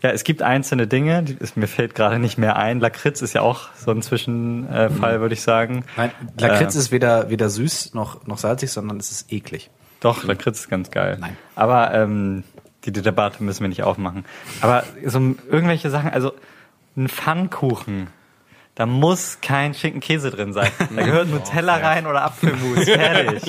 ja, 0.02 0.11
es 0.12 0.24
gibt 0.24 0.42
einzelne 0.42 0.86
Dinge, 0.86 1.22
die, 1.22 1.36
es, 1.40 1.57
mir 1.57 1.66
fällt 1.66 1.94
gerade 1.94 2.18
nicht 2.18 2.36
mehr 2.38 2.57
ein. 2.57 2.80
Lakritz 2.80 3.22
ist 3.22 3.32
ja 3.34 3.40
auch 3.40 3.68
so 3.76 3.90
ein 3.90 4.02
Zwischenfall, 4.02 5.20
würde 5.20 5.32
ich 5.34 5.40
sagen. 5.42 5.84
Nein, 5.96 6.11
Lakritz 6.38 6.74
Äh, 6.74 6.78
ist 6.78 6.92
weder, 6.92 7.30
weder 7.30 7.48
süß 7.48 7.94
noch, 7.94 8.26
noch 8.26 8.38
salzig, 8.38 8.70
sondern 8.70 8.98
es 8.98 9.11
ist 9.11 9.32
eklig. 9.32 9.70
Doch, 10.07 10.22
Lakritz 10.22 10.61
ist 10.61 10.68
ganz 10.68 10.92
geil. 10.92 11.16
Nein. 11.20 11.36
Aber 11.57 11.92
ähm, 11.92 12.44
die, 12.84 12.92
die 12.92 13.02
Debatte 13.02 13.42
müssen 13.42 13.62
wir 13.62 13.68
nicht 13.68 13.82
aufmachen. 13.82 14.24
Aber 14.61 14.84
so 15.04 15.18
irgendwelche 15.18 15.90
Sachen, 15.90 16.11
also 16.11 16.32
ein 16.96 17.09
Pfannkuchen, 17.09 18.07
da 18.77 18.87
muss 18.87 19.39
kein 19.43 19.74
Schinken-Käse 19.74 20.31
drin 20.31 20.53
sein. 20.53 20.70
Da 20.95 21.03
gehört 21.03 21.29
Nutella 21.31 21.77
rein 21.77 22.07
oder 22.07 22.22
Apfelmus. 22.22 22.85
Fertig. 22.85 23.43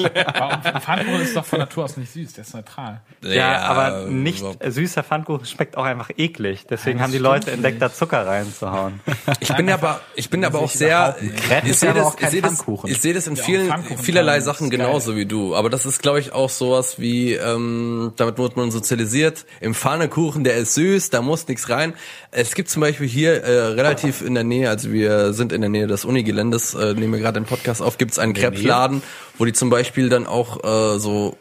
Pfannkuchen 0.82 1.22
ist 1.22 1.36
doch 1.36 1.46
von 1.46 1.60
Natur 1.60 1.84
aus 1.84 1.98
nicht 1.98 2.12
süß, 2.14 2.34
der 2.34 2.44
ist 2.44 2.54
neutral. 2.54 3.02
Ja, 3.24 3.60
aber 3.64 4.06
nicht 4.08 4.40
überhaupt. 4.40 4.64
süßer 4.66 5.04
Pfannkuchen 5.04 5.46
schmeckt 5.46 5.76
auch 5.78 5.84
einfach 5.84 6.10
eklig. 6.18 6.66
Deswegen 6.70 7.02
haben 7.02 7.12
die 7.12 7.18
Leute 7.18 7.52
entdeckt, 7.52 7.82
da 7.82 7.92
Zucker 7.94 8.26
reinzuhauen. 8.26 9.02
Ich 9.42 9.54
bin 9.54 9.70
aber, 9.70 10.00
ich 10.16 10.30
bin 10.30 10.46
aber 10.46 10.60
auch 10.60 10.70
sehr. 10.70 11.18
Crepe 11.46 11.66
ich 11.66 11.72
ist 11.72 11.82
sehe 11.82 11.90
aber 11.90 12.00
das, 12.00 12.08
auch 12.08 12.16
kein 12.16 12.26
ich 12.28 12.32
sehe 12.32 12.42
das, 12.42 12.54
Pfannkuchen. 12.54 12.90
ich 12.90 13.02
sehe 13.02 13.14
das 13.14 13.28
in 13.28 13.36
Ja, 13.36 13.44
vielen, 13.44 13.68
Pfannkuchen 13.68 13.98
vielerlei 14.04 14.36
kann- 14.36 14.44
Sachen 14.44 14.66
ist 14.68 14.72
geil. 14.72 14.80
genauso 14.80 15.16
wie 15.18 15.26
du. 15.26 15.56
Aber 15.56 15.70
das 15.70 15.86
ist, 15.86 16.02
glaube 16.02 16.20
ich, 16.22 16.32
auch 16.32 16.50
sowas 16.50 17.00
wie, 17.00 17.34
ähm, 17.34 18.14
damit 18.16 18.38
wird 18.38 18.56
man 18.56 18.72
sozialisiert. 18.72 19.46
Im 19.60 19.74
Pfannekuchen, 19.74 20.44
der 20.46 20.56
ist 20.56 20.74
süß, 20.76 21.10
da 21.10 21.22
muss 21.22 21.48
nichts 21.50 21.70
rein. 21.70 21.94
Es 22.32 22.56
gibt 22.56 22.70
zum 22.70 22.82
Beispiel 22.82 23.08
hier 23.08 23.44
äh, 23.44 23.60
relativ 23.74 24.22
in 24.22 24.34
der 24.34 24.44
Nähe, 24.46 24.70
also 24.70 24.92
wir 24.94 25.17
sind 25.32 25.52
in 25.54 25.62
der 25.62 25.70
Nähe 25.70 25.88
des 25.88 26.06
Unigeländes, 26.06 26.74
äh, 26.74 26.94
nehmen 26.94 27.14
wir 27.14 27.20
gerade 27.20 27.40
den 27.40 27.46
Podcast 27.46 27.82
auf, 27.82 27.98
gibt 27.98 28.12
es 28.12 28.20
einen 28.20 28.34
Crepe-Laden, 28.34 29.02
wo 29.38 29.46
die 29.46 29.54
zum 29.54 29.70
Beispiel 29.70 30.10
dann 30.10 30.26
auch 30.28 30.64
äh, 30.64 31.00
so 31.00 31.38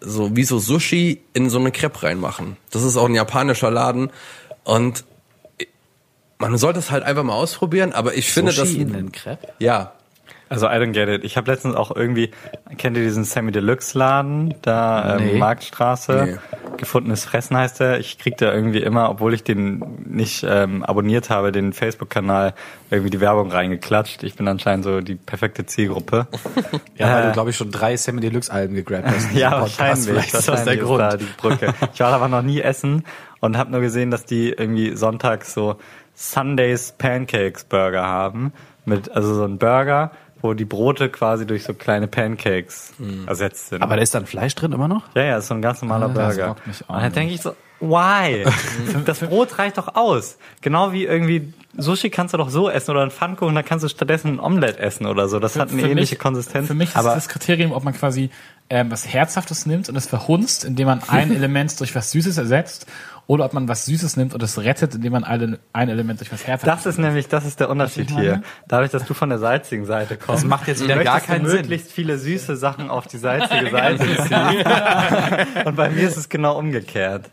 so 0.00 0.36
wie 0.36 0.44
so 0.44 0.58
Sushi 0.60 1.22
in 1.32 1.50
so 1.50 1.58
eine 1.58 1.72
Crepe 1.72 2.04
reinmachen. 2.04 2.56
Das 2.70 2.84
ist 2.84 2.96
auch 2.96 3.06
ein 3.06 3.14
japanischer 3.14 3.70
Laden 3.70 4.10
und 4.64 5.04
man 6.38 6.56
sollte 6.56 6.78
es 6.78 6.90
halt 6.92 7.02
einfach 7.02 7.24
mal 7.24 7.34
ausprobieren, 7.34 7.92
aber 7.92 8.14
ich 8.14 8.32
finde 8.32 8.52
das 8.52 8.68
Sushi 8.68 8.82
in 8.82 8.92
den 8.92 9.12
Crepe? 9.12 9.48
ja, 9.58 9.92
Also 10.48 10.66
I 10.66 10.70
don't 10.70 10.92
get 10.92 11.08
it. 11.08 11.24
Ich 11.24 11.36
habe 11.36 11.50
letztens 11.50 11.74
auch 11.74 11.94
irgendwie, 11.94 12.30
kennt 12.78 12.96
ihr 12.96 13.02
diesen 13.02 13.24
Sammy 13.24 13.50
Deluxe 13.52 13.98
Laden, 13.98 14.54
da 14.62 15.16
ähm, 15.16 15.26
Nee. 16.26 16.38
Gefundenes 16.78 17.24
Fressen 17.24 17.56
heißt 17.56 17.80
der. 17.80 17.98
Ich 18.00 18.18
krieg 18.18 18.36
da 18.38 18.52
irgendwie 18.52 18.78
immer, 18.78 19.10
obwohl 19.10 19.34
ich 19.34 19.44
den 19.44 19.84
nicht 20.06 20.44
ähm, 20.48 20.82
abonniert 20.82 21.28
habe, 21.30 21.52
den 21.52 21.72
Facebook-Kanal 21.72 22.54
irgendwie 22.90 23.10
die 23.10 23.20
Werbung 23.20 23.50
reingeklatscht. 23.52 24.22
Ich 24.22 24.34
bin 24.36 24.48
anscheinend 24.48 24.84
so 24.84 25.00
die 25.00 25.16
perfekte 25.16 25.66
Zielgruppe. 25.66 26.26
Ja, 26.96 27.12
weil 27.12 27.22
Äh, 27.24 27.26
du, 27.26 27.32
glaube 27.32 27.50
ich, 27.50 27.56
schon 27.56 27.70
drei 27.70 27.96
Sammy 27.96 28.20
Deluxe 28.20 28.50
Alben 28.52 28.74
gegrabt 28.74 29.06
hast. 29.06 29.32
Ja, 29.34 29.60
wahrscheinlich. 29.60 30.06
Vielleicht 30.06 30.26
ist 30.28 30.34
das 30.34 30.48
wahrscheinlich 30.48 30.78
der 30.78 30.84
Grund. 30.84 31.00
da 31.00 31.16
die 31.16 31.26
Brücke. 31.36 31.74
Ich 31.92 32.00
war 32.00 32.12
aber 32.12 32.28
noch 32.28 32.42
nie 32.42 32.60
essen 32.60 33.04
und 33.40 33.58
habe 33.58 33.70
nur 33.70 33.80
gesehen, 33.80 34.10
dass 34.10 34.24
die 34.24 34.50
irgendwie 34.50 34.96
sonntags 34.96 35.52
so 35.52 35.76
Sundays 36.14 36.92
Pancakes 36.96 37.64
Burger 37.64 38.06
haben. 38.06 38.52
Mit, 38.84 39.10
also 39.10 39.34
so 39.34 39.44
ein 39.44 39.58
Burger, 39.58 40.12
wo 40.42 40.54
die 40.54 40.64
Brote 40.64 41.08
quasi 41.08 41.46
durch 41.46 41.64
so 41.64 41.74
kleine 41.74 42.06
Pancakes 42.08 42.92
ersetzt 43.26 43.68
sind. 43.70 43.82
Aber 43.82 43.96
da 43.96 44.02
ist 44.02 44.14
dann 44.14 44.26
Fleisch 44.26 44.54
drin 44.54 44.72
immer 44.72 44.88
noch? 44.88 45.02
ja, 45.14 45.22
ja, 45.24 45.38
ist 45.38 45.48
so 45.48 45.54
ein 45.54 45.62
ganz 45.62 45.82
normaler 45.82 46.08
das 46.08 46.36
Burger. 46.36 46.48
bockt 46.54 46.66
mich 46.66 46.82
auch 46.88 46.94
Und 46.96 47.02
dann 47.02 47.12
denke 47.12 47.34
ich 47.34 47.40
so, 47.42 47.54
why? 47.80 48.44
das 49.04 49.20
Brot 49.20 49.58
reicht 49.58 49.78
doch 49.78 49.94
aus. 49.94 50.36
Genau 50.60 50.92
wie 50.92 51.04
irgendwie 51.04 51.52
Sushi 51.76 52.10
kannst 52.10 52.34
du 52.34 52.38
doch 52.38 52.50
so 52.50 52.68
essen 52.68 52.90
oder 52.90 53.02
ein 53.02 53.10
Pfannkuchen, 53.10 53.54
dann 53.54 53.64
kannst 53.64 53.84
du 53.84 53.88
stattdessen 53.88 54.34
ein 54.36 54.40
Omelette 54.40 54.78
essen 54.80 55.06
oder 55.06 55.28
so. 55.28 55.38
Das 55.38 55.56
hat 55.58 55.70
eine 55.70 55.82
Für 55.82 55.88
ähnliche 55.88 56.14
mich- 56.14 56.18
Konsistenz. 56.20 56.66
Für 56.66 56.74
mich 56.74 56.88
ist 56.90 56.96
Aber- 56.96 57.14
das 57.14 57.28
Kriterium, 57.28 57.72
ob 57.72 57.84
man 57.84 57.94
quasi 57.94 58.30
ähm, 58.70 58.90
was 58.90 59.06
Herzhaftes 59.08 59.64
nimmt 59.64 59.88
und 59.88 59.96
es 59.96 60.06
verhunzt, 60.06 60.64
indem 60.64 60.86
man 60.88 61.02
ein 61.08 61.32
Element 61.34 61.78
durch 61.80 61.94
was 61.94 62.10
Süßes 62.10 62.36
ersetzt, 62.36 62.86
oder 63.28 63.44
ob 63.44 63.52
man 63.52 63.68
was 63.68 63.84
Süßes 63.84 64.16
nimmt 64.16 64.34
und 64.34 64.42
es 64.42 64.58
rettet, 64.58 64.94
indem 64.96 65.12
man 65.12 65.22
alle, 65.22 65.60
ein 65.72 65.88
Element 65.88 66.18
durch 66.18 66.32
was 66.32 66.46
Herzhaftes 66.46 66.84
Das 66.84 66.86
ist 66.94 66.98
nämlich, 66.98 67.28
das 67.28 67.44
ist 67.46 67.60
der 67.60 67.68
Unterschied 67.70 68.10
hier. 68.10 68.42
Dadurch, 68.66 68.90
dass 68.90 69.04
du 69.04 69.14
von 69.14 69.28
der 69.28 69.38
salzigen 69.38 69.84
Seite 69.84 70.16
kommst. 70.16 70.42
Das 70.42 70.48
macht 70.48 70.66
jetzt 70.66 70.82
wieder 70.82 70.96
gar 71.04 71.20
du 71.20 71.26
keinen 71.26 71.46
Sinn. 71.46 71.56
möglichst 71.60 71.92
viele 71.92 72.18
süße 72.18 72.56
Sachen 72.56 72.88
auf 72.90 73.06
die 73.06 73.18
salzige 73.18 73.70
Seite 73.70 74.04
ziehen. 74.04 74.64
Und 75.66 75.76
bei 75.76 75.90
mir 75.90 76.08
ist 76.08 76.16
es 76.16 76.28
genau 76.28 76.58
umgekehrt. 76.58 77.26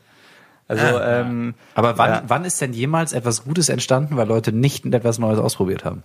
Also, 0.68 0.84
ähm, 1.00 1.54
Aber 1.76 1.98
wann, 1.98 2.10
Ja. 2.10 2.24
wann 2.28 2.44
ist 2.44 2.60
denn 2.60 2.74
jemals 2.74 3.14
etwas 3.14 3.44
Gutes 3.46 3.70
entstanden, 3.70 4.18
weil 4.18 4.28
Leute 4.28 4.52
nicht 4.52 4.86
etwas 4.86 5.18
Neues 5.18 5.40
ausprobiert 5.40 5.86
haben? 5.86 6.04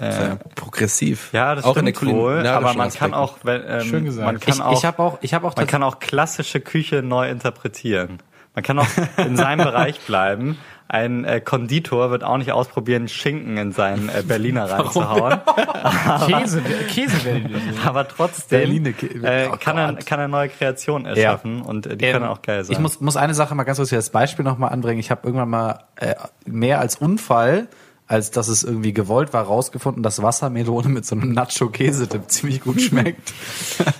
äh, 0.00 0.36
progressiv. 0.54 1.30
ja, 1.32 1.54
das 1.56 1.64
auch 1.64 1.76
in 1.76 1.86
der 1.86 1.94
stimmt 1.94 2.12
wohl, 2.12 2.46
aber 2.46 2.72
man 2.74 2.86
Aspekten. 2.86 2.98
kann 3.12 3.14
auch, 3.14 3.38
wenn, 3.42 3.62
ähm, 3.66 3.80
Schön 3.82 4.04
gesagt. 4.04 4.26
man 4.26 4.38
kann 4.40 4.54
Ich, 4.54 4.60
auch, 4.62 4.72
ich 4.78 4.84
habe 4.84 5.02
auch, 5.02 5.18
ich 5.22 5.34
habe 5.34 5.46
auch 5.46 5.56
man 5.56 5.66
kann 5.66 5.82
auch 5.82 5.98
klassische 5.98 6.60
Küche 6.60 7.02
neu 7.02 7.28
interpretieren. 7.28 8.20
Man 8.58 8.64
kann 8.64 8.80
auch 8.80 8.88
in 9.24 9.36
seinem 9.36 9.64
Bereich 9.64 10.00
bleiben. 10.00 10.58
Ein 10.88 11.24
äh, 11.24 11.40
Konditor 11.40 12.10
wird 12.10 12.24
auch 12.24 12.38
nicht 12.38 12.50
ausprobieren, 12.50 13.06
Schinken 13.06 13.56
in 13.56 13.70
seinen 13.70 14.08
äh, 14.08 14.24
Berliner 14.26 14.64
reinzuhauen. 14.70 15.38
Käse, 16.26 16.60
Käse 16.88 17.38
Lösung. 17.38 17.60
Aber 17.86 18.08
trotzdem 18.08 18.58
Berliner 18.58 18.88
äh, 19.22 19.48
Oh 19.52 19.56
kann, 19.60 19.78
er, 19.78 19.94
kann 19.94 20.18
er 20.18 20.26
neue 20.26 20.48
Kreationen 20.48 21.06
erschaffen 21.06 21.62
und 21.62 21.86
äh, 21.86 21.96
die 21.96 22.06
Ähm, 22.06 22.12
können 22.14 22.24
auch 22.24 22.42
geil 22.42 22.64
sein. 22.64 22.72
Ich 22.72 22.80
muss, 22.80 23.00
muss 23.00 23.16
eine 23.16 23.34
Sache 23.34 23.54
mal 23.54 23.62
ganz 23.62 23.78
kurz 23.78 23.90
hier 23.90 23.98
als 23.98 24.10
Beispiel 24.10 24.44
nochmal 24.44 24.72
anbringen. 24.72 24.98
Ich 24.98 25.12
habe 25.12 25.20
irgendwann 25.22 25.50
mal 25.50 25.84
äh, 25.94 26.16
mehr 26.44 26.80
als 26.80 26.96
Unfall, 26.96 27.68
als 28.08 28.30
dass 28.30 28.48
es 28.48 28.64
irgendwie 28.64 28.94
gewollt 28.94 29.34
war, 29.34 29.44
rausgefunden, 29.44 30.02
dass 30.02 30.22
Wassermelone 30.22 30.88
mit 30.88 31.04
so 31.04 31.14
einem 31.14 31.32
Nacho-Käse-Dip 31.34 32.30
ziemlich 32.30 32.62
gut 32.62 32.80
schmeckt. 32.80 33.32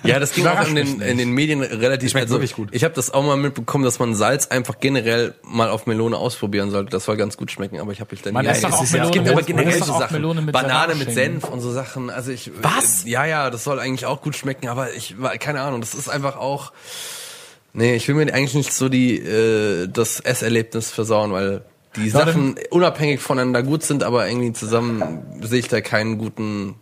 Ja, 0.02 0.18
das 0.18 0.32
ging 0.32 0.46
auch 0.46 0.66
in 0.66 0.74
den, 0.74 1.00
in 1.02 1.18
den 1.18 1.30
Medien 1.30 1.60
relativ 1.62 2.10
Schmeckt 2.10 2.24
also, 2.24 2.36
wirklich 2.36 2.54
gut. 2.54 2.70
Ich 2.72 2.84
habe 2.84 2.94
das 2.94 3.12
auch 3.12 3.22
mal 3.22 3.36
mitbekommen, 3.36 3.84
dass 3.84 3.98
man 3.98 4.14
Salz 4.14 4.46
einfach 4.46 4.80
generell 4.80 5.34
mal 5.42 5.68
auf 5.68 5.86
Melone 5.86 6.16
ausprobieren 6.16 6.70
sollte. 6.70 6.90
Das 6.90 7.04
soll 7.04 7.18
ganz 7.18 7.36
gut 7.36 7.50
schmecken, 7.50 7.78
aber 7.80 7.92
ich 7.92 8.00
habe 8.00 8.10
mich 8.12 8.22
dann 8.22 8.32
Man 8.32 8.46
nie 8.46 8.50
isst 8.50 8.64
doch 8.64 8.70
es 8.70 8.74
auch 8.76 8.82
ist 8.82 8.94
ja- 8.94 9.04
Melone 9.04 9.10
Es 9.10 9.24
gibt 9.24 9.28
aber 9.28 9.42
generell 9.42 9.78
so 9.78 9.98
Sachen. 9.98 10.14
Melone 10.14 10.40
mit 10.40 10.52
Banane 10.54 10.94
mit. 10.94 11.12
Senf 11.12 11.44
und 11.44 11.60
so 11.60 11.70
Sachen. 11.70 12.08
Also 12.08 12.30
ich 12.32 12.50
Was? 12.62 13.04
Ja, 13.04 13.26
ja, 13.26 13.50
das 13.50 13.62
soll 13.64 13.78
eigentlich 13.78 14.06
auch 14.06 14.22
gut 14.22 14.34
schmecken, 14.36 14.68
aber 14.68 14.94
ich 14.94 15.16
keine 15.38 15.60
Ahnung, 15.60 15.80
das 15.82 15.92
ist 15.94 16.08
einfach 16.08 16.36
auch 16.36 16.72
Nee, 17.74 17.94
ich 17.94 18.08
will 18.08 18.14
mir 18.14 18.32
eigentlich 18.32 18.54
nicht 18.54 18.72
so 18.72 18.88
die 18.88 19.18
äh, 19.18 19.86
das 19.88 20.20
Esserlebnis 20.20 20.90
versauen, 20.90 21.32
weil 21.32 21.62
die 21.96 22.10
Leute- 22.10 22.26
Sachen 22.32 22.54
unabhängig 22.70 23.20
voneinander 23.20 23.62
gut 23.62 23.82
sind, 23.82 24.02
aber 24.02 24.28
irgendwie 24.28 24.52
zusammen 24.52 25.22
sehe 25.40 25.60
ich 25.60 25.68
da 25.68 25.80
keinen 25.80 26.18
guten 26.18 26.74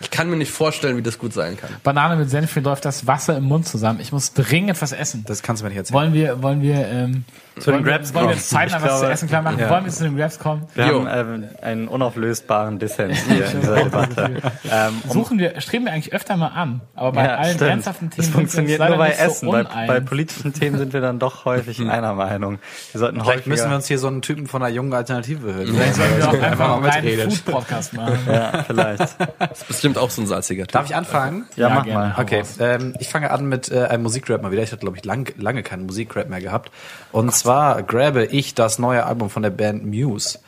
Ich 0.00 0.10
kann 0.12 0.30
mir 0.30 0.36
nicht 0.36 0.52
vorstellen, 0.52 0.96
wie 0.96 1.02
das 1.02 1.18
gut 1.18 1.32
sein 1.32 1.56
kann. 1.56 1.70
Banane 1.82 2.14
mit 2.16 2.30
Senf, 2.30 2.54
mir 2.54 2.62
läuft 2.62 2.84
das 2.84 3.08
Wasser 3.08 3.36
im 3.36 3.44
Mund 3.44 3.66
zusammen. 3.66 3.98
Ich 4.00 4.12
muss 4.12 4.32
dringend 4.32 4.80
was 4.80 4.92
essen. 4.92 5.24
Das 5.26 5.42
kannst 5.42 5.60
du 5.60 5.64
mir 5.64 5.70
nicht 5.70 5.78
erzählen. 5.78 5.94
Wollen 5.94 6.14
wir, 6.14 6.40
wollen 6.40 6.62
wir, 6.62 6.86
ähm, 6.86 7.24
Zu 7.60 7.72
den 7.72 7.84
Grabs 7.84 8.12
wollen 8.14 8.14
wir 8.14 8.20
kommen. 8.28 8.34
jetzt 8.38 8.50
zeitnah 8.50 8.82
was 8.82 9.00
zu 9.00 9.06
essen 9.10 9.28
klar 9.28 9.42
machen? 9.42 9.58
ja. 9.58 9.70
Wollen 9.70 9.84
wir 9.84 9.92
zu 9.92 10.04
den 10.04 10.16
Grabs 10.16 10.38
kommen? 10.38 10.66
Wir 10.74 10.86
Jo. 10.86 11.06
haben 11.06 11.42
ähm, 11.44 11.48
einen 11.62 11.88
unauflösbaren 11.88 12.78
Dissens 12.78 13.18
hier 13.28 13.46
in 13.46 13.60
dieser 13.60 13.76
Debatte. 13.84 14.36
Ähm, 14.70 15.02
Suchen 15.08 15.38
wir, 15.38 15.60
streben 15.60 15.86
wir 15.86 15.92
eigentlich 15.92 16.12
öfter 16.12 16.36
mal 16.36 16.48
an. 16.48 16.80
Aber 16.94 17.12
bei 17.12 17.24
ja, 17.24 17.36
allen 17.36 17.54
stimmt. 17.54 17.70
ernsthaften 17.70 18.10
Themen 18.10 18.26
Das 18.26 18.34
funktioniert 18.34 18.78
sind 18.78 18.80
wir 18.80 18.88
nur 18.88 18.98
bei 18.98 19.10
Essen. 19.12 19.46
So 19.46 19.50
bei, 19.52 19.64
bei 19.86 20.00
politischen 20.00 20.52
Themen 20.52 20.76
sind 20.78 20.92
wir 20.92 21.00
dann 21.00 21.18
doch 21.18 21.44
häufig 21.46 21.80
einer 21.80 22.14
Meinung. 22.14 22.58
Wir 22.92 22.98
sollten 22.98 23.16
Vielleicht 23.20 23.38
häufiger, 23.38 23.48
müssen 23.54 23.70
wir 23.70 23.76
uns 23.76 23.86
hier 23.86 23.98
so 23.98 24.08
einen 24.08 24.20
Typen 24.22 24.46
von 24.46 24.62
einer 24.62 24.72
jungen 24.74 24.92
Alternative 24.92 25.54
hören. 25.54 25.66
Vielleicht 25.68 25.94
sollten 25.94 26.18
wir 26.18 26.28
auch 26.28 26.42
einfach 26.42 26.80
mal 26.80 26.90
einen. 26.90 27.30
Food-Podcast 27.30 27.94
machen. 27.94 28.18
ja, 28.26 28.62
vielleicht. 28.66 29.00
Das 29.38 29.58
ist 29.58 29.68
bestimmt 29.68 29.96
auch 29.98 30.10
so 30.10 30.22
ein 30.22 30.26
salziger 30.26 30.64
Typ. 30.64 30.72
Darf 30.72 30.86
ich 30.86 30.94
anfangen? 30.94 31.46
Ja, 31.56 31.68
Ja, 31.68 31.74
mach 31.76 31.84
gerne. 31.84 32.14
mal. 32.16 32.22
Okay, 32.22 32.42
ähm, 32.60 32.94
ich 32.98 33.08
fange 33.08 33.30
an 33.30 33.46
mit 33.46 33.70
äh, 33.70 33.84
einem 33.84 34.02
Musikrap 34.02 34.42
mal 34.42 34.52
wieder. 34.52 34.62
Ich 34.62 34.70
hatte, 34.72 34.80
glaube 34.80 34.96
ich, 34.98 35.04
lang, 35.04 35.32
lange 35.38 35.62
keinen 35.62 35.86
Musikrap 35.86 36.28
mehr 36.28 36.40
gehabt. 36.40 36.70
Und 37.12 37.32
zwar 37.34 37.47
grabe 37.86 38.24
ich 38.26 38.54
das 38.54 38.78
neue 38.78 39.04
Album 39.06 39.30
von 39.30 39.42
der 39.42 39.50
Band 39.50 39.84
Muse. 39.86 40.38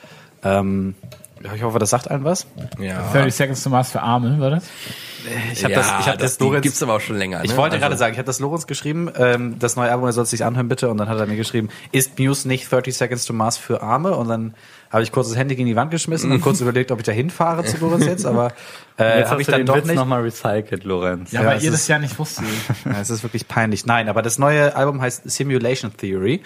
Ähm, 0.42 0.94
ja, 1.42 1.54
ich 1.54 1.62
hoffe, 1.62 1.78
das 1.78 1.88
sagt 1.90 2.10
allen 2.10 2.24
was. 2.24 2.46
Ja. 2.78 3.10
30 3.12 3.34
Seconds 3.34 3.62
to 3.62 3.70
Mars 3.70 3.90
für 3.90 4.02
Arme, 4.02 4.38
war 4.40 4.50
das? 4.50 4.64
Ich 5.52 5.64
habe 5.64 5.74
das, 5.74 5.86
ich 6.00 6.06
hab 6.08 6.18
das, 6.18 6.38
die 6.38 6.44
Lorenz, 6.44 6.62
gibt's 6.62 6.82
aber 6.82 6.94
auch 6.94 7.00
schon 7.00 7.16
länger. 7.16 7.42
ich 7.44 7.50
ne? 7.50 7.56
wollte 7.58 7.74
Also- 7.76 7.84
gerade 7.86 7.96
sagen, 7.98 8.12
ich 8.12 8.18
habe 8.18 8.26
das 8.26 8.40
Lorenz 8.40 8.66
geschrieben, 8.66 9.10
ähm, 9.18 9.58
das 9.58 9.76
neue 9.76 9.90
Album, 9.90 10.06
er 10.06 10.12
soll 10.12 10.24
es 10.24 10.30
sich 10.30 10.44
anhören 10.44 10.68
bitte. 10.68 10.88
Und 10.90 10.96
dann 10.98 11.08
hat 11.08 11.18
er 11.18 11.26
mir 11.26 11.36
geschrieben, 11.36 11.68
ist 11.92 12.18
Muse 12.18 12.46
nicht 12.48 12.70
30 12.70 12.94
Seconds 12.96 13.24
to 13.26 13.32
Mars 13.34 13.56
für 13.58 13.82
Arme? 13.82 14.14
Und 14.16 14.28
dann 14.28 14.54
habe 14.90 15.02
ich 15.02 15.12
kurz 15.12 15.28
das 15.28 15.36
Handy 15.36 15.56
gegen 15.56 15.66
die 15.68 15.76
Wand 15.76 15.90
geschmissen 15.90 16.30
und 16.32 16.40
kurz 16.40 16.60
überlegt, 16.62 16.90
ob 16.90 16.98
ich 17.00 17.04
da 17.06 17.12
hinfahre 17.12 17.64
zu 17.64 17.76
Lorenz 17.78 18.04
jetzt. 18.06 18.26
Aber 18.26 18.52
äh, 18.98 19.20
Jetzt 19.20 19.30
habe 19.30 19.40
ich 19.42 19.46
dann 19.46 19.60
den 19.60 19.66
doch 19.66 19.76
Witz 19.76 19.86
nicht. 19.86 19.96
nochmal 19.96 20.22
recycelt, 20.22 20.84
Lorenz. 20.84 21.32
Ja, 21.32 21.42
Ja, 21.42 21.46
weil 21.48 21.58
ihr 21.62 21.70
ist- 21.70 21.74
das 21.74 21.88
ja 21.88 21.98
nicht 21.98 22.18
wusstet. 22.18 22.44
Ja, 22.86 23.00
es 23.00 23.08
ist 23.10 23.22
wirklich 23.22 23.46
peinlich. 23.48 23.84
Nein, 23.86 24.08
aber 24.10 24.20
das 24.22 24.38
neue 24.38 24.74
Album 24.76 25.00
heißt 25.02 25.30
Simulation 25.30 25.94
Theory. 25.96 26.42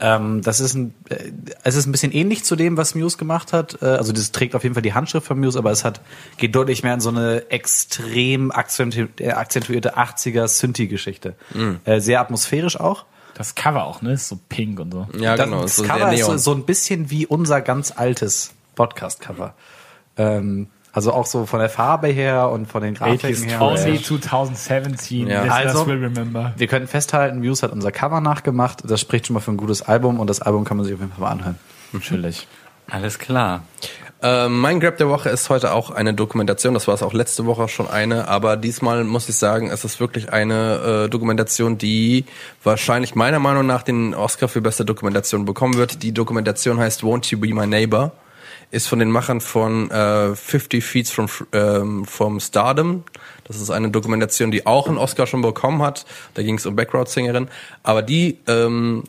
Ähm, 0.00 0.42
das 0.42 0.60
ist 0.60 0.74
ein, 0.74 0.94
äh, 1.08 1.32
es 1.64 1.74
ist 1.74 1.86
ein 1.86 1.92
bisschen 1.92 2.12
ähnlich 2.12 2.44
zu 2.44 2.54
dem, 2.54 2.76
was 2.76 2.94
Muse 2.94 3.16
gemacht 3.18 3.52
hat. 3.52 3.82
Äh, 3.82 3.86
also 3.86 4.12
das 4.12 4.30
trägt 4.30 4.54
auf 4.54 4.62
jeden 4.62 4.74
Fall 4.74 4.82
die 4.82 4.94
Handschrift 4.94 5.26
von 5.26 5.38
Muse, 5.40 5.58
aber 5.58 5.70
es 5.72 5.84
hat 5.84 6.00
geht 6.36 6.54
deutlich 6.54 6.82
mehr 6.84 6.94
in 6.94 7.00
so 7.00 7.08
eine 7.08 7.50
extrem 7.50 8.50
akzentu 8.52 9.06
äh, 9.18 9.30
akzentuierte 9.30 9.96
80er 9.98 10.46
Synthi-Geschichte. 10.46 11.34
Äh, 11.84 12.00
sehr 12.00 12.20
atmosphärisch 12.20 12.78
auch. 12.78 13.06
Das 13.34 13.54
Cover 13.54 13.84
auch, 13.86 14.02
ne? 14.02 14.12
Ist 14.12 14.28
so 14.28 14.38
pink 14.48 14.80
und 14.80 14.92
so. 14.92 15.06
Ja, 15.18 15.36
Das- 15.36 15.44
genau. 15.46 15.62
Das 15.62 15.70
ist 15.72 15.76
so 15.78 15.82
Cover 15.84 16.12
ist 16.12 16.24
so, 16.24 16.36
so 16.36 16.52
ein 16.54 16.64
bisschen 16.64 17.10
wie 17.10 17.26
unser 17.26 17.60
ganz 17.60 17.92
altes 17.96 18.52
Podcast-Cover. 18.76 19.54
Ähm, 20.16 20.68
also 20.98 21.12
auch 21.12 21.26
so 21.26 21.46
von 21.46 21.60
der 21.60 21.68
Farbe 21.68 22.08
her 22.08 22.50
und 22.50 22.66
von 22.66 22.82
den 22.82 22.94
Grafiken 22.94 23.30
80s 23.30 23.46
her. 23.46 23.62
Only 23.62 24.02
2017. 24.02 25.28
Ja. 25.28 25.42
Also- 25.42 25.86
will 25.86 26.02
remember. 26.02 26.52
Wir 26.56 26.66
können 26.66 26.88
festhalten, 26.88 27.38
Muse 27.38 27.62
hat 27.62 27.72
unser 27.72 27.92
Cover 27.92 28.20
nachgemacht. 28.20 28.82
Das 28.84 29.00
spricht 29.00 29.28
schon 29.28 29.34
mal 29.34 29.40
für 29.40 29.52
ein 29.52 29.56
gutes 29.56 29.82
Album 29.82 30.18
und 30.18 30.28
das 30.28 30.42
Album 30.42 30.64
kann 30.64 30.76
man 30.76 30.84
sich 30.84 30.94
auf 30.94 31.00
jeden 31.00 31.12
Fall 31.12 31.20
mal 31.20 31.30
anhören. 31.30 31.58
Natürlich. 31.92 32.48
Alles 32.90 33.20
klar. 33.20 33.62
Ähm, 34.20 34.58
mein 34.58 34.80
Grab 34.80 34.96
der 34.96 35.08
Woche 35.08 35.28
ist 35.28 35.48
heute 35.50 35.72
auch 35.72 35.92
eine 35.92 36.12
Dokumentation. 36.14 36.74
Das 36.74 36.88
war 36.88 36.94
es 36.94 37.04
auch 37.04 37.12
letzte 37.12 37.46
Woche 37.46 37.68
schon 37.68 37.88
eine, 37.88 38.26
aber 38.26 38.56
diesmal 38.56 39.04
muss 39.04 39.28
ich 39.28 39.36
sagen, 39.36 39.70
es 39.70 39.84
ist 39.84 40.00
wirklich 40.00 40.32
eine 40.32 41.04
äh, 41.04 41.08
Dokumentation, 41.08 41.78
die 41.78 42.24
wahrscheinlich 42.64 43.14
meiner 43.14 43.38
Meinung 43.38 43.66
nach 43.66 43.84
den 43.84 44.14
Oscar 44.14 44.48
für 44.48 44.60
beste 44.60 44.84
Dokumentation 44.84 45.44
bekommen 45.44 45.74
wird. 45.74 46.02
Die 46.02 46.10
Dokumentation 46.10 46.80
heißt 46.80 47.02
Won't 47.02 47.30
You 47.30 47.38
Be 47.38 47.54
My 47.54 47.68
Neighbor, 47.68 48.10
ist 48.70 48.86
von 48.86 48.98
den 48.98 49.10
Machern 49.10 49.40
von 49.40 49.90
äh, 49.90 50.34
50 50.34 50.84
Feet 50.84 51.08
from, 51.08 51.28
ähm, 51.52 52.04
from 52.04 52.40
Stardom. 52.40 53.04
Das 53.44 53.60
ist 53.60 53.70
eine 53.70 53.90
Dokumentation, 53.90 54.50
die 54.50 54.66
auch 54.66 54.88
einen 54.88 54.98
Oscar 54.98 55.26
schon 55.26 55.42
bekommen 55.42 55.82
hat. 55.82 56.04
Da 56.34 56.42
ging 56.42 56.56
es 56.56 56.66
um 56.66 56.76
Background-Sängerin. 56.76 57.48
Aber 57.82 58.02
die 58.02 58.38
ähm, 58.46 59.04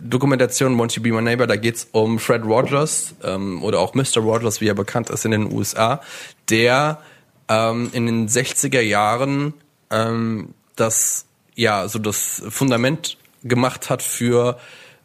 Dokumentation 0.00 0.78
Won't 0.78 0.96
You 0.96 1.02
Be 1.02 1.12
My 1.12 1.22
Neighbor, 1.22 1.46
da 1.46 1.56
geht's 1.56 1.88
um 1.92 2.18
Fred 2.18 2.44
Rogers 2.44 3.14
ähm, 3.22 3.62
oder 3.62 3.80
auch 3.80 3.94
Mr. 3.94 4.18
Rogers, 4.18 4.60
wie 4.60 4.68
er 4.68 4.74
bekannt 4.74 5.10
ist 5.10 5.24
in 5.24 5.30
den 5.30 5.52
USA, 5.52 6.00
der 6.48 6.98
ähm, 7.48 7.90
in 7.92 8.06
den 8.06 8.28
60er 8.28 8.80
Jahren 8.80 9.54
ähm, 9.90 10.54
das 10.76 11.26
ja 11.54 11.88
so 11.88 11.98
das 11.98 12.42
Fundament 12.48 13.18
gemacht 13.44 13.90
hat 13.90 14.02
für 14.02 14.58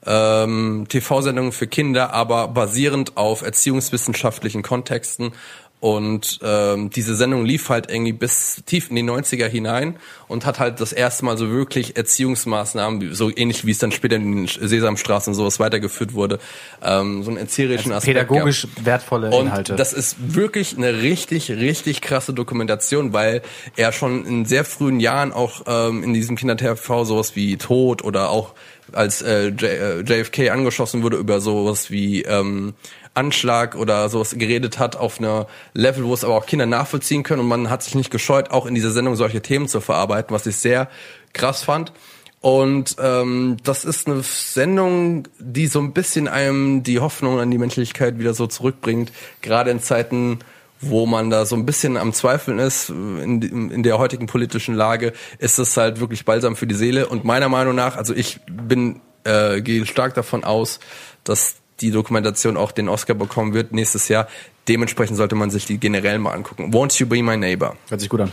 ähm, 0.07 0.85
TV-Sendungen 0.89 1.51
für 1.51 1.67
Kinder, 1.67 2.13
aber 2.13 2.47
basierend 2.47 3.17
auf 3.17 3.41
erziehungswissenschaftlichen 3.41 4.63
Kontexten. 4.63 5.33
Und 5.79 6.39
ähm, 6.41 6.89
diese 6.89 7.15
Sendung 7.15 7.45
lief 7.45 7.69
halt 7.69 7.91
irgendwie 7.91 8.11
bis 8.11 8.63
tief 8.65 8.89
in 8.89 8.95
die 8.95 9.03
90er 9.03 9.45
hinein 9.45 9.97
und 10.27 10.43
hat 10.43 10.57
halt 10.57 10.81
das 10.81 10.91
erste 10.91 11.23
Mal 11.23 11.37
so 11.37 11.51
wirklich 11.51 11.95
Erziehungsmaßnahmen, 11.95 13.13
so 13.13 13.29
ähnlich 13.35 13.63
wie 13.63 13.71
es 13.71 13.77
dann 13.77 13.91
später 13.91 14.15
in 14.15 14.47
den 14.47 14.47
Sesamstraßen 14.47 15.31
und 15.31 15.35
sowas 15.35 15.59
weitergeführt 15.59 16.15
wurde, 16.15 16.39
ähm, 16.83 17.21
so 17.21 17.29
einen 17.29 17.37
erzieherischen 17.37 17.91
Aspekt. 17.91 18.17
Also 18.17 18.27
Pädagogisch 18.27 18.67
wertvolle 18.81 19.29
Und 19.29 19.47
Inhalte. 19.47 19.75
das 19.75 19.93
ist 19.93 20.15
wirklich 20.33 20.75
eine 20.75 21.03
richtig, 21.03 21.51
richtig 21.51 22.01
krasse 22.01 22.33
Dokumentation, 22.33 23.13
weil 23.13 23.43
er 23.75 23.91
schon 23.91 24.25
in 24.25 24.45
sehr 24.45 24.65
frühen 24.65 24.99
Jahren 24.99 25.31
auch 25.31 25.61
ähm, 25.67 26.03
in 26.03 26.11
diesem 26.15 26.37
Kinder-TV 26.37 27.05
sowas 27.05 27.35
wie 27.35 27.55
Tod 27.57 28.03
oder 28.03 28.31
auch 28.31 28.55
als 28.93 29.21
äh, 29.21 29.47
J, 29.47 29.63
äh, 29.63 29.99
JFK 30.01 30.49
angeschossen 30.49 31.03
wurde 31.03 31.17
über 31.17 31.39
sowas 31.41 31.91
wie 31.91 32.23
ähm, 32.23 32.73
Anschlag 33.13 33.75
oder 33.75 34.09
sowas 34.09 34.35
geredet 34.37 34.79
hat 34.79 34.95
auf 34.95 35.19
einer 35.19 35.47
Level, 35.73 36.05
wo 36.05 36.13
es 36.13 36.23
aber 36.23 36.35
auch 36.35 36.45
Kinder 36.45 36.65
nachvollziehen 36.65 37.23
können 37.23 37.41
und 37.41 37.47
man 37.47 37.69
hat 37.69 37.83
sich 37.83 37.95
nicht 37.95 38.11
gescheut, 38.11 38.51
auch 38.51 38.65
in 38.65 38.75
dieser 38.75 38.91
Sendung 38.91 39.15
solche 39.15 39.41
Themen 39.41 39.67
zu 39.67 39.81
verarbeiten, 39.81 40.33
was 40.33 40.45
ich 40.45 40.57
sehr 40.57 40.89
krass 41.33 41.63
fand. 41.63 41.91
Und 42.39 42.95
ähm, 43.01 43.57
das 43.63 43.83
ist 43.83 44.07
eine 44.07 44.21
Sendung, 44.21 45.27
die 45.39 45.67
so 45.67 45.79
ein 45.79 45.93
bisschen 45.93 46.27
einem 46.27 46.83
die 46.83 46.99
Hoffnung 46.99 47.39
an 47.39 47.49
die 47.49 47.57
Menschlichkeit 47.57 48.19
wieder 48.19 48.35
so 48.35 48.45
zurückbringt, 48.45 49.11
gerade 49.41 49.71
in 49.71 49.81
Zeiten, 49.81 50.39
wo 50.79 51.05
man 51.05 51.29
da 51.29 51.45
so 51.45 51.55
ein 51.55 51.65
bisschen 51.65 51.97
am 51.97 52.13
Zweifeln 52.13 52.59
ist, 52.59 52.89
in, 52.89 53.41
in 53.71 53.83
der 53.83 53.97
heutigen 53.97 54.27
politischen 54.27 54.75
Lage, 54.75 55.13
ist 55.39 55.59
es 55.59 55.75
halt 55.77 55.99
wirklich 55.99 56.25
balsam 56.25 56.55
für 56.55 56.67
die 56.67 56.75
Seele. 56.75 57.07
Und 57.07 57.23
meiner 57.23 57.49
Meinung 57.49 57.75
nach, 57.75 57.97
also 57.97 58.13
ich 58.13 58.39
bin, 58.45 59.01
äh, 59.23 59.61
gehe 59.61 59.85
stark 59.85 60.13
davon 60.13 60.43
aus, 60.43 60.79
dass 61.23 61.55
die 61.81 61.91
Dokumentation 61.91 62.57
auch 62.57 62.71
den 62.71 62.89
Oscar 62.89 63.13
bekommen 63.13 63.53
wird 63.53 63.71
nächstes 63.71 64.07
Jahr. 64.07 64.27
Dementsprechend 64.67 65.17
sollte 65.17 65.35
man 65.35 65.49
sich 65.49 65.65
die 65.65 65.77
generell 65.79 66.19
mal 66.19 66.33
angucken. 66.33 66.73
Won't 66.73 66.99
You 66.99 67.07
Be 67.07 67.21
My 67.23 67.37
Neighbor? 67.37 67.75
Hört 67.89 68.01
sich 68.01 68.09
gut 68.09 68.21
an. 68.21 68.31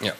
Ja. 0.00 0.12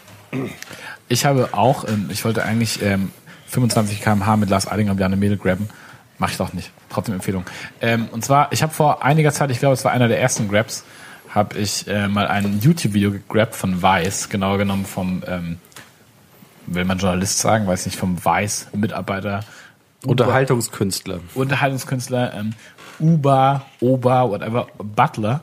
Ich 1.08 1.24
habe 1.24 1.50
auch, 1.52 1.84
ähm, 1.86 2.08
ich 2.10 2.24
wollte 2.24 2.44
eigentlich 2.44 2.82
ähm, 2.82 3.10
25 3.48 4.00
km/h 4.00 4.36
mit 4.36 4.48
Lars 4.48 4.68
Eidinger 4.70 4.92
und 4.92 4.96
Bjarne 4.96 5.16
Mädel 5.16 5.36
grabben. 5.36 5.68
Mach 6.18 6.30
ich 6.30 6.36
doch 6.36 6.52
nicht. 6.52 6.70
Trotzdem 6.88 7.14
Empfehlung. 7.14 7.44
Ähm, 7.80 8.08
und 8.12 8.24
zwar, 8.24 8.52
ich 8.52 8.62
habe 8.62 8.72
vor 8.72 9.02
einiger 9.02 9.32
Zeit, 9.32 9.50
ich 9.50 9.58
glaube, 9.58 9.74
es 9.74 9.84
war 9.84 9.92
einer 9.92 10.08
der 10.08 10.20
ersten 10.20 10.48
Grabs, 10.48 10.84
habe 11.30 11.58
ich 11.58 11.86
äh, 11.86 12.08
mal 12.08 12.26
ein 12.26 12.60
YouTube-Video 12.60 13.12
gegrabt 13.12 13.54
von 13.54 13.82
Vice, 13.82 14.28
genauer 14.28 14.58
genommen 14.58 14.84
vom, 14.84 15.22
ähm, 15.26 15.58
will 16.66 16.84
man 16.84 16.98
Journalist 16.98 17.38
sagen, 17.38 17.66
weiß 17.66 17.86
nicht, 17.86 17.98
vom 17.98 18.24
Vice-Mitarbeiter, 18.24 19.40
Unterhaltungskünstler. 20.04 21.20
Unterhaltungskünstler 21.34 22.34
ähm, 22.34 22.54
Uber, 22.98 23.66
Ober, 23.80 24.30
whatever, 24.30 24.66
Butler. 24.78 25.42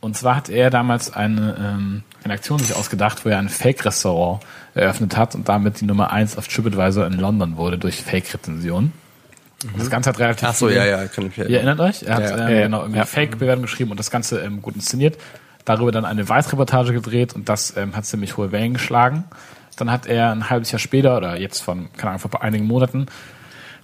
Und 0.00 0.16
zwar 0.16 0.36
hat 0.36 0.48
er 0.48 0.70
damals 0.70 1.12
eine, 1.12 1.56
ähm, 1.58 2.02
eine 2.24 2.34
Aktion 2.34 2.58
sich 2.58 2.74
ausgedacht, 2.74 3.24
wo 3.24 3.28
er 3.28 3.38
ein 3.38 3.48
Fake-Restaurant 3.48 4.42
eröffnet 4.74 5.16
hat 5.16 5.34
und 5.34 5.48
damit 5.48 5.80
die 5.80 5.84
Nummer 5.84 6.10
eins 6.10 6.36
auf 6.36 6.48
TripAdvisor 6.48 7.06
in 7.06 7.14
London 7.14 7.56
wurde 7.56 7.78
durch 7.78 8.02
Fake-Rezensionen. 8.02 8.92
Das 9.78 9.90
Ganze 9.90 10.10
hat 10.10 10.18
relativ 10.18 10.48
Ach 10.48 10.54
so, 10.54 10.68
viele- 10.68 10.78
ja, 10.80 11.02
ja, 11.02 11.06
kann 11.08 11.26
ich 11.26 11.38
Ihr 11.38 11.48
erinnert 11.50 11.80
euch? 11.80 12.02
Er 12.02 12.14
hat 12.16 12.22
Ja, 12.30 12.48
ähm, 12.48 12.54
ja. 12.56 12.62
genau 12.64 12.80
irgendwie 12.80 12.98
Ja. 12.98 13.04
Fake-Bewertung 13.04 13.62
geschrieben 13.62 13.90
und 13.90 14.00
das 14.00 14.10
Ganze 14.10 14.40
ähm, 14.40 14.60
gut 14.62 14.74
inszeniert. 14.74 15.18
Darüber 15.64 15.92
dann 15.92 16.04
eine 16.04 16.28
Weißreportage 16.28 16.92
gedreht 16.92 17.34
und 17.34 17.48
das 17.48 17.76
ähm, 17.76 17.94
hat 17.94 18.04
ziemlich 18.04 18.36
hohe 18.36 18.50
Wellen 18.52 18.72
geschlagen. 18.74 19.24
Dann 19.76 19.90
hat 19.90 20.06
er 20.06 20.32
ein 20.32 20.50
halbes 20.50 20.72
Jahr 20.72 20.78
später 20.80 21.16
oder 21.16 21.38
jetzt 21.38 21.60
von, 21.60 21.88
keine 21.96 22.10
Ahnung, 22.14 22.20
vor 22.28 22.42
einigen 22.42 22.66
Monaten 22.66 23.06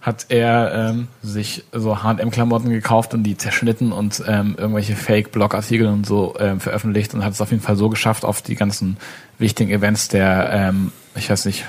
hat 0.00 0.26
er 0.28 0.72
ähm, 0.90 1.08
sich 1.22 1.64
so 1.72 2.02
H&M-Klamotten 2.04 2.70
gekauft 2.70 3.14
und 3.14 3.24
die 3.24 3.36
zerschnitten 3.36 3.90
und 3.90 4.22
ähm, 4.28 4.54
irgendwelche 4.56 4.94
Fake-Blogartikel 4.94 5.86
und 5.88 6.06
so 6.06 6.36
ähm, 6.38 6.60
veröffentlicht 6.60 7.14
und 7.14 7.24
hat 7.24 7.32
es 7.32 7.40
auf 7.40 7.50
jeden 7.50 7.62
Fall 7.62 7.74
so 7.76 7.88
geschafft, 7.88 8.24
auf 8.24 8.40
die 8.40 8.54
ganzen 8.54 8.96
wichtigen 9.38 9.70
Events 9.72 10.06
der, 10.08 10.50
ähm, 10.52 10.92
ich 11.16 11.28
weiß 11.28 11.46
nicht, 11.46 11.64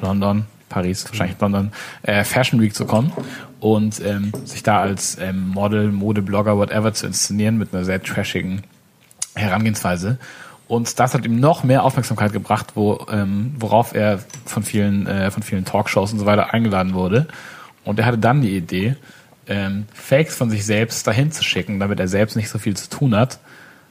London, 0.00 0.44
Paris, 0.68 1.06
wahrscheinlich 1.08 1.40
London, 1.40 1.72
äh, 2.02 2.24
Fashion 2.24 2.60
Week 2.60 2.74
zu 2.74 2.86
kommen 2.86 3.12
und 3.60 4.00
ähm, 4.04 4.32
sich 4.44 4.62
da 4.62 4.80
als 4.80 5.18
ähm, 5.18 5.48
Model, 5.48 5.92
Modeblogger, 5.92 6.56
whatever 6.56 6.92
zu 6.92 7.06
inszenieren 7.06 7.58
mit 7.58 7.72
einer 7.72 7.84
sehr 7.84 8.02
trashigen 8.02 8.62
Herangehensweise. 9.34 10.18
Und 10.68 10.98
das 10.98 11.14
hat 11.14 11.24
ihm 11.24 11.38
noch 11.38 11.62
mehr 11.62 11.84
Aufmerksamkeit 11.84 12.32
gebracht, 12.32 12.72
wo, 12.74 13.06
ähm, 13.10 13.54
worauf 13.58 13.94
er 13.94 14.18
von 14.44 14.62
vielen, 14.62 15.06
äh, 15.06 15.30
von 15.30 15.42
vielen 15.42 15.64
Talkshows 15.64 16.12
und 16.12 16.18
so 16.18 16.26
weiter 16.26 16.52
eingeladen 16.52 16.94
wurde. 16.94 17.28
Und 17.84 18.00
er 18.00 18.06
hatte 18.06 18.18
dann 18.18 18.42
die 18.42 18.56
Idee, 18.56 18.96
ähm, 19.46 19.86
Fakes 19.94 20.34
von 20.34 20.50
sich 20.50 20.66
selbst 20.66 21.06
dahin 21.06 21.30
zu 21.30 21.44
schicken, 21.44 21.78
damit 21.78 22.00
er 22.00 22.08
selbst 22.08 22.34
nicht 22.34 22.48
so 22.48 22.58
viel 22.58 22.76
zu 22.76 22.90
tun 22.90 23.14
hat, 23.14 23.38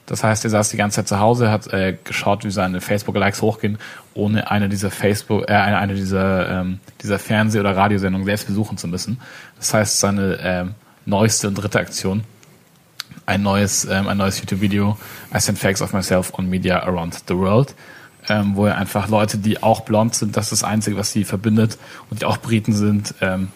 Das 0.06 0.24
heißt, 0.24 0.44
er 0.44 0.52
saß 0.52 0.70
die 0.70 0.78
ganze 0.78 0.98
Zeit 0.98 1.08
zu 1.08 1.20
Hause, 1.20 1.50
hat 1.50 1.68
äh, 1.74 1.98
geschaut, 2.04 2.46
wie 2.46 2.52
seine 2.52 2.80
Facebook-Likes 2.80 3.42
hochgehen, 3.42 3.80
ohne 4.14 4.52
eine 4.52 4.70
dieser 4.70 4.92
Facebook, 4.92 5.50
äh, 5.50 5.54
eine, 5.54 5.78
eine 5.78 5.96
dieser 5.96 6.62
ähm, 6.62 6.80
dieser 7.02 7.18
Fernseh- 7.18 7.60
oder 7.60 7.76
Radiosendungen 7.76 8.26
selbst 8.26 8.48
besuchen 8.48 8.78
zu 8.78 8.88
müssen. 8.88 9.20
Das 9.58 9.74
heißt, 9.74 10.00
seine 10.00 10.38
ähm, 10.42 10.76
neueste 11.06 11.48
und 11.48 11.56
dritte 11.56 11.80
Aktion, 11.80 12.24
ein 13.26 13.42
neues 13.42 13.86
ähm, 13.86 14.08
ein 14.08 14.18
neues 14.18 14.40
YouTube-Video, 14.40 14.98
I 15.34 15.40
send 15.40 15.58
facts 15.58 15.82
of 15.82 15.92
myself 15.94 16.32
on 16.38 16.50
media 16.50 16.84
around 16.84 17.24
the 17.28 17.36
world, 17.36 17.74
ähm, 18.30 18.56
wo 18.56 18.68
er 18.68 18.78
einfach 18.78 19.10
Leute, 19.10 19.40
die 19.40 19.64
auch 19.64 19.82
blond 19.82 20.14
sind, 20.14 20.38
das 20.38 20.52
ist 20.52 20.62
das 20.62 20.70
Einzige, 20.70 20.98
was 20.98 21.12
sie 21.12 21.24
verbindet 21.24 21.80
und 22.12 22.22
die 22.22 22.26
auch 22.26 22.38
Briten 22.38 22.74
sind, 22.74 23.16
ähm, 23.22 23.48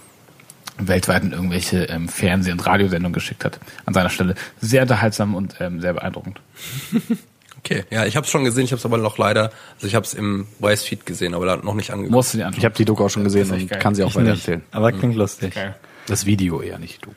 weltweit 0.87 1.23
in 1.23 1.31
irgendwelche 1.31 1.83
ähm, 1.85 2.07
Fernseh- 2.07 2.51
und 2.51 2.65
Radiosendungen 2.65 3.13
geschickt 3.13 3.45
hat. 3.45 3.59
An 3.85 3.93
seiner 3.93 4.09
Stelle 4.09 4.35
sehr 4.61 4.83
unterhaltsam 4.83 5.35
und 5.35 5.55
ähm, 5.59 5.81
sehr 5.81 5.93
beeindruckend. 5.93 6.39
Okay, 7.61 7.83
ja, 7.89 8.05
ich 8.05 8.15
habe 8.15 8.23
es 8.23 8.31
schon 8.31 8.45
gesehen, 8.45 8.63
ich 8.63 8.71
habe 8.71 8.79
es 8.79 8.85
aber 8.85 8.97
noch 8.97 9.17
leider, 9.17 9.51
also 9.75 9.85
ich 9.85 9.93
habe 9.93 10.05
es 10.05 10.13
im 10.13 10.47
Vice 10.59 10.81
Feed 10.83 11.05
gesehen, 11.05 11.33
aber 11.33 11.57
noch 11.57 11.73
nicht 11.73 11.91
angeguckt. 11.91 12.13
Musst 12.13 12.33
du 12.33 12.37
dir 12.37 12.45
anschauen. 12.47 12.59
Ich 12.59 12.63
habe 12.65 12.75
die 12.75 12.85
Doku 12.85 13.03
auch 13.03 13.09
schon 13.09 13.25
gesehen 13.25 13.51
und 13.51 13.67
geil. 13.67 13.79
kann 13.79 13.95
sie 13.95 14.03
auch 14.03 14.07
Ich 14.11 14.15
nicht, 14.15 14.23
weiterempfehlen. 14.25 14.61
aber 14.71 14.91
klingt 14.93 15.15
lustig. 15.17 15.55
Geil. 15.55 15.75
Das 16.07 16.25
Video 16.25 16.61
eher 16.61 16.79
nicht 16.79 17.05
du. 17.05 17.11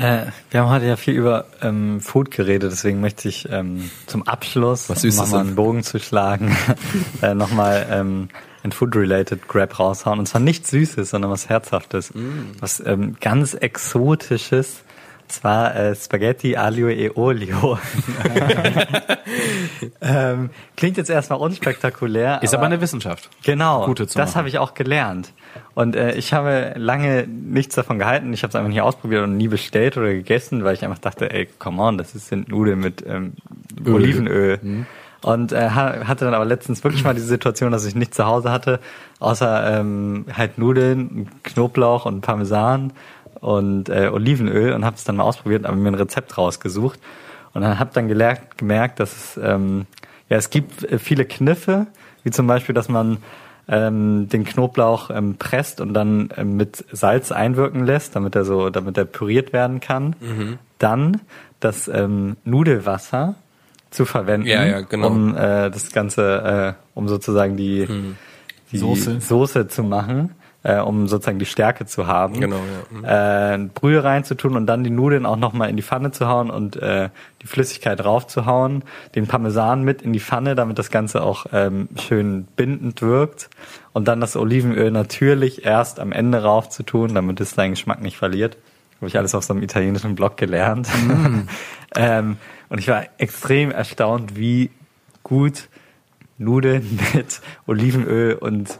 Äh, 0.00 0.26
wir 0.50 0.60
haben 0.60 0.70
heute 0.70 0.86
ja 0.86 0.96
viel 0.96 1.14
über 1.14 1.46
ähm, 1.62 2.00
Food 2.00 2.30
geredet, 2.30 2.72
deswegen 2.72 3.00
möchte 3.02 3.28
ich 3.28 3.48
ähm, 3.50 3.90
zum 4.06 4.26
Abschluss, 4.26 4.88
um 4.88 4.96
mal 5.16 5.24
denn? 5.26 5.34
einen 5.34 5.54
Bogen 5.54 5.82
zu 5.82 5.98
schlagen, 6.00 6.56
äh, 7.22 7.34
nochmal 7.34 7.86
ähm, 7.90 8.28
ein 8.66 8.72
Food-related 8.72 9.48
Grab 9.48 9.78
raushauen. 9.78 10.18
Und 10.18 10.26
zwar 10.26 10.40
nichts 10.40 10.70
Süßes, 10.70 11.10
sondern 11.10 11.30
was 11.30 11.48
Herzhaftes. 11.48 12.12
Was 12.60 12.80
ähm, 12.84 13.16
ganz 13.20 13.54
Exotisches. 13.54 14.82
Zwar 15.28 15.74
äh, 15.74 15.94
Spaghetti 15.96 16.56
Aglio 16.56 16.88
e 16.88 17.10
Olio. 17.16 17.78
ähm, 20.00 20.50
klingt 20.76 20.96
jetzt 20.96 21.10
erstmal 21.10 21.40
unspektakulär. 21.40 22.40
Ist 22.42 22.54
aber 22.54 22.66
eine 22.66 22.80
Wissenschaft. 22.80 23.28
Genau, 23.44 23.86
Gute 23.86 24.06
zu 24.06 24.16
das 24.18 24.36
habe 24.36 24.48
ich 24.48 24.58
auch 24.58 24.74
gelernt. 24.74 25.32
Und 25.74 25.96
äh, 25.96 26.14
ich 26.14 26.32
habe 26.32 26.74
lange 26.76 27.26
nichts 27.26 27.74
davon 27.74 27.98
gehalten. 27.98 28.32
Ich 28.32 28.42
habe 28.44 28.50
es 28.50 28.54
einfach 28.54 28.70
nie 28.70 28.80
ausprobiert 28.80 29.24
und 29.24 29.36
nie 29.36 29.48
bestellt 29.48 29.96
oder 29.96 30.12
gegessen, 30.12 30.62
weil 30.64 30.74
ich 30.74 30.84
einfach 30.84 30.98
dachte, 30.98 31.30
ey, 31.32 31.48
come 31.58 31.82
on, 31.82 31.98
das 31.98 32.14
ist- 32.14 32.28
sind 32.28 32.48
Nudeln 32.48 32.78
mit 32.80 33.04
ähm, 33.06 33.32
Olivenöl. 33.84 34.86
Und 35.22 35.52
äh, 35.52 35.70
ha- 35.70 36.06
hatte 36.06 36.24
dann 36.26 36.34
aber 36.34 36.44
letztens 36.44 36.84
wirklich 36.84 37.02
mal 37.04 37.14
diese 37.14 37.26
Situation, 37.26 37.72
dass 37.72 37.84
ich 37.84 37.94
nichts 37.94 38.16
zu 38.16 38.26
Hause 38.26 38.50
hatte, 38.52 38.80
außer 39.18 39.78
ähm, 39.80 40.26
halt 40.32 40.58
Nudeln, 40.58 41.28
Knoblauch 41.42 42.04
und 42.06 42.20
Parmesan 42.20 42.92
und 43.40 43.88
äh, 43.88 44.08
Olivenöl 44.12 44.72
und 44.72 44.84
habe 44.84 44.96
es 44.96 45.04
dann 45.04 45.16
mal 45.16 45.24
ausprobiert, 45.24 45.64
aber 45.66 45.76
mir 45.76 45.88
ein 45.90 45.94
Rezept 45.94 46.36
rausgesucht 46.38 47.00
und 47.54 47.62
dann 47.62 47.78
habe 47.78 47.90
dann 47.94 48.08
gelernt, 48.08 48.40
gemerkt, 48.58 49.00
dass 49.00 49.12
es 49.16 49.40
ähm, 49.42 49.86
ja 50.28 50.36
es 50.36 50.50
gibt 50.50 50.84
äh, 50.84 50.98
viele 50.98 51.24
Kniffe, 51.24 51.86
wie 52.22 52.30
zum 52.30 52.46
Beispiel, 52.46 52.74
dass 52.74 52.88
man 52.88 53.18
ähm, 53.68 54.28
den 54.28 54.44
Knoblauch 54.44 55.10
ähm, 55.10 55.36
presst 55.38 55.80
und 55.80 55.92
dann 55.94 56.28
ähm, 56.36 56.56
mit 56.56 56.84
Salz 56.92 57.32
einwirken 57.32 57.84
lässt, 57.84 58.14
damit 58.14 58.36
er 58.36 58.44
so, 58.44 58.70
damit 58.70 58.96
er 58.98 59.04
püriert 59.06 59.52
werden 59.52 59.80
kann. 59.80 60.14
Dann 60.78 61.20
das 61.60 61.88
ähm, 61.88 62.36
Nudelwasser 62.44 63.34
zu 63.96 64.04
verwenden, 64.04 64.46
Ja, 64.46 64.64
ja, 64.64 64.80
genau. 64.82 65.08
um 65.08 65.36
äh, 65.36 65.70
das 65.70 65.90
Ganze, 65.90 66.76
äh, 66.76 66.82
um 66.94 67.08
sozusagen 67.08 67.56
die, 67.56 67.88
die 68.70 68.78
Soße. 68.78 69.20
Soße 69.20 69.68
zu 69.68 69.82
machen, 69.82 70.34
äh, 70.62 70.78
um 70.80 71.08
sozusagen 71.08 71.38
die 71.38 71.46
Stärke 71.46 71.86
zu 71.86 72.06
haben. 72.06 72.38
Genau, 72.40 72.60
ja. 73.02 73.54
Äh, 73.54 73.58
Brühe 73.72 74.04
reinzutun 74.04 74.56
und 74.56 74.66
dann 74.66 74.84
die 74.84 74.90
Nudeln 74.90 75.24
auch 75.24 75.36
nochmal 75.36 75.70
in 75.70 75.76
die 75.76 75.82
Pfanne 75.82 76.10
zu 76.10 76.28
hauen 76.28 76.50
und 76.50 76.76
äh, 76.76 77.08
die 77.42 77.46
Flüssigkeit 77.46 77.98
draufzuhauen, 78.00 78.84
den 79.14 79.26
Parmesan 79.26 79.82
mit 79.82 80.02
in 80.02 80.12
die 80.12 80.20
Pfanne, 80.20 80.54
damit 80.54 80.78
das 80.78 80.90
Ganze 80.90 81.22
auch 81.22 81.46
ähm, 81.52 81.88
schön 81.98 82.46
bindend 82.56 83.00
wirkt 83.00 83.48
und 83.92 84.08
dann 84.08 84.20
das 84.20 84.36
Olivenöl 84.36 84.90
natürlich 84.90 85.64
erst 85.64 86.00
am 86.00 86.12
Ende 86.12 86.42
raufzutun, 86.42 87.14
damit 87.14 87.40
es 87.40 87.52
seinen 87.52 87.70
Geschmack 87.70 88.02
nicht 88.02 88.18
verliert. 88.18 88.58
Habe 88.98 89.08
ich 89.08 89.16
alles 89.18 89.34
auf 89.34 89.44
so 89.44 89.52
einem 89.52 89.62
italienischen 89.62 90.14
Blog 90.14 90.36
gelernt. 90.36 90.88
ähm, 91.96 92.38
und 92.68 92.78
ich 92.78 92.88
war 92.88 93.04
extrem 93.18 93.70
erstaunt, 93.70 94.36
wie 94.36 94.70
gut 95.22 95.68
Nudeln 96.38 96.98
mit 97.14 97.40
Olivenöl 97.66 98.34
und 98.34 98.78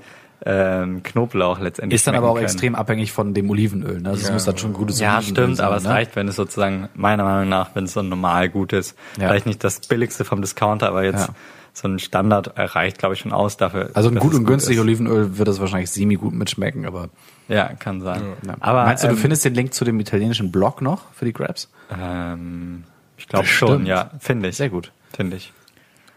ähm, 0.49 1.03
Knoblauch 1.03 1.59
letztendlich 1.59 1.97
Ist 1.97 2.07
dann 2.07 2.14
aber 2.14 2.28
auch 2.28 2.34
können. 2.34 2.45
extrem 2.45 2.74
abhängig 2.76 3.11
von 3.11 3.34
dem 3.34 3.51
Olivenöl. 3.51 4.01
Ne? 4.01 4.11
Also 4.11 4.26
es 4.26 4.32
muss 4.32 4.45
dann 4.45 4.57
schon 4.59 4.74
gutes 4.74 5.01
Ja, 5.01 5.16
Olivenöl 5.16 5.30
stimmt, 5.34 5.57
sein, 5.57 5.66
aber 5.66 5.76
es 5.76 5.82
ne? 5.84 5.89
reicht, 5.91 6.14
wenn 6.14 6.28
es 6.28 6.37
sozusagen, 6.37 6.89
meiner 6.95 7.24
Meinung 7.24 7.49
nach, 7.49 7.70
wenn 7.74 7.84
es 7.84 7.95
so 7.95 8.01
ein 8.01 8.09
normal 8.09 8.49
gutes, 8.49 8.95
Ja. 9.18 9.28
vielleicht 9.28 9.47
nicht 9.47 9.64
das 9.64 9.80
billigste 9.80 10.24
vom 10.24 10.41
Discounter, 10.43 10.89
aber 10.89 11.03
jetzt 11.05 11.28
Ja. 11.28 11.34
so 11.72 11.89
ein 11.89 11.99
Standard 11.99 12.53
reicht, 12.57 12.99
glaube 12.99 13.14
ich, 13.14 13.20
schon 13.22 13.32
aus 13.32 13.57
dafür. 13.57 13.91
Also 13.95 14.09
ein 14.11 14.16
gut 14.16 14.34
es 14.34 14.39
und 14.39 14.45
günstig 14.45 14.76
ist. 14.76 14.82
Olivenöl 14.82 15.37
wird 15.39 15.49
das 15.49 15.59
wahrscheinlich 15.59 15.91
semi 15.91 16.14
gut 16.14 16.34
mitschmecken, 16.34 16.87
aber 16.87 17.09
Ja, 17.49 17.70
kann 17.72 18.01
sein. 18.03 18.22
ja. 18.47 18.55
Aber 18.61 18.84
meinst 18.84 19.03
du, 19.03 19.09
du 19.09 19.14
ähm, 19.14 19.18
findest 19.18 19.45
den 19.47 19.55
Link 19.55 19.74
zu 19.74 19.84
dem 19.84 19.99
italienischen 19.99 20.53
Blog 20.53 20.80
noch 20.80 21.12
für 21.14 21.24
die 21.24 21.32
Grabs? 21.32 21.70
ähm, 21.99 22.84
ich 23.18 23.28
glaube 23.28 23.46
schon, 23.46 23.86
ja, 23.86 24.10
finde 24.20 24.48
ich. 24.48 24.56
Sehr 24.56 24.68
gut. 24.68 24.92
Finde 25.14 25.36
ich. 25.36 25.52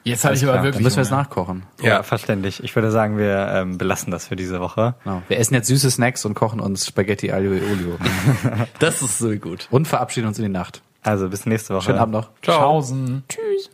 Jetzt 0.04 0.24
hatte 0.24 0.36
ich 0.36 0.44
aber 0.44 0.54
Dann 0.54 0.64
wirklich. 0.64 0.84
müssen 0.84 0.98
wir 0.98 1.04
jetzt 1.04 1.12
Hunger. 1.12 1.22
nachkochen. 1.24 1.64
Ja, 1.82 2.04
verständlich. 2.04 2.64
Ich 2.64 2.74
würde 2.76 2.90
sagen, 2.90 3.18
wir 3.18 3.50
ähm, 3.54 3.78
belassen 3.78 4.12
das 4.12 4.28
für 4.28 4.36
diese 4.36 4.60
Woche. 4.60 4.96
Genau. 5.04 5.22
Wir 5.28 5.38
essen 5.38 5.54
jetzt 5.54 5.68
süße 5.68 5.92
Snacks 5.92 6.26
und 6.26 6.34
kochen 6.36 6.60
uns 6.60 6.88
Spaghetti 6.88 7.32
Aglio 7.32 7.54
e 7.54 7.62
Olio. 7.72 7.98
Das 8.80 9.02
ist 9.02 9.18
so 9.20 9.30
gut. 9.36 9.68
und 9.72 9.88
verabschieden 9.88 10.28
uns 10.28 10.40
in 10.40 10.46
die 10.46 10.50
Nacht. 10.50 10.82
Also 11.04 11.30
bis 11.30 11.46
nächste 11.46 11.74
Woche. 11.76 11.86
Schönen 11.86 12.00
Abend 12.00 12.14
noch. 12.14 12.30
Tschaußen. 12.42 13.24
Tschüss. 13.30 13.70